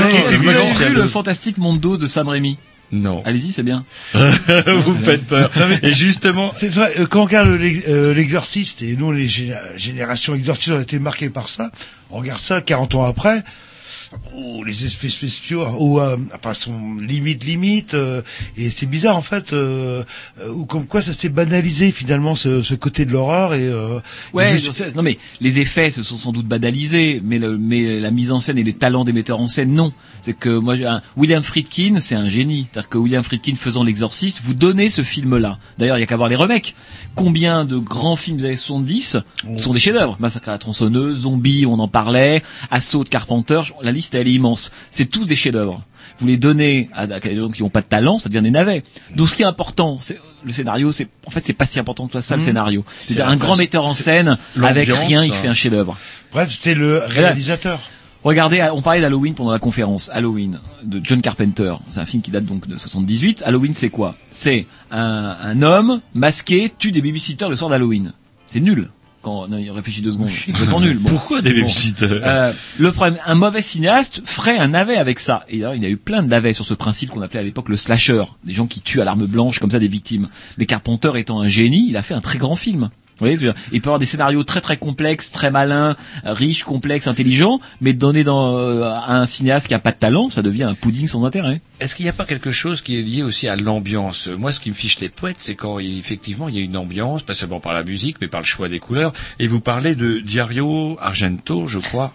le 0.89 0.93
le 1.03 1.07
fantastique 1.07 1.57
monde 1.59 1.79
d'Oz 1.79 1.99
de 1.99 2.07
Sam 2.07 2.27
Raimi 2.27 2.57
Non. 2.93 3.21
Allez-y, 3.25 3.51
c'est 3.51 3.63
bien. 3.63 3.85
Vous 4.13 4.91
me 4.93 5.03
faites 5.03 5.25
peur. 5.25 5.49
Et 5.81 5.93
justement, 5.93 6.51
C'est 6.53 6.69
vrai, 6.69 6.93
euh, 6.99 7.05
quand 7.07 7.21
on 7.21 7.25
regarde 7.25 7.49
euh, 7.49 8.13
l'exorciste, 8.13 8.83
et 8.83 8.95
nous, 8.95 9.11
les 9.11 9.27
géné- 9.27 9.55
générations 9.75 10.35
exorcistes 10.35 10.69
ont 10.75 10.79
été 10.79 10.99
marquées 10.99 11.29
par 11.31 11.49
ça, 11.49 11.71
on 12.11 12.19
regarde 12.19 12.39
ça 12.39 12.61
40 12.61 12.93
ans 12.93 13.03
après, 13.03 13.43
oh, 14.35 14.63
les 14.63 14.85
effets 14.85 15.09
spéciaux, 15.09 15.65
ou, 15.79 15.99
euh, 15.99 16.17
enfin, 16.35 16.53
sont 16.53 16.97
limite, 16.99 17.43
limite, 17.43 17.95
euh, 17.95 18.21
et 18.57 18.69
c'est 18.69 18.85
bizarre, 18.85 19.17
en 19.17 19.21
fait, 19.23 19.53
euh, 19.53 20.03
euh, 20.41 20.49
ou 20.51 20.67
comme 20.67 20.85
quoi 20.85 21.01
ça 21.01 21.13
s'est 21.13 21.29
banalisé, 21.29 21.89
finalement, 21.89 22.35
ce, 22.35 22.61
ce 22.61 22.75
côté 22.75 23.05
de 23.05 23.11
l'horreur, 23.11 23.55
et, 23.55 23.63
euh, 23.67 23.99
Ouais, 24.33 24.53
et 24.55 24.59
je 24.59 24.69
sais. 24.69 24.91
non 24.95 25.01
mais 25.01 25.17
les 25.41 25.57
effets 25.57 25.89
se 25.89 26.03
sont 26.03 26.17
sans 26.17 26.31
doute 26.31 26.45
banalisés, 26.45 27.21
mais, 27.23 27.39
le, 27.39 27.57
mais 27.57 27.99
la 27.99 28.11
mise 28.11 28.31
en 28.31 28.39
scène 28.39 28.59
et 28.59 28.63
les 28.63 28.73
talents 28.73 29.03
des 29.03 29.13
metteurs 29.13 29.39
en 29.39 29.47
scène, 29.47 29.73
non. 29.73 29.91
C'est 30.25 30.31
que 30.31 30.57
moi, 30.57 30.75
un- 30.75 31.01
William 31.17 31.43
Friedkin, 31.43 31.99
c'est 31.99 32.15
un 32.15 32.29
génie. 32.29 32.65
C'est-à-dire 32.71 32.87
que 32.87 32.97
William 32.97 33.23
Friedkin 33.23 33.55
faisant 33.55 33.83
l'exorciste, 33.83 34.39
vous 34.41 34.53
donnez 34.53 34.89
ce 34.89 35.01
film-là. 35.03 35.59
D'ailleurs, 35.77 35.97
il 35.97 35.99
y 35.99 36.03
a 36.03 36.05
qu'à 36.05 36.15
voir 36.15 36.29
les 36.29 36.37
remakes. 36.37 36.75
Combien 37.13 37.65
de 37.65 37.77
grands 37.77 38.15
films 38.15 38.37
des 38.37 38.45
années 38.45 38.55
70 38.55 39.17
sont 39.59 39.73
des 39.73 39.81
chefs-d'œuvre? 39.81 40.15
Massacre 40.21 40.47
à 40.47 40.53
la 40.53 40.57
tronçonneuse, 40.59 41.23
Zombie, 41.23 41.65
on 41.67 41.77
en 41.79 41.89
parlait, 41.89 42.41
Assaut 42.71 43.03
de 43.03 43.09
Carpenter, 43.09 43.61
la 43.81 43.91
liste 43.91 44.15
elle 44.15 44.29
est 44.29 44.31
immense. 44.33 44.71
C'est 44.91 45.07
tous 45.07 45.25
des 45.25 45.35
chefs-d'œuvre. 45.35 45.83
Vous 46.19 46.27
les 46.27 46.37
donnez 46.37 46.89
à, 46.93 47.01
à 47.01 47.19
des 47.19 47.35
gens 47.35 47.49
qui 47.49 47.61
n'ont 47.61 47.69
pas 47.69 47.81
de 47.81 47.85
talent, 47.87 48.17
ça 48.17 48.29
devient 48.29 48.41
des 48.43 48.51
navets. 48.51 48.83
Donc 49.15 49.27
ce 49.27 49.35
qui 49.35 49.41
est 49.41 49.45
important, 49.45 49.97
c'est 49.99 50.19
le 50.45 50.53
scénario, 50.53 50.91
c'est 50.93 51.07
en 51.25 51.31
fait 51.31 51.43
c'est 51.45 51.53
pas 51.53 51.65
si 51.65 51.79
important 51.79 52.07
que 52.07 52.21
ça 52.21 52.35
le 52.35 52.41
Mhm. 52.41 52.45
scénario. 52.47 52.85
C'est 53.03 53.13
C'est 53.13 53.19
la 53.19 53.27
un 53.29 53.35
grand 53.35 53.57
metteur 53.57 53.85
en 53.85 53.93
scène 53.93 54.37
avec 54.61 54.89
rien, 54.89 55.23
il 55.25 55.31
hein. 55.33 55.35
fait 55.41 55.47
un 55.49 55.53
chef-d'œuvre. 55.53 55.97
Bref, 56.31 56.49
c'est 56.57 56.75
le 56.75 56.99
réalisateur. 57.07 57.79
Regardez, 58.23 58.65
on 58.73 58.81
parlait 58.81 59.01
d'Halloween 59.01 59.35
pendant 59.35 59.51
la 59.51 59.59
conférence. 59.59 60.09
Halloween 60.13 60.59
de 60.83 61.01
John 61.03 61.21
Carpenter. 61.21 61.73
C'est 61.89 61.99
un 61.99 62.05
film 62.05 62.23
qui 62.23 62.31
date 62.31 62.45
donc 62.45 62.67
de 62.67 62.77
78. 62.77 63.43
Halloween, 63.45 63.73
c'est 63.73 63.89
quoi? 63.89 64.15
C'est 64.31 64.65
un, 64.91 65.35
un 65.41 65.61
homme 65.61 65.99
masqué 66.13 66.71
tue 66.77 66.91
des 66.91 67.01
babysitters 67.01 67.49
le 67.49 67.55
soir 67.57 67.69
d'Halloween. 67.69 68.13
C'est 68.45 68.61
nul. 68.61 68.89
Quand 69.21 69.47
il 69.57 69.71
réfléchit 69.71 70.01
deux 70.01 70.11
secondes, 70.11 70.29
c'est 70.29 70.51
complètement 70.53 70.81
nul. 70.81 70.97
Bon. 70.99 71.09
Pourquoi 71.09 71.41
des 71.41 71.51
Bon. 71.53 71.61
babysitters? 71.61 72.21
Euh, 72.23 72.53
Le 72.77 72.91
problème, 72.91 73.17
un 73.25 73.35
mauvais 73.35 73.61
cinéaste 73.61 74.21
ferait 74.25 74.57
un 74.57 74.69
navet 74.69 74.97
avec 74.97 75.19
ça. 75.19 75.45
Et 75.49 75.57
d'ailleurs, 75.59 75.75
il 75.75 75.83
y 75.83 75.85
a 75.85 75.89
eu 75.89 75.97
plein 75.97 76.23
de 76.23 76.27
navets 76.29 76.53
sur 76.53 76.65
ce 76.65 76.73
principe 76.73 77.09
qu'on 77.09 77.21
appelait 77.21 77.39
à 77.39 77.43
l'époque 77.43 77.69
le 77.69 77.77
slasher, 77.77 78.23
des 78.45 78.53
gens 78.53 78.67
qui 78.67 78.81
tuent 78.81 79.01
à 79.01 79.05
l'arme 79.05 79.25
blanche 79.25 79.59
comme 79.59 79.71
ça 79.71 79.79
des 79.79 79.87
victimes. 79.89 80.27
Mais 80.57 80.65
Carpenter 80.65 81.11
étant 81.15 81.39
un 81.41 81.47
génie, 81.49 81.87
il 81.89 81.95
a 81.97 82.03
fait 82.03 82.13
un 82.13 82.21
très 82.21 82.37
grand 82.37 82.55
film. 82.57 82.89
Voyez, 83.23 83.53
il 83.71 83.81
peut 83.81 83.89
avoir 83.89 83.99
des 83.99 84.05
scénarios 84.05 84.43
très 84.43 84.61
très 84.61 84.77
complexes, 84.77 85.31
très 85.31 85.51
malins, 85.51 85.95
riches, 86.23 86.63
complexes, 86.63 87.07
intelligents, 87.07 87.59
mais 87.81 87.93
donné 87.93 88.23
dans 88.23 88.57
euh, 88.57 88.83
à 88.83 89.17
un 89.17 89.25
cinéaste 89.25 89.67
qui 89.67 89.73
a 89.73 89.79
pas 89.79 89.91
de 89.91 89.97
talent, 89.97 90.29
ça 90.29 90.41
devient 90.41 90.63
un 90.63 90.73
pudding 90.73 91.07
sans 91.07 91.25
intérêt. 91.25 91.61
Est-ce 91.83 91.95
qu'il 91.95 92.05
n'y 92.05 92.09
a 92.09 92.13
pas 92.13 92.25
quelque 92.25 92.51
chose 92.51 92.81
qui 92.81 92.97
est 92.97 93.01
lié 93.01 93.23
aussi 93.23 93.47
à 93.47 93.55
l'ambiance? 93.57 94.27
Moi, 94.29 94.51
ce 94.53 94.59
qui 94.59 94.69
me 94.69 94.75
fiche 94.75 94.99
les 95.01 95.09
poètes, 95.09 95.35
c'est 95.39 95.55
quand 95.55 95.79
il- 95.79 95.99
effectivement 95.99 96.47
il 96.47 96.55
y 96.55 96.59
a 96.59 96.61
une 96.61 96.77
ambiance, 96.77 97.23
pas 97.23 97.33
seulement 97.33 97.59
par 97.59 97.73
la 97.73 97.83
musique, 97.83 98.17
mais 98.21 98.27
par 98.27 98.39
le 98.39 98.45
choix 98.45 98.69
des 98.69 98.79
couleurs. 98.79 99.11
Et 99.39 99.47
vous 99.47 99.59
parlez 99.59 99.95
de 99.95 100.19
Dario 100.19 100.97
Argento, 101.01 101.67
je 101.67 101.79
crois. 101.79 102.13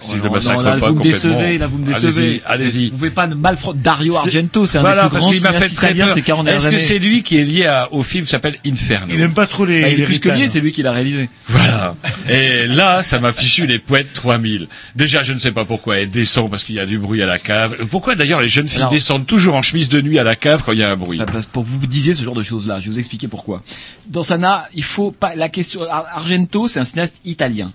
si 0.00 0.12
je 0.12 0.16
Non, 0.16 0.24
le 0.24 0.30
massacre 0.30 0.56
non, 0.58 0.62
là, 0.64 0.76
pas 0.78 0.88
vous 0.88 0.94
me 0.96 1.02
décevez, 1.02 1.58
là 1.58 1.66
vous 1.66 1.76
me 1.76 1.84
décevez. 1.86 2.40
Allez-y, 2.46 2.74
allez-y. 2.76 2.90
Vous 2.90 2.96
pouvez 2.96 3.10
pas 3.10 3.26
mal 3.26 3.58
Dario 3.74 4.16
Argento, 4.16 4.64
c'est 4.64 4.78
un 4.78 4.80
voilà, 4.80 5.02
des 5.04 5.08
plus 5.10 5.12
parce 5.20 5.24
grands 5.42 5.52
fait 5.52 5.58
très 5.58 5.68
italiens 5.90 6.04
de 6.04 6.08
peur. 6.10 6.14
ces 6.14 6.22
40 6.22 6.44
dernières 6.46 6.66
Est-ce 6.66 6.74
que 6.74 6.78
c'est 6.80 6.98
lui 6.98 7.22
qui 7.22 7.36
est 7.36 7.44
lié 7.44 7.66
à- 7.66 7.92
au 7.92 8.02
film 8.02 8.24
qui 8.24 8.30
s'appelle 8.30 8.56
Inferno? 8.66 9.12
Il 9.14 9.20
aime 9.20 9.34
pas 9.34 9.46
trop 9.46 9.66
les, 9.66 9.82
Bah, 9.82 9.88
il 9.90 9.96
les 9.98 10.02
est 10.02 10.06
plus 10.06 10.18
que 10.20 10.30
lié, 10.30 10.48
c'est 10.48 10.60
lui 10.60 10.72
qui 10.72 10.82
l'a 10.82 10.92
réalisé. 10.92 11.28
Voilà. 11.48 11.94
Et 12.28 12.66
là, 12.68 13.02
ça 13.02 13.18
m'a 13.20 13.32
fichu 13.32 13.66
les 13.66 13.78
poètes 13.78 14.14
3000. 14.14 14.68
Déjà, 14.94 15.22
je 15.22 15.34
ne 15.34 15.38
sais 15.38 15.52
pas 15.52 15.66
pourquoi 15.66 15.98
elle 15.98 16.10
descend 16.10 16.50
parce 16.50 16.64
qu'il 16.64 16.74
y 16.76 16.80
a 16.80 16.86
du 16.86 16.98
bruit 16.98 17.22
à 17.22 17.26
la 17.26 17.38
cave. 17.38 17.76
Pourquoi 17.90 18.14
d'ailleurs 18.14 18.40
les 18.40 18.48
jeunes 18.48 18.68
filles 18.68 18.78
Alors- 18.78 18.90
descendent 19.06 19.26
toujours 19.26 19.54
en 19.54 19.62
chemise 19.62 19.88
de 19.88 20.00
nuit 20.00 20.18
à 20.18 20.24
la 20.24 20.34
cave 20.34 20.62
quand 20.66 20.72
il 20.72 20.78
y 20.80 20.82
a 20.82 20.90
un 20.90 20.96
bruit 20.96 21.18
Bah, 21.18 21.26
parce- 21.32 21.46
pour 21.46 21.62
vous 21.62 21.78
disiez 21.86 22.12
ce 22.14 22.24
genre 22.24 22.34
de 22.34 22.42
choses-là, 22.42 22.80
je 22.80 22.86
vais 22.86 22.92
vous 22.92 22.98
expliquer 22.98 23.28
pourquoi. 23.28 23.62
Dans 24.08 24.24
Sana, 24.24 24.66
il 24.74 24.82
faut 24.82 25.12
pas 25.12 25.36
la 25.36 25.48
question. 25.48 25.82
Ar- 25.82 26.06
Argento, 26.12 26.66
c'est 26.66 26.80
un 26.80 26.84
cinéaste 26.84 27.20
italien. 27.24 27.72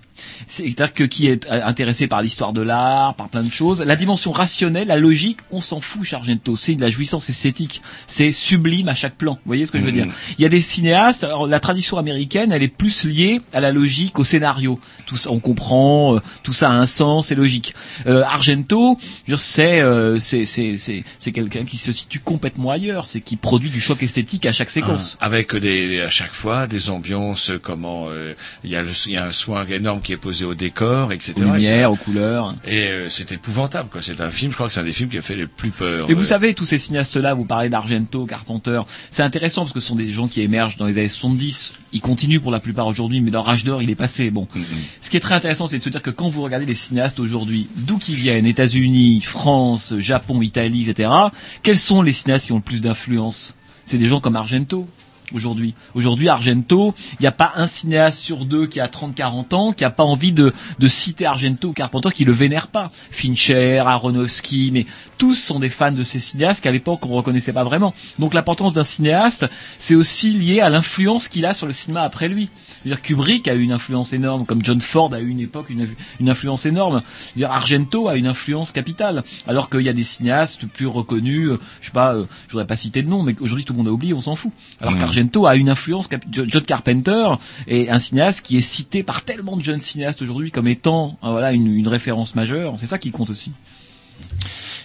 C'est-à-dire 0.47 0.93
que 0.93 1.03
qui 1.03 1.27
est 1.27 1.45
euh, 1.47 1.63
intéressé 1.65 2.07
par 2.07 2.21
l'histoire 2.21 2.53
de 2.53 2.61
l'art, 2.61 3.15
par 3.15 3.29
plein 3.29 3.43
de 3.43 3.51
choses. 3.51 3.81
La 3.81 3.95
dimension 3.95 4.31
rationnelle, 4.31 4.87
la 4.87 4.97
logique, 4.97 5.39
on 5.51 5.61
s'en 5.61 5.81
fout 5.81 6.03
chez 6.03 6.15
Argento. 6.15 6.55
C'est 6.55 6.75
de 6.75 6.81
la 6.81 6.89
jouissance 6.89 7.29
esthétique. 7.29 7.81
C'est 8.07 8.31
sublime 8.31 8.89
à 8.89 8.95
chaque 8.95 9.15
plan. 9.15 9.33
Vous 9.33 9.39
voyez 9.45 9.65
ce 9.65 9.71
que 9.71 9.79
je 9.79 9.83
veux 9.83 9.91
dire 9.91 10.07
Il 10.37 10.41
y 10.41 10.45
a 10.45 10.49
des 10.49 10.61
cinéastes. 10.61 11.23
Alors, 11.23 11.47
la 11.47 11.59
tradition 11.59 11.97
américaine, 11.97 12.51
elle 12.51 12.63
est 12.63 12.67
plus 12.67 13.05
liée 13.05 13.39
à 13.53 13.59
la 13.59 13.71
logique, 13.71 14.19
au 14.19 14.23
scénario. 14.23 14.79
Tout 15.05 15.17
ça, 15.17 15.31
on 15.31 15.39
comprend. 15.39 16.15
euh, 16.15 16.19
tout 16.43 16.53
ça 16.53 16.69
a 16.69 16.73
un 16.73 16.85
sens, 16.85 17.27
c'est 17.27 17.35
logique. 17.35 17.73
Euh, 18.07 18.23
Argento, 18.23 18.97
c'est 19.37 19.81
euh, 19.81 20.19
c'est 20.19 20.45
c'est 20.45 21.31
quelqu'un 21.31 21.65
qui 21.65 21.77
se 21.77 21.91
situe 21.91 22.19
complètement 22.19 22.71
ailleurs. 22.71 23.05
C'est 23.05 23.21
qui 23.21 23.35
produit 23.35 23.69
du 23.69 23.79
choc 23.79 24.01
esthétique 24.03 24.45
à 24.45 24.51
chaque 24.51 24.69
séquence. 24.69 25.17
Ah, 25.19 25.25
avec 25.25 25.55
des 25.55 26.01
à 26.01 26.09
chaque 26.09 26.33
fois 26.33 26.67
des 26.67 26.89
ambiances 26.89 27.51
comment 27.61 28.07
euh, 28.09 28.33
il 28.63 28.69
y 28.71 28.75
a 28.75 28.83
il 29.05 29.11
y 29.11 29.17
a 29.17 29.25
un 29.25 29.31
soin 29.31 29.65
énorme 29.65 30.01
qui 30.01 30.10
est 30.13 30.17
posé 30.17 30.45
au 30.45 30.53
décor 30.53 31.11
etc 31.11 31.33
Aux 31.37 31.41
lumières, 31.43 31.91
aux 31.91 31.95
couleurs. 31.95 32.55
et, 32.65 32.87
euh, 32.87 33.09
c'est 33.09 33.31
épouvantable 33.31 33.89
quoi 33.89 34.01
c'est 34.01 34.21
un 34.21 34.29
film 34.29 34.51
je 34.51 34.55
crois 34.55 34.67
que 34.67 34.73
c'est 34.73 34.79
un 34.79 34.83
des 34.83 34.93
films 34.93 35.09
qui 35.09 35.17
a 35.17 35.21
fait 35.21 35.35
le 35.35 35.47
plus 35.47 35.71
peur 35.71 36.09
Et 36.09 36.13
vous 36.13 36.25
savez, 36.25 36.53
tous 36.53 36.65
ces 36.65 36.79
cinéastes-là, 36.79 37.33
vous 37.33 37.45
parlez 37.45 37.69
d'Argento, 37.69 38.25
Carpenter, 38.25 38.81
c'est 39.09 39.23
intéressant 39.23 39.61
parce 39.61 39.73
que 39.73 39.79
ce 39.79 39.87
sont 39.87 39.95
des 39.95 40.09
gens 40.09 40.27
qui 40.27 40.41
émergent 40.41 40.77
dans 40.77 40.85
les 40.85 40.97
années 40.97 41.09
70. 41.09 41.73
Ils 41.93 42.01
continuent 42.01 42.39
pour 42.39 42.51
la 42.51 42.59
plupart 42.59 42.87
aujourd'hui, 42.87 43.21
mais 43.21 43.31
leur 43.31 43.47
âge 43.49 43.63
d'or, 43.63 43.81
il 43.81 43.89
est 43.89 43.95
passé. 43.95 44.29
Bon. 44.31 44.47
Mm-hmm. 44.55 44.61
Ce 45.01 45.09
qui 45.09 45.17
est 45.17 45.21
très 45.21 45.35
intéressant, 45.35 45.67
c'est 45.67 45.77
de 45.77 45.83
se 45.83 45.89
dire 45.89 46.01
que 46.01 46.09
quand 46.09 46.29
vous 46.29 46.41
regardez 46.41 46.65
les 46.65 46.75
cinéastes 46.75 47.19
aujourd'hui, 47.19 47.67
d'où 47.75 47.97
qu'ils 47.97 48.15
viennent, 48.15 48.45
États-Unis, 48.45 49.21
France, 49.21 49.93
Japon, 49.99 50.41
Italie, 50.41 50.89
etc., 50.89 51.09
quels 51.63 51.77
sont 51.77 52.01
les 52.01 52.13
cinéastes 52.13 52.47
qui 52.47 52.51
ont 52.53 52.57
le 52.57 52.61
plus 52.61 52.81
d'influence? 52.81 53.53
C'est 53.85 53.97
des 53.97 54.07
gens 54.07 54.19
comme 54.19 54.35
Argento. 54.35 54.87
Aujourd'hui, 55.33 55.73
aujourd'hui, 55.95 56.29
Argento, 56.29 56.93
il 57.13 57.21
n'y 57.21 57.27
a 57.27 57.31
pas 57.31 57.53
un 57.55 57.67
cinéaste 57.67 58.19
sur 58.19 58.45
deux 58.45 58.67
qui 58.67 58.79
a 58.79 58.87
30-40 58.87 59.55
ans 59.55 59.71
qui 59.73 59.83
a 59.85 59.89
pas 59.89 60.03
envie 60.03 60.31
de, 60.31 60.53
de 60.79 60.87
citer 60.87 61.25
Argento 61.25 61.69
ou 61.69 61.73
Carpenter 61.73 62.09
qui 62.13 62.25
le 62.25 62.31
vénère 62.33 62.67
pas. 62.67 62.91
Fincher, 63.11 63.79
Aronofsky, 63.79 64.71
mais 64.73 64.85
tous 65.17 65.35
sont 65.35 65.59
des 65.59 65.69
fans 65.69 65.91
de 65.91 66.03
ces 66.03 66.19
cinéastes 66.19 66.63
qu'à 66.63 66.71
l'époque 66.71 67.05
on 67.05 67.13
reconnaissait 67.13 67.53
pas 67.53 67.63
vraiment. 67.63 67.93
Donc 68.19 68.33
l'importance 68.33 68.73
d'un 68.73 68.83
cinéaste, 68.83 69.47
c'est 69.79 69.95
aussi 69.95 70.31
lié 70.31 70.59
à 70.61 70.69
l'influence 70.69 71.27
qu'il 71.27 71.45
a 71.45 71.53
sur 71.53 71.67
le 71.67 71.73
cinéma 71.73 72.01
après 72.01 72.27
lui. 72.27 72.49
Je 72.83 72.89
veux 72.89 72.95
dire, 72.95 73.01
Kubrick 73.01 73.47
a 73.47 73.53
eu 73.53 73.61
une 73.61 73.71
influence 73.71 74.11
énorme, 74.13 74.45
comme 74.45 74.63
John 74.63 74.81
Ford 74.81 75.13
a 75.13 75.19
eu 75.19 75.27
une 75.29 75.39
époque 75.39 75.69
une, 75.69 75.87
une 76.19 76.29
influence 76.29 76.65
énorme. 76.65 77.03
Je 77.05 77.33
veux 77.35 77.47
dire, 77.47 77.51
Argento 77.51 78.07
a 78.07 78.15
une 78.15 78.25
influence 78.27 78.71
capitale, 78.71 79.23
alors 79.47 79.69
qu'il 79.69 79.81
y 79.81 79.89
a 79.89 79.93
des 79.93 80.03
cinéastes 80.03 80.65
plus 80.65 80.87
reconnus. 80.87 81.49
euh, 81.49 81.59
Je 81.79 81.87
sais 81.87 81.91
pas, 81.91 82.15
euh, 82.15 82.25
je 82.47 82.53
voudrais 82.53 82.65
pas 82.67 82.75
citer 82.75 83.03
de 83.03 83.07
nom, 83.07 83.21
mais 83.23 83.35
aujourd'hui 83.39 83.65
tout 83.65 83.73
le 83.73 83.77
monde 83.77 83.87
a 83.87 83.91
oublié, 83.91 84.13
on 84.13 84.21
s'en 84.21 84.35
fout. 84.35 84.51
Alors 84.79 84.93
qu'Argento 84.97 85.45
a 85.45 85.55
une 85.55 85.69
influence. 85.69 86.09
John 86.31 86.63
Carpenter 86.63 87.27
est 87.67 87.89
un 87.89 87.99
cinéaste 87.99 88.45
qui 88.45 88.57
est 88.57 88.61
cité 88.61 89.03
par 89.03 89.21
tellement 89.23 89.57
de 89.57 89.63
jeunes 89.63 89.81
cinéastes 89.81 90.21
aujourd'hui 90.21 90.49
comme 90.51 90.67
étant 90.67 91.17
euh, 91.23 91.29
voilà 91.31 91.51
une, 91.51 91.67
une 91.75 91.87
référence 91.87 92.33
majeure. 92.35 92.73
C'est 92.77 92.87
ça 92.87 92.97
qui 92.97 93.11
compte 93.11 93.29
aussi. 93.29 93.51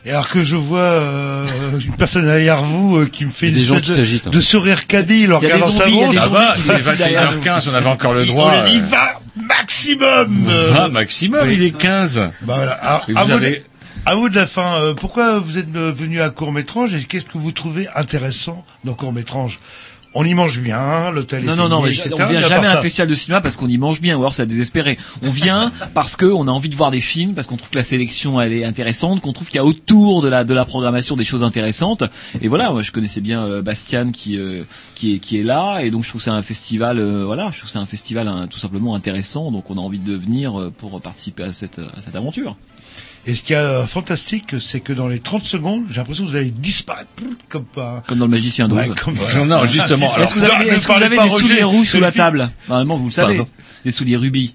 Et 0.06 0.10
alors 0.12 0.28
que 0.28 0.44
je 0.44 0.54
vois 0.54 0.78
euh, 0.80 1.46
une 1.84 1.96
personne 1.96 2.24
derrière 2.26 2.62
vous 2.62 2.96
euh, 2.98 3.06
qui 3.06 3.24
me 3.26 3.30
fait 3.30 3.48
Il 3.48 3.54
une 3.54 3.58
des 3.58 3.64
gens 3.64 3.74
de, 3.74 4.26
hein. 4.26 4.30
de 4.30 4.40
sourire 4.40 4.86
kabyle 4.86 5.32
en 5.32 5.40
Il 5.40 5.46
regardant 5.46 5.70
sa 5.72 5.84
zombies, 5.86 5.96
il 6.10 6.14
y 6.14 6.18
a 6.18 6.26
montre. 6.28 6.54
qui 6.54 6.62
c'est 6.62 6.68
s'assit 6.78 6.96
derrière 6.98 7.32
21h15 7.40 7.68
on 7.70 7.74
avait 7.74 7.86
encore 7.88 8.14
le 8.14 8.22
Il- 8.22 8.28
droit 8.28 8.52
on 8.54 8.60
a 8.60 8.68
dit 8.70 8.78
euh, 8.78 8.82
va 8.82 9.20
maximum. 9.34 10.46
euh, 10.48 10.70
20 10.72 10.88
maximum 10.90 11.50
il 11.50 11.62
est 11.64 11.72
15 11.76 12.18
Bah 12.42 12.54
voilà. 12.56 12.72
Alors, 12.72 13.04
à, 13.16 13.24
vous 13.24 13.32
avez- 13.32 13.50
de, 13.50 13.62
à 14.06 14.14
vous 14.14 14.28
de 14.28 14.36
la 14.36 14.46
fin. 14.46 14.80
euh, 14.80 14.94
pourquoi 14.94 15.40
vous 15.40 15.58
êtes 15.58 15.74
euh, 15.74 15.90
venu 15.92 16.20
à 16.20 16.30
Court-Métrange 16.30 16.94
et 16.94 17.02
qu'est-ce 17.04 17.26
que 17.26 17.38
vous 17.38 17.50
trouvez 17.52 17.88
intéressant 17.96 18.64
dans 18.84 18.94
Court-Métrange 18.94 19.58
On 20.18 20.24
y 20.24 20.32
mange 20.32 20.60
bien, 20.60 21.10
l'hôtel 21.10 21.44
est 21.44 21.46
Non, 21.46 21.56
non, 21.56 21.68
non, 21.68 21.82
mais 21.82 21.90
etc. 21.90 22.08
on 22.14 22.16
vient 22.16 22.40
Mais 22.40 22.42
jamais 22.42 22.66
à 22.66 22.70
un 22.70 22.74
ça- 22.76 22.80
festival 22.82 23.08
de 23.08 23.14
cinéma 23.14 23.42
parce 23.42 23.56
qu'on 23.56 23.68
y 23.68 23.76
mange 23.76 24.00
bien, 24.00 24.16
ou 24.16 24.20
alors 24.20 24.32
c'est 24.32 24.46
désespéré. 24.46 24.96
On 25.22 25.28
vient 25.30 25.70
parce 25.94 26.16
que 26.16 26.24
on 26.24 26.48
a 26.48 26.50
envie 26.50 26.70
de 26.70 26.74
voir 26.74 26.90
des 26.90 27.02
films, 27.02 27.34
parce 27.34 27.46
qu'on 27.46 27.58
trouve 27.58 27.68
que 27.68 27.76
la 27.76 27.84
sélection 27.84 28.40
elle 28.40 28.54
est 28.54 28.64
intéressante, 28.64 29.20
qu'on 29.20 29.34
trouve 29.34 29.48
qu'il 29.48 29.56
y 29.56 29.60
a 29.60 29.64
autour 29.66 30.22
de 30.22 30.28
la 30.28 30.44
de 30.44 30.54
la 30.54 30.64
programmation 30.64 31.16
des 31.16 31.24
choses 31.24 31.44
intéressantes. 31.44 32.02
Et 32.40 32.48
voilà, 32.48 32.70
moi 32.70 32.82
je 32.82 32.92
connaissais 32.92 33.20
bien 33.20 33.44
euh, 33.44 33.60
Bastian 33.60 34.10
qui 34.10 34.38
euh, 34.38 34.62
qui 34.94 35.14
est 35.14 35.18
qui 35.18 35.38
est 35.38 35.42
là, 35.42 35.80
et 35.80 35.90
donc 35.90 36.02
je 36.02 36.08
trouve 36.08 36.20
que 36.20 36.24
c'est 36.24 36.30
un 36.30 36.40
festival, 36.42 36.98
euh, 36.98 37.24
voilà, 37.26 37.50
je 37.52 37.58
trouve 37.58 37.70
c'est 37.70 37.78
un 37.78 37.84
festival 37.84 38.26
hein, 38.26 38.46
tout 38.48 38.58
simplement 38.58 38.94
intéressant, 38.94 39.52
donc 39.52 39.70
on 39.70 39.76
a 39.76 39.80
envie 39.80 39.98
de 39.98 40.14
venir 40.16 40.58
euh, 40.58 40.72
pour 40.74 40.98
participer 41.02 41.42
à 41.42 41.52
cette 41.52 41.78
à 41.78 42.00
cette 42.02 42.16
aventure. 42.16 42.56
Et 43.28 43.34
ce 43.34 43.42
qui 43.42 43.54
est 43.54 43.56
euh, 43.56 43.84
fantastique, 43.86 44.54
c'est 44.60 44.78
que 44.80 44.92
dans 44.92 45.08
les 45.08 45.18
30 45.18 45.42
secondes, 45.44 45.84
j'ai 45.90 45.96
l'impression 45.96 46.24
que 46.24 46.30
vous 46.30 46.36
allez 46.36 46.52
disparaître 46.52 47.10
comme 47.48 47.64
pas. 47.64 48.02
Comme 48.06 48.18
dans 48.18 48.26
le 48.26 48.30
Magicien 48.30 48.68
12. 48.68 48.78
Ouais, 48.78 48.88
comme- 49.04 49.16
Non, 49.36 49.46
non, 49.58 49.66
justement, 49.66 50.16
Est-ce 50.16 50.34
que 50.34 50.38
vous 50.38 50.44
avez, 50.44 50.68
est-ce 50.68 50.86
que 50.86 50.92
vous 50.92 51.02
avez 51.02 51.16
pas, 51.16 51.24
des 51.24 51.28
Roger, 51.30 51.46
souliers 51.46 51.62
rouges 51.64 51.88
sous 51.88 51.96
le 51.96 52.02
la 52.02 52.12
table 52.12 52.50
Normalement, 52.68 52.96
vous 52.98 53.06
le 53.06 53.10
savez. 53.10 53.38
Pardon 53.38 53.50
Des 53.84 53.90
souliers 53.90 54.16
rubis. 54.16 54.54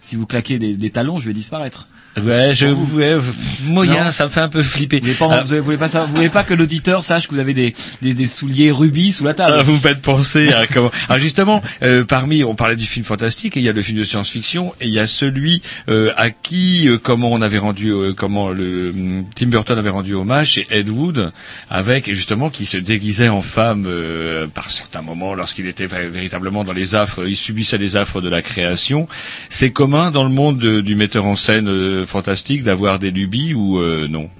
Si 0.00 0.16
vous 0.16 0.24
claquez 0.24 0.58
des, 0.58 0.76
des 0.78 0.88
talons, 0.90 1.18
je 1.20 1.26
vais 1.26 1.34
disparaître. 1.34 1.88
Ouais, 2.20 2.54
je 2.56 2.66
ouais, 2.66 3.16
moyen, 3.64 4.06
Non. 4.06 4.12
ça 4.12 4.24
me 4.24 4.30
fait 4.30 4.40
un 4.40 4.48
peu 4.48 4.64
flipper. 4.64 4.98
Vous 4.98 5.04
voulez 5.06 5.14
pas, 5.14 5.28
Ah, 5.30 5.44
vous 5.44 5.62
voulez 5.62 5.76
pas, 5.76 5.88
ça- 5.88 6.06
vous 6.06 6.14
voulez 6.16 6.28
pas 6.28 6.42
que 6.42 6.54
l'auditeur 6.54 7.04
sache 7.04 7.28
que 7.28 7.34
vous 7.34 7.40
avez 7.40 7.54
des, 7.54 7.72
des, 8.02 8.14
des 8.14 8.26
souliers 8.26 8.72
rubis 8.72 9.12
sous 9.12 9.22
la 9.24 9.32
table. 9.32 9.56
Ah, 9.60 9.62
vous 9.62 9.74
me 9.74 9.78
faites 9.78 10.02
penser 10.02 10.52
à 10.52 10.66
comment. 10.66 10.90
Alors 11.08 11.20
justement, 11.20 11.62
euh, 11.82 12.04
parmi, 12.04 12.42
on 12.42 12.56
parlait 12.56 12.74
du 12.74 12.84
film 12.84 13.04
fantastique, 13.04 13.56
et 13.56 13.60
il 13.60 13.62
y 13.62 13.68
a 13.68 13.72
le 13.72 13.80
film 13.80 13.96
de 13.96 14.02
science-fiction, 14.04 14.74
et 14.80 14.86
il 14.88 14.92
y 14.92 14.98
a 14.98 15.06
celui 15.06 15.62
euh, 15.88 16.10
à 16.16 16.30
qui, 16.30 16.88
euh, 16.88 16.98
comment 16.98 17.30
on 17.32 17.40
avait 17.42 17.58
rendu, 17.58 17.90
euh, 17.92 18.12
comment 18.12 18.50
le 18.50 18.92
Tim 19.36 19.46
Burton 19.46 19.78
avait 19.78 19.88
rendu 19.90 20.14
hommage, 20.14 20.54
c'est 20.54 20.66
Ed 20.70 20.88
Wood, 20.88 21.30
avec 21.70 22.12
justement 22.12 22.50
qui 22.50 22.66
se 22.66 22.76
déguisait 22.76 23.28
en 23.28 23.40
femme 23.42 23.84
euh, 23.86 24.48
par 24.48 24.68
certains 24.70 25.02
moments 25.02 25.34
lorsqu'il 25.34 25.66
était 25.68 25.86
vé- 25.86 26.08
véritablement 26.08 26.64
dans 26.64 26.72
les 26.72 26.96
affres, 26.96 27.26
il 27.28 27.36
subissait 27.36 27.78
les 27.78 27.94
affres 27.94 28.20
de 28.20 28.28
la 28.28 28.42
création. 28.42 29.06
C'est 29.48 29.70
commun 29.70 30.10
dans 30.10 30.24
le 30.24 30.30
monde 30.30 30.58
de- 30.58 30.80
du 30.80 30.96
metteur 30.96 31.24
en 31.24 31.36
scène 31.36 31.68
euh, 31.68 31.99
fantastique 32.04 32.62
d'avoir 32.62 32.98
des 32.98 33.10
lubies 33.10 33.54
ou 33.54 33.80
euh, 33.80 34.08
non? 34.08 34.30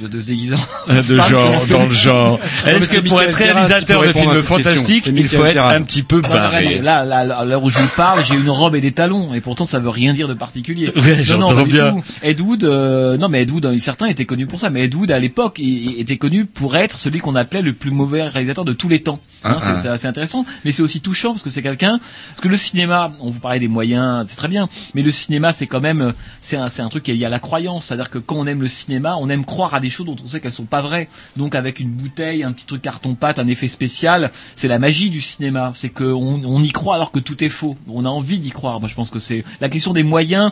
De, 0.00 0.08
de 0.08 0.20
se 0.20 0.26
déguisant. 0.26 0.56
de 0.88 1.20
genre, 1.20 1.66
dans 1.70 1.84
le 1.84 1.90
genre. 1.90 2.40
Est-ce 2.66 2.88
que 2.90 3.00
pour 3.00 3.20
être 3.22 3.34
réalisateur 3.36 4.02
de 4.02 4.12
films 4.12 4.36
fantastiques, 4.42 5.06
il 5.14 5.26
faut 5.26 5.44
être 5.44 5.62
un 5.62 5.82
petit 5.82 6.02
peu 6.02 6.20
barré 6.20 6.80
Là, 6.80 7.04
là, 7.04 7.38
à 7.38 7.44
l'heure 7.44 7.62
où 7.62 7.70
je 7.70 7.78
vous 7.78 7.90
parle, 7.96 8.24
j'ai 8.24 8.34
une 8.34 8.50
robe 8.50 8.74
et 8.76 8.80
des 8.80 8.92
talons, 8.92 9.34
et 9.34 9.40
pourtant 9.40 9.64
ça 9.64 9.78
veut 9.78 9.90
rien 9.90 10.12
dire 10.14 10.28
de 10.28 10.34
particulier. 10.34 10.92
Non, 11.38 11.52
non, 11.52 11.62
bien. 11.62 11.96
Ed 12.22 12.40
Wood, 12.40 12.64
euh, 12.64 13.16
non 13.16 13.28
mais 13.28 13.42
Ed 13.42 13.50
Wood, 13.50 13.66
euh, 13.66 13.78
certains 13.78 14.06
étaient 14.06 14.24
connus 14.24 14.46
pour 14.46 14.60
ça, 14.60 14.70
mais 14.70 14.84
Ed 14.84 14.94
Wood 14.94 15.10
à 15.10 15.18
l'époque 15.18 15.60
était 15.60 16.16
connu 16.16 16.44
pour 16.44 16.76
être 16.76 16.98
celui 16.98 17.18
qu'on 17.20 17.34
appelait 17.34 17.62
le 17.62 17.72
plus 17.72 17.90
mauvais 17.90 18.22
réalisateur 18.28 18.64
de 18.64 18.72
tous 18.72 18.88
les 18.88 19.02
temps. 19.02 19.20
Hein, 19.42 19.56
Ah, 19.56 19.60
c'est 19.60 19.68
ah. 19.70 19.78
c'est 19.82 19.88
assez 19.88 20.06
intéressant, 20.06 20.44
mais 20.64 20.72
c'est 20.72 20.82
aussi 20.82 21.00
touchant 21.00 21.32
parce 21.32 21.42
que 21.42 21.50
c'est 21.50 21.62
quelqu'un, 21.62 21.98
parce 22.30 22.40
que 22.40 22.48
le 22.48 22.56
cinéma, 22.56 23.12
on 23.20 23.30
vous 23.30 23.40
parlait 23.40 23.60
des 23.60 23.68
moyens, 23.68 24.26
c'est 24.28 24.36
très 24.36 24.48
bien, 24.48 24.68
mais 24.94 25.02
le 25.02 25.10
cinéma 25.10 25.52
c'est 25.52 25.66
quand 25.66 25.80
même, 25.80 26.00
euh, 26.00 26.12
c'est 26.40 26.56
un, 26.56 26.68
c'est 26.68 26.82
un 26.82 26.88
truc 26.88 27.04
qui 27.04 27.10
est 27.10 27.14
lié 27.14 27.26
à 27.26 27.30
la 27.30 27.38
croyance, 27.38 27.86
c'est-à-dire 27.86 28.10
que 28.10 28.18
quand 28.18 28.36
on 28.36 28.46
aime 28.46 28.62
le 28.62 28.68
cinéma, 28.68 29.16
on 29.20 29.28
aime 29.28 29.44
croire 29.44 29.74
à 29.74 29.80
des 29.84 29.90
choses 29.90 30.06
dont 30.06 30.16
on 30.22 30.26
sait 30.26 30.40
qu'elles 30.40 30.52
sont 30.52 30.64
pas 30.64 30.80
vraies. 30.80 31.08
Donc 31.36 31.54
avec 31.54 31.78
une 31.78 31.90
bouteille, 31.90 32.42
un 32.42 32.52
petit 32.52 32.66
truc 32.66 32.82
carton 32.82 33.14
pâte, 33.14 33.38
un 33.38 33.46
effet 33.46 33.68
spécial, 33.68 34.32
c'est 34.56 34.68
la 34.68 34.78
magie 34.78 35.10
du 35.10 35.20
cinéma, 35.20 35.72
c'est 35.74 35.90
que 35.90 36.04
on, 36.04 36.62
y 36.62 36.72
croit 36.72 36.96
alors 36.96 37.12
que 37.12 37.20
tout 37.20 37.44
est 37.44 37.48
faux. 37.48 37.76
On 37.88 38.04
a 38.04 38.08
envie 38.08 38.38
d'y 38.38 38.50
croire. 38.50 38.80
Moi 38.80 38.88
je 38.88 38.94
pense 38.94 39.10
que 39.10 39.18
c'est 39.18 39.44
la 39.60 39.68
question 39.68 39.92
des 39.92 40.02
moyens, 40.02 40.50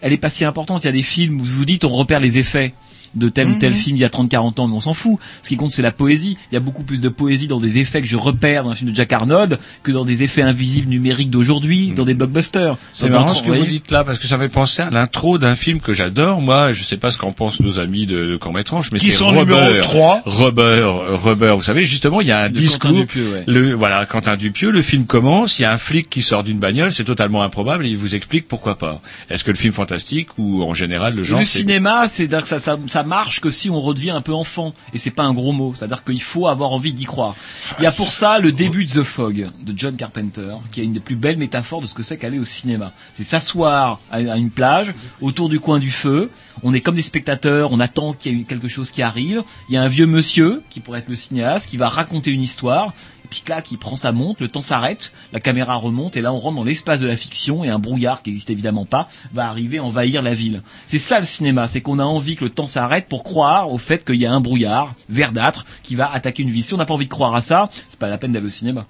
elle 0.00 0.12
est 0.12 0.18
pas 0.18 0.30
si 0.30 0.44
importante. 0.44 0.84
Il 0.84 0.86
y 0.86 0.90
a 0.90 0.92
des 0.92 1.02
films 1.02 1.40
où 1.40 1.44
vous 1.44 1.64
dites 1.64 1.84
on 1.84 1.90
repère 1.90 2.20
les 2.20 2.38
effets 2.38 2.74
de 3.16 3.28
tel 3.28 3.48
ou 3.48 3.54
tel 3.58 3.72
Mhm. 3.72 3.76
film 3.78 3.96
il 3.96 4.00
y 4.00 4.04
a 4.04 4.08
30-40 4.08 4.58
ans, 4.60 4.68
mais 4.68 4.74
on 4.74 4.80
s'en 4.80 4.94
fout. 4.94 5.18
Ce 5.42 5.48
qui 5.48 5.56
compte, 5.56 5.72
c'est 5.72 5.82
la 5.82 5.92
poésie. 5.92 6.36
Il 6.50 6.54
y 6.54 6.56
a 6.56 6.60
beaucoup 6.60 6.82
plus 6.82 6.98
de 6.98 7.08
poésie 7.08 7.46
dans 7.48 7.60
des 7.60 7.78
effets 7.78 8.00
que 8.02 8.08
je 8.08 8.16
repère 8.16 8.64
dans 8.64 8.70
un 8.70 8.74
film 8.74 8.90
de 8.90 8.96
Jack 8.96 9.12
Arnold 9.12 9.58
que 9.82 9.92
dans 9.92 10.04
des 10.04 10.22
effets 10.22 10.42
invisibles 10.42 10.88
numériques 10.88 11.30
d'aujourd'hui, 11.30 11.92
dans 11.94 12.04
des 12.04 12.14
blockbusters. 12.14 12.72
Mhm. 12.72 12.78
C'est 12.92 13.10
marrant 13.10 13.34
ce 13.34 13.42
que 13.42 13.50
vous 13.50 13.66
dites 13.66 13.90
là, 13.90 14.04
parce 14.04 14.18
que 14.18 14.26
ça 14.26 14.36
me 14.36 14.42
fait 14.42 14.48
penser 14.48 14.82
à 14.82 14.90
l'intro 14.90 15.38
d'un 15.38 15.54
film 15.56 15.80
que 15.80 15.94
j'adore. 15.94 16.40
Moi, 16.40 16.72
je 16.72 16.82
sais 16.82 16.96
pas 16.96 17.10
ce 17.10 17.18
qu'en 17.18 17.32
pensent 17.32 17.60
nos 17.60 17.78
amis 17.78 18.06
de, 18.06 18.26
de 18.26 18.36
Court-Métrange, 18.36 18.90
mais 18.92 18.98
Qui 18.98 19.06
c'est 19.06 19.12
sont 19.14 19.28
Rubber. 19.30 19.54
numéro 19.54 19.82
3. 19.82 20.22
Rubber, 20.26 20.90
Rubber. 21.22 21.54
Vous 21.56 21.62
savez, 21.62 21.84
justement, 21.86 22.20
il 22.20 22.26
y 22.26 22.32
a 22.32 22.40
un 22.40 22.48
De 22.48 22.54
discours. 22.56 22.90
Quentin 22.90 23.00
Dupieux, 23.00 23.28
ouais. 23.32 23.44
Le, 23.46 23.72
voilà, 23.74 24.04
Quentin 24.06 24.36
Dupieux, 24.36 24.70
le 24.70 24.82
film 24.82 25.06
commence, 25.06 25.58
il 25.58 25.62
y 25.62 25.64
a 25.64 25.72
un 25.72 25.78
flic 25.78 26.08
qui 26.10 26.22
sort 26.22 26.42
d'une 26.44 26.58
bagnole, 26.58 26.92
c'est 26.92 27.04
totalement 27.04 27.42
improbable, 27.42 27.86
et 27.86 27.90
il 27.90 27.96
vous 27.96 28.14
explique 28.14 28.48
pourquoi 28.48 28.76
pas. 28.78 29.00
Est-ce 29.30 29.44
que 29.44 29.50
le 29.50 29.56
film 29.56 29.72
fantastique 29.72 30.28
ou 30.38 30.62
en 30.62 30.74
général 30.74 31.14
le 31.14 31.22
genre 31.22 31.38
le 31.38 31.44
c'est- 31.44 31.60
cinéma, 31.60 32.08
c'est 32.08 32.28
que 32.28 32.46
ça, 32.46 32.58
ça, 32.58 32.76
ça 32.86 33.03
marche 33.04 33.40
que 33.40 33.50
si 33.50 33.70
on 33.70 33.80
redevient 33.80 34.10
un 34.10 34.20
peu 34.20 34.32
enfant, 34.32 34.74
et 34.92 34.98
c'est 34.98 35.10
pas 35.10 35.22
un 35.22 35.34
gros 35.34 35.52
mot. 35.52 35.72
C'est-à-dire 35.74 36.04
qu'il 36.04 36.22
faut 36.22 36.46
avoir 36.46 36.72
envie 36.72 36.92
d'y 36.92 37.04
croire. 37.04 37.34
Il 37.78 37.84
y 37.84 37.86
a 37.86 37.92
pour 37.92 38.12
ça 38.12 38.38
le 38.38 38.52
début 38.52 38.84
de 38.84 38.90
The 38.90 39.02
Fog 39.02 39.50
de 39.60 39.72
John 39.76 39.96
Carpenter, 39.96 40.56
qui 40.70 40.80
est 40.80 40.84
une 40.84 40.92
des 40.92 41.00
plus 41.00 41.16
belles 41.16 41.36
métaphores 41.36 41.82
de 41.82 41.86
ce 41.86 41.94
que 41.94 42.02
c'est 42.02 42.16
qu'aller 42.16 42.38
au 42.38 42.44
cinéma. 42.44 42.92
C'est 43.12 43.24
s'asseoir 43.24 44.00
à 44.10 44.20
une 44.20 44.50
plage, 44.50 44.94
autour 45.20 45.48
du 45.48 45.60
coin 45.60 45.78
du 45.78 45.90
feu. 45.90 46.30
On 46.62 46.72
est 46.72 46.80
comme 46.80 46.94
des 46.94 47.02
spectateurs, 47.02 47.72
on 47.72 47.80
attend 47.80 48.12
qu'il 48.12 48.38
y 48.38 48.40
ait 48.40 48.44
quelque 48.44 48.68
chose 48.68 48.90
qui 48.90 49.02
arrive. 49.02 49.42
Il 49.68 49.74
y 49.74 49.76
a 49.76 49.82
un 49.82 49.88
vieux 49.88 50.06
monsieur 50.06 50.62
qui 50.70 50.80
pourrait 50.80 51.00
être 51.00 51.08
le 51.08 51.16
cinéaste, 51.16 51.68
qui 51.68 51.76
va 51.76 51.88
raconter 51.88 52.30
une 52.30 52.42
histoire. 52.42 52.92
Puis 53.34 53.42
là, 53.48 53.62
qui 53.62 53.76
prend 53.76 53.96
sa 53.96 54.12
montre, 54.12 54.40
le 54.44 54.48
temps 54.48 54.62
s'arrête, 54.62 55.10
la 55.32 55.40
caméra 55.40 55.74
remonte, 55.74 56.16
et 56.16 56.20
là 56.20 56.32
on 56.32 56.38
rentre 56.38 56.54
dans 56.54 56.62
l'espace 56.62 57.00
de 57.00 57.06
la 57.08 57.16
fiction, 57.16 57.64
et 57.64 57.68
un 57.68 57.80
brouillard 57.80 58.22
qui 58.22 58.30
n'existe 58.30 58.50
évidemment 58.50 58.84
pas 58.84 59.08
va 59.32 59.48
arriver 59.48 59.80
envahir 59.80 60.22
la 60.22 60.34
ville. 60.34 60.62
C'est 60.86 61.00
ça 61.00 61.18
le 61.18 61.26
cinéma, 61.26 61.66
c'est 61.66 61.80
qu'on 61.80 61.98
a 61.98 62.04
envie 62.04 62.36
que 62.36 62.44
le 62.44 62.50
temps 62.50 62.68
s'arrête 62.68 63.08
pour 63.08 63.24
croire 63.24 63.72
au 63.72 63.78
fait 63.78 64.04
qu'il 64.04 64.20
y 64.20 64.26
a 64.26 64.30
un 64.30 64.40
brouillard 64.40 64.94
verdâtre 65.08 65.66
qui 65.82 65.96
va 65.96 66.12
attaquer 66.12 66.44
une 66.44 66.50
ville. 66.50 66.62
Si 66.62 66.74
on 66.74 66.76
n'a 66.76 66.86
pas 66.86 66.94
envie 66.94 67.06
de 67.06 67.10
croire 67.10 67.34
à 67.34 67.40
ça, 67.40 67.70
c'est 67.88 67.98
pas 67.98 68.06
la 68.06 68.18
peine 68.18 68.30
d'aller 68.30 68.46
au 68.46 68.50
cinéma. 68.50 68.86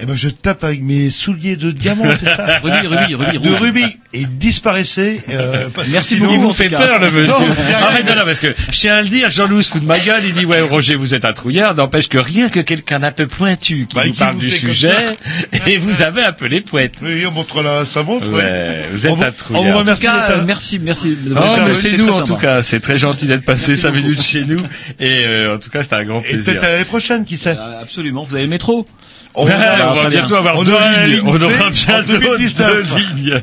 Eh 0.00 0.06
ben, 0.06 0.14
je 0.14 0.28
tape 0.28 0.62
avec 0.62 0.80
mes 0.84 1.10
souliers 1.10 1.56
de 1.56 1.72
diamant, 1.72 2.04
c'est 2.16 2.26
ça 2.26 2.60
Rubis, 2.62 2.86
rubis, 2.86 3.14
rubis, 3.16 3.38
De 3.40 3.52
rubis. 3.52 3.98
Et 4.12 4.26
disparaissez, 4.26 5.20
euh, 5.28 5.68
Merci 5.90 6.16
beaucoup, 6.16 6.34
Il 6.34 6.38
vous 6.40 6.52
fait 6.52 6.68
peur, 6.68 7.00
le 7.00 7.10
monsieur. 7.10 7.34
Arrête 7.74 8.06
là, 8.06 8.24
parce 8.24 8.38
que 8.38 8.54
je 8.70 8.78
tiens 8.78 8.94
à 8.94 9.02
le 9.02 9.08
dire, 9.08 9.30
Jean-Loup 9.30 9.62
se 9.62 9.70
fout 9.72 9.82
de 9.82 9.86
ma 9.86 9.98
gueule, 9.98 10.22
il 10.24 10.32
dit, 10.32 10.44
ouais, 10.44 10.60
Roger, 10.60 10.94
vous 10.94 11.14
êtes 11.14 11.24
un 11.24 11.32
trouillard, 11.32 11.74
n'empêche 11.74 12.08
que 12.08 12.18
rien 12.18 12.48
que 12.48 12.60
quelqu'un 12.60 13.00
d'un 13.00 13.12
peu 13.12 13.26
pointu 13.26 13.87
qui 13.88 13.96
Bah, 13.96 14.02
vous 14.04 14.12
qui 14.12 14.18
parle 14.18 14.34
vous 14.34 14.40
du 14.40 14.50
sujet, 14.50 14.92
et 15.66 15.78
vous 15.78 16.02
avez 16.02 16.22
un 16.22 16.32
peu 16.32 16.46
les 16.46 16.60
poètes. 16.60 16.94
Oui, 17.02 17.24
on 17.26 17.30
montre 17.32 17.62
là 17.62 17.84
sa 17.84 18.02
montre. 18.02 18.28
ouais. 18.30 18.36
Ouais, 18.42 18.86
vous 18.92 19.06
êtes 19.06 19.12
On 19.12 19.16
vous- 19.16 19.22
un 19.24 19.32
On 19.50 19.62
vous 19.62 19.68
En 19.68 19.72
tout 19.72 19.78
remercie. 19.78 20.06
euh, 20.06 20.42
merci, 20.46 20.78
merci. 20.78 21.16
de 21.16 21.32
Oh, 21.32 21.34
votre 21.34 21.64
mais 21.66 21.74
c'est 21.74 21.96
nous 21.96 22.08
en 22.10 22.22
tout 22.22 22.36
cas, 22.36 22.62
c'est 22.62 22.80
très 22.80 22.98
gentil 22.98 23.26
d'être 23.26 23.44
passé 23.44 23.70
Merci 23.72 23.82
cinq 23.82 23.90
beaucoup. 23.90 24.02
minutes 24.02 24.22
chez 24.22 24.44
nous 24.44 24.60
et 25.00 25.24
euh, 25.26 25.54
en 25.56 25.58
tout 25.58 25.70
cas 25.70 25.82
c'était 25.82 25.96
un 25.96 26.04
grand 26.04 26.20
Et 26.20 26.24
plaisir. 26.24 26.52
peut-être 26.52 26.64
à 26.64 26.70
l'année 26.70 26.84
prochaine, 26.84 27.24
qui 27.24 27.36
sait 27.36 27.56
Euh, 27.58 27.82
Absolument, 27.82 28.24
vous 28.24 28.34
avez 28.34 28.44
le 28.44 28.50
métro. 28.50 28.86
On 29.34 29.46
Ouais, 29.46 29.52
on 29.88 29.94
va 29.94 30.08
bientôt 30.10 30.28
bien. 30.28 30.36
avoir 30.38 30.58
On 30.58 30.64
deux 30.64 30.72
lignes. 30.72 31.10
ligne 31.16 31.22
On 31.24 31.40
aura 31.40 31.66
en 31.66 31.70
bientôt 31.70 32.18
2019. 32.18 32.94
deux 32.94 33.16
lignes. 33.16 33.42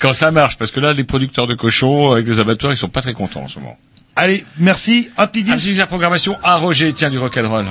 Quand 0.00 0.12
ça 0.12 0.30
marche, 0.30 0.56
parce 0.56 0.70
que 0.72 0.80
là 0.80 0.92
les 0.92 1.04
producteurs 1.04 1.46
de 1.46 1.54
cochons 1.54 2.12
avec 2.12 2.26
les 2.26 2.40
abattoirs 2.40 2.72
ils 2.72 2.76
sont 2.76 2.88
pas 2.88 3.02
très 3.02 3.12
contents 3.12 3.42
en 3.44 3.48
ce 3.48 3.58
moment. 3.60 3.76
Allez, 4.16 4.44
merci. 4.58 5.08
Un 5.16 5.26
petit 5.26 5.42
disque. 5.42 5.56
Ainsi 5.56 5.74
la 5.74 5.86
programmation 5.86 6.36
à 6.42 6.56
Roger, 6.56 6.92
tiens 6.92 7.10
du 7.10 7.18
rock'n'roll. 7.18 7.66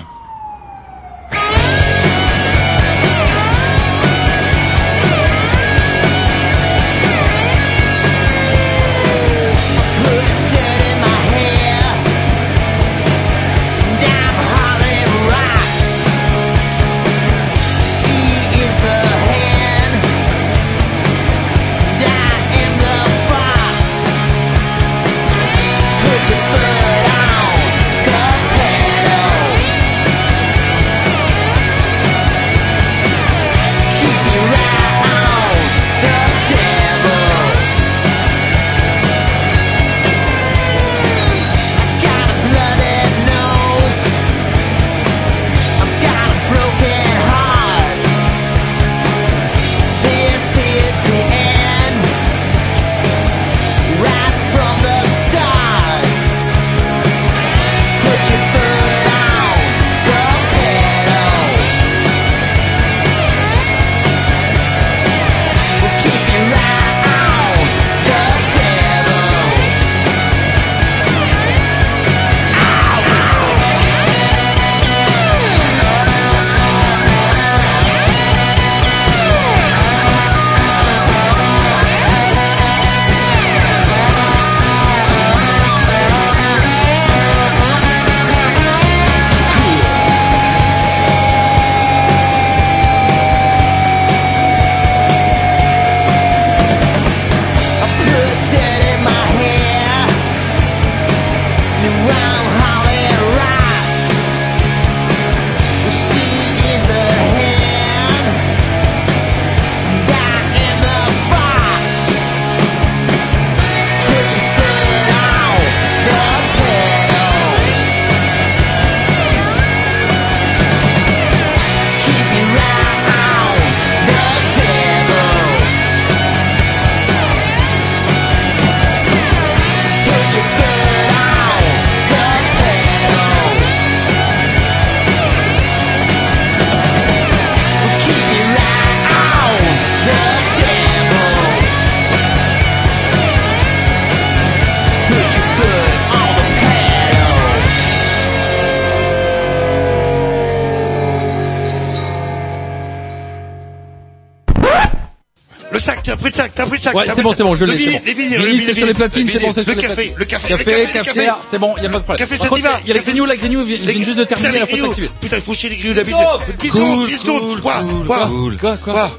Ouais, 156.92 157.06
c'est 157.14 157.22
bon, 157.22 157.34
c'est 157.34 157.44
bon, 157.44 157.56
je 157.56 157.66
Le 157.66 157.74
l'ai. 157.74 158.02
les 158.06 158.14
vinyles, 158.14 158.62
c'est 158.62 158.74
sur 158.74 158.86
les 158.88 158.94
platines, 158.94 159.28
c'est 159.28 159.40
bon, 159.40 159.52
c'est 159.54 159.64
sur 159.64 159.70
le 159.76 159.82
les 159.82 159.88
café, 159.88 159.96
platines. 159.96 160.14
le 160.18 160.26
café, 160.26 160.48
café, 160.50 160.64
le 160.66 160.72
café, 160.72 160.86
le 160.88 160.94
cafetière, 160.94 161.26
café. 161.36 161.48
c'est 161.52 161.60
bon, 161.60 161.74
il 161.78 161.84
y 161.84 161.86
a 161.86 161.90
pas 161.90 162.00
de 162.00 162.04
problème. 162.04 162.28
Café, 162.28 162.38
ça 162.42 162.50
va. 162.50 162.58
Il 162.84 162.88
y 162.88 162.92
a 162.92 162.94
les 162.96 163.00
grignoux, 163.00 163.26
la 163.26 163.36
grignoux, 163.38 163.62
ils 163.68 163.78
viennent 163.78 164.04
juste 164.04 164.18
de 164.18 164.24
terminer, 164.24 164.52
les 164.60 164.66
faut 164.66 164.86
s'activer. 164.88 165.10
Putain, 165.22 165.36
il 165.38 165.42
faut 165.42 165.54
chier 165.54 165.70
les 165.70 165.78
grignoux 165.78 165.94
d'habitude. 165.96 166.18
Stop 166.22 166.42
10 166.60 166.70
Cool, 166.72 166.82
secondes, 166.82 167.06
10 167.08 167.18
secondes. 167.18 167.42
cool, 167.42 167.62
Quoi, 167.62 167.82
cool, 167.84 168.06
quoi, 168.06 168.28
cool. 168.28 168.58
Quoi, 168.58 168.78
quoi 168.78 169.12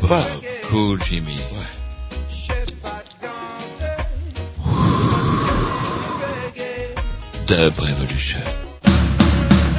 quoi 0.00 0.26
Cool, 0.70 0.98
Jimmy. 1.10 1.36
Dub 7.46 7.78
Revolution. 7.78 8.38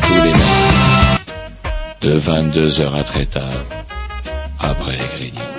Tous 0.01 0.13
les 0.13 0.31
matins. 0.31 1.19
De 2.01 2.19
22h 2.19 2.95
à 2.99 3.03
très 3.03 3.25
tard. 3.25 3.43
Après 4.59 4.93
les 4.93 5.17
grignoux. 5.17 5.56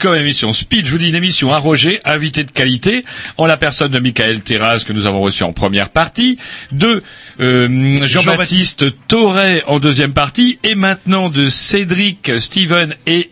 Comme 0.00 0.16
émission. 0.16 0.52
Speed, 0.52 0.86
je 0.86 0.90
vous 0.92 0.98
dis, 0.98 1.08
une 1.10 1.14
émission 1.14 1.52
à 1.52 1.58
Roger, 1.58 2.00
invité 2.04 2.42
de 2.44 2.50
qualité, 2.50 3.04
en 3.36 3.46
la 3.46 3.56
personne 3.56 3.92
de 3.92 3.98
Michael 4.00 4.40
Terraz 4.40 4.82
que 4.86 4.92
nous 4.92 5.06
avons 5.06 5.20
reçu 5.20 5.42
en 5.44 5.52
première 5.52 5.90
partie, 5.90 6.38
de 6.72 7.02
euh, 7.40 7.98
Jean-Baptiste 8.06 8.86
Torret 9.06 9.62
en 9.66 9.78
deuxième 9.78 10.12
partie, 10.12 10.58
et 10.64 10.74
maintenant 10.74 11.28
de 11.28 11.48
Cédric, 11.48 12.32
Steven 12.38 12.94
et 13.06 13.30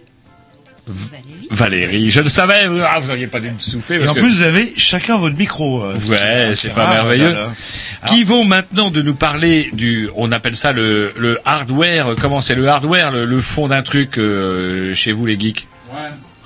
Valérie. 1.51 2.11
Je 2.11 2.21
le 2.21 2.29
savais, 2.29 2.67
vous 2.67 2.81
ah, 2.83 2.99
vous 2.99 3.11
auriez 3.11 3.27
pas 3.27 3.41
dû 3.41 3.51
me 3.51 3.59
souffler. 3.59 4.03
Et 4.03 4.09
en 4.09 4.15
que- 4.15 4.21
plus, 4.21 4.37
vous 4.37 4.43
avez 4.43 4.73
chacun 4.77 5.17
votre 5.19 5.37
micro. 5.37 5.83
euh, 5.83 5.95
Ouais, 6.09 6.55
c'est 6.55 6.71
pas 6.75 6.85
rare, 6.85 6.95
merveilleux. 6.95 7.33
là, 7.33 7.41
là. 8.03 8.09
Qui 8.09 8.25
vont 8.25 8.45
maintenant 8.45 8.91
de 8.91 9.03
nous 9.03 9.15
parler 9.15 9.71
du, 9.73 10.09
on 10.17 10.31
appelle 10.33 10.57
ça 10.57 10.73
le, 10.73 11.13
le 11.17 11.39
hardware. 11.45 12.15
Comment 12.21 12.41
c'est 12.41 12.55
le 12.55 12.69
hardware, 12.69 13.11
le, 13.13 13.25
le 13.25 13.41
fond 13.41 13.69
d'un 13.69 13.83
truc 13.83 14.19
euh, 14.19 14.95
chez 14.95 15.13
vous 15.13 15.27
les 15.27 15.39
geeks? 15.39 15.67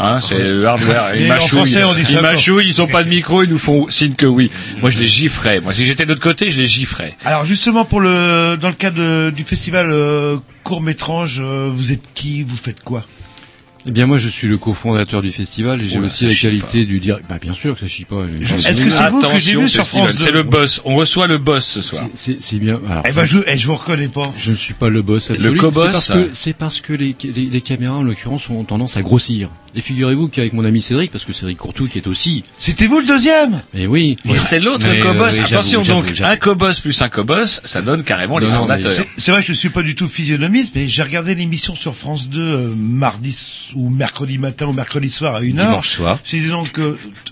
Hein, 0.03 0.21
c'est 0.21 0.39
le 0.39 0.67
hardware. 0.67 1.15
Et 1.15 1.21
Ils 1.21 1.25
en 1.27 1.29
mâchouillent. 1.35 1.49
français, 1.59 1.85
on 1.85 1.95
dit 1.95 2.03
Ils 2.11 2.21
mâchouillent, 2.21 2.67
ils 2.69 2.83
ont 2.83 2.87
pas 2.89 3.05
de 3.05 3.09
micro, 3.09 3.43
ils 3.43 3.49
nous 3.51 3.59
font 3.59 3.89
signe 3.89 4.15
que 4.15 4.27
oui. 4.27 4.51
Moi, 4.81 4.91
je 4.91 4.99
les 4.99 5.07
gifferais. 5.09 5.61
Moi, 5.61 5.73
si 5.75 5.87
j'étais 5.87 6.05
de 6.05 6.09
l'autre 6.11 6.21
côté, 6.23 6.51
je 6.51 6.59
les 6.59 6.67
gifferais. 6.67 7.15
Alors 7.25 7.45
justement 7.47 7.85
pour 7.85 8.01
le 8.01 8.57
dans 8.61 8.69
le 8.69 8.75
cadre 8.75 8.97
de- 8.99 9.31
du 9.31 9.45
festival 9.45 9.89
euh, 9.91 10.37
court 10.65 10.81
métrange, 10.83 11.41
vous 11.41 11.93
êtes 11.93 12.03
qui? 12.15 12.43
Vous 12.43 12.57
faites 12.57 12.83
quoi? 12.83 13.05
Eh 13.85 13.91
bien, 13.91 14.07
moi, 14.07 14.17
je 14.17 14.29
suis 14.29 14.47
le 14.47 14.59
cofondateur 14.59 15.23
du 15.23 15.33
festival 15.33 15.83
et 15.83 15.89
j'ai 15.89 15.99
aussi 15.99 16.29
la 16.29 16.35
qualité 16.37 16.85
du 16.85 17.01
direct. 17.01 17.25
Bah, 17.29 17.39
bien 17.43 17.53
sûr 17.53 17.75
que 17.75 17.81
ça 17.81 17.89
chie 17.89 18.05
pas. 18.05 18.27
Est-ce 18.41 18.81
que 18.81 18.89
c'est 18.89 19.09
vous 19.11 19.21
que 19.23 19.39
j'ai 19.41 19.57
vu 19.57 19.69
sur 19.69 19.85
France 19.85 20.15
2 20.15 20.23
C'est 20.25 20.31
le 20.31 20.45
boss. 20.45 20.81
On 20.85 20.95
reçoit 20.95 21.27
le 21.27 21.39
boss 21.39 21.67
ce 21.67 21.83
soir. 21.83 22.05
C'est 22.15 22.41
c'est 22.41 22.59
bien. 22.61 22.81
Alors, 22.89 23.03
Eh 23.09 23.13
ben 23.13 23.25
je, 23.25 23.39
eh, 23.45 23.57
je 23.59 23.67
vous 23.67 23.75
reconnais 23.75 24.07
pas. 24.07 24.33
Je 24.37 24.53
ne 24.53 24.57
suis 24.57 24.75
pas 24.75 24.89
le 24.89 25.03
boss 25.03 25.33
absolu. 25.33 25.51
Le 25.55 25.59
co-boss 25.59 25.87
C'est 25.87 25.91
parce 25.93 26.09
que, 26.13 26.31
c'est 26.33 26.53
parce 26.53 26.81
que 26.81 26.93
les, 26.93 27.17
les, 27.25 27.47
les 27.47 27.61
caméras, 27.61 27.97
en 27.97 28.03
l'occurrence, 28.05 28.49
ont 28.51 28.63
tendance 28.63 28.97
à 28.97 29.03
grossir. 29.03 29.49
Et 29.75 29.81
figurez-vous 29.81 30.29
qu'avec 30.29 30.53
mon 30.53 30.65
ami 30.67 30.83
Cédric, 30.83 31.11
parce 31.11 31.25
que 31.25 31.33
Cédric 31.33 31.57
Courtou 31.57 31.89
qui 31.89 31.97
est 31.99 32.07
aussi. 32.07 32.43
C'était 32.59 32.87
vous 32.87 33.01
le 33.01 33.07
deuxième 33.07 33.63
Mais 33.73 33.87
oui. 33.87 34.19
Et 34.27 34.37
c'est 34.37 34.61
l'autre 34.61 34.87
cobos. 35.01 35.23
euh, 35.25 35.31
oui, 35.33 35.41
Attention 35.41 35.83
donc, 35.83 36.05
un 36.23 36.37
cobos 36.37 36.75
plus 36.83 37.01
un 37.01 37.09
cobos, 37.09 37.47
ça 37.65 37.81
donne 37.81 38.03
carrément 38.03 38.37
les 38.39 38.47
Non, 38.49 38.53
non, 38.53 38.59
fondateurs. 38.61 38.93
C'est- 39.17 39.31
vrai 39.33 39.41
que 39.41 39.49
je 39.49 39.55
suis 39.55 39.71
pas 39.71 39.83
du 39.83 39.95
tout 39.95 40.09
physionomiste, 40.09 40.73
mais 40.75 40.89
j'ai 40.89 41.03
regardé 41.03 41.35
l'émission 41.35 41.75
sur 41.75 41.95
France 41.95 42.29
2 42.29 42.41
euh, 42.41 42.69
mardi 42.77 43.35
ou 43.75 43.89
mercredi 43.89 44.37
matin 44.37 44.67
ou 44.67 44.73
mercredi 44.73 45.09
soir 45.09 45.37
à 45.37 45.41
une 45.41 45.59
heure. 45.59 45.69
Dimanche 45.69 45.89
soir. 45.89 46.19
C'est 46.23 46.41
donc 46.49 46.71
que 46.73 46.83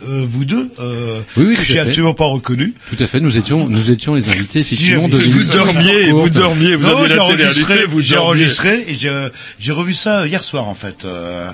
euh, 0.08 0.24
vous 0.26 0.46
deux, 0.46 0.70
euh, 0.80 1.20
Oui, 1.36 1.44
oui, 1.48 1.56
que 1.56 1.62
j'ai 1.64 1.78
absolument 1.80 2.14
pas 2.14 2.24
reconnu. 2.24 2.72
Tout 2.88 3.02
à 3.02 3.06
fait. 3.06 3.20
Nous 3.20 3.36
étions, 3.36 3.68
nous 3.68 3.90
étions 3.90 4.14
les 4.14 4.26
invités 4.30 4.60
effectivement 4.60 5.08
de. 5.08 5.16
Vous 5.16 5.44
dormiez, 5.44 6.10
vous 6.10 6.30
dormiez, 6.30 6.74
vous 6.74 6.86
j'ai 7.06 7.14
la 7.16 7.22
enregistré, 7.22 7.36
télé-réalité, 7.36 7.84
vous 7.86 8.00
j'ai 8.00 8.14
dormiez. 8.14 8.28
enregistré 8.44 8.84
et 8.88 8.94
j'ai 8.98 9.28
j'ai 9.58 9.72
revu 9.72 9.92
ça 9.92 10.26
hier 10.26 10.42
soir 10.42 10.66
en 10.68 10.74
fait. 10.74 11.04
euh. 11.04 11.50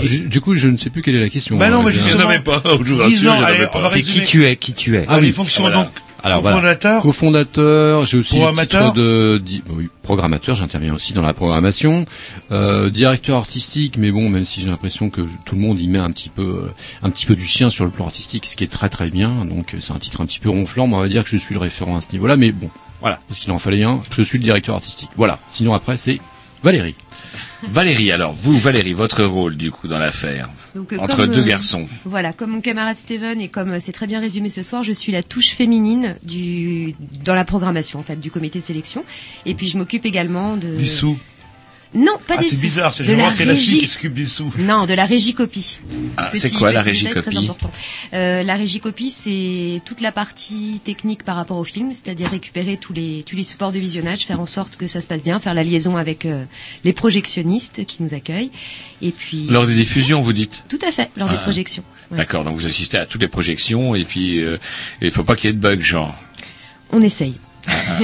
Alors, 0.00 0.28
du 0.28 0.40
coup, 0.40 0.54
je 0.54 0.68
ne 0.68 0.76
sais 0.76 0.90
plus 0.90 1.02
quelle 1.02 1.14
est 1.16 1.20
la 1.20 1.28
question. 1.28 1.56
Bah 1.56 1.70
non, 1.70 1.80
hein, 1.80 1.82
mais 1.86 1.92
je- 1.92 1.98
justement, 2.00 2.28
pas, 2.44 2.62
je 2.64 2.70
vous 2.70 2.84
10 2.84 3.00
rassure, 3.00 3.32
ans, 3.32 3.34
il 3.36 3.40
y 3.40 3.42
en 3.42 3.44
allez, 3.46 3.56
avait 3.58 3.68
on 3.68 3.72
pas. 3.72 3.80
va 3.80 3.90
C'est 3.90 4.02
qui 4.02 4.24
tu 4.24 4.44
es, 4.46 4.56
qui 4.56 4.72
tu 4.72 4.96
es. 4.96 5.04
Ah 5.08 5.20
les 5.20 5.28
oui. 5.28 5.32
fonctions 5.32 5.62
Voilà. 5.62 5.76
donc 5.84 5.88
Alors 6.22 6.40
voilà. 6.42 6.56
Cofondateur 6.56 7.02
Cofondateur, 7.02 8.04
j'ai 8.04 8.18
aussi 8.18 8.34
titre 8.60 8.92
de 8.92 9.40
di- 9.44 9.62
oui, 9.70 9.88
programmateur, 10.02 10.54
j'interviens 10.54 10.94
aussi 10.94 11.12
dans 11.12 11.22
la 11.22 11.32
programmation. 11.32 12.04
Euh, 12.52 12.90
directeur 12.90 13.38
artistique, 13.38 13.96
mais 13.96 14.10
bon, 14.10 14.28
même 14.28 14.44
si 14.44 14.60
j'ai 14.60 14.66
l'impression 14.68 15.08
que 15.10 15.22
tout 15.46 15.54
le 15.54 15.60
monde 15.62 15.80
y 15.80 15.88
met 15.88 15.98
un 15.98 16.10
petit 16.10 16.28
peu 16.28 16.42
euh, 16.42 16.72
un 17.02 17.10
petit 17.10 17.24
peu 17.26 17.36
du 17.36 17.46
sien 17.46 17.70
sur 17.70 17.84
le 17.84 17.90
plan 17.90 18.04
artistique, 18.06 18.46
ce 18.46 18.56
qui 18.56 18.64
est 18.64 18.68
très 18.68 18.88
très 18.88 19.08
bien. 19.10 19.44
Donc 19.46 19.74
euh, 19.74 19.78
c'est 19.80 19.92
un 19.92 19.98
titre 19.98 20.20
un 20.20 20.26
petit 20.26 20.40
peu 20.40 20.50
ronflant, 20.50 20.86
mais 20.86 20.96
on 20.96 21.00
va 21.00 21.08
dire 21.08 21.24
que 21.24 21.30
je 21.30 21.36
suis 21.38 21.54
le 21.54 21.60
référent 21.60 21.96
à 21.96 22.00
ce 22.00 22.12
niveau-là. 22.12 22.36
Mais 22.36 22.52
bon, 22.52 22.68
voilà, 23.00 23.18
parce 23.28 23.40
qu'il 23.40 23.50
en 23.52 23.58
fallait 23.58 23.82
un, 23.84 24.00
je 24.10 24.22
suis 24.22 24.36
le 24.38 24.44
directeur 24.44 24.74
artistique. 24.74 25.10
Voilà. 25.16 25.38
Sinon 25.48 25.72
après 25.72 25.96
c'est 25.96 26.20
Valérie. 26.62 26.94
Valérie, 27.68 28.12
alors 28.12 28.32
vous, 28.32 28.58
Valérie, 28.58 28.92
votre 28.92 29.24
rôle 29.24 29.56
du 29.56 29.70
coup 29.70 29.88
dans 29.88 29.98
l'affaire 29.98 30.48
Donc, 30.74 30.92
euh, 30.92 30.98
entre 30.98 31.16
comme, 31.16 31.32
deux 31.32 31.42
euh, 31.42 31.44
garçons. 31.44 31.86
Voilà, 32.04 32.32
comme 32.32 32.50
mon 32.50 32.60
camarade 32.60 32.96
Steven 32.96 33.40
et 33.40 33.48
comme 33.48 33.72
euh, 33.72 33.78
c'est 33.80 33.92
très 33.92 34.06
bien 34.06 34.20
résumé 34.20 34.48
ce 34.48 34.62
soir, 34.62 34.82
je 34.82 34.92
suis 34.92 35.12
la 35.12 35.22
touche 35.22 35.50
féminine 35.50 36.16
du 36.22 36.94
dans 37.24 37.34
la 37.34 37.44
programmation 37.44 37.98
en 37.98 38.02
fait 38.02 38.20
du 38.20 38.30
comité 38.30 38.60
de 38.60 38.64
sélection. 38.64 39.04
Et 39.46 39.54
puis 39.54 39.68
je 39.68 39.78
m'occupe 39.78 40.06
également 40.06 40.56
de 40.56 40.76
Du 40.76 40.86
sous. 40.86 41.18
Non, 41.92 42.12
pas 42.28 42.36
Ah, 42.38 42.42
des 42.42 42.48
c'est 42.48 42.54
sous. 42.54 42.62
bizarre, 42.62 42.94
c'est 42.94 43.02
de 43.02 43.08
généralement, 43.08 43.30
la 43.30 43.36
c'est 43.36 43.44
la 43.44 43.54
fille 43.56 43.64
régie. 43.74 43.78
qui 43.78 43.86
s'occupe 43.88 44.14
des 44.14 44.24
sous. 44.24 44.52
Non, 44.58 44.86
de 44.86 44.94
la 44.94 45.06
régie 45.06 45.34
copie. 45.34 45.80
Ah, 46.16 46.30
c'est 46.32 46.50
quoi 46.52 46.70
la 46.70 46.82
régie 46.82 47.06
détail 47.06 47.22
très 47.22 47.32
copie 47.32 47.44
important. 47.44 47.70
Euh, 48.14 48.44
La 48.44 48.54
régie 48.54 48.78
copie, 48.78 49.10
c'est 49.10 49.80
toute 49.84 50.00
la 50.00 50.12
partie 50.12 50.80
technique 50.84 51.24
par 51.24 51.34
rapport 51.34 51.56
au 51.56 51.64
film, 51.64 51.92
c'est-à-dire 51.92 52.30
récupérer 52.30 52.76
tous 52.76 52.92
les 52.92 53.24
tous 53.26 53.34
les 53.34 53.42
supports 53.42 53.72
de 53.72 53.80
visionnage, 53.80 54.20
faire 54.20 54.38
en 54.40 54.46
sorte 54.46 54.76
que 54.76 54.86
ça 54.86 55.00
se 55.00 55.08
passe 55.08 55.24
bien, 55.24 55.40
faire 55.40 55.54
la 55.54 55.64
liaison 55.64 55.96
avec 55.96 56.26
euh, 56.26 56.44
les 56.84 56.92
projectionnistes 56.92 57.84
qui 57.86 58.04
nous 58.04 58.14
accueillent, 58.14 58.52
et 59.02 59.10
puis 59.10 59.46
Lors 59.50 59.66
des 59.66 59.74
diffusions, 59.74 60.20
vous 60.20 60.32
dites 60.32 60.62
tout 60.68 60.78
à 60.86 60.92
fait 60.92 61.10
lors 61.16 61.28
des 61.28 61.34
Ah. 61.38 61.42
projections. 61.42 61.82
Ouais. 62.12 62.18
D'accord, 62.18 62.44
donc 62.44 62.54
vous 62.54 62.66
assistez 62.66 62.98
à 62.98 63.06
toutes 63.06 63.20
les 63.22 63.28
projections 63.28 63.96
et 63.96 64.04
puis 64.04 64.38
euh, 64.44 64.58
il 65.02 65.10
faut 65.10 65.24
pas 65.24 65.34
qu'il 65.34 65.48
y 65.48 65.50
ait 65.50 65.56
de 65.56 65.60
bugs, 65.60 65.80
genre. 65.80 66.14
On 66.92 67.00
essaye. 67.00 67.34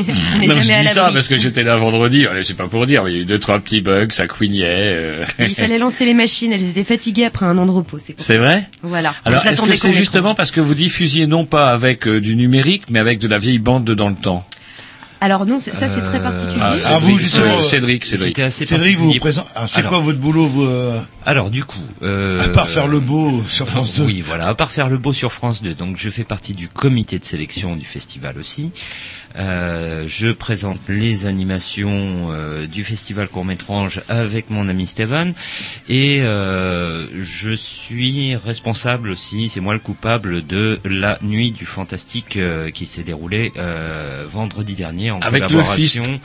Non, 0.47 0.61
je 0.61 0.81
dis 0.83 0.89
ça 0.89 1.11
parce 1.13 1.29
que 1.29 1.39
j'étais 1.39 1.63
là 1.63 1.77
vendredi, 1.77 2.27
allez, 2.27 2.43
c'est 2.43 2.55
pas 2.55 2.67
pour 2.69 2.87
dire, 2.87 3.05
mais 3.05 3.13
il 3.13 3.17
y 3.17 3.19
a 3.19 3.23
eu 3.23 3.25
deux, 3.25 3.39
trois 3.39 3.59
petits 3.59 3.81
bugs, 3.81 4.09
ça 4.11 4.27
couignait. 4.27 4.65
euh. 4.67 5.25
Il 5.39 5.55
fallait 5.55 5.79
lancer 5.79 6.05
les 6.05 6.15
machines, 6.15 6.53
elles 6.53 6.69
étaient 6.69 6.85
fatiguées 6.85 7.25
après 7.25 7.47
un 7.47 7.57
an 7.59 7.67
de 7.67 7.71
repos. 7.71 7.99
C'est 7.99 8.13
pour 8.13 8.25
C'est 8.25 8.35
ça. 8.35 8.41
vrai? 8.41 8.69
Voilà. 8.83 9.15
Alors, 9.25 9.45
est-ce 9.47 9.63
que 9.63 9.77
c'est 9.77 9.93
justement 9.93 10.35
parce 10.35 10.51
que 10.51 10.61
vous 10.61 10.75
diffusiez 10.75 11.27
non 11.27 11.45
pas 11.47 11.69
avec 11.73 12.07
euh, 12.07 12.21
du 12.21 12.37
numérique, 12.37 12.85
mais 12.91 12.99
avec 12.99 13.19
de 13.19 13.29
la 13.29 13.39
vieille 13.39 13.59
bande 13.59 13.85
de 13.85 13.95
dans 13.95 14.09
le 14.09 14.15
temps? 14.17 14.47
Alors 15.21 15.47
non, 15.47 15.59
c'est- 15.61 15.75
ça 15.75 15.89
c'est 15.89 16.03
très 16.03 16.19
Euh, 16.19 16.23
particulier. 16.23 16.61
ah, 16.61 16.75
Ah, 16.87 16.99
vous, 16.99 17.19
justement, 17.19 17.59
euh, 17.59 17.63
Cédric, 17.63 18.05
Cédric. 18.05 18.29
C'était 18.29 18.43
assez 18.43 18.67
Cédric, 18.67 18.99
vous 18.99 19.13
vous 19.13 19.19
présentez. 19.19 19.49
Ah, 19.55 19.67
c'est 19.67 19.79
Alors- 19.79 19.91
quoi 19.93 19.99
votre 20.01 20.19
boulot, 20.19 20.47
vous, 20.47 20.65
euh, 20.65 21.01
Alors 21.27 21.51
du 21.51 21.65
coup, 21.65 21.83
euh, 22.03 22.41
à 22.41 22.49
part 22.49 22.69
faire 22.69 22.87
le 22.87 23.01
beau 23.01 23.43
sur 23.49 23.69
France 23.69 23.95
2 23.95 24.05
Oui, 24.05 24.21
voilà, 24.25 24.47
à 24.47 24.55
part 24.55 24.71
faire 24.71 24.89
le 24.89 24.97
beau 24.97 25.13
sur 25.13 25.33
France 25.33 25.61
2. 25.61 25.75
Donc 25.75 25.97
je 25.97 26.09
fais 26.09 26.23
partie 26.23 26.55
du 26.55 26.69
comité 26.69 27.19
de 27.19 27.25
sélection 27.25 27.75
du 27.75 27.85
festival 27.85 28.39
aussi. 28.39 28.71
Euh, 29.35 30.05
je 30.07 30.29
présente 30.29 30.79
les 30.89 31.27
animations 31.27 32.29
euh, 32.31 32.69
du 32.69 32.85
festival 32.85 33.29
court-métrange 33.29 34.03
avec 34.09 34.51
mon 34.51 34.69
ami 34.69 34.87
Steven 34.87 35.35
et 35.89 36.21
euh, 36.23 37.09
je 37.21 37.51
suis 37.53 38.37
responsable 38.37 39.11
aussi, 39.11 39.49
c'est 39.49 39.61
moi 39.61 39.75
le 39.75 39.81
coupable 39.81 40.47
de 40.47 40.79
la 40.85 41.19
nuit 41.23 41.51
du 41.51 41.67
fantastique 41.67 42.37
euh, 42.37 42.71
qui 42.71 42.87
s'est 42.87 43.03
déroulée 43.03 43.53
euh, 43.57 44.27
vendredi 44.31 44.75
dernier 44.75 45.11
en 45.11 45.19
Avec 45.21 45.43
collaboration. 45.43 46.21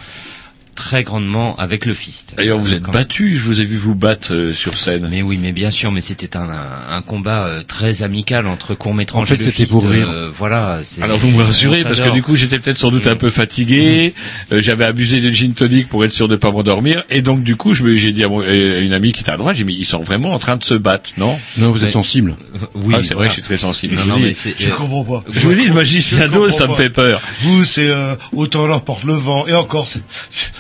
Très 0.76 1.04
grandement 1.04 1.56
avec 1.58 1.86
le 1.86 1.94
Fist. 1.94 2.34
D'ailleurs, 2.38 2.58
vous 2.58 2.74
êtes 2.74 2.84
Quand- 2.84 2.92
battu, 2.92 3.38
je 3.38 3.44
vous 3.44 3.60
ai 3.62 3.66
vu 3.66 3.78
vous 3.78 3.94
battre 3.96 4.34
euh, 4.34 4.54
sur 4.54 4.78
scène. 4.78 5.08
mais 5.12 5.22
oui, 5.22 5.38
mais 5.42 5.52
bien 5.52 5.70
sûr, 5.72 5.92
mais 5.92 6.02
c'était 6.02 6.36
un, 6.38 6.48
un, 6.90 7.02
combat 7.02 7.46
euh, 7.46 7.64
très 7.64 8.04
amical 8.04 8.48
entre 8.48 8.74
court 8.74 8.94
métrage 8.94 9.22
En 9.22 9.26
fait, 9.26 9.36
et 9.36 9.46
le 9.46 9.52
c'était 9.52 9.66
pour 9.66 9.84
rire. 9.88 10.10
euh, 10.10 10.30
voilà. 10.34 10.80
c'est- 10.84 11.02
Alors 11.02 11.18
vous 11.18 11.30
me 11.30 11.42
rassurez 11.44 11.84
parce 11.84 12.00
que 12.00 12.10
du 12.10 12.24
coup 12.24 12.36
j'étais 12.36 12.60
peut-être 12.60 12.78
sans 12.78 12.90
doute 12.92 13.08
un 13.08 13.16
peu 13.16 13.30
fatigué, 13.30 14.14
euh, 14.52 14.62
j'avais 14.62 14.86
abusé 14.86 15.22
de 15.22 15.30
gin 15.32 15.54
tonic 15.54 15.88
pour 15.90 16.04
être 16.06 16.12
sûr 16.12 16.28
de 16.28 16.36
pas 16.36 16.52
m'endormir 16.52 17.04
et 17.10 17.22
donc 17.22 17.44
du 17.44 17.56
coup 17.56 17.74
je 17.74 17.84
me- 17.84 17.96
j'ai 17.96 18.12
dit 18.12 18.24
à, 18.24 18.30
mon- 18.30 18.42
euh, 18.42 18.78
à 18.78 18.80
une 18.82 18.94
amie 18.94 19.12
qui 19.12 19.22
était 19.22 19.32
à 19.32 19.38
droite, 19.38 19.56
j'ai 19.58 19.64
dit 19.64 19.74
mais 19.74 19.80
ils 19.80 19.86
sont 19.86 20.02
vraiment 20.02 20.34
en 20.34 20.40
train 20.40 20.56
de 20.58 20.64
se 20.64 20.74
battre, 20.74 21.12
non? 21.18 21.38
Non, 21.58 21.72
vous 21.72 21.80
êtes 21.80 21.86
Mais- 21.88 21.92
sensible. 21.92 22.36
Oui, 22.76 22.96
Ah, 22.98 23.04
c'est 23.04 23.14
vrai, 23.14 23.28
je 23.28 23.34
suis 23.34 23.42
très 23.42 23.58
sensible. 23.58 23.96
Non, 23.96 24.02
je 24.04 24.08
non, 24.10 24.20
mais 24.20 24.30
dis. 24.30 24.36
c'est- 24.36 24.56
Je 24.58 24.70
euh, 24.70 24.72
comprends 24.72 25.04
pas. 25.04 25.24
Je 25.34 25.40
vous 25.42 25.54
dis, 25.54 25.66
le 25.66 25.74
magicien 25.74 26.28
d'Oz, 26.28 26.54
ça 26.54 26.68
me 26.68 26.76
fait 26.76 26.90
peur. 26.90 27.22
Vous, 27.42 27.64
c'est 27.64 27.88
euh, 27.88 28.16
autant 28.34 28.66
l'emporte 28.68 29.04
le 29.04 29.14
vent. 29.14 29.48
Et 29.48 29.54
encore, 29.54 29.88
c'est... 29.88 30.02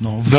Non, 0.00 0.18
vous- 0.18 0.30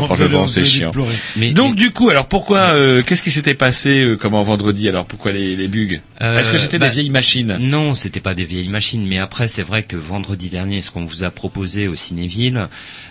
Non, 0.00 0.08
pas 0.08 0.14
autant 0.24 0.46
vous 0.46 0.46
c'est 0.46 0.64
chiant. 0.64 0.90
Mais- 1.36 1.52
Donc 1.52 1.74
du 1.76 1.92
coup, 1.92 2.08
alors 2.08 2.26
pourquoi, 2.26 2.74
euh, 2.74 3.02
qu'est-ce 3.02 3.22
qui 3.22 3.30
s'était 3.30 3.54
passé 3.54 4.02
euh, 4.04 4.16
comment 4.16 4.42
vendredi 4.42 4.88
Alors 4.88 5.04
pourquoi 5.04 5.30
les, 5.32 5.56
les 5.56 5.68
bugs? 5.68 6.00
Euh, 6.22 6.38
Est-ce 6.38 6.48
que 6.50 6.58
c'était 6.58 6.78
bah, 6.78 6.88
des 6.88 6.94
vieilles 6.94 7.10
machines? 7.10 7.56
Non, 7.60 7.94
c'était 7.94 8.20
pas 8.20 8.34
des 8.34 8.44
vieilles 8.46 8.68
machines, 8.68 9.06
mais 9.06 9.18
après 9.18 9.46
c'est 9.48 9.62
vrai 9.62 9.82
que 9.82 9.96
vendredi 9.96 10.48
dernier, 10.48 10.80
ce 10.80 10.90
qu'on 10.90 11.04
vous 11.04 11.22
a 11.24 11.30
proposé 11.30 11.86
au 11.86 11.96
Cinéville, 11.96 12.68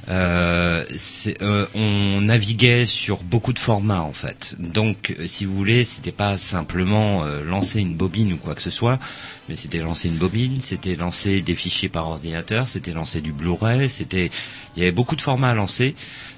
euh, 0.09 0.83
euh, 1.41 1.65
on 1.75 2.21
naviguait 2.21 2.85
sur 2.85 3.17
beaucoup 3.23 3.53
de 3.53 3.59
formats 3.59 4.01
en 4.01 4.13
fait. 4.13 4.55
Donc, 4.59 5.15
si 5.25 5.45
vous 5.45 5.55
voulez, 5.55 5.83
c'était 5.83 6.11
pas 6.11 6.37
simplement 6.37 7.23
euh, 7.23 7.43
lancer 7.43 7.79
une 7.79 7.95
bobine 7.95 8.33
ou 8.33 8.37
quoi 8.37 8.55
que 8.55 8.61
ce 8.61 8.69
soit, 8.69 8.99
mais 9.49 9.55
c'était 9.55 9.77
lancer 9.79 10.07
une 10.07 10.15
bobine, 10.17 10.59
c'était 10.59 10.95
lancer 10.95 11.41
des 11.41 11.55
fichiers 11.55 11.89
par 11.89 12.07
ordinateur, 12.07 12.67
c'était 12.67 12.93
lancer 12.93 13.21
du 13.21 13.31
Blu-ray, 13.31 13.89
c'était, 13.89 14.29
il 14.75 14.79
y 14.79 14.83
avait 14.83 14.91
beaucoup 14.91 15.15
de 15.15 15.21
formats 15.21 15.49
à 15.51 15.53
lancer. 15.55 15.82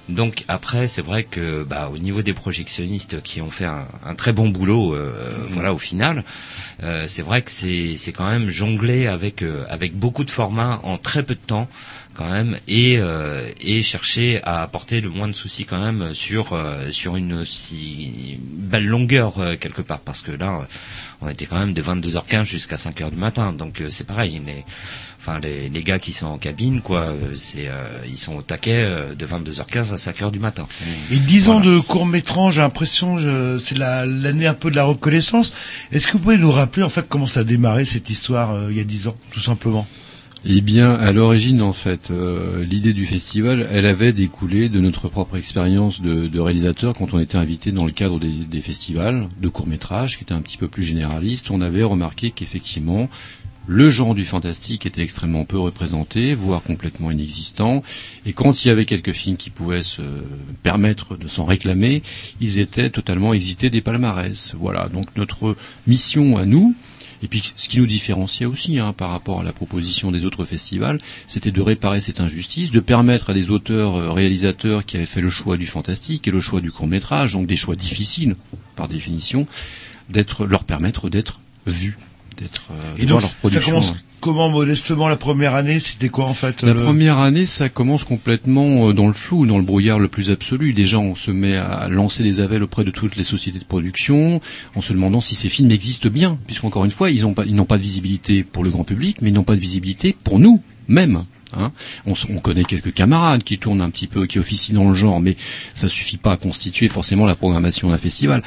Donc 0.08 0.44
après, 0.46 0.86
c'est 0.86 1.02
vrai 1.02 1.24
que 1.24 1.64
bah, 1.64 1.90
au 1.92 1.98
niveau 1.98 2.22
des 2.22 2.32
projectionnistes 2.32 3.22
qui 3.22 3.40
ont 3.40 3.50
fait 3.50 3.64
un, 3.64 3.88
un 4.04 4.14
très 4.14 4.32
bon 4.32 4.48
boulot, 4.48 4.94
euh, 4.94 5.36
voilà 5.50 5.72
au 5.72 5.78
final, 5.78 6.24
euh, 6.84 7.06
c'est 7.06 7.22
vrai 7.22 7.42
que 7.42 7.50
c'est 7.50 7.96
c'est 7.96 8.12
quand 8.12 8.28
même 8.28 8.48
jongler 8.48 9.08
avec 9.08 9.42
euh, 9.42 9.64
avec 9.68 9.96
beaucoup 9.96 10.22
de 10.24 10.30
formats 10.30 10.78
en 10.84 10.96
très 10.96 11.24
peu 11.24 11.34
de 11.34 11.40
temps 11.40 11.68
quand 12.14 12.30
même 12.30 12.56
et 12.66 12.98
et 13.60 13.82
chercher 13.82 14.40
à 14.42 14.62
apporter 14.62 15.02
le 15.02 15.10
moins 15.10 15.28
de 15.28 15.34
soucis 15.34 15.66
quand 15.66 15.78
même 15.78 16.14
sur 16.14 16.58
sur 16.90 17.16
une 17.16 17.44
si 17.44 18.38
belle 18.40 18.86
longueur 18.86 19.34
quelque 19.60 19.82
part. 19.82 20.00
Parce 20.00 20.22
que 20.22 20.32
là 20.32 20.66
on 21.20 21.28
était 21.28 21.44
quand 21.44 21.58
même 21.58 21.74
de 21.74 21.82
22h15 21.82 22.44
jusqu'à 22.44 22.76
5h 22.76 23.10
du 23.10 23.16
matin. 23.16 23.52
Donc 23.52 23.82
c'est 23.90 24.06
pareil 24.06 24.40
les 24.46 24.64
enfin 25.26 25.40
les, 25.40 25.68
les 25.68 25.82
gars 25.82 25.98
qui 25.98 26.12
sont 26.12 26.26
en 26.26 26.38
cabine 26.38 26.80
quoi 26.82 27.06
euh, 27.06 27.34
c'est 27.34 27.66
euh, 27.68 27.98
ils 28.08 28.16
sont 28.16 28.36
au 28.36 28.42
taquet 28.42 28.82
euh, 28.84 29.14
de 29.14 29.26
22h15 29.26 29.92
à 29.92 29.96
5h 29.96 30.30
du 30.30 30.38
matin 30.38 30.66
Et 31.10 31.18
dix 31.18 31.48
ans 31.48 31.60
de 31.60 31.78
court 31.80 32.06
métrage, 32.06 32.54
j'ai 32.54 32.60
l'impression, 32.60 33.16
c'est 33.58 33.76
la- 33.76 34.06
l'année 34.06 34.46
un 34.46 34.54
peu 34.54 34.70
de 34.70 34.76
la 34.76 34.84
reconnaissance. 34.84 35.52
Est-ce 35.90 36.06
que 36.06 36.12
vous 36.12 36.20
pouvez 36.20 36.38
nous 36.38 36.50
rappeler 36.50 36.82
en 36.84 36.88
fait 36.88 37.06
comment 37.08 37.26
ça 37.26 37.40
a 37.40 37.44
démarré 37.44 37.84
cette 37.84 38.08
histoire 38.10 38.52
euh, 38.52 38.68
il 38.70 38.76
y 38.76 38.80
a 38.80 38.84
dix 38.84 39.08
ans, 39.08 39.16
tout 39.32 39.40
simplement? 39.40 39.86
Eh 40.48 40.60
bien, 40.60 40.94
à 40.94 41.10
l'origine, 41.10 41.60
en 41.60 41.72
fait, 41.72 42.12
euh, 42.12 42.62
l'idée 42.64 42.92
du 42.92 43.04
festival, 43.04 43.66
elle 43.72 43.84
avait 43.86 44.12
découlé 44.12 44.68
de 44.68 44.78
notre 44.78 45.08
propre 45.08 45.36
expérience 45.36 46.00
de, 46.00 46.28
de 46.28 46.40
réalisateur 46.40 46.94
quand 46.94 47.14
on 47.14 47.18
était 47.18 47.36
invité 47.38 47.72
dans 47.72 47.84
le 47.84 47.90
cadre 47.90 48.20
des, 48.20 48.44
des 48.44 48.60
festivals 48.60 49.28
de 49.40 49.48
court 49.48 49.66
métrage, 49.66 50.16
qui 50.18 50.22
était 50.22 50.34
un 50.34 50.40
petit 50.42 50.56
peu 50.56 50.68
plus 50.68 50.84
généraliste. 50.84 51.50
On 51.50 51.60
avait 51.60 51.82
remarqué 51.82 52.30
qu'effectivement, 52.30 53.08
le 53.66 53.90
genre 53.90 54.14
du 54.14 54.24
fantastique 54.24 54.86
était 54.86 55.02
extrêmement 55.02 55.44
peu 55.44 55.58
représenté, 55.58 56.34
voire 56.34 56.62
complètement 56.62 57.10
inexistant. 57.10 57.82
Et 58.24 58.32
quand 58.32 58.64
il 58.64 58.68
y 58.68 58.70
avait 58.70 58.84
quelques 58.84 59.12
films 59.12 59.36
qui 59.36 59.50
pouvaient 59.50 59.82
se 59.82 60.02
permettre 60.62 61.16
de 61.16 61.28
s'en 61.28 61.44
réclamer, 61.44 62.02
ils 62.40 62.58
étaient 62.58 62.90
totalement 62.90 63.34
exités 63.34 63.70
des 63.70 63.80
palmarès. 63.80 64.54
Voilà. 64.58 64.88
Donc 64.88 65.06
notre 65.16 65.56
mission 65.86 66.36
à 66.36 66.44
nous, 66.44 66.74
et 67.22 67.28
puis 67.28 67.42
ce 67.56 67.68
qui 67.68 67.78
nous 67.78 67.86
différenciait 67.86 68.46
aussi 68.46 68.78
hein, 68.78 68.92
par 68.92 69.10
rapport 69.10 69.40
à 69.40 69.44
la 69.44 69.52
proposition 69.52 70.12
des 70.12 70.24
autres 70.24 70.44
festivals, 70.44 70.98
c'était 71.26 71.50
de 71.50 71.60
réparer 71.60 72.00
cette 72.00 72.20
injustice, 72.20 72.70
de 72.70 72.80
permettre 72.80 73.30
à 73.30 73.34
des 73.34 73.50
auteurs 73.50 73.96
euh, 73.96 74.12
réalisateurs 74.12 74.84
qui 74.84 74.96
avaient 74.96 75.06
fait 75.06 75.20
le 75.20 75.30
choix 75.30 75.56
du 75.56 75.66
fantastique 75.66 76.28
et 76.28 76.30
le 76.30 76.40
choix 76.40 76.60
du 76.60 76.70
court 76.70 76.86
métrage, 76.86 77.32
donc 77.32 77.46
des 77.46 77.56
choix 77.56 77.74
difficiles 77.74 78.36
par 78.76 78.88
définition, 78.88 79.46
d'être 80.10 80.46
leur 80.46 80.64
permettre 80.64 81.08
d'être 81.08 81.40
vus, 81.66 81.98
d'être 82.36 82.68
euh, 82.70 82.74
Et 82.98 83.06
donc 83.06 83.22
leur 83.22 83.52
ça 83.52 83.60
commence 83.60 83.94
comment 84.20 84.48
modestement 84.48 85.08
la 85.08 85.16
première 85.16 85.54
année 85.54 85.78
C'était 85.78 86.08
quoi 86.08 86.24
en 86.24 86.34
fait 86.34 86.62
La 86.62 86.72
le- 86.74 86.82
première 86.82 87.18
année, 87.18 87.46
ça 87.46 87.68
commence 87.68 88.04
complètement 88.04 88.88
euh, 88.88 88.92
dans 88.92 89.06
le 89.06 89.12
flou, 89.12 89.46
dans 89.46 89.58
le 89.58 89.62
brouillard 89.64 89.98
le 89.98 90.08
plus 90.08 90.30
absolu. 90.30 90.72
Déjà, 90.72 90.98
on 90.98 91.14
se 91.14 91.30
met 91.30 91.56
à 91.56 91.88
lancer 91.88 92.22
des 92.22 92.40
appels 92.40 92.62
auprès 92.62 92.82
de 92.84 92.90
toutes 92.90 93.16
les 93.16 93.24
sociétés 93.24 93.58
de 93.60 93.64
production, 93.64 94.40
en 94.74 94.80
se 94.80 94.92
demandant 94.92 95.20
si 95.20 95.34
ces 95.34 95.48
films 95.48 95.70
existent 95.70 96.08
bien, 96.08 96.38
puisqu'encore 96.46 96.84
une 96.84 96.90
fois, 96.90 97.10
ils 97.10 97.22
n'ont 97.22 97.34
pas, 97.34 97.44
ils 97.44 97.54
n'ont 97.54 97.64
pas 97.66 97.78
de 97.78 97.82
visibilité 97.82 98.42
pour 98.42 98.64
le 98.64 98.70
grand 98.70 98.84
public, 98.84 99.18
mais 99.22 99.28
ils 99.30 99.34
n'ont 99.34 99.44
pas 99.44 99.54
de 99.56 99.60
visibilité 99.60 100.16
pour 100.24 100.38
nous 100.38 100.60
mêmes. 100.88 101.24
Hein. 101.58 101.72
On, 102.06 102.14
connaît 102.38 102.64
quelques 102.64 102.92
camarades 102.92 103.42
qui 103.42 103.58
tournent 103.58 103.80
un 103.80 103.90
petit 103.90 104.06
peu, 104.06 104.26
qui 104.26 104.38
officient 104.38 104.74
dans 104.74 104.88
le 104.88 104.94
genre, 104.94 105.20
mais 105.20 105.36
ça 105.74 105.88
suffit 105.88 106.16
pas 106.16 106.32
à 106.32 106.36
constituer 106.36 106.88
forcément 106.88 107.26
la 107.26 107.34
programmation 107.34 107.90
d'un 107.90 107.98
festival. 107.98 108.42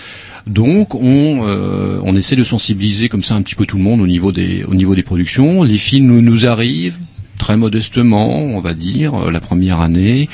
Donc, 0.48 0.96
on, 0.96 1.48
euh, 1.48 2.16
essaie 2.16 2.36
de 2.36 2.44
sensibiliser 2.44 3.08
comme 3.08 3.24
ça 3.24 3.36
un 3.36 3.42
petit 3.42 3.56
peu 3.56 3.66
tout 3.66 3.78
le 3.78 3.84
monde 3.84 4.02
au 4.02 4.08
niveau 4.08 4.32
des, 4.32 4.64
au 4.66 4.76
niveau 4.76 4.96
des 4.96 5.04
productions. 5.04 5.64
Les 5.64 5.78
films 5.78 6.08
nous, 6.08 6.22
nous 6.22 6.46
arrivent 6.46 6.98
très 7.38 7.58
modestement, 7.58 8.44
on 8.44 8.60
va 8.60 8.74
dire, 8.74 9.16
euh, 9.16 9.32
la 9.32 9.40
première 9.40 9.80
année. 9.80 10.30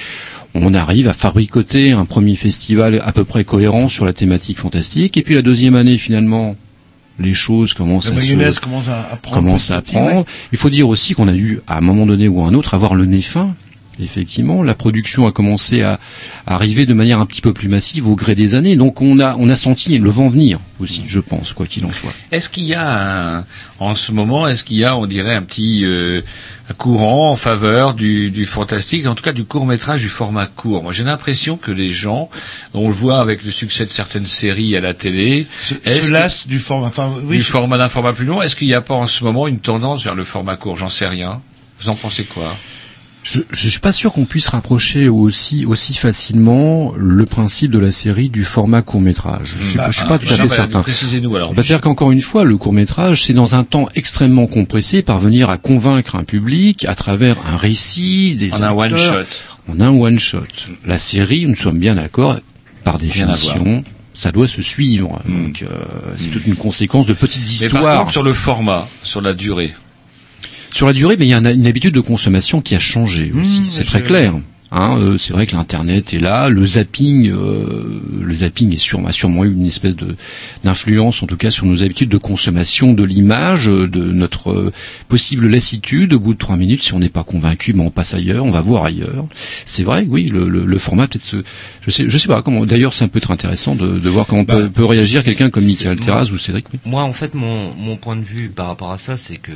On 0.57 0.73
arrive 0.73 1.09
à 1.09 1.13
fabricoter 1.13 1.91
un 1.91 2.05
premier 2.05 2.35
festival 2.35 3.01
à 3.03 3.11
peu 3.11 3.25
près 3.25 3.43
cohérent 3.43 3.89
sur 3.89 4.05
la 4.05 4.13
thématique 4.13 4.57
fantastique. 4.57 5.17
Et 5.17 5.21
puis 5.21 5.35
la 5.35 5.41
deuxième 5.41 5.75
année, 5.75 5.97
finalement, 5.97 6.55
les 7.19 7.33
choses 7.33 7.73
commencent 7.73 8.11
à 8.11 8.13
se, 8.21 8.59
commence 8.59 8.87
à, 8.87 9.01
à 9.01 9.15
prendre. 9.15 9.37
commence 9.37 9.71
à 9.71 9.81
prendre. 9.81 10.25
Il 10.51 10.57
faut 10.57 10.69
dire 10.69 10.87
aussi 10.87 11.13
qu'on 11.13 11.27
a 11.27 11.33
dû, 11.33 11.59
à 11.67 11.77
un 11.77 11.81
moment 11.81 12.05
donné 12.05 12.27
ou 12.27 12.41
à 12.41 12.47
un 12.47 12.53
autre, 12.53 12.73
avoir 12.73 12.95
le 12.95 13.05
nez 13.05 13.21
fin. 13.21 13.55
Effectivement, 13.99 14.61
la 14.61 14.73
production 14.75 15.25
a 15.25 15.31
commencé 15.31 15.81
à, 15.81 15.99
à 16.45 16.55
arriver 16.55 16.85
de 16.85 16.93
manière 16.93 17.19
un 17.19 17.25
petit 17.25 17.41
peu 17.41 17.53
plus 17.53 17.69
massive 17.69 18.07
au 18.07 18.15
gré 18.15 18.35
des 18.35 18.53
années. 18.55 18.75
Donc 18.75 19.01
on 19.01 19.19
a, 19.19 19.35
on 19.37 19.47
a 19.49 19.55
senti 19.55 19.97
le 19.97 20.09
vent 20.09 20.27
venir 20.27 20.59
aussi, 20.81 21.03
je 21.07 21.19
pense, 21.21 21.53
quoi 21.53 21.65
qu'il 21.65 21.85
en 21.85 21.93
soit. 21.93 22.11
Est-ce 22.31 22.49
qu'il 22.49 22.63
y 22.65 22.73
a 22.73 23.37
un- 23.39 23.45
en 23.79 23.95
ce 23.95 24.11
moment, 24.11 24.47
est-ce 24.47 24.63
qu'il 24.65 24.75
y 24.77 24.83
a, 24.83 24.97
on 24.97 25.05
dirait, 25.05 25.33
un 25.35 25.41
petit 25.43 25.85
euh, 25.85 26.21
courant 26.77 27.31
en 27.31 27.35
faveur 27.37 27.93
du, 27.93 28.31
du 28.31 28.45
fantastique, 28.45 29.05
en 29.07 29.15
tout 29.15 29.23
cas 29.23 29.31
du 29.31 29.45
court 29.45 29.65
métrage, 29.65 30.01
du 30.01 30.09
format 30.09 30.45
court? 30.47 30.83
Moi, 30.83 30.91
j'ai 30.91 31.03
l'impression 31.03 31.55
que 31.55 31.71
les 31.71 31.91
gens, 31.93 32.29
on 32.73 32.87
le 32.89 32.93
voit 32.93 33.19
avec 33.21 33.43
le 33.45 33.51
succès 33.51 33.85
de 33.85 33.91
certaines 33.91 34.25
séries 34.25 34.75
à 34.75 34.81
la 34.81 34.93
télé, 34.93 35.47
est-ce 35.85 36.01
Se 36.01 36.07
que- 36.07 36.11
lasse 36.11 36.47
du 36.47 36.59
format. 36.59 36.87
Enfin, 36.87 37.11
oui. 37.23 37.37
du 37.37 37.43
format 37.43 37.77
d'un 37.77 37.89
format 37.89 38.11
plus 38.13 38.25
long. 38.25 38.41
Est-ce 38.41 38.55
qu'il 38.57 38.67
n'y 38.67 38.73
a 38.73 38.81
pas 38.81 38.95
en 38.95 39.07
ce 39.07 39.23
moment 39.23 39.47
une 39.47 39.59
tendance 39.61 40.03
vers 40.03 40.15
le 40.15 40.25
format 40.25 40.57
court? 40.57 40.75
J'en 40.77 40.89
sais 40.89 41.07
rien. 41.07 41.41
Vous 41.79 41.89
en 41.89 41.95
pensez 41.95 42.23
quoi? 42.25 42.55
Je, 43.27 43.39
je 43.51 43.69
suis 43.69 43.79
pas 43.79 43.91
sûr 43.91 44.13
qu'on 44.13 44.25
puisse 44.25 44.49
rapprocher 44.49 45.09
aussi 45.09 45.65
aussi 45.65 45.95
facilement 45.95 46.93
le 46.95 47.25
principe 47.25 47.71
de 47.71 47.79
la 47.79 47.91
série 47.91 48.29
du 48.29 48.43
format 48.43 48.83
court 48.83 49.01
métrage. 49.01 49.55
Je, 49.59 49.65
suis- 49.65 49.77
Bah, 49.77 49.87
je 49.89 49.97
suis 49.97 50.05
pas 50.07 50.19
tout 50.19 50.27
à 50.29 50.33
ah, 50.33 50.41
fait 50.43 50.47
certain. 50.47 50.81
Précisez-nous 50.81 51.35
alors. 51.35 51.49
Bah, 51.55 51.63
C'est-à-dire 51.63 51.81
qu'encore 51.81 52.11
une 52.11 52.21
fois, 52.21 52.43
le 52.43 52.55
court 52.57 52.71
métrage, 52.73 53.23
c'est 53.23 53.33
dans 53.33 53.55
un 53.55 53.63
temps 53.63 53.87
extrêmement 53.95 54.45
compressé 54.45 55.01
parvenir 55.01 55.49
à 55.49 55.57
convaincre 55.57 56.15
un 56.15 56.23
public 56.23 56.85
à 56.85 56.93
travers 56.93 57.35
un 57.51 57.57
récit, 57.57 58.35
des 58.35 58.53
En 58.53 58.57
un 58.61 58.61
acteurs, 58.61 58.77
one 58.77 58.97
shot. 58.97 59.71
En 59.73 59.81
un 59.81 59.89
one 59.89 60.19
shot. 60.19 60.43
La 60.85 60.99
série, 60.99 61.47
nous 61.47 61.55
sommes 61.55 61.79
bien 61.79 61.95
d'accord, 61.95 62.39
par 62.83 62.99
définition, 62.99 63.83
ça 64.13 64.31
doit 64.31 64.47
se 64.47 64.61
suivre. 64.61 65.19
Donc 65.27 65.63
euh, 65.63 65.67
c'est 66.15 66.29
toute 66.29 66.45
une 66.45 66.55
conséquence 66.55 67.07
de 67.07 67.13
petites 67.13 67.41
Hmm. 67.41 67.57
Mais 67.63 67.69
par 67.69 67.79
histoires. 67.81 67.99
contre, 68.01 68.11
sur 68.11 68.21
le 68.23 68.33
format, 68.33 68.87
sur 69.01 69.21
la 69.21 69.33
durée. 69.33 69.73
Sur 70.75 70.87
la 70.87 70.93
durée, 70.93 71.15
mais 71.17 71.25
il 71.25 71.29
y 71.29 71.33
a 71.33 71.37
un- 71.37 71.53
une 71.53 71.67
habitude 71.67 71.93
de 71.95 72.01
consommation 72.01 72.59
qui 72.59 72.75
a 72.75 72.79
changé 72.79 73.31
aussi. 73.33 73.61
Mmh, 73.61 73.67
c'est 73.69 73.85
très 73.85 74.01
clair. 74.01 74.33
Hein, 74.77 74.97
euh, 74.99 75.17
c'est 75.17 75.31
vrai 75.31 75.47
que 75.47 75.55
l'internet 75.55 76.13
est 76.13 76.19
là, 76.19 76.49
le 76.49 76.65
zapping, 76.65 77.31
euh, 77.31 78.01
le 78.21 78.33
zapping 78.33 78.73
est 78.73 78.77
sûrement, 78.77 79.07
a 79.07 79.13
sûrement 79.13 79.45
eu 79.45 79.53
une 79.53 79.65
espèce 79.67 79.95
de 79.95 80.17
d'influence, 80.65 81.23
en 81.23 81.27
tout 81.27 81.37
cas, 81.37 81.49
sur 81.49 81.65
nos 81.65 81.81
habitudes 81.81 82.09
de 82.09 82.17
consommation 82.17 82.91
de 82.91 83.03
l'image, 83.05 83.69
euh, 83.69 83.87
de 83.87 84.03
notre 84.11 84.51
euh, 84.51 84.73
possible 85.07 85.47
lassitude. 85.47 86.11
Au 86.11 86.19
bout 86.19 86.33
de 86.33 86.37
trois 86.39 86.57
minutes, 86.57 86.83
si 86.83 86.93
on 86.93 86.99
n'est 86.99 87.07
pas 87.07 87.23
convaincu, 87.23 87.71
ben 87.71 87.83
on 87.85 87.89
passe 87.89 88.15
ailleurs, 88.15 88.43
on 88.43 88.51
va 88.51 88.59
voir 88.59 88.83
ailleurs. 88.83 89.25
C'est 89.63 89.83
vrai, 89.83 90.05
oui, 90.09 90.25
le, 90.27 90.49
le, 90.49 90.65
le 90.65 90.77
format 90.77 91.07
peut-être 91.07 91.23
se, 91.23 91.37
je 91.81 91.89
sais, 91.89 92.09
je 92.09 92.17
sais 92.17 92.27
pas 92.27 92.41
comment. 92.41 92.65
D'ailleurs, 92.65 92.93
ça 92.93 93.07
peut 93.07 93.19
être 93.19 93.31
intéressant 93.31 93.75
de, 93.75 93.97
de 93.97 94.09
voir 94.09 94.25
comment 94.25 94.43
Bah, 94.43 94.57
peut, 94.57 94.69
peut 94.69 94.85
réagir 94.85 95.23
quelqu'un 95.23 95.49
comme 95.49 95.63
Michael 95.63 95.99
Terraz 96.01 96.31
ou 96.33 96.37
Cédric. 96.37 96.65
oui. 96.73 96.79
Moi, 96.85 97.01
en 97.01 97.13
fait, 97.13 97.33
mon, 97.33 97.73
mon 97.75 97.95
point 97.95 98.17
de 98.17 98.25
vue 98.25 98.49
par 98.49 98.67
rapport 98.67 98.91
à 98.91 98.97
ça, 98.97 99.15
c'est 99.15 99.37
que 99.37 99.53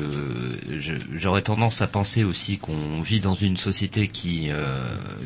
j'aurais 1.18 1.42
tendance 1.42 1.82
à 1.82 1.88
penser 1.88 2.24
aussi 2.24 2.58
qu'on 2.58 3.02
vit 3.04 3.20
dans 3.20 3.34
une 3.34 3.58
société 3.58 4.08
qui, 4.08 4.48
euh, 4.50 4.80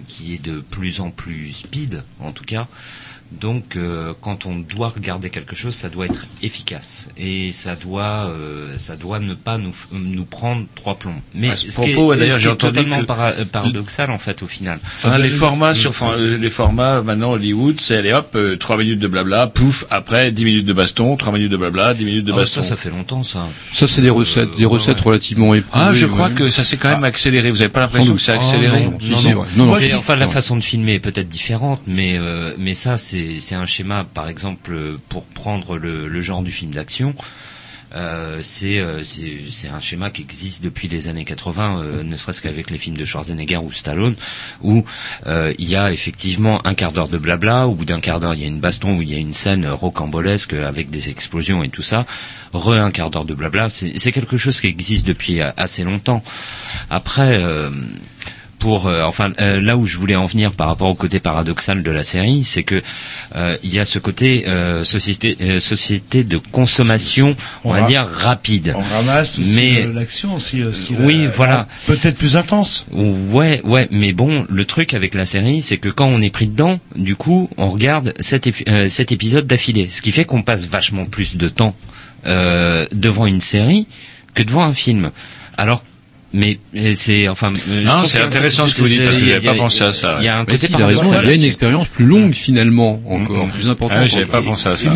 qui 0.07 0.33
est 0.33 0.41
de 0.41 0.59
plus 0.59 0.99
en 0.99 1.11
plus 1.11 1.51
speed, 1.53 2.03
en 2.19 2.31
tout 2.31 2.45
cas. 2.45 2.67
Donc, 3.41 3.75
euh, 3.75 4.13
quand 4.21 4.45
on 4.45 4.57
doit 4.59 4.89
regarder 4.89 5.29
quelque 5.29 5.55
chose, 5.55 5.73
ça 5.75 5.89
doit 5.89 6.05
être 6.05 6.25
efficace 6.41 7.09
et 7.17 7.51
ça 7.51 7.75
doit, 7.75 8.27
euh, 8.29 8.77
ça 8.77 8.95
doit 8.95 9.19
ne 9.19 9.33
pas 9.33 9.57
nous, 9.57 9.73
nous 9.91 10.25
prendre 10.25 10.65
trois 10.75 10.95
plombs. 10.95 11.21
Mais 11.33 11.49
À 11.51 11.55
ce 11.55 11.69
ce 11.69 11.75
propos, 11.75 12.15
d'ailleurs, 12.15 12.39
j'ai 12.39 12.49
entendu 12.49 12.73
totalement 12.73 12.99
que- 12.99 13.05
para- 13.05 13.31
euh, 13.31 13.45
paradoxal 13.45 14.11
en 14.11 14.17
fait 14.17 14.43
au 14.43 14.47
final. 14.47 14.79
Ah, 15.03 15.17
les 15.17 15.29
formats 15.29 15.73
sur 15.73 15.91
euh, 16.03 16.37
les 16.37 16.49
formats 16.49 17.01
maintenant 17.01 17.31
Hollywood, 17.31 17.79
c'est 17.79 17.97
allez 17.97 18.13
hop, 18.13 18.31
euh, 18.35 18.55
trois 18.57 18.77
minutes 18.77 18.99
de 18.99 19.07
blabla, 19.07 19.47
pouf, 19.47 19.85
après 19.89 20.31
dix 20.31 20.45
minutes 20.45 20.65
de 20.65 20.73
baston, 20.73 21.15
trois 21.17 21.33
minutes 21.33 21.51
de 21.51 21.57
blabla, 21.57 21.93
dix 21.93 22.05
minutes 22.05 22.25
de 22.25 22.33
Ah, 22.33 22.37
baston. 22.37 22.61
ça, 22.61 22.69
ça 22.69 22.75
fait 22.75 22.89
longtemps 22.89 23.23
ça. 23.23 23.47
Ça, 23.73 23.87
c'est 23.87 24.01
des 24.01 24.09
recettes, 24.09 24.55
des 24.57 24.65
recettes 24.65 24.99
relativement 25.01 25.53
éprouvées. 25.55 25.85
Ah, 25.87 25.93
je 25.93 26.05
crois 26.05 26.27
ouais. 26.27 26.33
que 26.33 26.49
ça 26.49 26.63
s'est 26.63 26.77
quand 26.77 26.89
même 26.89 27.03
accéléré. 27.03 27.51
Vous 27.51 27.61
avez 27.61 27.69
pas 27.71 27.79
l'impression 27.81 28.13
que 28.15 28.21
ça 28.21 28.33
a 28.33 28.35
doute. 28.37 28.45
accéléré 28.45 28.83
Ah, 28.87 28.89
non, 28.89 28.97
Non, 29.09 29.21
non. 29.21 29.45
Non, 29.55 29.65
non, 29.65 29.75
C'est- 29.77 29.93
enfin, 29.93 30.15
la 30.15 30.27
façon 30.27 30.55
de 30.57 30.61
filmer 30.63 30.93
est 30.95 30.99
peut-être 30.99 31.27
différente, 31.29 31.81
mais 31.87 32.17
euh, 32.17 32.53
mais 32.57 32.73
ça 32.73 32.97
c'est 32.97 33.22
c'est 33.39 33.55
un 33.55 33.65
schéma, 33.65 34.05
par 34.13 34.27
exemple, 34.29 34.97
pour 35.09 35.25
prendre 35.25 35.77
le, 35.77 36.07
le 36.07 36.21
genre 36.21 36.41
du 36.43 36.51
film 36.51 36.71
d'action. 36.71 37.15
Euh, 37.95 38.39
c'est 38.41 38.79
euh, 38.79 39.03
c'est 39.03 39.67
un 39.67 39.79
schéma 39.79 40.09
qui 40.09 40.23
existe 40.23 40.63
depuis 40.63 40.87
les 40.87 41.09
années 41.09 41.25
80, 41.25 41.81
euh, 41.83 42.03
ne 42.03 42.17
serait-ce 42.17 42.41
qu'avec 42.41 42.71
les 42.71 42.77
films 42.79 42.97
de 42.97 43.05
Schwarzenegger 43.05 43.57
ou 43.57 43.71
Stallone, 43.71 44.15
où 44.61 44.83
euh, 45.27 45.53
il 45.59 45.69
y 45.69 45.75
a 45.75 45.91
effectivement 45.91 46.65
un 46.65 46.73
quart 46.73 46.91
d'heure 46.91 47.07
de 47.07 47.17
blabla, 47.19 47.67
au 47.67 47.75
bout 47.75 47.85
d'un 47.85 47.99
quart 47.99 48.19
d'heure 48.19 48.33
il 48.33 48.41
y 48.41 48.45
a 48.45 48.47
une 48.47 48.59
baston, 48.59 48.97
où 48.97 49.01
il 49.03 49.11
y 49.11 49.15
a 49.15 49.19
une 49.19 49.33
scène 49.33 49.67
rocambolesque 49.67 50.53
avec 50.53 50.89
des 50.89 51.09
explosions 51.11 51.63
et 51.63 51.69
tout 51.69 51.83
ça, 51.83 52.05
re 52.51 52.69
un 52.71 52.89
quart 52.91 53.11
d'heure 53.11 53.25
de 53.25 53.35
blabla, 53.35 53.69
c'est 53.69 53.93
c'est 53.99 54.11
quelque 54.11 54.37
chose 54.37 54.59
qui 54.59 54.67
existe 54.67 55.05
depuis 55.05 55.41
assez 55.41 55.83
longtemps. 55.83 56.23
Après. 56.89 57.41
Pour 58.63 58.87
euh, 58.87 59.03
enfin 59.03 59.33
euh, 59.41 59.59
là 59.59 59.75
où 59.75 59.85
je 59.85 59.97
voulais 59.97 60.15
en 60.15 60.25
venir 60.25 60.51
par 60.53 60.67
rapport 60.69 60.87
au 60.87 60.95
côté 60.95 61.19
paradoxal 61.19 61.83
de 61.83 61.91
la 61.91 62.01
série, 62.01 62.45
c'est 62.45 62.63
que 62.63 62.81
euh, 63.35 63.57
il 63.61 63.73
y 63.73 63.77
a 63.79 63.83
ce 63.83 63.99
côté 63.99 64.45
euh, 64.47 64.85
société 64.85 65.35
euh, 65.41 65.59
société 65.59 66.23
de 66.23 66.37
consommation, 66.37 67.35
on, 67.65 67.71
On 67.71 67.73
va 67.73 67.81
dire 67.87 68.07
rapide. 68.07 68.73
On 68.77 68.81
ramasse 68.81 69.37
Mais- 69.53 69.85
l'action 69.93 70.33
aussi, 70.35 70.61
ce 70.71 70.81
qui 70.81 70.95
Oui, 70.97 71.27
voilà. 71.35 71.67
Peut-être 71.87 72.17
plus 72.17 72.37
intense. 72.37 72.85
Ouais, 72.93 73.59
ouais, 73.65 73.89
mais 73.91 74.13
bon, 74.13 74.45
le 74.49 74.63
truc 74.63 74.93
avec 74.93 75.13
la 75.13 75.25
série, 75.25 75.61
c'est 75.61 75.77
que 75.77 75.89
quand 75.89 76.07
on 76.07 76.21
est 76.21 76.29
pris 76.29 76.47
dedans, 76.47 76.79
du 76.95 77.17
coup, 77.17 77.49
on 77.57 77.69
regarde 77.69 78.13
cet, 78.21 78.47
épi- 78.47 78.87
cet 78.87 79.11
épisode 79.11 79.45
d'affilée, 79.45 79.89
ce 79.89 80.01
qui 80.01 80.13
fait 80.13 80.23
qu'on 80.23 80.41
passe 80.41 80.67
vachement 80.67 81.03
plus 81.03 81.35
de 81.35 81.49
temps 81.49 81.75
euh, 82.25 82.87
devant 82.93 83.25
une 83.25 83.41
série 83.41 83.87
que 84.35 84.41
devant 84.43 84.63
un 84.63 84.73
film. 84.73 85.11
Alors, 85.57 85.83
mais 86.33 86.57
euh, 86.75 86.93
c'est 86.95 87.27
enfin. 87.27 87.53
euh, 87.69 87.83
Non, 87.83 88.03
c'est 88.05 88.19
intéressant 88.19 88.67
ce 88.67 88.77
que 88.77 88.81
vous 88.81 88.87
dites, 88.87 89.03
parce 89.03 89.17
que 89.17 89.23
j'avais 89.25 89.47
pas 89.47 89.55
pensé 89.55 89.83
à 89.83 89.93
ça, 89.93 90.17
Il 90.19 90.25
y 90.25 90.27
a 90.27 90.39
un 90.39 90.45
Mais 90.47 90.53
côté 90.53 90.67
il 90.69 90.81
a 90.81 90.87
raison, 90.87 91.03
il 91.21 91.27
y 91.27 91.31
a 91.31 91.33
une 91.33 91.43
expérience 91.43 91.87
plus 91.87 92.05
longue 92.05 92.33
finalement, 92.33 92.99
encore 93.07 93.47
plus 93.49 93.69
importante. 93.69 93.99
Ah, 94.01 94.07
j'avais 94.07 94.25
pas 94.25 94.41
pensé 94.41 94.67
à 94.69 94.77
ça. 94.77 94.91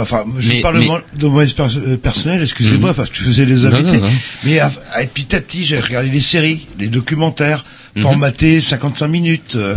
enfin, 0.00 0.24
je 0.38 0.60
parle 0.60 0.80
de, 0.80 1.26
mon, 1.28 1.40
expérience 1.40 1.76
euh, 1.76 1.96
personnelle, 1.96 2.42
excusez-moi, 2.42 2.90
Mhm. 2.90 2.96
parce 2.96 3.10
que 3.10 3.16
je 3.16 3.22
faisais 3.22 3.44
les 3.44 3.64
invités. 3.64 4.00
Mais 4.44 4.58
petit 5.14 5.36
à 5.36 5.40
petit, 5.40 5.64
j'ai 5.64 5.78
regardé 5.78 6.10
les 6.10 6.20
séries, 6.20 6.66
les 6.78 6.88
documentaires, 6.88 7.64
Mhm. 7.96 8.02
formatés 8.02 8.60
55 8.60 9.08
minutes. 9.08 9.56
euh, 9.56 9.74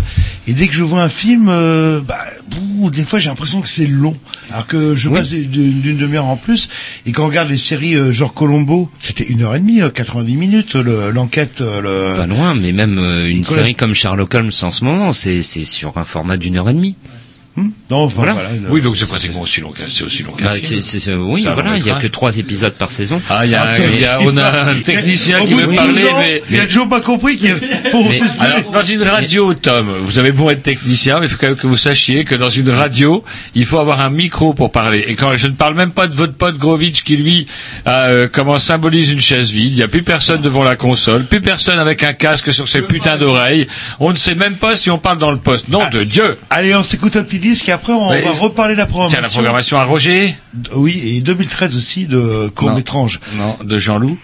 et 0.47 0.53
dès 0.53 0.67
que 0.67 0.73
je 0.73 0.83
vois 0.83 1.01
un 1.03 1.09
film, 1.09 1.47
euh, 1.49 1.99
bah, 2.01 2.15
bouh, 2.49 2.89
des 2.89 3.03
fois, 3.03 3.19
j'ai 3.19 3.29
l'impression 3.29 3.61
que 3.61 3.67
c'est 3.67 3.87
long. 3.87 4.15
Alors 4.51 4.67
que 4.67 4.95
je 4.95 5.09
Oui. 5.09 5.17
passe 5.19 5.31
d'une 5.31 5.97
demi-heure 5.97 6.25
en 6.25 6.37
plus. 6.37 6.69
Et 7.05 7.11
quand 7.11 7.23
on 7.23 7.27
regarde 7.27 7.49
les 7.49 7.57
séries 7.57 7.95
euh, 7.95 8.11
genre 8.13 8.33
Colombo, 8.33 8.89
c'était 9.01 9.23
une 9.25 9.41
heure 9.41 9.55
et 9.55 9.59
demie, 9.59 9.81
euh, 9.81 9.89
90 9.89 10.35
minutes, 10.35 10.75
le- 10.75 11.11
l'enquête. 11.11 11.61
le... 11.61 12.15
Pas 12.17 12.27
loin, 12.27 12.53
mais 12.53 12.71
même 12.71 12.97
une 12.99 13.37
Nicolas- 13.39 13.57
série 13.59 13.75
comme 13.75 13.93
Sherlock 13.93 14.33
Holmes 14.33 14.51
en 14.61 14.71
ce 14.71 14.83
moment, 14.85 15.11
c'est 15.13 15.41
c'est 15.41 15.65
sur 15.65 15.97
un 15.97 16.03
format 16.05 16.37
d'une 16.37 16.57
heure 16.57 16.69
et 16.69 16.73
demie. 16.73 16.95
Hmm 17.57 17.69
non, 17.89 17.97
enfin, 18.05 18.23
Voilà. 18.23 18.35
Oui, 18.69 18.81
donc 18.81 18.97
c'est 18.97 19.05
pratiquement 19.05 19.41
aussi 19.41 19.61
long 19.61 19.71
qu'un, 19.71 19.83
c'est 19.87 20.03
aussi 20.03 20.23
long 20.23 20.31
qu'un 20.31 20.45
Bah, 20.45 20.51
c'est- 20.59 20.81
c'est- 20.81 20.99
c'est- 20.99 21.13
oui, 21.13 21.45
un 21.47 21.53
voilà, 21.53 21.77
il 21.77 21.85
y 21.85 21.91
a 21.91 21.99
que 21.99 22.07
trois 22.07 22.35
épisodes 22.37 22.73
par 22.73 22.91
saison. 22.91 23.21
Ah, 23.29 23.45
il 23.45 23.51
y 23.51 23.55
a, 23.55 23.63
un- 23.71 23.75
il 23.75 24.01
y 24.01 24.05
a- 24.05 24.19
on 24.21 24.35
a 24.37 24.69
un 24.71 24.75
technicien 24.81 25.39
Au 25.39 25.45
qui 25.45 25.53
veut 25.53 25.67
12 25.67 25.75
parler, 25.75 26.03
ans, 26.09 26.17
mais, 26.19 26.41
Il 26.49 26.59
a 26.59 26.65
toujours 26.65 26.89
pas 26.89 26.99
compris 27.01 27.37
qu'il 27.37 27.49
y 27.49 27.51
avait, 27.51 27.89
pour 27.91 28.09
Mais- 28.09 28.17
s'exprimer. 28.17 28.45
Alors, 28.45 28.71
dans 28.71 28.81
une 28.83 29.03
radio, 29.03 29.53
Tom, 29.53 29.87
vous 30.01 30.17
avez 30.19 30.31
beau 30.31 30.49
être 30.49 30.63
technicien, 30.63 31.19
mais 31.19 31.27
il 31.27 31.29
faut 31.29 31.37
quand 31.39 31.47
même 31.47 31.55
que 31.55 31.67
vous 31.67 31.77
sachiez 31.77 32.23
que 32.25 32.33
dans 32.35 32.49
une 32.49 32.69
radio, 32.71 33.23
il 33.53 33.65
faut 33.65 33.77
avoir 33.79 34.01
un 34.01 34.09
micro 34.09 34.53
pour 34.55 34.71
parler. 34.71 35.05
Et 35.07 35.13
quand 35.15 35.37
je 35.37 35.47
ne 35.47 35.53
parle 35.53 35.75
même 35.75 35.91
pas 35.91 36.07
de 36.07 36.15
votre 36.15 36.33
pote 36.33 36.57
Grovitch 36.57 37.03
qui, 37.03 37.17
lui, 37.17 37.45
a, 37.85 38.07
euh, 38.07 38.27
comment 38.31 38.57
symbolise 38.59 39.11
une 39.11 39.21
chaise 39.21 39.51
vide, 39.51 39.71
il 39.73 39.75
n'y 39.75 39.83
a 39.83 39.87
plus 39.87 40.01
personne 40.03 40.41
devant 40.41 40.63
la 40.63 40.75
console, 40.75 41.23
plus 41.23 41.41
personne 41.41 41.77
avec 41.79 42.01
un 42.03 42.13
casque 42.13 42.51
sur 42.51 42.67
ses 42.67 42.81
putains 42.81 43.17
d'oreilles. 43.17 43.67
On 43.99 44.11
ne 44.11 44.17
sait 44.17 44.35
même 44.35 44.55
pas 44.55 44.75
si 44.75 44.89
on 44.89 44.97
parle 44.97 45.19
dans 45.19 45.31
le 45.31 45.37
poste. 45.37 45.69
Nom 45.69 45.87
de 45.91 46.03
Dieu 46.03 46.37
Allez, 46.49 46.73
on 46.75 46.83
s'écoute 46.83 47.15
un 47.15 47.23
petit 47.23 47.39
disque 47.49 47.69
et 47.69 47.71
après 47.71 47.93
on 47.93 48.09
Ouais, 48.09 48.21
va 48.21 48.31
reparler 48.31 48.73
de 48.73 48.79
la 48.79 48.85
programmation. 48.85 49.17
Tiens, 49.17 49.21
la 49.27 49.29
programmation 49.31 49.77
à 49.77 49.83
Roger 49.85 50.35
Oui, 50.73 51.01
et 51.17 51.21
2013 51.21 51.75
aussi 51.75 52.05
de 52.05 52.51
court 52.55 52.71
Non. 52.71 52.77
étrange. 52.77 53.19
Non, 53.35 53.57
de 53.63 53.77
Jean-Loup 53.79 54.17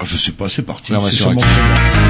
Ah, 0.00 0.04
Je 0.06 0.16
sais 0.16 0.32
pas, 0.32 0.48
c'est 0.48 0.62
parti. 0.62 0.92
C'est 1.10 1.16
sûrement 1.16 1.40
avec- 1.42 1.44
très 1.52 2.00
bien. 2.00 2.07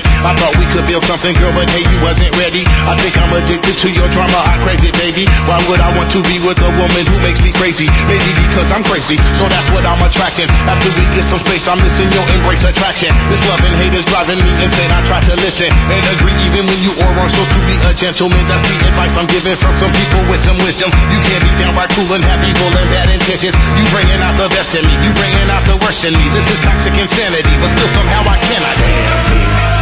I 0.00 0.32
thought 0.38 0.54
we 0.56 0.64
could 0.72 0.86
build 0.88 1.04
something, 1.04 1.34
girl, 1.36 1.52
but 1.52 1.68
hey, 1.68 1.84
you 1.84 1.98
wasn't 2.00 2.32
ready. 2.38 2.64
I 2.88 2.94
think 2.96 3.18
I'm 3.18 3.32
addicted 3.36 3.76
to 3.84 3.88
your 3.92 4.08
drama. 4.14 4.38
I 4.40 4.56
crave 4.62 4.80
it, 4.80 4.94
baby. 4.96 5.28
Why 5.44 5.58
would 5.68 5.82
I 5.82 5.90
want 5.98 6.08
to 6.16 6.22
be 6.24 6.38
with 6.40 6.56
a 6.62 6.72
woman 6.80 7.04
who 7.04 7.16
makes 7.20 7.42
me 7.42 7.52
crazy? 7.52 7.90
Maybe 8.08 8.30
because 8.46 8.70
I'm 8.72 8.86
crazy, 8.86 9.18
so 9.36 9.50
that's 9.50 9.66
what 9.74 9.84
I'm 9.84 10.00
attracting. 10.00 10.48
After 10.70 10.88
we 10.96 11.04
get 11.12 11.26
some 11.26 11.42
space, 11.42 11.66
I'm 11.68 11.82
missing 11.82 12.08
your 12.14 12.24
embrace 12.38 12.64
attraction. 12.64 13.12
This 13.28 13.42
love 13.50 13.60
and 13.60 13.74
hate 13.82 13.92
is 13.92 14.06
driving 14.06 14.40
me 14.40 14.52
insane. 14.62 14.88
I 14.94 15.02
try 15.04 15.20
to 15.28 15.34
listen 15.42 15.68
and 15.68 16.02
agree, 16.16 16.36
even 16.46 16.64
when 16.70 16.80
you 16.80 16.94
are 17.02 17.12
wrong. 17.18 17.28
So 17.28 17.42
to 17.42 17.58
be 17.66 17.76
a 17.84 17.92
gentleman, 17.92 18.46
that's 18.48 18.64
the 18.64 18.76
advice 18.86 19.18
I'm 19.18 19.28
giving 19.28 19.58
from 19.58 19.74
some 19.76 19.92
people 19.92 20.22
with 20.30 20.40
some 20.40 20.56
wisdom. 20.62 20.88
You 21.10 21.18
can't 21.26 21.42
be 21.42 21.52
downright 21.58 21.90
cool 21.92 22.08
and 22.14 22.24
happy, 22.24 22.54
full 22.56 22.72
and 22.72 22.88
bad 22.88 23.10
intentions. 23.10 23.56
You 23.76 23.84
bringing 23.90 24.22
out 24.22 24.38
the 24.38 24.48
best 24.52 24.72
in 24.72 24.84
me, 24.86 24.94
you 25.02 25.10
bringing 25.18 25.48
out 25.50 25.64
the 25.66 25.76
worst 25.82 26.06
in 26.06 26.14
me. 26.14 26.26
This 26.30 26.46
is 26.48 26.58
toxic 26.62 26.94
insanity, 26.94 27.52
but 27.58 27.68
still 27.74 27.90
somehow 27.98 28.22
I 28.30 28.38
cannot. 28.46 28.76
Damn 28.78 29.81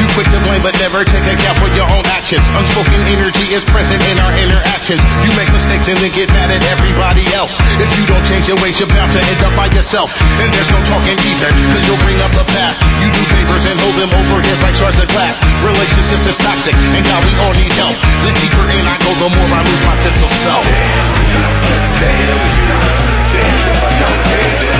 You 0.00 0.06
quick 0.16 0.28
to 0.32 0.40
blame 0.46 0.62
but 0.62 0.76
never 0.80 1.04
take 1.04 1.24
account 1.26 1.56
for 1.58 1.68
your 1.76 1.88
own 1.90 2.06
actions. 2.08 2.44
Unspoken 2.54 3.00
energy 3.12 3.52
is 3.52 3.64
present 3.68 4.00
in 4.08 4.16
our 4.18 4.32
interactions. 4.38 5.02
You 5.24 5.30
make 5.36 5.50
mistakes 5.52 5.88
and 5.88 5.98
then 6.00 6.12
get 6.12 6.28
mad 6.32 6.50
at 6.50 6.62
everybody 6.70 7.26
else. 7.34 7.58
If 7.76 7.90
you 7.98 8.04
don't 8.08 8.24
change 8.24 8.48
your 8.48 8.58
ways, 8.62 8.80
you're 8.80 8.88
bound 8.88 9.12
to 9.12 9.20
end 9.20 9.40
up 9.44 9.54
by 9.58 9.68
yourself. 9.72 10.14
And 10.40 10.48
there's 10.54 10.70
no 10.70 10.80
talking 10.88 11.18
either, 11.18 11.50
cause 11.50 11.84
you'll 11.84 12.02
bring 12.06 12.18
up 12.24 12.32
the 12.32 12.46
past. 12.56 12.80
You 13.02 13.08
do 13.12 13.22
favors 13.32 13.64
and 13.68 13.76
hold 13.80 13.96
them 14.00 14.12
over 14.14 14.40
heads 14.40 14.62
like 14.62 14.76
shards 14.76 14.98
of 14.98 15.08
glass. 15.12 15.38
Relationships 15.60 16.26
is 16.26 16.38
toxic, 16.38 16.74
and 16.74 17.04
God, 17.04 17.22
we 17.26 17.34
all 17.42 17.54
need 17.54 17.72
help. 17.76 17.96
The 18.24 18.32
deeper 18.38 18.66
in 18.72 18.84
I 18.88 18.96
go, 19.02 19.12
the 19.18 19.28
more 19.28 19.50
I 19.52 19.60
lose 19.66 19.82
my 19.84 19.96
sense 20.00 20.20
of 20.22 20.30
self. 20.42 20.64
Damn, 20.64 21.52
damn, 22.00 23.12
damn 23.32 23.56
if 23.70 23.82
I 23.82 23.90
don't, 24.00 24.20
damn 24.24 24.52
if 24.52 24.62
I 24.62 24.66
do. 24.66 24.71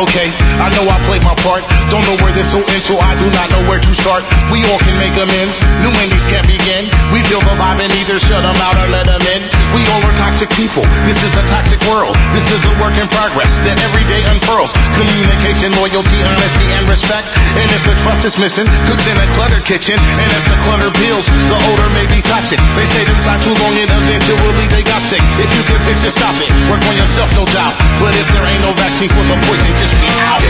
Okay, 0.00 0.49
I 0.60 0.68
know 0.76 0.84
I 0.84 1.00
played 1.08 1.24
my 1.24 1.32
part. 1.40 1.64
Don't 1.88 2.04
know 2.04 2.20
where 2.20 2.36
this 2.36 2.52
will 2.52 2.64
end, 2.68 2.84
so 2.84 3.00
I 3.00 3.16
do 3.16 3.26
not 3.32 3.48
know 3.48 3.64
where 3.64 3.80
to 3.80 3.92
start. 3.96 4.28
We 4.52 4.60
all 4.68 4.76
can 4.84 4.94
make 5.00 5.16
amends, 5.16 5.64
new 5.80 5.90
endings 6.04 6.28
can't 6.28 6.44
begin. 6.44 6.84
We 7.16 7.24
feel 7.32 7.40
the 7.40 7.56
vibe 7.56 7.80
and 7.80 7.88
either 7.96 8.20
shut 8.20 8.44
them 8.44 8.60
out 8.60 8.76
or 8.76 8.92
let 8.92 9.08
them 9.08 9.24
in. 9.24 9.40
We 9.72 9.88
all 9.88 10.04
are 10.04 10.16
toxic 10.20 10.52
people, 10.52 10.84
this 11.08 11.16
is 11.24 11.32
a 11.40 11.44
toxic 11.48 11.80
world. 11.88 12.12
This 12.36 12.44
is 12.52 12.60
a 12.60 12.72
work 12.76 12.92
in 13.00 13.08
progress 13.08 13.56
that 13.64 13.80
every 13.80 14.04
day 14.12 14.20
unfurls. 14.28 14.76
Communication, 15.00 15.72
loyalty, 15.80 16.20
honesty, 16.20 16.68
and 16.76 16.84
respect. 16.92 17.26
And 17.56 17.68
if 17.72 17.82
the 17.88 17.96
trust 18.04 18.28
is 18.28 18.36
missing, 18.36 18.68
cooks 18.84 19.08
in 19.08 19.16
a 19.16 19.26
cluttered 19.32 19.64
kitchen. 19.64 19.96
And 19.96 20.28
if 20.28 20.44
the 20.44 20.58
clutter 20.68 20.92
builds, 20.92 21.26
the 21.48 21.58
odor 21.72 21.88
may 21.96 22.04
be 22.12 22.20
toxic. 22.20 22.60
They 22.76 22.84
stayed 22.84 23.08
inside 23.08 23.40
too 23.40 23.56
long 23.56 23.72
and 23.80 23.88
eventually 23.88 24.68
they 24.68 24.84
got 24.84 25.00
sick. 25.08 25.24
If 25.40 25.48
you 25.56 25.62
can 25.64 25.80
fix 25.88 26.04
it, 26.04 26.12
stop 26.12 26.36
it. 26.36 26.52
Work 26.68 26.84
on 26.84 26.94
yourself, 27.00 27.32
no 27.32 27.48
doubt. 27.48 27.72
But 27.96 28.12
if 28.12 28.28
there 28.36 28.44
ain't 28.44 28.60
no 28.60 28.76
vaccine 28.76 29.08
for 29.08 29.24
the 29.24 29.38
poison, 29.48 29.72
just 29.80 29.96
be 29.96 30.10
out. 30.28 30.49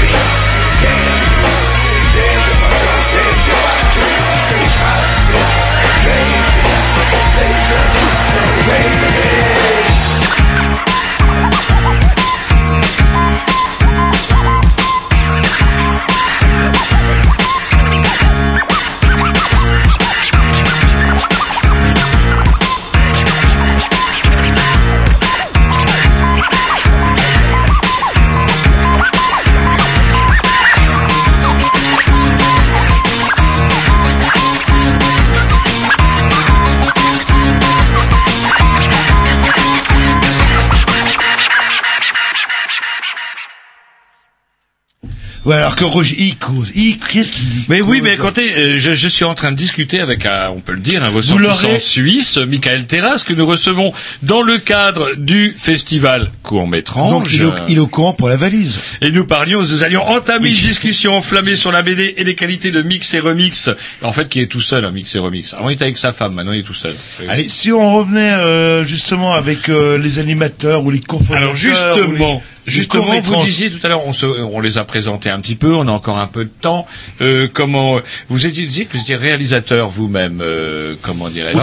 Ouais, 45.43 45.55
alors 45.55 45.75
que 45.75 45.83
Roger, 45.83 46.15
il 46.19 46.37
cause, 46.37 46.71
il, 46.75 46.99
qu'est-ce 46.99 47.31
qu'il 47.31 47.49
dit 47.49 47.65
Mais 47.67 47.81
oui, 47.81 48.01
mais 48.03 48.13
écoutez, 48.13 48.53
euh, 48.55 48.77
je, 48.77 48.93
je 48.93 49.07
suis 49.07 49.25
en 49.25 49.33
train 49.33 49.51
de 49.51 49.57
discuter 49.57 49.99
avec, 49.99 50.27
un, 50.27 50.49
on 50.49 50.59
peut 50.59 50.73
le 50.73 50.79
dire, 50.79 51.03
un 51.03 51.09
ressortissant 51.09 51.79
suisse, 51.79 52.37
Michael 52.37 52.85
Terras, 52.85 53.23
que 53.25 53.33
nous 53.33 53.47
recevons 53.47 53.91
dans 54.21 54.43
le 54.43 54.59
cadre 54.59 55.15
du 55.15 55.55
festival 55.57 56.31
Court-Métrange. 56.43 57.09
Donc 57.09 57.33
il 57.33 57.41
est, 57.41 57.45
au, 57.45 57.53
il 57.69 57.77
est 57.77 57.81
au 57.81 57.87
courant 57.87 58.13
pour 58.13 58.29
la 58.29 58.37
valise. 58.37 58.79
Et 59.01 59.11
nous 59.11 59.25
parlions, 59.25 59.61
nous 59.61 59.83
allions 59.83 60.03
entamer 60.07 60.49
une 60.49 60.55
discussion 60.55 61.17
enflammée 61.17 61.55
sur 61.55 61.71
la 61.71 61.81
BD 61.81 62.13
et 62.17 62.23
les 62.23 62.35
qualités 62.35 62.69
de 62.69 62.83
mix 62.83 63.11
et 63.15 63.19
remix. 63.19 63.69
En 64.03 64.11
fait, 64.11 64.29
qui 64.29 64.41
est 64.41 64.47
tout 64.47 64.61
seul, 64.61 64.85
un 64.85 64.91
mix 64.91 65.15
et 65.15 65.19
remix. 65.19 65.55
Avant, 65.55 65.69
il 65.69 65.73
était 65.73 65.85
avec 65.85 65.97
sa 65.97 66.13
femme, 66.13 66.33
maintenant 66.35 66.51
il 66.53 66.59
est 66.59 66.63
tout 66.63 66.75
seul. 66.75 66.93
Allez, 67.27 67.49
si 67.49 67.71
on 67.71 67.97
revenait 67.97 68.33
euh, 68.33 68.83
justement 68.83 69.33
avec 69.33 69.69
euh, 69.69 69.97
les 69.97 70.19
animateurs 70.19 70.83
ou 70.83 70.91
les 70.91 70.99
cofondateurs. 70.99 71.37
Alors 71.37 71.55
justement, 71.55 72.43
justement, 72.67 73.05
vous 73.19 73.31
disiez 73.45 73.69
tout 73.69 73.79
à 73.83 73.89
l'heure, 73.89 74.05
on, 74.05 74.13
se- 74.13 74.25
on 74.25 74.59
les 74.59 74.77
a 74.77 74.83
présentés 74.83 75.29
un 75.29 75.39
petit 75.39 75.55
peu, 75.55 75.73
on 75.75 75.87
a 75.87 75.91
encore 75.91 76.17
un 76.17 76.27
peu 76.27 76.43
de 76.45 76.51
temps. 76.61 76.85
Euh, 77.21 77.47
comment 77.51 77.99
vous 78.29 78.45
étiez 78.45 78.65
que 78.85 78.93
vous 78.97 79.01
étiez 79.03 79.15
réalisateur 79.15 79.89
vous-même, 79.89 80.39
euh, 80.41 80.95
comment 81.01 81.29
dirais-je? 81.29 81.57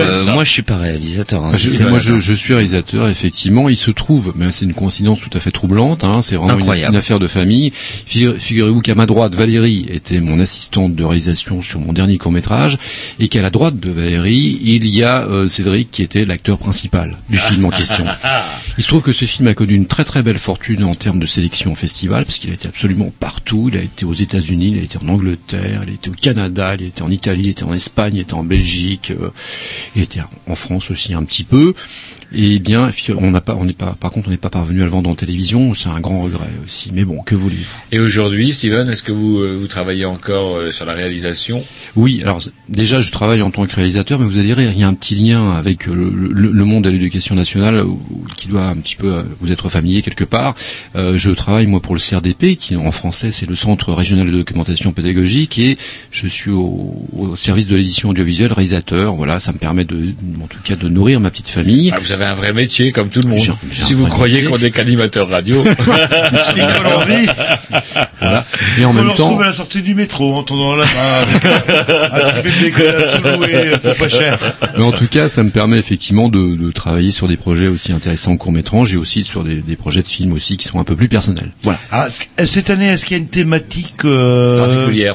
Euh, 0.00 0.24
moi, 0.34 0.44
je 0.44 0.50
suis 0.50 0.62
pas 0.62 0.76
réalisateur. 0.76 1.44
hein. 1.44 1.52
Je, 1.56 1.70
moi, 1.90 1.98
je, 1.98 2.20
je 2.20 2.32
suis 2.34 2.54
réalisateur, 2.54 3.08
effectivement. 3.08 3.68
Il 3.68 3.76
se 3.76 3.90
trouve, 3.90 4.32
mais 4.36 4.52
c'est 4.52 4.64
une 4.64 4.74
coïncidence 4.74 5.20
tout 5.20 5.30
à 5.36 5.40
fait 5.40 5.50
troublante. 5.50 6.04
Hein, 6.04 6.20
c'est 6.22 6.36
vraiment 6.36 6.52
une, 6.58 6.66
une 6.90 6.96
affaire 6.96 7.18
de 7.18 7.26
famille. 7.28 7.72
Figu- 8.06 8.38
Figurez-vous 8.38 8.80
qu'à 8.80 8.94
ma 8.94 9.06
droite, 9.06 9.34
Valérie 9.34 9.86
était 9.88 10.20
mon 10.20 10.38
assistante 10.40 10.94
de 10.94 11.04
réalisation 11.04 11.62
sur 11.62 11.80
mon 11.80 11.92
dernier 11.92 12.18
court 12.18 12.32
métrage, 12.32 12.78
et 13.20 13.28
qu'à 13.28 13.42
la 13.42 13.50
droite 13.50 13.78
de 13.80 13.90
Valérie, 13.90 14.58
il 14.62 14.86
y 14.88 15.02
a 15.02 15.22
euh, 15.26 15.48
Cédric 15.48 15.90
qui 15.90 16.02
était 16.02 16.24
l'acteur 16.24 16.58
principal 16.58 17.16
du 17.28 17.38
film 17.38 17.64
en 17.64 17.70
question. 17.70 18.04
Il 18.78 18.82
se 18.82 18.88
trouve 18.88 19.02
que 19.02 19.12
ce 19.12 19.24
film 19.24 19.46
a 19.48 19.54
connu 19.54 19.74
une 19.74 19.86
très 19.86 20.04
très 20.04 20.22
belle 20.22 20.33
fortune 20.38 20.84
en 20.84 20.94
termes 20.94 21.20
de 21.20 21.26
sélection 21.26 21.72
au 21.72 21.74
festival, 21.74 22.24
parce 22.24 22.38
qu'il 22.38 22.50
a 22.50 22.54
été 22.54 22.68
absolument 22.68 23.12
partout. 23.20 23.68
Il 23.72 23.78
a 23.78 23.82
été 23.82 24.04
aux 24.04 24.14
États-Unis, 24.14 24.72
il 24.74 24.78
a 24.78 24.82
été 24.82 24.98
en 24.98 25.08
Angleterre, 25.08 25.82
il 25.84 25.90
a 25.90 25.94
été 25.94 26.10
au 26.10 26.14
Canada, 26.14 26.74
il 26.74 26.84
a 26.84 26.86
été 26.86 27.02
en 27.02 27.10
Italie, 27.10 27.42
il 27.44 27.48
a 27.48 27.50
été 27.50 27.64
en 27.64 27.72
Espagne, 27.72 28.14
il 28.14 28.18
a 28.18 28.22
été 28.22 28.34
en 28.34 28.44
Belgique, 28.44 29.10
euh, 29.10 29.30
il 29.96 30.00
a 30.00 30.04
été 30.04 30.20
en 30.46 30.54
France 30.54 30.90
aussi 30.90 31.14
un 31.14 31.24
petit 31.24 31.44
peu. 31.44 31.74
Et 32.36 32.58
bien, 32.58 32.90
on 33.16 33.30
n'a 33.30 33.40
pas, 33.40 33.54
on 33.54 33.64
n'est 33.64 33.72
pas, 33.72 33.96
par 33.98 34.10
contre, 34.10 34.28
on 34.28 34.30
n'est 34.30 34.36
pas 34.36 34.50
parvenu 34.50 34.80
à 34.80 34.84
le 34.84 34.90
vendre 34.90 35.08
en 35.10 35.14
télévision. 35.14 35.74
C'est 35.74 35.88
un 35.88 36.00
grand 36.00 36.20
regret 36.22 36.48
aussi. 36.66 36.90
Mais 36.92 37.04
bon, 37.04 37.20
que 37.22 37.34
voulez-vous? 37.34 37.64
Et 37.92 37.98
aujourd'hui, 38.00 38.52
Steven, 38.52 38.88
est-ce 38.88 39.02
que 39.02 39.12
vous, 39.12 39.38
euh, 39.38 39.56
vous 39.58 39.66
travaillez 39.66 40.04
encore 40.04 40.56
euh, 40.56 40.70
sur 40.70 40.84
la 40.84 40.94
réalisation? 40.94 41.64
Oui, 41.96 42.20
alors 42.22 42.40
déjà 42.68 43.00
je 43.00 43.10
travaille 43.12 43.42
en 43.42 43.50
tant 43.50 43.66
que 43.66 43.74
réalisateur, 43.74 44.18
mais 44.18 44.26
vous 44.26 44.38
allez 44.38 44.52
rire, 44.54 44.70
il 44.72 44.80
y 44.80 44.82
a 44.82 44.88
un 44.88 44.94
petit 44.94 45.14
lien 45.14 45.52
avec 45.52 45.88
euh, 45.88 45.94
le, 45.94 46.10
le- 46.10 46.50
le 46.50 46.64
monde 46.64 46.84
de 46.84 46.90
l'éducation 46.90 47.34
nationale 47.34 47.84
qui 48.36 48.48
doit 48.48 48.64
un 48.66 48.76
petit 48.76 48.96
peu 48.96 49.24
vous 49.40 49.52
être 49.52 49.68
familier 49.68 50.02
quelque 50.02 50.24
part. 50.24 50.54
Euh, 50.96 51.16
je 51.18 51.30
travaille 51.30 51.66
moi 51.66 51.80
pour 51.80 51.94
le 51.94 52.00
CRDP, 52.00 52.56
qui 52.56 52.76
en 52.76 52.90
français 52.90 53.30
c'est 53.30 53.46
le 53.46 53.54
Centre 53.56 53.92
régional 53.92 54.26
de 54.26 54.32
documentation 54.32 54.92
pédagogique, 54.92 55.58
et 55.58 55.76
je 56.10 56.26
suis 56.26 56.50
au, 56.50 57.06
au 57.16 57.36
service 57.36 57.66
de 57.68 57.76
l'édition 57.76 58.08
audiovisuelle 58.10 58.52
réalisateur. 58.52 59.14
Voilà, 59.14 59.38
ça 59.38 59.52
me 59.52 59.58
permet 59.58 59.84
de, 59.84 59.96
en 60.42 60.46
tout 60.46 60.58
cas, 60.64 60.76
de 60.76 60.88
nourrir 60.88 61.20
ma 61.20 61.30
petite 61.30 61.48
famille. 61.48 61.92
Ah, 61.94 62.00
Vous 62.00 62.12
avez 62.12 62.23
un 62.24 62.34
vrai 62.34 62.52
métier 62.52 62.92
comme 62.92 63.08
tout 63.08 63.20
le 63.22 63.28
monde. 63.28 63.40
Si 63.70 63.94
vous 63.94 64.06
croyez 64.06 64.44
qu'on 64.44 64.58
est 64.58 64.70
qu'animateur 64.70 65.28
radio. 65.28 65.64
Voilà. 68.20 68.44
Et 68.78 68.84
en 68.84 68.90
On 68.90 68.92
même 68.92 69.04
le 69.06 69.10
temps, 69.12 69.24
retrouve 69.24 69.42
à 69.42 69.46
la 69.46 69.52
sortie 69.52 69.82
du 69.82 69.94
métro, 69.94 70.34
en 70.34 70.42
tournant 70.42 70.76
là-bas, 70.76 71.20
avec 71.22 71.44
un 71.44 72.42
petit 72.42 72.60
bébé 72.60 72.70
qu'on 72.72 72.82
a 73.04 73.08
sous-loué 73.08 73.54
euh, 73.54 73.78
pour 73.78 73.94
pas 73.96 74.08
cher. 74.08 74.38
mais 74.76 74.82
en 74.84 74.92
tout 74.92 75.06
cas, 75.08 75.28
ça 75.28 75.42
me 75.42 75.50
permet 75.50 75.78
effectivement 75.78 76.28
de, 76.28 76.56
de 76.56 76.70
travailler 76.70 77.10
sur 77.10 77.28
des 77.28 77.36
projets 77.36 77.66
aussi 77.68 77.92
intéressants 77.92 78.32
en 78.32 78.36
court 78.36 78.52
métrage 78.52 78.94
et 78.94 78.96
aussi 78.96 79.24
sur 79.24 79.44
des, 79.44 79.56
des 79.56 79.76
projets 79.76 80.02
de 80.02 80.08
films 80.08 80.32
aussi 80.32 80.56
qui 80.56 80.66
sont 80.66 80.78
un 80.78 80.84
peu 80.84 80.96
plus 80.96 81.08
personnels. 81.08 81.50
Voilà. 81.62 81.78
Ah, 81.90 82.06
que- 82.36 82.46
cette 82.46 82.70
année, 82.70 82.86
est-ce 82.88 83.04
qu'il 83.04 83.16
y 83.16 83.20
a 83.20 83.22
une 83.22 83.28
thématique 83.28 84.04
euh, 84.04 84.66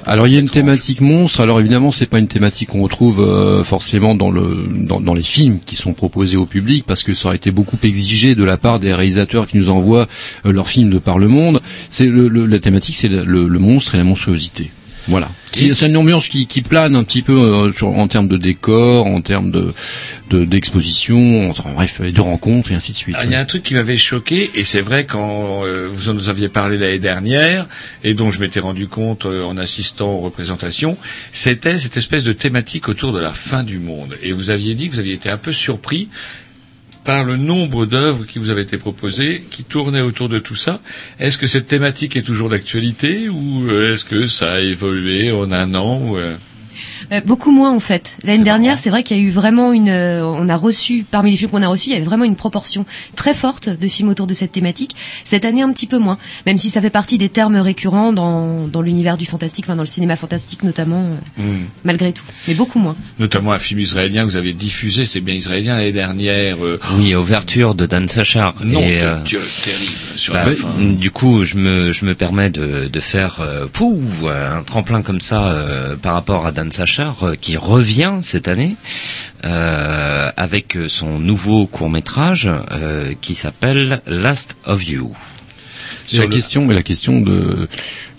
Alors 0.05 0.27
il 0.27 0.33
y 0.33 0.37
a 0.37 0.39
une 0.39 0.49
thématique 0.49 1.01
monstre. 1.01 1.41
Alors 1.41 1.59
évidemment, 1.59 1.91
c'est 1.91 2.05
pas 2.05 2.19
une 2.19 2.27
thématique 2.27 2.69
qu'on 2.69 2.81
retrouve 2.83 3.21
euh, 3.21 3.63
forcément 3.63 4.13
dans 4.15 4.31
le 4.31 4.67
dans, 4.69 4.99
dans 5.01 5.13
les 5.13 5.23
films 5.23 5.59
qui 5.65 5.75
sont 5.75 5.93
proposés 5.93 6.37
au 6.37 6.45
public 6.45 6.85
parce 6.89 7.03
que 7.03 7.13
ça 7.13 7.27
aurait 7.27 7.37
été 7.37 7.51
beaucoup 7.51 7.77
exigé 7.83 8.35
de 8.35 8.43
la 8.43 8.57
part 8.57 8.79
des 8.81 8.93
réalisateurs 8.93 9.47
qui 9.47 9.55
nous 9.57 9.69
envoient 9.69 10.07
euh, 10.45 10.51
leurs 10.51 10.67
films 10.67 10.89
de 10.89 10.99
par 10.99 11.19
le 11.19 11.27
monde. 11.29 11.61
C'est 11.89 12.07
le, 12.07 12.27
le- 12.27 12.45
la 12.47 12.59
thématique, 12.59 12.95
c'est 12.95 13.07
le, 13.07 13.23
le- 13.23 13.47
le 13.47 13.59
monstre 13.59 13.93
et 13.95 13.97
la 13.99 14.03
monstruosité. 14.03 14.71
Voilà. 15.07 15.29
C'est 15.51 15.87
une 15.87 15.97
ambiance 15.97 16.27
qui, 16.27 16.45
qui 16.45 16.61
plane 16.61 16.95
un 16.95 17.03
petit 17.03 17.23
peu 17.23 17.33
euh, 17.33 17.71
sur, 17.71 17.87
en 17.87 18.07
termes 18.07 18.27
de 18.27 18.37
décor, 18.37 19.07
en 19.07 19.21
termes 19.21 19.49
de 19.49 19.73
de- 20.29 20.45
d'exposition, 20.45 21.49
enfin, 21.49 21.71
bref, 21.73 21.99
de 22.01 22.21
rencontres 22.21 22.71
et 22.71 22.75
ainsi 22.75 22.91
de 22.91 22.97
suite. 22.97 23.15
Ah, 23.17 23.25
Il 23.25 23.31
y 23.31 23.35
a 23.35 23.39
un 23.39 23.45
truc 23.45 23.63
qui 23.63 23.73
m'avait 23.73 23.97
choqué, 23.97 24.51
et 24.55 24.63
c'est 24.63 24.81
vrai 24.81 25.05
quand 25.05 25.65
euh, 25.65 25.87
vous 25.91 26.09
en 26.09 26.13
nous 26.13 26.29
aviez 26.29 26.49
parlé 26.49 26.77
l'année 26.77 26.99
dernière, 26.99 27.67
et 28.03 28.13
dont 28.13 28.29
je 28.29 28.39
m'étais 28.39 28.59
rendu 28.59 28.87
compte 28.87 29.25
euh, 29.25 29.43
en 29.43 29.57
assistant 29.57 30.11
aux 30.11 30.19
représentations, 30.19 30.95
c'était 31.31 31.79
cette 31.79 31.97
espèce 31.97 32.23
de 32.23 32.33
thématique 32.33 32.87
autour 32.87 33.11
de 33.11 33.19
la 33.19 33.33
fin 33.33 33.63
du 33.63 33.79
monde. 33.79 34.15
Et 34.21 34.31
vous 34.31 34.51
aviez 34.51 34.75
dit 34.75 34.89
que 34.89 34.93
vous 34.93 34.99
aviez 34.99 35.13
été 35.15 35.29
un 35.31 35.37
peu 35.37 35.51
surpris 35.53 36.07
par 37.03 37.23
le 37.23 37.37
nombre 37.37 37.85
d'œuvres 37.85 38.25
qui 38.25 38.39
vous 38.39 38.49
avaient 38.49 38.61
été 38.61 38.77
proposées, 38.77 39.43
qui 39.49 39.63
tournaient 39.63 40.01
autour 40.01 40.29
de 40.29 40.39
tout 40.39 40.55
ça. 40.55 40.79
Est-ce 41.19 41.37
que 41.37 41.47
cette 41.47 41.67
thématique 41.67 42.15
est 42.15 42.21
toujours 42.21 42.49
d'actualité, 42.49 43.29
ou 43.29 43.67
euh, 43.69 43.93
est-ce 43.93 44.05
que 44.05 44.27
ça 44.27 44.53
a 44.53 44.59
évolué 44.59 45.31
en 45.31 45.51
un 45.51 45.75
an 45.75 46.13
euh, 46.15 46.35
Euh, 47.11 47.21
beaucoup 47.25 47.51
moins 47.51 47.71
en 47.71 47.79
fait. 47.79 48.17
L'année 48.23 48.43
dernière, 48.43 48.77
c'est 48.77 48.89
vrai 48.89 49.03
qu'il 49.03 49.17
y 49.17 49.19
a 49.19 49.23
eu 49.23 49.29
vraiment 49.31 49.73
une. 49.73 49.89
euh, 49.89 50.23
on 50.23 50.47
a 50.49 50.55
reçu 50.55 51.05
parmi 51.09 51.31
les 51.31 51.37
films 51.37 51.49
qu'on 51.51 51.63
a 51.63 51.67
reçus, 51.67 51.89
il 51.89 51.93
y 51.93 51.95
avait 51.95 52.05
vraiment 52.05 52.25
une 52.25 52.35
proportion 52.35 52.85
très 53.15 53.33
forte 53.33 53.69
de 53.69 53.87
films 53.87 54.09
autour 54.09 54.27
de 54.27 54.33
cette 54.33 54.51
thématique. 54.51 54.95
Cette 55.25 55.43
année, 55.45 55.61
un 55.63 55.71
petit 55.73 55.87
peu 55.87 55.97
moins, 55.97 56.17
même 56.45 56.57
si 56.57 56.69
ça 56.69 56.81
fait 56.81 56.89
partie 56.91 57.17
des 57.17 57.29
termes 57.29 57.55
récurrents 57.57 58.13
dans 58.13 58.67
dans 58.67 58.81
l'univers 58.81 59.17
du 59.17 59.25
fantastique, 59.25 59.65
enfin 59.65 59.75
dans 59.75 59.81
le 59.83 59.87
cinéma 59.87 60.15
fantastique 60.15 60.61
notamment, 60.63 61.03
euh, 61.39 61.41
hmm. 61.41 61.65
malgré 61.83 62.11
tout, 62.13 62.23
mais 62.47 62.53
beaucoup 62.53 62.77
moins. 62.79 62.95
notamment 63.17 63.53
un 63.53 63.59
film 63.59 63.79
israélien 63.79 64.25
que 64.25 64.29
vous 64.31 64.35
avez 64.37 64.53
diffusé, 64.53 65.05
c'était 65.05 65.21
bien 65.21 65.35
israélien 65.35 65.75
l'année 65.77 65.91
dernière. 65.91 66.63
euh, 66.63 66.79
Oui, 66.95 67.15
ouverture 67.15 67.73
de 67.73 67.85
Dan 67.87 68.07
Sachar. 68.07 68.53
Non, 68.63 68.81
Et, 68.81 69.01
euh, 69.01 69.17
Dieu, 69.23 69.41
terrible, 69.63 69.91
sur 70.15 70.33
bah, 70.33 70.45
la 70.45 70.51
fin. 70.51 70.67
Du 70.79 71.09
coup, 71.11 71.43
je 71.43 71.55
me, 71.57 71.91
je 71.91 72.05
me 72.05 72.13
permets 72.13 72.51
de, 72.51 72.87
de 72.87 72.99
faire 72.99 73.37
euh, 73.39 73.65
pouf, 73.65 74.23
un 74.29 74.61
tremplin 74.63 75.01
comme 75.01 75.21
ça 75.21 75.47
euh, 75.47 75.95
par 75.95 76.13
rapport 76.13 76.45
à 76.45 76.51
Dan 76.51 76.71
Sachar 76.71 76.98
euh, 76.99 77.35
qui 77.39 77.57
revient 77.57 78.19
cette 78.21 78.47
année 78.47 78.75
euh, 79.45 80.31
avec 80.35 80.77
son 80.87 81.19
nouveau 81.19 81.65
court 81.65 81.89
métrage 81.89 82.49
qui 83.21 83.35
s'appelle 83.35 84.01
Last 84.05 84.57
of 84.65 84.87
You. 84.87 85.13
Et 86.13 86.17
la 86.17 86.27
question, 86.27 86.65
mais 86.65 86.73
la 86.73 86.83
question 86.83 87.21
de 87.21 87.67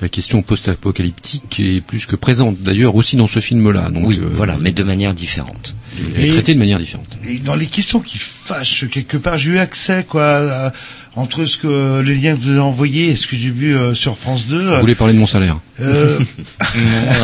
la 0.00 0.08
question 0.08 0.42
post-apocalyptique 0.42 1.58
est 1.60 1.80
plus 1.80 2.06
que 2.06 2.16
présente. 2.16 2.56
D'ailleurs, 2.60 2.94
aussi 2.94 3.16
dans 3.16 3.26
ce 3.26 3.40
film-là. 3.40 3.90
Donc, 3.90 4.06
Oui, 4.06 4.18
euh, 4.20 4.30
voilà, 4.34 4.56
mais 4.60 4.72
de 4.72 4.82
manière 4.82 5.12
différente. 5.14 5.74
Elle 6.16 6.24
est 6.24 6.28
Et- 6.28 6.32
traitée 6.32 6.54
de 6.54 6.58
manière 6.58 6.78
différente. 6.78 7.08
Et 7.28 7.38
dans 7.38 7.54
les 7.54 7.66
questions 7.66 8.00
qui 8.00 8.18
fâchent 8.18 8.86
quelque 8.90 9.16
part, 9.16 9.38
j'ai 9.38 9.50
eu 9.52 9.58
accès 9.58 10.04
quoi 10.08 10.24
à- 10.68 10.72
entre 11.16 11.44
ce 11.44 11.56
que 11.56 12.00
les 12.00 12.14
liens 12.14 12.34
que 12.34 12.40
vous 12.40 12.50
avez 12.50 12.60
envoyés 12.60 13.10
et 13.10 13.16
ce 13.16 13.26
que 13.26 13.34
j'ai 13.36 13.50
vu 13.50 13.74
euh, 13.76 13.94
sur 13.94 14.16
France 14.16 14.46
2. 14.46 14.60
Vous 14.68 14.80
voulez 14.80 14.94
parler 14.94 15.12
de 15.14 15.18
mon 15.18 15.26
salaire 15.26 15.58
euh, 15.80 16.18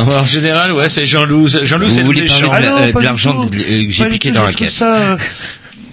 en 0.07 0.25
général, 0.25 0.73
ouais, 0.73 0.89
c'est 0.89 1.05
Jean-Loup. 1.05 1.47
Jean-Loup, 1.47 1.85
Vous 1.85 1.91
c'est 1.91 1.99
le 2.01 2.05
voulez 2.05 2.21
méchant. 2.23 2.47
parler 2.49 2.67
de, 2.67 2.71
Ah 2.75 2.81
euh, 2.83 2.91
de 2.93 2.99
l'argent 2.99 3.45
euh, 3.45 3.47
que 3.85 3.89
j'ai 3.91 4.05
piqué 4.09 4.31
dans 4.31 4.43
la 4.43 4.53
caisse 4.53 4.73
Ça, 4.73 4.95
euh, 5.13 5.17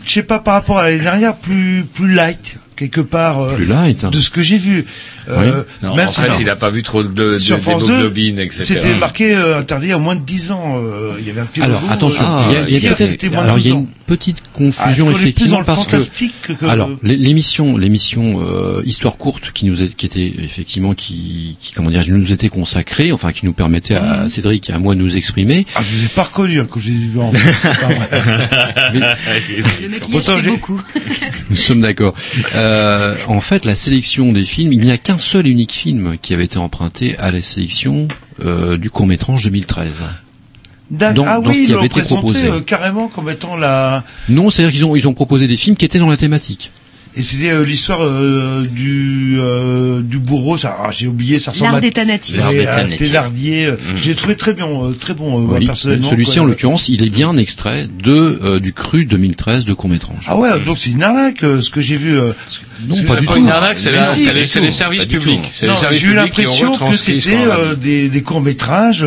je 0.07 0.11
sais 0.13 0.23
pas 0.23 0.39
par 0.41 0.55
rapport 0.55 0.79
à 0.79 0.85
l'année 0.91 1.03
dernière, 1.03 1.37
plus 1.37 1.85
plus 1.95 2.13
light 2.13 2.57
quelque 2.77 3.01
part. 3.01 3.41
euh, 3.41 3.55
Plus 3.57 3.67
light. 3.67 4.05
De 4.07 4.21
ce 4.21 4.31
que 4.31 4.43
j'ai 4.43 4.59
vu. 4.59 4.85
Euh, 5.29 5.63
Non, 5.83 5.95
même 5.95 6.09
en 6.09 6.13
il 6.39 6.47
n'a 6.47 6.57
pas 6.57 6.71
vu 6.71 6.83
trop 6.83 7.03
de, 7.03 7.09
de 7.09 7.39
sur 7.39 7.59
France 7.59 7.83
2, 7.83 7.87
d'hémoglobine, 7.89 8.39
etc. 8.41 8.65
c'était 8.65 8.95
marqué 8.95 9.35
euh, 9.35 9.59
interdit 9.59 9.93
à 9.93 9.99
moins 9.99 10.17
de 10.17 10.21
10 10.21 10.51
ans. 10.53 10.81
euh, 10.83 11.13
il 11.19 11.27
y 11.27 11.31
avait 11.31 11.41
un 11.41 11.47
petit 11.47 11.63
Alors 11.63 11.81
logo, 11.81 11.93
attention, 11.93 12.25
euh, 12.27 12.43
il 12.49 12.53
y 12.55 12.57
a, 12.57 12.69
il 12.69 12.75
y 12.75 12.77
a 12.77 12.81
qui 12.81 12.87
peut-être 12.97 13.11
c'était 13.13 13.31
moins 13.31 13.43
de 13.43 13.45
alors 13.47 13.59
il 13.59 13.67
y 13.67 13.71
a 13.71 13.73
12 13.75 13.79
ans. 13.83 13.87
une 13.87 14.04
petite 14.07 14.37
Ah, 14.45 14.49
confusion 14.53 15.07
plus 15.07 15.15
effectivement 15.17 15.65
parce 15.65 15.87
que 15.87 15.97
alors 16.67 16.91
l'é- 17.03 17.17
l'émission 17.17 17.77
l'émission 17.77 18.41
euh, 18.43 18.83
histoire 18.85 19.17
courte 19.17 19.53
qui 19.53 19.65
nous 19.67 19.83
est, 19.83 19.95
qui 19.95 20.07
était 20.07 20.33
effectivement 20.39 20.95
qui, 20.95 21.57
qui 21.61 21.73
comment 21.73 21.91
dire 21.91 22.03
nous 22.09 22.33
était 22.33 22.49
consacrée 22.49 23.13
enfin 23.13 23.33
qui 23.33 23.47
nous 23.47 23.53
permettait 23.53 23.95
à 23.95 24.29
Cédric 24.29 24.69
et 24.71 24.73
à 24.73 24.79
moi 24.79 24.95
de 24.95 25.01
nous 25.01 25.17
exprimer. 25.17 25.67
Ah, 25.75 25.81
je 25.83 25.99
les 25.99 26.05
ai 26.05 26.09
pas 26.09 26.25
reconnus 26.25 26.61
hein, 26.61 26.67
quand 26.71 26.81
je 26.81 26.91
les 26.91 26.95
ai 27.03 27.07
vus 27.07 27.19
en 27.21 27.33
C'est 27.33 27.81
pas 27.81 27.87
vrai. 27.87 28.93
Le 29.81 30.43
j'ai- 30.43 30.49
beaucoup. 30.51 30.81
Nous 31.51 31.57
sommes 31.57 31.81
d'accord. 31.81 32.15
Euh, 32.55 33.17
en 33.27 33.41
fait, 33.41 33.65
la 33.65 33.75
sélection 33.75 34.33
des 34.33 34.45
films, 34.45 34.73
il 34.73 34.81
n'y 34.81 34.91
a 34.91 34.99
qu'un 34.99 35.19
seul 35.19 35.47
et 35.47 35.51
unique 35.51 35.73
film 35.73 36.17
qui 36.21 36.35
avait 36.35 36.45
été 36.45 36.59
emprunté 36.59 37.17
à 37.19 37.31
la 37.31 37.41
sélection 37.43 38.09
euh, 38.45 38.77
du 38.77 38.91
court 38.91 39.07
métrage 39.07 39.45
2013. 39.45 40.03
Ah 41.27 41.41
dans 41.41 41.49
oui, 41.49 41.55
ce 41.55 41.61
qui 41.63 41.69
ils 41.71 41.75
avait 41.75 41.87
été 41.87 42.03
proposé. 42.03 42.47
euh, 42.49 42.61
carrément 42.61 43.09
comme 43.09 43.31
étant 43.31 43.57
la. 43.57 44.05
Non, 44.29 44.51
c'est-à-dire 44.51 44.73
qu'ils 44.73 44.85
ont 44.85 44.95
ils 44.97 45.09
ont 45.09 45.15
proposé 45.15 45.47
des 45.47 45.57
films 45.57 45.77
qui 45.77 45.85
étaient 45.85 45.99
dans 45.99 46.11
la 46.11 46.17
thématique. 46.17 46.71
Et 47.17 47.23
c'était 47.23 47.51
euh, 47.51 47.63
l'histoire 47.63 48.01
euh, 48.03 48.65
du 48.67 49.37
euh, 49.39 50.03
du 50.03 50.19
bourreau. 50.19 50.57
Ça, 50.59 50.77
ah, 50.83 50.91
j'ai 50.91 51.07
oublié. 51.07 51.39
Ça 51.39 51.53
ressemble 51.53 51.71
L'art 52.39 52.51
à 52.77 52.85
des 52.85 52.97
Thénardier. 52.97 53.67
Euh, 53.67 53.77
J'ai 53.95 54.17
trouvé 54.17 54.35
très 54.37 54.53
bon, 54.53 54.91
euh, 54.91 54.93
très 54.95 55.15
bon 55.15 55.39
euh, 55.39 55.43
moi, 55.43 55.59
personnellement. 55.65 56.11
Celui-ci, 56.11 56.41
en 56.41 56.45
l'occurrence, 56.45 56.89
il 56.89 57.05
est 57.05 57.11
bien 57.11 57.29
un 57.31 57.37
extrait 57.37 57.87
de 58.03 58.41
euh, 58.43 58.59
du 58.59 58.73
cru 58.73 59.05
2013 59.05 59.65
de 59.65 59.73
court 59.75 59.89
métrage. 59.89 60.25
Ah 60.27 60.37
ouais, 60.37 60.59
donc 60.59 60.77
c'est 60.79 60.91
une 60.91 61.05
arnaque 61.05 61.45
euh, 61.45 61.61
ce 61.61 61.71
que 61.71 61.81
j'ai 61.81 61.97
vu. 61.97 62.19
euh, 62.19 62.33
que- 62.33 62.74
Non, 62.87 62.97
pas 63.03 63.15
c'est 63.15 63.21
du 63.21 63.27
pas 63.27 63.33
tout. 63.35 63.39
une 63.41 63.49
arnaque, 63.51 63.79
c'est 63.79 63.93
si, 64.05 64.27
les, 64.33 64.47
les 64.61 64.71
services 64.71 65.05
publics. 65.07 65.53
j'ai 65.93 66.07
eu 66.07 66.15
l'impression 66.15 66.73
que 66.91 66.97
c'était 66.97 67.37
euh, 67.37 67.75
des, 67.75 68.09
des 68.09 68.23
courts 68.23 68.41
métrages 68.41 69.07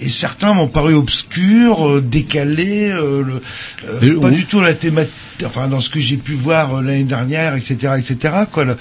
et 0.00 0.08
certains 0.08 0.52
m'ont 0.54 0.68
paru 0.68 0.94
obscurs, 0.94 1.88
euh, 1.88 2.00
décalés, 2.00 2.90
euh, 2.90 3.22
le, 3.22 3.42
euh, 4.16 4.20
pas 4.20 4.30
du 4.30 4.44
tout 4.46 4.60
la 4.60 4.74
thématique. 4.74 5.12
Enfin, 5.44 5.68
dans 5.68 5.80
ce 5.80 5.90
que 5.90 6.00
j'ai 6.00 6.16
pu 6.16 6.32
voir 6.32 6.76
euh, 6.76 6.82
l'année 6.82 7.04
dernière, 7.04 7.54
etc., 7.56 7.92
etc. 7.98 8.34
Quoi. 8.50 8.64
le- 8.64 8.76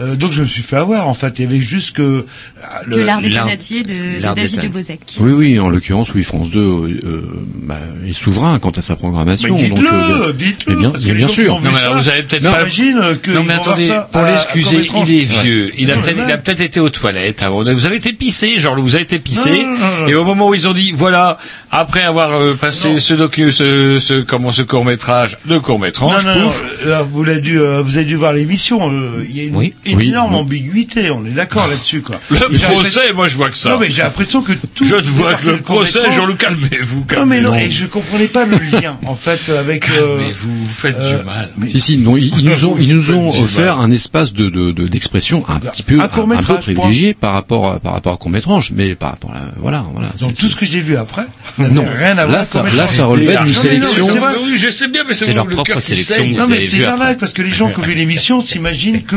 euh, 0.00 0.14
donc 0.14 0.32
je 0.32 0.42
me 0.42 0.46
suis 0.46 0.62
fait 0.62 0.76
avoir. 0.76 1.08
En 1.08 1.14
fait, 1.14 1.38
il 1.38 1.44
y 1.44 1.48
avait 1.48 1.60
juste 1.60 1.92
que 1.96 2.26
ah, 2.62 2.80
Que 2.88 2.94
l'art 3.00 3.20
des 3.20 3.28
Thénardier 3.28 3.82
de, 3.82 3.92
de 4.18 4.22
l'art 4.22 4.34
des 4.34 4.42
David. 4.42 4.62
Lebozek. 4.62 5.00
Oui, 5.18 5.32
oui, 5.32 5.58
en 5.58 5.68
l'occurrence, 5.68 6.14
oui, 6.14 6.22
France 6.22 6.50
2 6.50 6.60
euh, 6.60 7.00
euh, 7.04 7.22
bah, 7.62 7.78
est 8.08 8.12
souverain 8.12 8.58
quant 8.60 8.70
à 8.70 8.82
sa 8.82 8.94
programmation. 8.96 9.56
Mais 9.56 9.68
dites-le, 9.68 9.88
euh, 10.28 10.32
dites-le, 10.32 10.74
mais 10.74 10.80
bien, 10.80 10.90
parce 10.90 11.04
que 11.04 11.12
bien, 11.12 11.28
sûr. 11.28 11.54
Non, 11.60 11.70
mais 11.72 11.78
alors, 11.80 11.96
vous 11.96 12.08
avez 12.08 12.22
peut-être 12.22 12.42
pas- 12.44 12.60
Imagine 12.60 12.98
euh, 13.02 13.14
que 13.16 13.30
Non 13.32 13.42
mais 13.44 13.54
attendez, 13.54 13.88
ça 13.88 14.08
pour 14.12 14.22
l'excuser, 14.22 14.88
il 15.06 15.20
est 15.20 15.24
vieux. 15.24 15.72
Il 15.78 15.90
a 15.90 15.96
Non, 15.96 16.02
peut-être, 16.02 16.16
mais 16.18 16.24
il 16.28 16.32
a 16.32 16.38
peut-être 16.38 16.60
été 16.60 16.78
aux 16.80 16.90
toilettes. 16.90 17.42
avant. 17.42 17.62
Vous 17.64 17.86
avez 17.86 17.96
été 17.96 18.12
pissé, 18.12 18.60
genre 18.60 18.78
vous 18.80 18.94
avez 18.94 19.04
été 19.04 19.18
pissé. 19.18 19.64
Et 20.06 20.14
au 20.14 20.24
moment 20.24 20.48
où 20.48 20.54
ils 20.54 20.68
ont 20.68 20.72
dit, 20.72 20.92
voilà, 20.94 21.38
après 21.70 22.02
avoir 22.02 22.32
euh, 22.32 22.54
passé 22.54 23.00
ce 23.00 23.14
docu, 23.14 23.50
ce, 23.52 23.98
ce, 23.98 24.20
comment, 24.22 24.52
ce 24.52 24.62
court 24.62 24.84
métrage, 24.84 25.36
le 25.48 25.60
court 25.60 25.78
métrage, 25.78 26.24
Non, 26.24 26.42
non, 26.42 26.50
euh, 26.86 27.02
vous 27.10 27.24
l'avez 27.24 27.40
dû, 27.40 27.58
euh, 27.58 27.82
vous 27.82 27.96
avez 27.96 28.04
dû 28.06 28.14
voir 28.16 28.32
l'émission. 28.32 28.90
euh, 28.92 29.24
Oui. 29.52 29.74
Énorme 29.84 30.34
oui. 30.34 30.40
ambiguïté. 30.40 31.10
On 31.10 31.24
est 31.24 31.30
d'accord 31.30 31.68
là-dessus, 31.68 32.02
quoi. 32.02 32.20
Le 32.30 32.58
procès, 32.58 33.12
moi 33.14 33.28
je 33.28 33.36
vois 33.36 33.50
que 33.50 33.56
ça. 33.58 33.70
Non, 33.70 33.78
mais 33.78 33.90
j'ai 33.90 34.02
l'impression 34.02 34.42
que 34.42 34.52
tout. 34.74 34.84
je 34.84 34.94
ne 34.96 35.00
vois 35.02 35.34
que 35.34 35.46
le 35.50 35.56
procès, 35.58 35.92
court-métrage. 35.92 36.16
Jean-Luc, 36.16 36.38
calmez-vous, 36.38 37.04
Non, 37.16 37.26
mais 37.26 37.40
non, 37.40 37.54
et 37.54 37.70
je 37.70 37.86
comprenais 37.86 38.26
pas 38.26 38.44
le 38.46 38.56
lien, 38.58 38.98
en 39.06 39.14
fait, 39.14 39.48
avec. 39.50 39.88
euh, 39.90 40.18
Mais 40.18 40.32
vous, 40.32 40.64
vous 40.64 40.72
faites 40.72 40.96
euh, 40.98 41.18
du 41.20 41.24
mal. 41.24 41.50
mais- 41.56 41.68
Si 41.68 41.80
si, 41.80 41.98
non, 41.98 42.16
ils, 42.16 42.32
ils 42.38 42.44
nous 42.44 42.64
ont 42.64 42.76
ils 42.78 42.94
nous 42.94 43.10
ont 43.10 43.28
offert 43.28 43.76
mal. 43.76 43.86
un 43.86 43.90
espace 43.92 44.32
de 44.32 44.48
de 44.48 44.72
de- 44.72 44.86
d'expression 44.88 45.44
un 45.48 45.60
petit 45.60 45.82
peu 45.82 46.00
Un 46.00 46.08
peu 46.08 46.24
privilégié 46.58 47.14
par 47.14 47.32
rapport 47.32 47.72
à, 47.72 47.80
par 47.80 47.92
rapport 47.94 48.12
à 48.12 48.16
court 48.16 48.30
métrage, 48.30 48.72
mais 48.74 48.94
par 48.94 49.10
rapport 49.10 49.32
à, 49.32 49.48
voilà 49.58 49.86
voilà. 49.92 50.08
Donc 50.20 50.30
c'est- 50.34 50.40
tout 50.40 50.48
ce 50.48 50.56
que 50.56 50.66
j'ai 50.66 50.80
vu 50.80 50.96
après, 50.96 51.24
Non, 51.58 51.84
rien 51.98 52.18
à 52.18 52.26
voir. 52.26 52.38
là, 52.38 52.44
ça- 52.44 52.60
avec 52.60 52.74
là, 52.74 52.84
le 52.84 52.88
ça 52.88 53.04
relevait 53.06 53.36
d'une 53.44 53.54
sélection. 53.54 54.06
mais 54.06 54.12
c'est 54.12 54.18
vrai. 54.18 54.32
Oui, 54.44 54.58
je 54.58 54.70
sais 54.70 54.88
bien, 54.88 55.02
mais 55.08 55.14
c'est 55.14 55.32
leur 55.32 55.46
le 55.46 55.54
propre 55.54 55.80
sélection. 55.80 56.26
Non 56.36 56.46
mais 56.48 56.66
c'est 56.68 56.84
arnaque 56.84 57.18
parce 57.18 57.32
que 57.32 57.42
les 57.42 57.50
gens 57.50 57.70
qui 57.70 57.80
ont 57.80 57.82
vu 57.82 57.94
l'émission 58.00 58.40
s'imaginent 58.40 59.02
que 59.02 59.16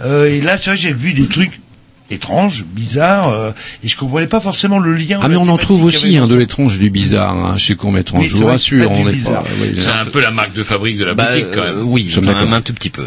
euh, 0.00 0.26
et 0.26 0.40
là 0.40 0.58
que 0.58 0.74
j'ai 0.74 0.92
vu 0.92 1.12
des 1.12 1.26
trucs 1.26 1.60
étranges, 2.10 2.64
bizarres 2.64 3.28
euh, 3.32 3.50
et 3.84 3.88
je 3.88 3.96
comprenais 3.96 4.26
pas 4.26 4.40
forcément 4.40 4.78
le 4.78 4.94
lien. 4.94 5.18
Ah 5.22 5.28
mais 5.28 5.36
on 5.36 5.48
en 5.48 5.58
trouve 5.58 5.84
aussi 5.84 6.16
hein, 6.16 6.26
de 6.26 6.34
l'étrange 6.34 6.78
du 6.78 6.90
bizarre 6.90 7.34
hein, 7.36 7.56
chez 7.56 7.76
métrage. 7.90 8.20
Oui, 8.22 8.28
je 8.28 8.34
vous 8.34 8.42
vrai, 8.42 8.52
rassure, 8.52 8.90
on 8.90 9.08
est 9.08 9.12
bizarre. 9.12 9.42
pas. 9.44 9.50
oui, 9.60 9.72
C'est 9.76 9.90
un 9.90 10.04
peu 10.06 10.20
la 10.20 10.30
marque 10.30 10.52
de 10.54 10.62
fabrique 10.62 10.96
de 10.96 11.04
la 11.04 11.14
Bah, 11.14 11.28
boutique, 11.28 11.46
quand 11.52 11.60
euh, 11.60 11.76
même. 11.76 11.88
oui, 11.88 12.10
quand 12.14 12.22
d'accord. 12.22 12.42
même 12.42 12.52
un 12.54 12.60
tout 12.60 12.72
petit 12.72 12.90
peu. 12.90 13.06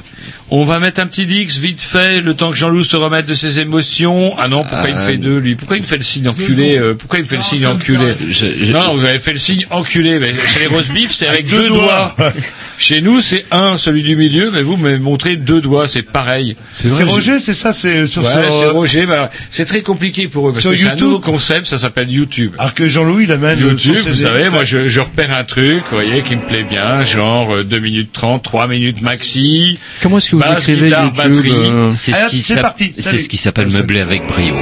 On 0.49 0.64
va 0.65 0.80
mettre 0.80 0.99
un 1.02 1.07
petit 1.07 1.26
Dix 1.26 1.60
vite 1.60 1.82
fait, 1.82 2.22
le 2.22 2.34
temps 2.34 2.52
que 2.52 2.57
Jean-Loup 2.57 2.84
se 2.84 2.95
remette 2.98 3.26
de 3.26 3.34
ses 3.34 3.60
émotions. 3.60 4.36
Ah 4.38 4.48
non, 4.48 4.64
pourquoi 4.64 4.90
il 4.90 4.95
me 4.95 4.99
Euh, 5.02 5.06
fait 5.07 5.18
deux, 5.18 5.38
lui? 5.38 5.56
Pourquoi 5.56 5.78
il 5.78 5.82
me 5.84 5.88
fait 5.88 5.98
le 5.98 6.03
signe 6.03 6.28
enculé 6.28 6.78
euh, 6.78 6.94
Pourquoi 6.94 7.19
il 7.19 7.23
me 7.23 7.28
fait 7.28 7.38
le 7.38 7.41
signe 7.41 7.65
enculé? 7.65 8.14
Je- 8.30 8.65
je- 8.65 8.72
Non, 8.73 8.95
vous 8.95 9.06
avez 9.06 9.19
fait 9.19 9.34
le 9.34 9.40
signe 9.40 9.65
enculé. 9.72 10.19
Mais 10.19 10.34
chez 10.48 10.60
les 10.60 10.68
roast 10.68 10.91
beef, 10.91 11.11
c'est 11.11 11.28
avec, 11.28 11.41
Avec 11.45 11.52
deux 11.52 11.69
deux 11.69 11.76
doigts. 11.76 12.15
chez 12.78 13.02
nous, 13.02 13.22
c'est 13.22 13.45
un, 13.52 13.78
celui 13.78 14.03
du 14.03 14.15
milieu, 14.15 14.52
mais 14.52 14.61
vous 14.61 14.78
me 14.78 14.98
montrez 14.98 15.36
deux 15.38 15.61
doigts, 15.61 15.88
c'est 15.88 16.02
pareil. 16.03 16.56
C'est. 16.69 16.90
Roger, 17.03 17.40
c'est 17.40 17.53
ça, 17.53 17.72
c'est 17.73 18.06
sur 18.07 18.23
Euh, 18.99 19.05
bah, 19.07 19.30
c'est 19.49 19.65
très 19.65 19.81
compliqué 19.81 20.27
pour 20.27 20.47
eux 20.49 20.51
parce 20.51 20.61
Sur 20.61 20.72
que 20.72 20.77
c'est 20.77 20.84
un 20.85 20.89
YouTube 20.91 21.05
nouveau 21.07 21.19
concept. 21.19 21.65
Ça 21.65 21.77
s'appelle 21.77 22.11
YouTube. 22.11 22.53
Alors 22.57 22.73
que 22.73 22.88
Jean-Louis, 22.88 23.23
il 23.26 23.31
amène 23.31 23.59
euh, 23.63 23.69
YouTube, 23.69 23.95
vous 24.07 24.15
savez, 24.15 24.49
moi 24.49 24.63
je, 24.63 24.88
je 24.88 24.99
repère 24.99 25.34
un 25.34 25.43
truc, 25.43 25.84
vous 25.89 25.97
voyez, 25.97 26.22
qui 26.22 26.35
me 26.35 26.41
plaît 26.41 26.63
bien, 26.63 27.03
genre 27.03 27.53
euh, 27.55 27.63
2 27.63 27.80
minutes 27.80 28.11
30, 28.13 28.43
3 28.43 28.68
minutes 28.68 29.01
maxi. 29.01 29.80
Comment 30.01 30.18
est-ce 30.18 30.30
que 30.31 30.35
vous 30.35 30.41
écrivez 30.57 30.89
YouTube, 31.05 31.18
batterie. 31.18 31.51
euh, 31.69 31.93
C'est 31.95 32.11
ce 32.13 32.30
qui 32.30 32.41
s'app- 32.41 32.77
c'est 32.99 33.18
ce 33.19 33.30
qui 33.30 33.38
s'appelle 33.38 33.68
meubler 33.68 34.01
avec 34.01 34.27
brio. 34.27 34.55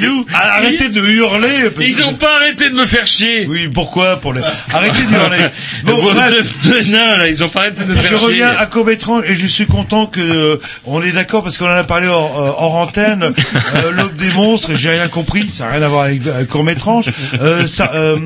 Nous. 0.00 0.24
Arrêtez 0.32 0.88
de 0.88 1.00
hurler. 1.00 1.70
parce 1.74 1.86
Ils 1.86 2.02
ont 2.04 2.14
pas 2.14 2.36
arrêté 2.36 2.70
de 2.70 2.74
me 2.74 2.86
faire 2.86 3.06
chier. 3.06 3.46
Oui, 3.48 3.68
pourquoi 3.68 4.16
pour 4.20 4.32
les... 4.32 4.40
Arrêtez 4.72 5.02
de 5.04 5.12
hurler. 5.12 5.48
Bon, 5.84 6.12
nains, 6.14 7.16
là, 7.18 7.28
ils 7.28 7.42
ont 7.44 7.48
pas 7.48 7.60
arrêté 7.60 7.82
de 7.84 7.88
me 7.90 7.94
Je 7.94 8.00
faire 8.00 8.18
chier. 8.18 8.26
reviens 8.26 8.50
à 8.50 8.66
Cométran 8.66 9.22
et 9.22 9.36
je 9.36 9.46
suis 9.46 9.66
content 9.66 10.06
que 10.06 10.20
euh, 10.20 10.56
on 10.84 11.02
est 11.02 11.12
d'accord 11.12 11.42
parce 11.42 11.58
qu'on 11.58 11.66
en 11.66 11.70
a 11.76 11.84
parlé 11.84 12.06
hors, 12.08 12.40
euh, 12.40 12.50
hors 12.56 12.74
antenne. 12.76 13.22
Euh, 13.74 13.92
L'aube 13.92 14.16
des 14.16 14.30
monstres, 14.32 14.70
j'ai 14.74 14.90
rien 14.90 15.08
compris, 15.08 15.50
ça 15.50 15.64
n'a 15.66 15.70
rien 15.72 15.82
à 15.82 15.88
voir 15.88 16.04
avec, 16.04 16.26
avec 16.26 16.48
Courmétrange. 16.48 17.10
Euh, 17.40 17.66
ça, 17.66 17.90
euh, 17.94 18.18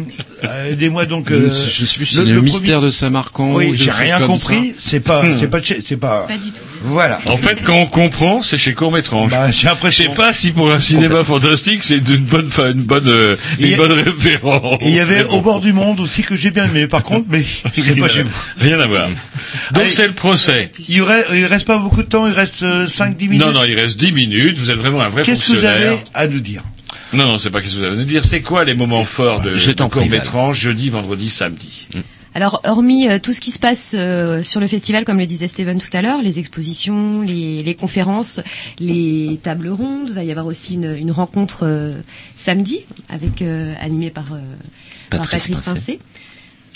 aidez-moi 0.70 1.06
donc. 1.06 1.31
euh, 1.31 1.48
je 1.48 1.85
sais 1.86 1.97
plus 1.97 2.06
si 2.06 2.16
le, 2.16 2.40
mystère 2.40 2.81
de 2.81 2.90
Saint-Marcand. 2.90 3.51
ou 3.52 3.56
Oui, 3.59 3.73
j'ai 3.77 3.90
rien 3.90 4.20
compris. 4.20 4.74
C'est 4.78 5.01
pas, 5.01 5.23
Hmm. 5.23 5.35
c'est 5.39 5.48
pas, 5.48 5.60
de 5.60 5.65
chez- 5.65 5.81
c'est 5.85 5.97
pas. 5.97 6.27
Pas 6.28 6.35
du 6.36 6.51
tout. 6.51 6.60
Voilà. 6.82 7.19
En 7.27 7.36
fait, 7.36 7.62
quand 7.65 7.77
on 7.77 7.86
comprend, 7.86 8.40
c'est 8.43 8.56
chez 8.59 8.73
Courmétrange. 8.74 9.31
Bah, 9.31 9.51
j'ai 9.51 9.62
Je 9.62 9.66
l'impression. 9.66 10.10
sais 10.10 10.16
pas 10.16 10.32
si 10.32 10.52
pour 10.52 10.70
un 10.70 10.78
cinéma 10.81 11.24
fantastique, 11.24 11.82
c'est 11.82 11.97
une 12.09 12.24
bonne, 12.24 12.51
fa- 12.51 12.70
une 12.70 12.82
bonne, 12.82 13.09
euh, 13.09 13.36
une 13.59 13.77
bonne 13.77 13.93
référence. 13.93 14.78
Il 14.82 14.94
y 14.94 15.01
avait. 15.01 15.24
Au 15.24 15.40
bord 15.40 15.60
du 15.60 15.73
monde 15.73 15.98
aussi 16.01 16.23
que 16.23 16.36
j'ai 16.36 16.51
bien 16.51 16.66
aimé. 16.69 16.86
Par 16.86 17.02
contre, 17.02 17.27
mais 17.31 17.44
c'est 17.74 17.98
pas 17.98 18.09
chez 18.09 18.23
vous. 18.23 18.31
Rien 18.59 18.78
à 18.81 18.86
voir. 18.86 19.09
Donc 19.73 19.85
c'est 19.93 20.06
le 20.06 20.12
procès. 20.12 20.70
Il 20.89 21.02
reste, 21.02 21.28
il 21.35 21.44
reste 21.47 21.66
pas 21.66 21.78
beaucoup 21.78 22.02
de 22.02 22.09
temps. 22.09 22.27
Il 22.27 22.32
reste 22.32 22.62
5-10 22.62 23.28
minutes. 23.28 23.40
Non, 23.44 23.52
non, 23.52 23.65
il 23.65 23.74
reste 23.74 23.98
10 23.98 24.12
minutes. 24.12 24.56
Vous 24.59 24.70
êtes 24.70 24.78
vraiment 24.78 25.01
un 25.01 25.09
vrai 25.09 25.23
Qu'est-ce 25.23 25.47
que 25.47 25.52
vous 25.59 25.65
avez 25.65 25.97
à 26.15 26.27
nous 26.28 26.40
dire? 26.40 26.62
Non, 27.12 27.26
non, 27.26 27.39
c'est 27.39 27.51
pas 27.51 27.60
qu'est-ce 27.60 27.74
que 27.74 27.78
vous 27.78 27.85
avez 27.85 27.94
à 27.94 27.98
nous 27.98 28.05
dire. 28.05 28.24
C'est 28.24 28.43
quoi 28.43 28.64
les 28.64 28.74
moments 28.74 29.05
forts 29.05 29.40
de, 29.40 29.56
Je 29.56 29.72
de. 29.72 29.85
Courmétrange, 29.85 30.59
jeudi, 30.60 30.90
vendredi, 30.90 31.30
samedi 31.30 31.89
Alors, 32.35 32.60
hormis 32.64 33.09
euh, 33.09 33.18
tout 33.18 33.32
ce 33.32 33.40
qui 33.40 33.51
se 33.51 33.59
passe 33.59 33.94
euh, 33.98 34.43
sur 34.43 34.60
le 34.60 34.66
festival, 34.66 35.05
comme 35.05 35.18
le 35.18 35.26
disait 35.26 35.48
Steven 35.48 35.78
tout 35.80 35.94
à 35.97 36.02
l'heure, 36.02 36.20
les 36.22 36.39
expositions, 36.39 37.22
les, 37.22 37.62
les 37.62 37.74
conférences, 37.74 38.40
les 38.78 39.40
tables 39.43 39.70
rondes, 39.70 40.10
va 40.10 40.22
y 40.22 40.30
avoir 40.30 40.47
aussi 40.47 40.74
une, 40.74 40.94
une 40.94 41.10
rencontre 41.10 41.60
euh, 41.62 41.93
samedi 42.36 42.80
avec 43.09 43.40
euh, 43.40 43.72
animée 43.80 44.10
par, 44.10 44.32
euh, 44.32 44.39
par 45.09 45.20
Patrice 45.20 45.48
Patrice 45.48 45.64
Pincé. 45.64 46.01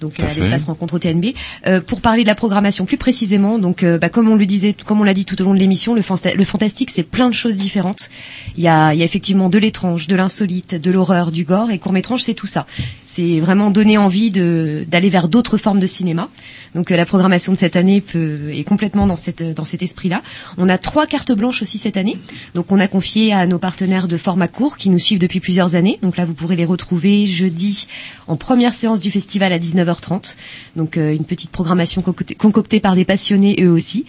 Donc 0.02 0.20
à 0.20 0.24
à 0.24 0.28
fait. 0.28 0.40
l'espace 0.40 0.64
rencontre 0.64 0.94
au 0.94 0.98
TNB, 0.98 1.34
euh, 1.66 1.80
pour 1.80 2.00
parler 2.02 2.22
de 2.24 2.28
la 2.28 2.34
programmation 2.34 2.84
plus 2.84 2.98
précisément. 2.98 3.58
Donc, 3.58 3.82
euh, 3.82 3.96
bah, 3.98 4.08
comme 4.10 4.28
on 4.28 4.34
le 4.36 4.44
disait, 4.44 4.74
comme 4.84 5.00
on 5.00 5.04
l'a 5.04 5.14
dit 5.14 5.24
tout 5.24 5.40
au 5.40 5.44
long 5.44 5.54
de 5.54 5.58
l'émission, 5.58 5.94
le, 5.94 6.02
fanta- 6.02 6.34
le 6.36 6.44
fantastique, 6.44 6.90
c'est 6.90 7.02
plein 7.04 7.28
de 7.28 7.34
choses 7.34 7.56
différentes. 7.56 8.10
Il 8.58 8.62
y 8.62 8.68
a, 8.68 8.92
il 8.92 8.98
y 8.98 9.02
a 9.02 9.04
effectivement 9.04 9.48
de 9.48 9.58
l'étrange, 9.58 10.08
de 10.08 10.16
l'insolite, 10.16 10.74
de 10.74 10.90
l'horreur, 10.90 11.32
du 11.32 11.44
gore, 11.44 11.70
et 11.70 11.78
court 11.78 11.92
métrange, 11.92 12.22
c'est 12.22 12.34
tout 12.34 12.46
ça. 12.46 12.66
C'est 13.06 13.40
vraiment 13.40 13.70
donner 13.70 13.98
envie 13.98 14.30
de 14.30 14.84
d'aller 14.88 15.10
vers 15.10 15.28
d'autres 15.28 15.56
formes 15.58 15.80
de 15.80 15.86
cinéma. 15.86 16.28
Donc, 16.74 16.90
euh, 16.90 16.96
la 16.96 17.06
programmation 17.06 17.52
de 17.52 17.58
cette 17.58 17.76
année 17.76 18.00
peut, 18.00 18.50
est 18.52 18.64
complètement 18.64 19.06
dans 19.06 19.16
cet 19.16 19.82
esprit-là. 19.82 20.22
On 20.58 20.68
a 20.68 20.78
trois 20.78 21.06
cartes 21.06 21.32
blanches 21.32 21.62
aussi 21.62 21.78
cette 21.78 21.96
année. 21.96 22.18
Donc, 22.54 22.72
on 22.72 22.78
a 22.78 22.88
confié 22.88 23.32
à 23.32 23.46
nos 23.46 23.58
partenaires 23.58 24.08
de 24.08 24.16
format 24.16 24.48
court 24.48 24.76
qui 24.76 24.90
nous 24.90 24.98
suivent 24.98 25.18
depuis 25.18 25.40
plusieurs 25.40 25.74
années. 25.74 25.98
Donc 26.02 26.16
là, 26.16 26.24
vous 26.24 26.34
pourrez 26.34 26.56
les 26.56 26.64
retrouver 26.64 27.26
jeudi 27.26 27.86
en 28.28 28.36
première 28.36 28.74
séance 28.74 29.00
du 29.00 29.10
festival 29.10 29.52
à 29.52 29.58
19h30. 29.58 30.36
Donc 30.76 30.96
euh, 30.96 31.14
une 31.14 31.24
petite 31.24 31.50
programmation 31.50 32.02
concoctée 32.02 32.80
par 32.80 32.94
des 32.94 33.04
passionnés 33.04 33.56
eux 33.60 33.70
aussi. 33.70 34.06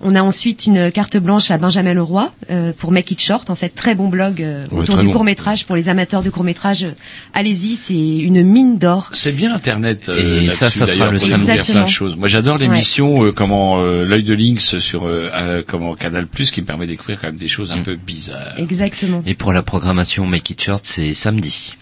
On 0.00 0.14
a 0.14 0.22
ensuite 0.22 0.66
une 0.66 0.92
carte 0.92 1.16
blanche 1.16 1.50
à 1.50 1.58
Benjamin 1.58 1.92
Leroy 1.92 2.30
euh, 2.52 2.72
pour 2.76 2.92
Make 2.92 3.10
It 3.10 3.20
Short. 3.20 3.50
En 3.50 3.56
fait, 3.56 3.70
très 3.70 3.96
bon 3.96 4.08
blog 4.08 4.40
euh, 4.42 4.64
Ouais, 4.70 4.78
autour 4.82 4.96
du 4.98 5.06
bon. 5.06 5.12
court 5.12 5.24
métrage 5.24 5.66
pour 5.66 5.74
les 5.74 5.88
amateurs 5.88 6.22
de 6.22 6.30
court 6.30 6.44
métrage. 6.44 6.86
Allez-y, 7.34 7.74
c'est 7.74 7.94
une 8.18 8.42
mine 8.44 8.78
d'or. 8.78 9.10
C'est 9.12 9.32
bien 9.32 9.52
Internet. 9.52 10.08
euh, 10.08 10.42
Et 10.42 10.50
ça, 10.50 10.70
ça 10.70 10.86
sera 10.86 11.10
le 11.10 11.18
samedi. 11.18 11.44
plein 11.46 11.54
de 11.54 11.60
Exactement. 11.60 11.86
choses. 11.88 12.16
Moi, 12.16 12.28
j'adore 12.28 12.58
l'émission 12.58 13.24
euh, 13.24 13.32
comment 13.32 13.80
euh, 13.80 14.04
l'œil 14.04 14.22
de 14.22 14.34
lynx 14.34 14.78
sur 14.78 15.04
euh, 15.06 15.30
euh, 15.34 15.62
comment 15.66 15.94
Canal 15.94 16.28
Plus 16.28 16.52
qui 16.52 16.60
me 16.60 16.66
permet 16.66 16.86
de 16.86 16.92
découvrir 16.92 17.20
quand 17.20 17.26
même 17.26 17.36
des 17.36 17.48
choses 17.48 17.72
un 17.72 17.82
peu 17.82 17.96
bizarres. 17.96 18.54
Exactement. 18.56 19.22
Et 19.26 19.34
pour 19.34 19.52
la 19.52 19.62
programmation 19.62 20.26
Make 20.26 20.50
It 20.50 20.62
Short, 20.62 20.84
c'est 20.86 21.12
samedi. 21.12 21.74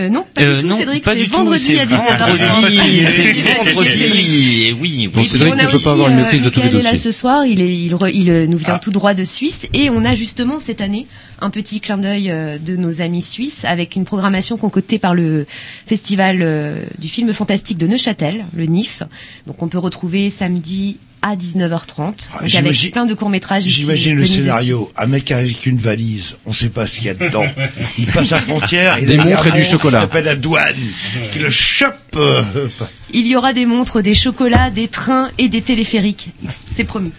Euh, 0.00 0.08
non, 0.08 0.24
pas 0.34 0.42
Euh, 0.42 0.56
du 0.56 0.62
tout, 0.62 0.66
non, 0.68 0.76
Cédric. 0.76 1.04
pas 1.04 1.12
C'est 1.12 1.18
du 1.20 1.24
tout, 1.30 1.36
vendredi 1.36 1.62
c'est 1.62 1.78
à 1.78 1.86
19h30. 1.86 2.36
vendredi, 2.36 3.04
c'est 3.04 3.32
vendredi, 3.32 4.64
et 4.66 4.72
oui. 4.72 5.06
Bon, 5.06 5.20
Et 5.20 5.24
Cédric 5.28 5.54
ne 5.54 5.66
peut 5.70 5.78
pas 5.78 5.92
avoir 5.92 6.08
une 6.08 6.18
euh, 6.18 6.22
maîtrise 6.22 6.42
de 6.42 6.48
tous 6.48 6.58
les 6.58 6.64
Michael 6.66 6.80
est 6.80 6.82
là 6.82 6.90
dossiers. 6.92 7.12
ce 7.12 7.18
soir, 7.18 7.46
il, 7.46 7.60
est, 7.60 7.72
il, 7.76 7.94
re- 7.94 8.10
il, 8.12 8.28
euh, 8.30 8.46
nous 8.48 8.58
Ah. 8.64 8.66
vient 8.70 8.78
tout 8.78 8.90
droit 8.90 9.14
de 9.14 9.22
Suisse 9.24 9.68
et 9.72 9.90
on 9.90 10.04
a 10.04 10.14
justement 10.16 10.58
cette 10.58 10.80
année 10.80 11.06
un 11.40 11.50
petit 11.50 11.78
clin 11.80 11.96
d'œil 11.98 12.30
euh, 12.32 12.58
de 12.58 12.74
nos 12.76 13.00
amis 13.02 13.22
suisses 13.22 13.64
avec 13.64 13.94
une 13.94 14.04
programmation 14.04 14.56
concoctée 14.56 14.98
par 14.98 15.14
le 15.14 15.46
festival 15.86 16.38
euh, 16.42 16.76
du 16.98 17.08
film 17.08 17.32
fantastique 17.32 17.78
de 17.78 17.86
Neuchâtel, 17.86 18.44
le 18.56 18.64
NIF. 18.66 19.04
Donc 19.46 19.62
on 19.62 19.68
peut 19.68 19.78
retrouver 19.78 20.28
samedi 20.30 20.96
à 21.24 21.36
19h30 21.36 21.96
donc 22.42 22.54
avec 22.54 22.90
plein 22.92 23.06
de 23.06 23.14
courts-métrages 23.14 23.62
J'imagine 23.62 24.14
le 24.14 24.26
scénario. 24.26 24.92
Un 24.98 25.06
mec 25.06 25.30
avec 25.30 25.64
une 25.64 25.78
valise, 25.78 26.36
on 26.44 26.52
sait 26.52 26.68
pas 26.68 26.86
ce 26.86 26.96
qu'il 26.96 27.06
y 27.06 27.08
a 27.08 27.14
dedans. 27.14 27.46
Il 27.98 28.06
passe 28.06 28.30
la 28.30 28.42
frontière, 28.42 28.98
il 28.98 29.10
et 29.10 29.16
du 29.16 29.62
chocolat. 29.62 29.98
qui 29.98 30.02
s'appelle 30.02 30.24
la 30.26 30.36
douane, 30.36 30.74
qui 31.32 31.38
le 31.38 31.50
chope. 31.50 32.18
Il 33.12 33.26
y 33.26 33.36
aura 33.36 33.54
des 33.54 33.64
montres, 33.64 34.02
des 34.02 34.12
chocolats, 34.14 34.68
des 34.70 34.88
trains 34.88 35.30
et 35.38 35.48
des 35.48 35.62
téléphériques. 35.62 36.30
C'est 36.70 36.84
promis. 36.84 37.12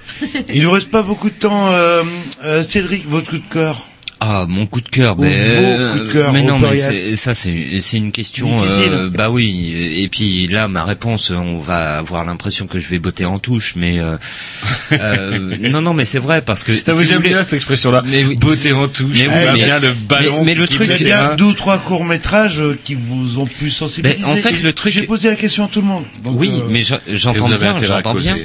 Il 0.54 0.62
nous 0.64 0.72
reste 0.72 0.92
pas 0.92 1.02
beaucoup 1.02 1.30
de 1.30 1.36
temps. 1.36 1.68
euh, 1.72 2.04
euh, 2.44 2.64
Cédric, 2.64 3.08
votre 3.08 3.32
coup 3.32 3.38
de 3.38 3.50
cœur. 3.52 3.88
Ah, 4.20 4.46
mon 4.48 4.66
coup 4.66 4.82
de 4.82 4.90
cœur. 4.90 5.16
Ben, 5.16 5.30
euh, 5.32 5.92
coups 5.94 6.06
de 6.08 6.12
cœur, 6.12 6.34
mais 6.34 6.42
non, 6.44 6.58
mais 6.58 6.76
c'est- 6.76 7.16
ça, 7.16 7.34
c'est 7.34 7.80
c'est 7.82 7.98
une 7.98 8.12
question. 8.12 8.50
Euh, 8.64 9.10
bah 9.10 9.30
oui. 9.30 9.74
Et 9.98 10.08
puis 10.08 10.48
là, 10.48 10.68
ma 10.68 10.84
réponse, 10.84 11.32
on 11.32 11.60
va 11.60 11.98
avoir 11.98 12.24
l'impression 12.26 12.66
que 12.68 12.80
je 12.80 12.88
vais 12.88 13.00
botter 13.00 13.26
en 13.26 13.40
touche, 13.40 13.74
mais 13.76 14.00
euh, 14.00 14.18
euh, 14.94 15.56
non, 15.70 15.82
non, 15.82 15.94
mais 15.94 16.06
c'est 16.06 16.20
vrai 16.20 16.42
parce 16.42 16.64
que. 16.64 16.74
Si 16.76 16.82
vous 16.88 17.04
j'aime 17.04 17.18
voulez- 17.18 17.30
bien 17.30 17.44
cette 17.44 17.54
expression-là. 17.54 18.04
Mais 18.06 18.24
oui. 18.24 18.36
Beauté 18.36 18.74
en 18.74 18.88
touche. 18.88 19.16
Mais 19.16 19.28
oui, 19.28 19.34
a 19.34 19.54
mais- 19.54 19.66
bien 19.66 19.80
le 19.80 19.92
ballon. 19.94 20.40
mais- 20.40 20.46
mais 20.46 20.56
le 20.56 20.68
truc, 20.68 20.90
Il 21.00 21.08
y 21.08 21.12
a 21.12 21.36
deux 21.36 21.46
ou 21.46 21.54
trois 21.54 21.78
courts 21.78 22.06
métrages 22.06 22.62
qui 22.84 22.96
vous 22.96 23.40
ont 23.40 23.46
pu 23.46 23.70
sensibiliser. 23.70 24.22
Ben, 24.24 24.30
en 24.32 24.36
fait, 24.38 24.62
le 24.62 24.74
truc- 24.74 24.94
J'ai 24.94 25.04
posé 25.04 25.30
la 25.30 25.36
question 25.36 25.66
à 25.66 25.68
tout 25.68 25.82
le 25.82 25.88
monde. 25.88 26.06
Donc, 26.24 26.40
oui, 26.40 26.52
euh, 26.54 26.68
mais 26.70 26.84
j'entends 26.84 27.50
bien, 27.50 27.76
j'entends 27.84 28.14
bien, 28.16 28.38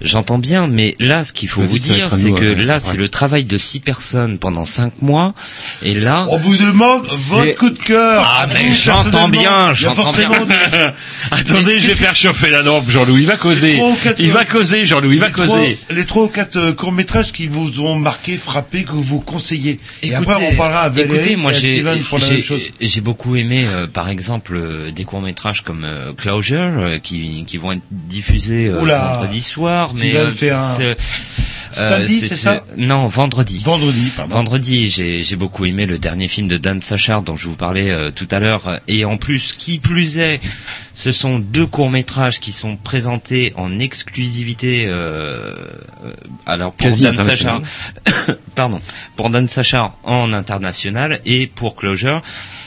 j'entends 0.00 0.38
bien, 0.38 0.66
mais 0.68 0.96
là, 0.98 1.22
ce 1.24 1.32
qu'il 1.32 1.48
faut 1.48 1.62
vous 1.62 1.78
dire, 1.78 2.08
c'est 2.14 2.30
que 2.32 2.44
euh, 2.44 2.64
là, 2.64 2.80
c'est 2.80 2.96
le 2.96 3.08
travail 3.08 3.44
de 3.44 3.58
six 3.58 3.80
personnes 3.80 4.38
pendant 4.38 4.64
cinq 4.64 5.02
mois, 5.02 5.11
et 5.82 5.94
là, 5.94 6.26
on 6.30 6.36
vous 6.38 6.56
demande 6.56 7.06
votre 7.06 7.54
coup 7.56 7.70
de 7.70 7.78
cœur. 7.78 8.24
Ah, 8.26 8.46
mais 8.52 8.72
j'entends 8.72 9.28
bien, 9.28 9.72
j'entends 9.74 10.02
forcément 10.02 10.44
bien. 10.44 10.68
des- 10.68 10.90
Attendez, 11.30 11.78
je 11.78 11.88
vais 11.88 11.94
faire 11.94 12.14
chauffer 12.14 12.50
la 12.50 12.62
lampe, 12.62 12.88
Jean-Louis. 12.88 13.22
Il 13.22 13.26
va 13.26 13.36
causer. 13.36 13.80
quatre- 14.02 14.16
Il 14.18 14.32
va 14.32 14.44
causer, 14.44 14.86
Jean-Louis. 14.86 15.16
Il 15.16 15.20
va 15.20 15.30
trois- 15.30 15.46
causer. 15.46 15.78
Les 15.90 16.04
trois 16.04 16.24
ou 16.24 16.28
quatre 16.28 16.72
courts 16.72 16.92
métrages 16.92 17.32
qui 17.32 17.46
vous 17.48 17.80
ont 17.80 17.96
marqué, 17.96 18.36
frappé, 18.36 18.84
que 18.84 18.92
vous 18.92 19.20
conseillez. 19.20 19.78
Et 20.02 20.14
après, 20.14 20.32
Écoutez, 20.34 20.48
on 20.52 20.56
parlera 20.56 20.80
à 20.82 20.88
Valérie 20.88 21.16
écoutez, 21.18 21.36
moi 21.36 21.52
j'ai 21.52 21.82
j'ai- 22.80 23.00
beaucoup 23.02 23.36
aimé, 23.36 23.66
euh, 23.68 23.86
par 23.86 24.08
exemple, 24.08 24.54
euh, 24.56 24.90
des 24.90 25.04
courts 25.04 25.20
métrages 25.22 25.62
comme 25.62 25.84
euh, 25.84 26.12
Closure 26.14 26.58
euh, 26.78 26.98
qui 26.98 27.44
qui 27.46 27.56
vont 27.56 27.72
être 27.72 27.82
diffusés 27.90 28.66
euh, 28.66 28.78
vendredi 29.18 29.42
soir, 29.42 29.90
mais 29.94 30.10
Steven 30.10 30.26
euh, 30.26 30.30
fait 30.30 30.50
un- 30.50 30.94
Samedi, 31.72 32.20
c'est 32.20 32.34
ça 32.34 32.64
Non, 32.76 33.06
vendredi. 33.06 33.62
Vendredi, 33.64 34.12
pardon. 34.16 34.34
Vendredi, 34.34 34.88
j'ai 34.88 35.22
j'ai 35.22 35.36
beaucoup 35.36 35.64
aimé 35.64 35.86
le 35.86 35.98
dernier 35.98 36.28
film 36.28 36.48
de 36.48 36.58
Dan 36.58 36.80
Sachar 36.80 37.22
dont 37.22 37.36
je 37.36 37.48
vous 37.48 37.56
parlais 37.56 37.90
euh, 37.90 38.10
tout 38.10 38.28
à 38.30 38.38
l'heure. 38.38 38.80
Et 38.88 39.04
en 39.04 39.16
plus, 39.16 39.52
qui 39.52 39.78
plus 39.78 40.18
est, 40.18 40.40
ce 40.94 41.12
sont 41.12 41.38
deux 41.38 41.66
courts 41.66 41.90
métrages 41.90 42.40
qui 42.40 42.52
sont 42.52 42.76
présentés 42.76 43.52
en 43.56 43.78
exclusivité. 43.78 44.86
Euh, 44.86 45.54
euh, 46.04 46.12
alors 46.46 46.72
pour 46.72 46.88
Quasi 46.88 47.04
Dan 47.04 47.16
Sachar, 47.16 47.56
international. 47.56 48.38
pardon, 48.54 48.80
pour 49.16 49.30
Dan 49.30 49.48
Sachar 49.48 49.96
en 50.04 50.32
international 50.32 51.20
et 51.24 51.46
pour 51.46 51.76
Closure, 51.76 52.22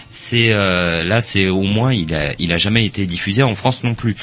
c'est 0.10 0.52
euh, 0.52 1.04
là, 1.04 1.22
c'est 1.22 1.48
au 1.48 1.64
moins 1.64 1.94
il 1.94 2.14
a 2.14 2.34
il 2.40 2.52
a 2.52 2.58
jamais 2.58 2.86
été 2.86 3.06
diffusé 3.06 3.44
en 3.44 3.56
France 3.56 3.84
non 3.84 3.94
plus. 3.94 4.16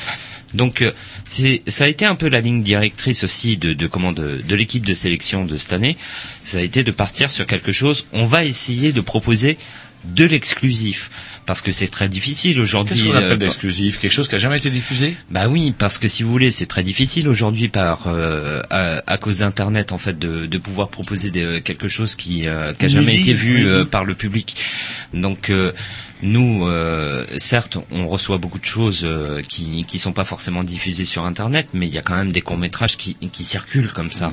Donc 0.55 0.83
euh, 0.83 0.93
c'est 1.25 1.63
ça 1.67 1.85
a 1.85 1.89
été 1.89 2.05
un 2.05 2.15
peu 2.15 2.29
la 2.29 2.41
ligne 2.41 2.63
directrice 2.63 3.25
aussi 3.25 3.57
de, 3.57 3.73
de 3.73 3.87
comment 3.87 4.13
de, 4.13 4.41
de 4.47 4.55
l'équipe 4.55 4.85
de 4.87 4.95
sélection 4.95 5.45
de 5.45 5.57
cette 5.57 5.73
année. 5.73 5.97
Ça 6.45 6.59
a 6.59 6.63
été 6.63 6.85
de 6.85 6.91
partir 6.91 7.31
sur 7.31 7.47
quelque 7.47 7.73
chose. 7.73 8.05
On 8.13 8.27
va 8.27 8.45
essayer 8.45 8.93
de 8.93 9.01
proposer 9.01 9.57
de 10.05 10.25
l'exclusif 10.25 11.11
parce 11.47 11.61
que 11.63 11.71
c'est 11.71 11.87
très 11.87 12.09
difficile 12.09 12.59
aujourd'hui. 12.61 12.97
Qu'est-ce 12.97 13.09
qu'on 13.09 13.15
euh, 13.15 13.19
appelle 13.27 13.39
l'exclusif 13.39 14.01
Quelque 14.01 14.13
chose 14.13 14.27
qui 14.29 14.35
a 14.35 14.39
jamais 14.39 14.57
été 14.59 14.69
diffusé? 14.69 15.17
Bah 15.31 15.49
oui, 15.49 15.73
parce 15.79 15.99
que 15.99 16.09
si 16.09 16.25
vous 16.25 16.31
voulez, 16.31 16.51
c'est 16.51 16.67
très 16.67 16.83
difficile 16.83 17.29
aujourd'hui 17.29 17.69
par 17.69 18.09
euh, 18.09 18.61
à, 18.71 19.03
à 19.07 19.17
cause 19.17 19.39
d'internet 19.39 19.93
en 19.93 19.99
fait 19.99 20.19
de, 20.19 20.47
de 20.47 20.59
pouvoir 20.59 20.89
proposer 20.89 21.31
des- 21.31 21.63
quelque 21.65 21.87
chose 21.87 22.17
qui 22.17 22.49
euh, 22.49 22.75
qui 22.75 22.87
a 22.87 22.89
jamais 22.89 23.17
été 23.17 23.33
vu 23.33 23.59
oui. 23.59 23.65
euh, 23.65 23.85
par 23.85 24.05
le 24.05 24.15
public. 24.17 24.57
Donc 25.15 25.51
euh, 25.51 25.73
nous, 26.23 26.67
euh, 26.67 27.25
certes, 27.37 27.79
on 27.91 28.07
reçoit 28.07 28.39
beaucoup 28.39 28.61
de 28.61 28.65
choses 28.65 29.03
euh, 29.05 29.43
qui 29.43 29.85
qui 29.89 29.99
sont 29.99 30.13
pas 30.13 30.25
forcément 30.25 30.63
diffusées 30.63 31.05
sur 31.05 31.25
internet, 31.25 31.69
mais 31.75 31.89
il 31.89 31.93
y 31.93 31.99
a 31.99 32.03
quand 32.03 32.15
même 32.15 32.31
des 32.31 32.41
courts 32.41 32.57
métrages 32.57 32.97
qui 32.97 33.17
qui 33.33 33.43
circulent 33.43 33.93
comme 33.93 34.13
ça. 34.13 34.31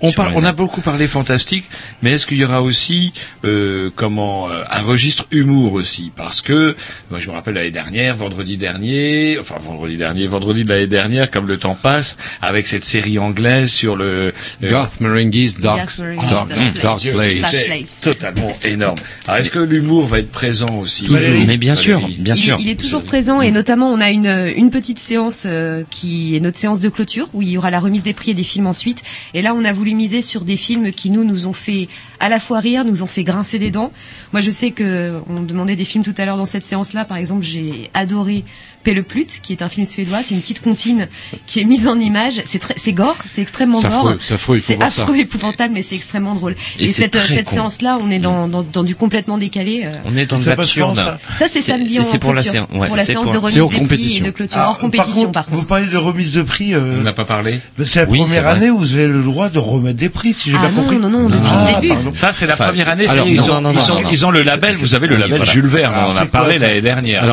On, 0.00 0.10
parle, 0.10 0.32
le 0.32 0.36
on 0.38 0.44
a 0.44 0.52
beaucoup 0.52 0.80
parlé 0.80 1.06
fantastique, 1.06 1.64
mais 2.02 2.12
est-ce 2.12 2.26
qu'il 2.26 2.38
y 2.38 2.44
aura 2.44 2.60
aussi 2.60 3.12
euh, 3.44 3.90
comment 3.94 4.50
euh, 4.50 4.64
un 4.68 4.82
registre 4.82 5.26
humour 5.30 5.74
aussi? 5.74 6.10
Parce 6.14 6.40
que 6.40 6.74
moi 7.10 7.20
je 7.20 7.28
me 7.28 7.32
rappelle 7.32 7.54
l'année 7.54 7.70
dernière, 7.70 8.16
vendredi 8.16 8.56
dernier, 8.56 9.38
enfin 9.40 9.56
vendredi 9.60 9.96
dernier, 9.96 10.26
vendredi 10.26 10.64
de 10.64 10.68
l'année 10.68 10.88
dernière, 10.88 11.30
comme 11.30 11.46
le 11.46 11.58
temps 11.58 11.78
passe, 11.80 12.16
avec 12.42 12.66
cette 12.66 12.84
série 12.84 13.20
anglaise 13.20 13.70
sur 13.70 13.94
le 13.94 14.04
euh, 14.04 14.32
Garth 14.62 15.00
Marenghi's 15.00 15.60
Dark, 15.60 15.88
Dark, 16.30 16.48
Dark 16.48 16.82
Dark 16.82 17.02
Place. 17.12 18.00
Totalement 18.00 18.56
énorme. 18.64 18.98
Alors 19.28 19.38
est-ce 19.38 19.50
que 19.50 19.60
l'humour 19.60 20.06
va 20.06 20.18
être 20.18 20.32
présent 20.32 20.78
aussi? 20.78 21.04
Toujours. 21.04 21.27
Valérie 21.30 21.46
Mais 21.46 21.56
bien 21.56 21.74
sûr, 21.74 22.00
Valérie 22.00 22.16
bien 22.20 22.34
il, 22.34 22.40
sûr. 22.42 22.56
il 22.60 22.68
est 22.68 22.78
toujours 22.78 23.02
présent 23.02 23.40
et 23.40 23.50
notamment 23.50 23.90
on 23.90 24.00
a 24.00 24.10
une, 24.10 24.52
une 24.56 24.70
petite 24.70 24.98
séance 24.98 25.44
euh, 25.46 25.84
qui 25.90 26.36
est 26.36 26.40
notre 26.40 26.58
séance 26.58 26.80
de 26.80 26.88
clôture 26.88 27.28
où 27.34 27.42
il 27.42 27.48
y 27.50 27.58
aura 27.58 27.70
la 27.70 27.80
remise 27.80 28.02
des 28.02 28.14
prix 28.14 28.32
et 28.32 28.34
des 28.34 28.42
films 28.42 28.66
ensuite. 28.66 29.02
Et 29.34 29.42
là 29.42 29.54
on 29.54 29.64
a 29.64 29.72
voulu 29.72 29.94
miser 29.94 30.22
sur 30.22 30.42
des 30.44 30.56
films 30.56 30.92
qui 30.92 31.10
nous 31.10 31.24
nous 31.24 31.46
ont 31.46 31.52
fait 31.52 31.88
à 32.20 32.28
la 32.28 32.40
fois 32.40 32.60
rire, 32.60 32.84
nous 32.84 33.02
ont 33.02 33.06
fait 33.06 33.24
grincer 33.24 33.58
des 33.58 33.70
dents. 33.70 33.92
Moi 34.32 34.40
je 34.40 34.50
sais 34.50 34.70
que 34.70 35.20
on 35.28 35.40
demandait 35.42 35.76
des 35.76 35.84
films 35.84 36.04
tout 36.04 36.14
à 36.18 36.24
l'heure 36.24 36.36
dans 36.36 36.46
cette 36.46 36.64
séance-là. 36.64 37.04
Par 37.04 37.16
exemple 37.16 37.44
j'ai 37.44 37.90
adoré 37.94 38.44
Pelle 38.84 39.02
Plut 39.02 39.40
qui 39.42 39.52
est 39.52 39.62
un 39.62 39.68
film 39.68 39.86
suédois. 39.86 40.18
C'est 40.22 40.34
une 40.34 40.40
petite 40.40 40.60
comptine 40.60 41.08
qui 41.46 41.60
est 41.60 41.64
mise 41.64 41.86
en 41.88 41.98
image. 41.98 42.42
C'est 42.44 42.58
très, 42.58 42.74
c'est 42.76 42.92
gore, 42.92 43.16
c'est 43.28 43.42
extrêmement 43.42 43.80
C'est 43.80 43.88
gore. 43.88 43.98
affreux, 43.98 44.18
c'est 44.20 44.34
affreux, 44.34 44.58
C'est 44.60 44.78
ça. 44.78 44.86
affreux, 44.86 45.16
épouvantable, 45.18 45.74
mais 45.74 45.82
c'est 45.82 45.96
extrêmement 45.96 46.34
drôle. 46.34 46.54
Et 46.78 46.86
cette, 46.86 47.16
cette 47.26 47.48
séance-là, 47.48 47.98
on 48.00 48.10
est 48.10 48.18
dans, 48.18 48.48
dans, 48.48 48.62
dans 48.62 48.82
du 48.84 48.94
complètement 48.94 49.38
décalé. 49.38 49.82
euh. 49.84 49.90
On 50.04 50.16
est 50.16 50.26
dans 50.26 50.38
de 50.38 50.44
l'absurde. 50.48 50.96
ça 50.96 51.18
Ça, 51.36 51.46
c'est 51.48 51.60
samedi 51.60 51.98
en 51.98 52.02
C'est 52.02 52.18
pour 52.18 52.34
la 52.34 52.42
séance. 52.44 52.68
Ouais, 52.72 52.86
pour 52.86 52.96
la 52.96 53.04
c'est 53.04 53.12
séance 53.12 53.24
pour- 53.24 53.32
de 53.32 53.38
remise 53.38 53.54
c'est 53.54 53.60
hors 53.60 53.68
des 53.70 53.76
prix 53.76 53.82
compétition. 53.84 54.24
et 54.24 54.26
de 54.28 54.32
clôture. 54.32 54.56
Alors, 54.58 54.70
hors 54.70 54.78
compétition, 54.78 55.30
par, 55.32 55.46
Vous 55.48 55.56
contre. 55.56 55.68
parlez 55.68 55.86
de 55.86 55.96
remise 55.96 56.34
de 56.34 56.42
prix. 56.42 56.74
euh, 56.74 56.98
On 57.00 57.02
n'a 57.02 57.12
pas 57.12 57.24
parlé 57.24 57.60
c'est 57.84 58.04
la 58.04 58.10
Oui, 58.10 58.18
première 58.20 58.46
année 58.46 58.70
où 58.70 58.78
vous 58.78 58.94
avez 58.94 59.06
le 59.08 59.22
droit 59.22 59.48
de 59.48 59.58
remettre 59.58 59.98
des 59.98 60.08
prix, 60.08 60.34
si 60.34 60.50
j'ai 60.50 60.56
Ah 60.56 60.60
bien 60.60 60.70
non, 60.70 60.82
compris. 60.82 60.98
non, 60.98 61.08
non, 61.10 61.28
depuis 61.28 61.46
Ah, 61.50 61.72
le 61.74 61.80
début. 61.88 61.94
Ça, 62.14 62.32
c'est 62.32 62.46
la 62.46 62.56
première 62.56 62.88
année. 62.88 63.06
ils, 63.26 63.36
non, 63.36 63.56
ont, 63.56 63.60
non, 63.60 63.72
non, 63.72 63.80
non, 64.20 64.30
le 64.30 64.42
label. 64.42 64.74
Vous 64.74 64.94
avez 64.94 65.06
le 65.06 65.16
label. 65.16 65.44
Jules 65.46 65.66
Verne. 65.66 65.94
On 66.06 66.12
en 66.12 66.16
a 66.16 66.26
parlé 66.26 66.58
l'année 66.58 66.80
dernière. 66.80 67.24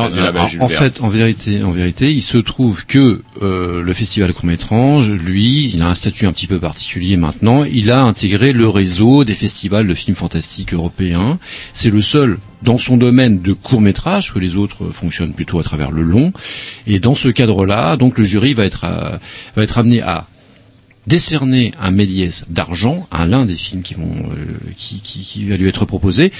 En, 0.60 0.68
fait, 0.68 1.00
en 1.00 1.08
vérité, 1.08 1.35
en 1.62 1.70
vérité, 1.70 2.12
il 2.12 2.22
se 2.22 2.38
trouve 2.38 2.86
que 2.86 3.22
euh, 3.42 3.82
le 3.82 3.92
festival 3.92 4.32
court 4.32 4.46
métrage, 4.46 5.10
lui, 5.10 5.70
il 5.72 5.82
a 5.82 5.88
un 5.88 5.94
statut 5.94 6.26
un 6.26 6.32
petit 6.32 6.46
peu 6.46 6.58
particulier 6.58 7.16
maintenant. 7.16 7.64
Il 7.64 7.90
a 7.90 8.02
intégré 8.02 8.52
le 8.52 8.68
réseau 8.68 9.24
des 9.24 9.34
festivals 9.34 9.86
de 9.86 9.94
films 9.94 10.16
fantastiques 10.16 10.74
européens. 10.74 11.38
C'est 11.72 11.90
le 11.90 12.00
seul 12.00 12.38
dans 12.62 12.78
son 12.78 12.96
domaine 12.96 13.40
de 13.40 13.52
court 13.52 13.80
métrage, 13.80 14.32
que 14.32 14.38
les 14.38 14.56
autres 14.56 14.90
fonctionnent 14.92 15.34
plutôt 15.34 15.58
à 15.58 15.62
travers 15.62 15.90
le 15.90 16.02
long. 16.02 16.32
Et 16.86 17.00
dans 17.00 17.14
ce 17.14 17.28
cadre-là, 17.28 17.96
donc 17.96 18.18
le 18.18 18.24
jury 18.24 18.54
va 18.54 18.64
être 18.64 18.84
à- 18.84 19.20
va 19.54 19.62
être 19.62 19.78
amené 19.78 20.02
à 20.02 20.26
décerner 21.06 21.72
un 21.80 21.90
Méliès 21.90 22.44
d'argent 22.48 23.06
à 23.10 23.26
l'un 23.26 23.46
des 23.46 23.54
films 23.54 23.82
qui 23.82 23.94
vont 23.94 24.30
euh, 24.30 24.58
qui, 24.76 25.00
qui, 25.00 25.44
va 25.48 25.56
lui 25.56 25.68
être 25.68 25.84
proposé. 25.84 26.32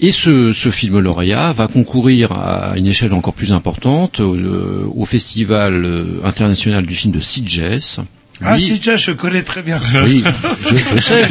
Et 0.00 0.10
ce, 0.10 0.52
ce 0.52 0.70
film 0.70 0.98
lauréat 0.98 1.52
va 1.52 1.68
concourir 1.68 2.32
à 2.32 2.74
une 2.76 2.86
échelle 2.86 3.12
encore 3.12 3.34
plus 3.34 3.52
importante 3.52 4.20
au, 4.20 4.34
euh, 4.34 4.86
au 4.94 5.04
Festival 5.04 5.84
euh, 5.84 6.20
international 6.24 6.84
du 6.86 6.94
film 6.94 7.12
de 7.12 7.20
Sitges. 7.20 8.00
Ah, 8.44 8.56
Lui- 8.56 8.80
je 8.96 9.10
connais 9.12 9.42
très 9.42 9.62
bien. 9.62 9.80
oui, 10.04 10.22
je, 10.68 10.76
je 10.76 11.00
sais. 11.02 11.26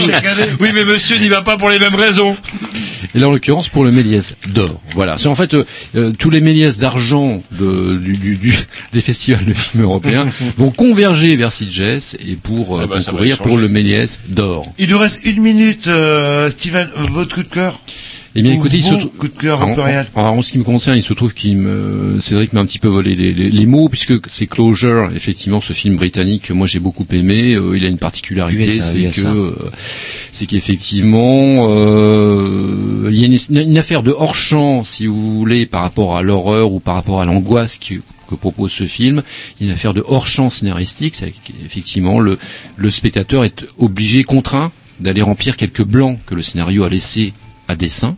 oui. 0.60 0.70
Mais 0.74 0.86
monsieur 0.86 1.18
n'y 1.18 1.28
va 1.28 1.42
pas 1.42 1.58
pour 1.58 1.70
les 1.70 1.80
mêmes 1.80 1.96
raisons. 1.96 2.36
Et 3.14 3.20
là, 3.20 3.28
en 3.28 3.32
l'occurrence, 3.32 3.68
pour 3.68 3.84
le 3.84 3.92
Méliès 3.92 4.36
d'or. 4.48 4.80
Voilà. 4.96 5.18
C'est 5.18 5.28
en 5.28 5.36
fait 5.36 5.54
euh, 5.54 5.66
euh, 5.96 6.12
tous 6.18 6.30
les 6.30 6.40
Méliès 6.40 6.78
d'argent 6.78 7.44
de, 7.52 7.98
du, 7.98 8.14
du, 8.14 8.36
du- 8.38 8.58
des 8.94 9.02
festivals 9.02 9.44
de 9.44 9.54
films 9.54 9.84
européens 9.84 10.30
vont 10.58 10.72
converger 10.72 11.36
vers 11.36 11.52
Sitges 11.52 11.82
et 12.20 12.36
pour 12.42 12.78
euh, 12.78 12.82
Ah 12.84 12.88
bah, 12.88 13.02
ça 13.02 13.12
va 13.12 13.18
concourir 13.18 13.40
pour 13.40 13.58
le 13.58 13.68
Méliès 13.68 14.22
d'or. 14.30 14.72
Il 14.78 14.90
nous 14.90 14.98
reste 14.98 15.20
une 15.26 15.42
minute, 15.42 15.88
euh, 15.88 16.50
Steven, 16.50 16.90
euh, 16.98 17.02
votre 17.10 17.36
coup 17.36 17.44
de 17.44 17.50
cœur? 17.50 17.80
Eh 18.34 18.42
bien, 18.42 18.54
Ou 18.54 18.56
écoutez, 18.56 18.78
il 18.78 18.84
se 18.84 18.94
trouve- 18.96 19.12
coups 19.18 19.34
de 19.34 19.38
cœur 19.42 19.62
en, 19.62 19.76
en- 20.16 20.38
en 20.38 20.42
ce 20.42 20.54
qui 20.54 20.58
me 20.58 20.64
concerne, 20.64 20.96
il 20.96 21.04
se 21.04 21.12
trouve 21.14 21.34
qu'il 21.34 21.58
me, 21.58 22.20
Cédric 22.22 22.54
m'a 22.54 22.62
un 22.62 22.66
petit 22.66 22.80
peu 22.80 22.88
volé 22.88 23.14
les, 23.14 23.34
les- 23.34 23.50
les 23.50 23.66
mots 23.66 23.90
puisque 23.90 24.14
c'est 24.28 24.48
Closure, 24.48 25.10
effectivement, 25.14 25.60
ce 25.60 25.74
film 25.74 25.98
britannique 25.98 26.44
que 26.44 26.54
moi 26.54 26.66
j'ai 26.66 26.80
beaucoup 26.80 27.06
aimé. 27.12 27.56
Euh, 27.56 27.76
il 27.76 27.84
a 27.84 27.90
une 27.90 27.98
particularité, 27.98 28.64
USA, 28.64 28.82
c'est 28.84 29.00
USA. 29.02 29.32
que, 29.32 29.38
euh, 29.38 29.52
c'est 30.32 30.46
qu'effectivement, 30.46 31.68
euh, 31.70 33.10
il 33.12 33.18
y 33.20 33.24
a 33.24 33.28
une, 33.28 33.58
une 33.70 33.78
affaire 33.78 34.04
de 34.04 34.12
hors 34.12 34.36
champ, 34.36 34.84
si 34.84 35.06
vous 35.08 35.38
voulez, 35.38 35.66
par 35.66 35.82
rapport 35.82 36.16
à 36.16 36.22
l'horreur 36.22 36.72
ou 36.72 36.80
par 36.80 36.96
rapport 36.96 37.22
à 37.22 37.26
l'angoisse 37.26 37.78
qui- 37.78 38.00
que 38.30 38.36
propose 38.36 38.72
ce 38.72 38.88
film. 38.88 39.24
Il 39.60 39.66
y 39.66 39.70
a 39.70 39.72
une 39.72 39.76
affaire 39.76 39.94
de 39.94 40.04
hors 40.08 40.26
champ 40.28 40.50
scénaristique, 40.50 41.16
c'est 41.16 41.34
qu'effectivement 41.44 42.22
le, 42.22 42.38
le 42.78 42.90
spectateur 42.90 43.44
est 43.44 43.66
obligé, 43.78 44.24
contraint 44.24 44.72
d'aller 45.02 45.22
remplir 45.22 45.58
quelques 45.58 45.84
blancs 45.84 46.18
que 46.28 46.36
le 46.36 46.44
scénario 46.44 46.84
a 46.86 46.90
laissés 46.90 47.34
à 47.72 47.76
dessein. 47.76 48.16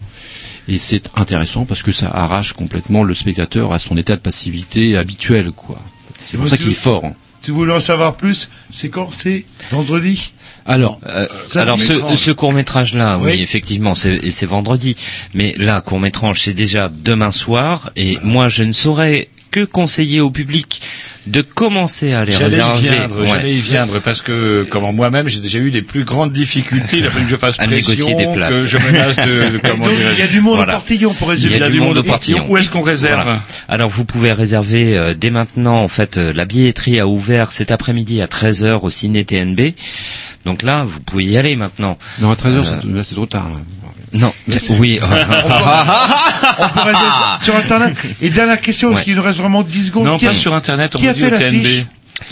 Et 0.68 0.78
c'est 0.78 1.10
intéressant 1.16 1.66
parce 1.66 1.84
que 1.84 1.92
ça 1.92 2.10
arrache 2.10 2.54
complètement 2.54 3.04
le 3.04 3.14
spectateur 3.14 3.74
à 3.74 3.80
son 3.80 3.98
état 3.98 4.16
de 4.16 4.22
passivité 4.22 4.96
habituel, 4.98 5.52
quoi. 5.52 5.78
C'est 6.26 6.38
pour 6.38 6.48
ça 6.48 6.58
qu'il 6.58 6.70
est 6.72 6.74
fort. 6.74 7.04
hein. 7.06 7.14
Si 7.42 7.52
vous 7.52 7.58
voulez 7.58 7.74
en 7.74 7.82
savoir 7.82 8.16
plus, 8.16 8.50
c'est 8.72 8.88
quand? 8.88 9.10
C'est 9.12 9.44
vendredi? 9.70 10.32
Alors, 10.66 11.02
Euh, 11.06 11.26
Ça 11.30 11.64
alors 11.64 11.78
me 11.78 12.16
ce, 12.16 12.32
court 12.32 12.54
métrage 12.54 12.94
là, 12.94 13.18
oui, 13.18 13.32
Oui. 13.34 13.42
effectivement, 13.42 13.96
c'est 13.96 14.46
vendredi. 14.46 14.96
Mais 15.34 15.54
là, 15.58 15.82
court 15.82 16.00
métrage, 16.00 16.42
c'est 16.44 16.54
déjà 16.54 16.88
demain 16.88 17.32
soir. 17.32 17.92
Et 17.98 18.18
moi, 18.24 18.48
je 18.48 18.64
ne 18.64 18.72
saurais 18.72 19.28
que 19.54 19.64
conseiller 19.66 20.20
au 20.20 20.32
public 20.32 20.82
de 21.28 21.42
commencer 21.42 22.12
à 22.12 22.26
les 22.26 22.34
J'allais 22.34 22.58
y 22.58 22.62
réserver. 22.62 22.90
viendre, 22.90 23.22
Ouais. 23.22 23.28
j'allais 23.30 23.54
y 23.54 23.62
viendre 23.62 24.00
parce 24.02 24.22
que, 24.22 24.68
comment 24.70 24.92
moi-même, 24.92 25.30
j'ai 25.30 25.40
déjà 25.40 25.60
eu 25.60 25.70
les 25.70 25.82
plus 25.84 26.04
grandes 26.04 26.34
difficultés. 26.34 26.98
Il 26.98 27.06
a 27.06 27.10
fallu 27.12 27.26
que 27.26 27.32
je 27.32 27.38
fasse 27.38 27.56
À 27.60 27.66
pression, 27.66 27.94
négocier 28.08 28.16
des 28.16 28.34
places. 28.34 28.64
que 28.64 28.68
je 28.68 28.78
menace 28.80 29.16
de, 29.18 29.50
de 29.54 29.58
comment 29.64 29.86
Donc, 29.86 29.96
dirais-je. 29.96 30.14
il 30.16 30.20
y 30.20 30.24
a 30.24 30.28
du 30.28 30.42
monde 30.42 30.56
Voilà. 30.58 30.74
au 30.74 30.76
portillon 30.78 31.14
pour 31.14 31.30
résumer. 31.30 31.54
Il 31.56 31.60
y 31.62 31.64
a 31.64 31.70
du 31.70 31.80
monde 31.80 31.98
au 31.98 32.04
portillon. 32.04 32.46
Où 32.50 32.58
est-ce 32.58 32.70
qu'on 32.70 32.82
réserve 32.82 33.24
Voilà. 33.24 33.42
Alors 33.70 33.90
vous 33.90 34.04
pouvez 34.04 34.34
réserver 34.34 34.98
euh, 34.98 35.14
dès 35.14 35.30
maintenant. 35.30 35.78
En 35.82 35.88
fait, 35.88 36.18
euh, 36.18 36.34
la 36.34 36.44
billetterie 36.46 37.00
a 37.00 37.08
ouvert 37.08 37.52
cet 37.52 37.72
après-midi 37.72 38.22
à 38.22 38.26
13h 38.26 38.80
au 38.82 38.90
ciné 38.90 39.24
TNB. 39.24 39.76
Donc 40.46 40.62
là, 40.62 40.84
vous 40.84 41.00
pouvez 41.00 41.24
y 41.24 41.38
aller 41.38 41.56
maintenant. 41.56 41.98
non, 42.20 42.32
à 42.32 42.36
13h, 42.36 42.66
Euh, 42.86 43.02
c'est- 43.04 43.16
trop 43.16 43.26
tard. 43.28 43.50
là. 43.50 43.56
Non, 44.14 44.32
oui. 44.80 45.00
On 45.02 45.08
peut 45.08 46.92
sur 47.44 47.56
Internet. 47.56 47.96
Et 48.22 48.30
dernière 48.30 48.62
question, 48.62 48.90
parce 48.90 49.00
Ouais. 49.00 49.06
qu'il 49.06 49.16
nous 49.16 49.24
reste 49.24 49.40
vraiment 49.40 49.64
10 49.64 49.88
secondes. 49.88 50.06
Non, 50.06 50.18
Qui 50.18 50.28
a- 50.28 50.30
pas 50.30 50.36
sur 50.36 50.54
Internet, 50.54 50.92
on 50.96 51.00
Qui 51.00 51.08
a 51.08 51.14
fait 51.14 51.30
l'affiche 51.30 51.64
TNB. 51.64 51.86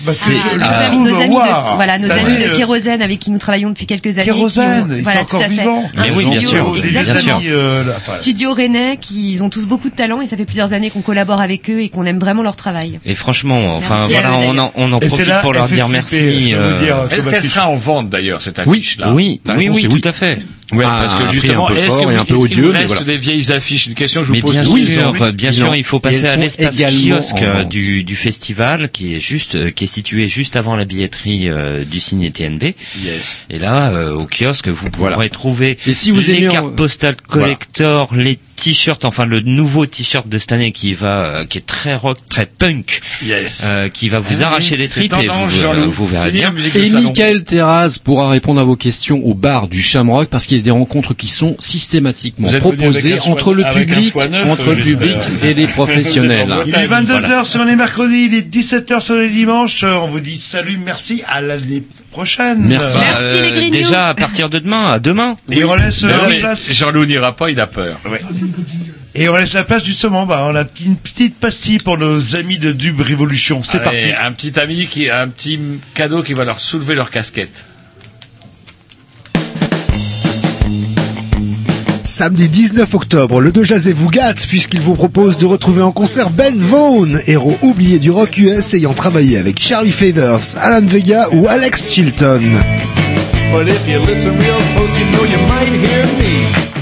Bah, 0.06 0.14
C'est- 0.14 0.34
Ah, 0.36 0.56
nos, 0.58 0.64
Ah, 0.64 0.78
amis, 0.86 0.98
nos 1.00 1.06
de, 1.10 1.76
voilà, 1.76 1.98
nos 2.00 2.08
T'as 2.08 2.14
amis 2.20 2.36
vu, 2.38 2.44
de 2.44 2.50
euh, 2.50 2.56
Kérosène 2.56 3.02
avec 3.02 3.20
qui 3.20 3.30
nous 3.32 3.40
travaillons 3.40 3.70
depuis 3.72 3.88
quelques 3.88 4.06
années. 4.20 4.28
qui 4.28 4.32
Kérosène, 4.32 4.84
ont- 4.90 4.96
ils 4.96 5.02
voilà, 5.04 5.20
sont 5.22 5.26
tout 5.26 5.36
encore 5.38 5.50
vivants. 5.50 5.84
Mais 5.96 6.12
oui, 6.12 6.24
bien 6.26 6.34
studio, 6.40 6.50
sûr. 6.50 6.72
Des 6.82 6.98
exactement. 6.98 7.38
amis, 7.38 7.48
euh, 7.50 7.84
là, 7.84 7.94
enfin, 7.98 8.14
Studio 8.14 8.54
Rennais, 8.54 8.98
qui 9.02 9.32
ils 9.32 9.44
ont 9.44 9.50
tous 9.50 9.66
beaucoup 9.66 9.90
de 9.90 9.96
talent 9.96 10.22
et 10.22 10.28
ça 10.28 10.38
fait 10.38 10.46
plusieurs 10.46 10.72
années 10.74 10.92
qu'on 10.92 11.02
collabore 11.02 11.42
avec 11.42 11.70
eux 11.70 11.82
et 11.82 11.90
qu'on 11.90 12.06
aime 12.06 12.20
vraiment 12.20 12.44
leur 12.44 12.56
travail. 12.56 13.00
Et 13.06 13.16
franchement, 13.16 13.76
enfin 13.76 14.08
Merci 14.08 14.16
à 14.16 14.22
voilà, 14.30 14.46
eux, 14.46 14.50
on 14.50 14.58
en, 14.60 14.72
on 14.76 15.00
profite 15.00 15.26
là, 15.28 15.42
pour 15.42 15.52
leur 15.54 15.68
dire 15.68 15.90
merci. 15.90 16.54
euh, 16.54 16.78
Est-ce 17.10 17.26
qu'elle 17.26 17.36
affiche. 17.40 17.50
sera 17.52 17.68
en 17.68 17.76
vente 17.76 18.10
d'ailleurs 18.10 18.40
cette 18.42 18.62
Oui, 18.66 18.78
affiche-là 18.78 19.12
oui, 19.12 19.42
La 19.46 19.56
oui, 19.56 19.68
oui, 19.70 19.90
tout 19.90 20.08
à 20.08 20.14
fait. 20.14 20.40
Ouais, 20.72 20.86
Ah, 20.88 21.06
parce 21.06 21.16
que 21.16 21.32
justement, 21.32 21.70
est-ce 21.70 21.98
que 21.98 22.08
un 22.18 22.26
peu 22.26 22.36
odieux, 22.36 22.68
vous 22.68 22.72
mais 22.72 22.78
reste 22.80 22.90
voilà. 22.90 23.06
des 23.06 23.18
vieilles 23.18 23.52
affiches? 23.52 23.88
Une 23.88 23.94
question 23.94 24.22
que 24.22 24.28
je 24.28 24.32
Mais 24.32 24.40
vous 24.40 24.48
pose 24.48 24.56
bien 24.56 24.64
sûr, 24.64 25.34
bien 25.34 25.52
sûr, 25.52 25.76
il 25.76 25.84
faut 25.84 26.00
passer 26.00 26.26
à 26.28 26.36
l'espace 26.36 26.82
kiosque 26.82 27.42
euh, 27.42 27.64
du, 27.64 28.04
du 28.04 28.16
festival 28.16 28.90
qui 28.92 29.16
est 29.16 29.20
juste, 29.20 29.56
euh, 29.56 29.72
qui 29.72 29.84
est 29.86 29.88
situé 29.88 30.28
juste 30.28 30.56
avant 30.56 30.76
la 30.76 30.86
billetterie 30.86 31.50
euh, 31.50 31.84
du 31.84 32.00
ciné 32.00 32.32
TNB. 32.32 32.74
Yes. 33.04 33.46
Et 33.50 33.60
là, 33.60 33.90
euh, 33.92 34.16
au 34.16 34.26
kiosque, 34.28 34.68
vous 34.70 34.90
pourrez 34.90 35.14
Voilà. 35.14 35.30
trouver 35.30 35.78
Et 35.88 35.94
si 35.94 36.12
vous 36.12 36.20
les 36.20 36.32
aimez 36.32 36.48
cartes 36.48 36.76
postales 36.76 37.16
collector, 37.28 38.16
les 38.16 38.38
t-shirts, 38.62 39.06
enfin 39.06 39.26
le 39.26 39.40
nouveau 39.42 39.86
t-shirt 39.88 40.28
de 40.28 40.38
cette 40.38 40.52
année 40.52 40.72
qui 40.72 40.94
va, 40.94 41.08
euh, 41.26 41.46
qui 41.46 41.58
est 41.58 41.66
très 41.66 41.96
rock, 41.96 42.18
très 42.30 42.46
punk, 42.46 43.02
Yes. 43.26 43.64
euh, 43.66 43.90
qui 43.90 44.08
va 44.10 44.20
vous 44.20 44.44
Ah 44.44 44.48
arracher 44.48 44.78
les 44.78 44.88
tripes 44.88 45.14
et 45.22 45.28
vous, 45.28 45.64
euh, 45.66 45.86
vous 45.88 46.06
verrez 46.08 46.32
bien. 46.32 46.54
Et. 46.76 46.90
Michael 46.92 47.44
Terraz 47.44 47.98
pourra 48.04 48.30
répondre 48.30 48.62
à 48.62 48.64
vos 48.64 48.76
questions 48.76 49.20
au 49.26 49.34
bar 49.34 49.68
du 49.68 49.82
Shamrock 49.82 50.30
parce 50.30 50.46
qu'il 50.46 50.58
y 50.58 50.60
a 50.60 50.64
des 50.64 50.70
rencontres 50.72 51.16
qui 51.16 51.28
sont 51.28 51.56
systématiquement 51.60 52.50
proposées 52.60 53.20
entre 53.22 53.54
le 53.54 53.64
public, 53.74 54.16
entre 54.46 54.74
le 54.74 54.84
public 54.84 55.18
et 55.44 55.54
les 55.56 55.68
professionnels. 55.80 56.54
Il 56.68 56.76
est 56.76 56.88
22h 56.88 57.46
sur 57.46 57.66
les 57.66 57.76
mercredis, 57.76 58.26
il 58.32 58.36
est 58.36 58.48
17h 58.56 59.02
sur 59.02 59.16
les 59.16 59.30
dimanches. 59.30 59.84
On 59.84 60.08
vous 60.08 60.20
dit 60.20 60.38
salut, 60.38 60.78
merci, 60.86 61.24
à 61.28 61.42
l'année 61.42 61.84
prochaine. 62.12 62.60
Merci. 62.68 62.98
Bah, 62.98 63.04
Merci, 63.10 63.24
euh, 63.24 63.60
les 63.60 63.70
déjà 63.70 64.10
à 64.10 64.14
partir 64.14 64.50
de 64.50 64.60
demain, 64.60 64.92
à 64.92 65.00
demain. 65.00 65.36
Et 65.50 65.64
on 65.64 65.76
laisse 65.76 66.04
Non, 66.04 66.10
la 66.28 66.40
place. 66.40 66.72
Jean-Loup 66.72 67.06
n'ira 67.06 67.36
pas, 67.36 67.50
il 67.50 67.60
a 67.60 67.68
peur. 67.68 68.00
Et 69.14 69.28
on 69.28 69.36
laisse 69.36 69.54
la 69.54 69.64
place 69.64 69.84
justement, 69.84 70.26
bah, 70.26 70.46
on 70.50 70.56
a 70.56 70.64
une 70.86 70.96
petite 70.98 71.38
pastille 71.38 71.80
pour 71.80 71.98
nos 71.98 72.36
amis 72.36 72.60
de 72.60 72.72
Dub 72.72 73.02
Révolution. 73.02 73.64
C'est 73.64 73.82
parti. 73.84 74.12
Un 74.20 74.32
petit 74.32 74.58
ami 74.60 74.86
qui, 74.88 75.10
un 75.10 75.28
petit 75.28 75.60
cadeau 75.94 76.22
qui 76.24 76.34
va 76.34 76.46
leur 76.46 76.60
soulever 76.60 76.96
leur 76.96 77.10
casquette. 77.12 77.66
Samedi 82.12 82.50
19 82.50 82.94
octobre, 82.94 83.40
le 83.40 83.54
2 83.54 83.64
Jazz 83.64 83.88
vous 83.94 84.10
gâte 84.10 84.46
puisqu'il 84.46 84.82
vous 84.82 84.96
propose 84.96 85.38
de 85.38 85.46
retrouver 85.46 85.82
en 85.82 85.94
concert 85.94 86.30
Ben 86.30 86.62
Vaughn, 86.62 87.18
héros 87.26 87.58
oublié 87.62 88.00
du 88.00 88.12
rock 88.12 88.38
US 88.38 88.74
ayant 88.74 88.94
travaillé 88.94 89.38
avec 89.38 89.62
Charlie 89.62 89.94
Faders, 89.94 90.58
Alan 90.58 90.86
Vega 90.86 91.28
ou 91.32 91.48
Alex 91.48 91.90
Chilton. 91.90 92.42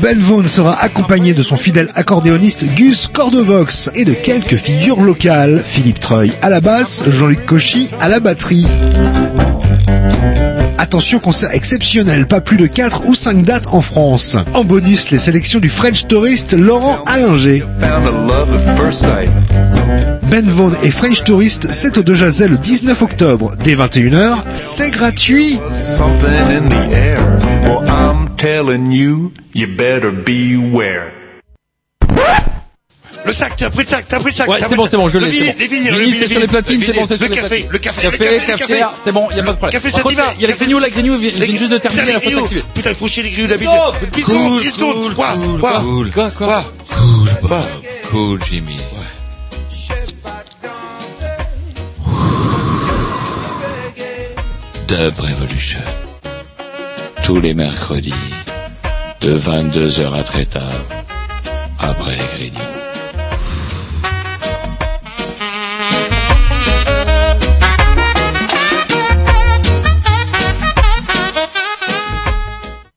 Ben 0.01 0.19
Vaughn 0.19 0.47
sera 0.47 0.73
accompagné 0.81 1.35
de 1.35 1.43
son 1.43 1.57
fidèle 1.57 1.89
accordéoniste 1.93 2.65
Gus 2.73 3.07
Cordovox 3.07 3.91
et 3.93 4.05
de 4.05 4.13
quelques 4.13 4.55
figures 4.55 5.01
locales, 5.01 5.61
Philippe 5.63 5.99
Treuil 5.99 6.31
à 6.41 6.49
la 6.49 6.59
basse, 6.59 7.03
Jean-Luc 7.07 7.45
Cauchy 7.45 7.91
à 7.99 8.09
la 8.09 8.19
batterie. 8.19 8.65
Attention, 10.77 11.19
concert 11.19 11.53
exceptionnel, 11.53 12.25
pas 12.25 12.41
plus 12.41 12.57
de 12.57 12.65
4 12.65 13.07
ou 13.07 13.13
5 13.13 13.43
dates 13.43 13.67
en 13.67 13.81
France. 13.81 14.37
En 14.53 14.63
bonus, 14.63 15.11
les 15.11 15.17
sélections 15.17 15.59
du 15.59 15.69
French 15.69 16.07
Tourist 16.07 16.53
Laurent 16.53 17.03
Allinger. 17.05 17.63
Ben 20.31 20.47
Vaughn 20.49 20.73
et 20.81 20.91
French 20.91 21.23
Tourist, 21.23 21.67
c'est 21.71 21.97
au 21.97 22.03
De 22.03 22.13
Jazet 22.13 22.47
le 22.47 22.57
19 22.57 23.01
octobre. 23.01 23.51
Dès 23.63 23.75
21h, 23.75 24.37
c'est 24.55 24.91
gratuit. 24.91 25.59
Le 33.29 33.35
sac, 33.35 33.53
t'as 33.57 33.69
pris 33.69 33.83
le 33.83 33.87
sac, 33.89 34.05
t'as 34.07 34.19
pris 34.19 34.31
le 34.31 34.35
sac. 34.35 34.47
Ouais, 34.49 34.59
c'est 34.67 34.75
bon, 34.75 34.87
c'est 34.87 34.97
bon, 34.97 35.07
je 35.07 35.17
Le 35.19 35.25
l'ai, 35.25 35.31
c'est 35.31 35.37
vinyle, 35.37 35.53
bon. 35.53 35.59
Les 35.59 35.67
vinyles, 35.67 35.93
Vinyle, 35.93 36.09
le 36.09 36.13
c'est 36.19 36.27
sur 36.31 36.39
les 36.41 36.47
platines, 36.47 36.79
le 36.79 36.85
c'est 36.85 36.93
bon, 36.93 37.05
c'est 37.05 37.21
Le 37.21 37.27
les 37.27 37.35
café, 37.35 37.47
platines. 37.47 37.67
le 37.71 37.77
café, 37.79 38.01
Café, 38.01 38.17
le 38.17 38.25
café, 38.25 38.51
le 38.51 38.57
café. 38.57 38.83
c'est 39.03 39.11
bon, 39.11 39.27
y 39.31 39.39
a 39.39 39.43
pas 39.43 39.51
de 39.51 39.57
problème. 39.57 39.71
Café, 39.71 39.89
ça. 39.91 40.01
Il 40.35 40.41
y 40.41 40.45
a 40.45 40.47
les 40.47 40.53
grignoux, 40.53 40.79
la 40.79 40.89
grignoux, 40.89 41.19
ils 41.21 41.31
viennent 41.31 41.57
juste 41.57 41.71
de 41.71 41.77
terminer, 41.77 42.03
Putain, 42.03 42.13
la 42.13 42.19
les 42.19 42.23
faut 42.23 42.29
grignoux. 42.29 42.41
s'activer. 42.41 42.63
Putain, 42.73 42.89
il 42.89 42.95
faut 42.95 43.07
chier 43.07 43.23
les 43.23 43.29
grignoux 43.31 43.47
d'habitude. 43.47 43.71
Stop 43.71 44.09
10 44.13 44.21
secondes, 44.21 44.59
10 44.61 44.69
secondes. 44.71 45.13
Quoi, 45.15 45.35
quoi, 45.59 45.83
Quoi, 46.13 46.31
quoi 46.31 46.63
quoi, 47.41 47.61
Cool, 48.09 48.39
Jimmy. 48.49 48.77
Dub 54.87 55.13
Revolution. 55.19 55.79
Tous 57.23 57.39
les 57.39 57.53
mercredis 57.53 58.13
de 59.21 59.37
22h 59.37 60.13
à 60.19 60.23
très 60.23 60.45
tard, 60.45 60.63
après 61.79 62.15
les 62.15 62.25
crédits. 62.35 62.57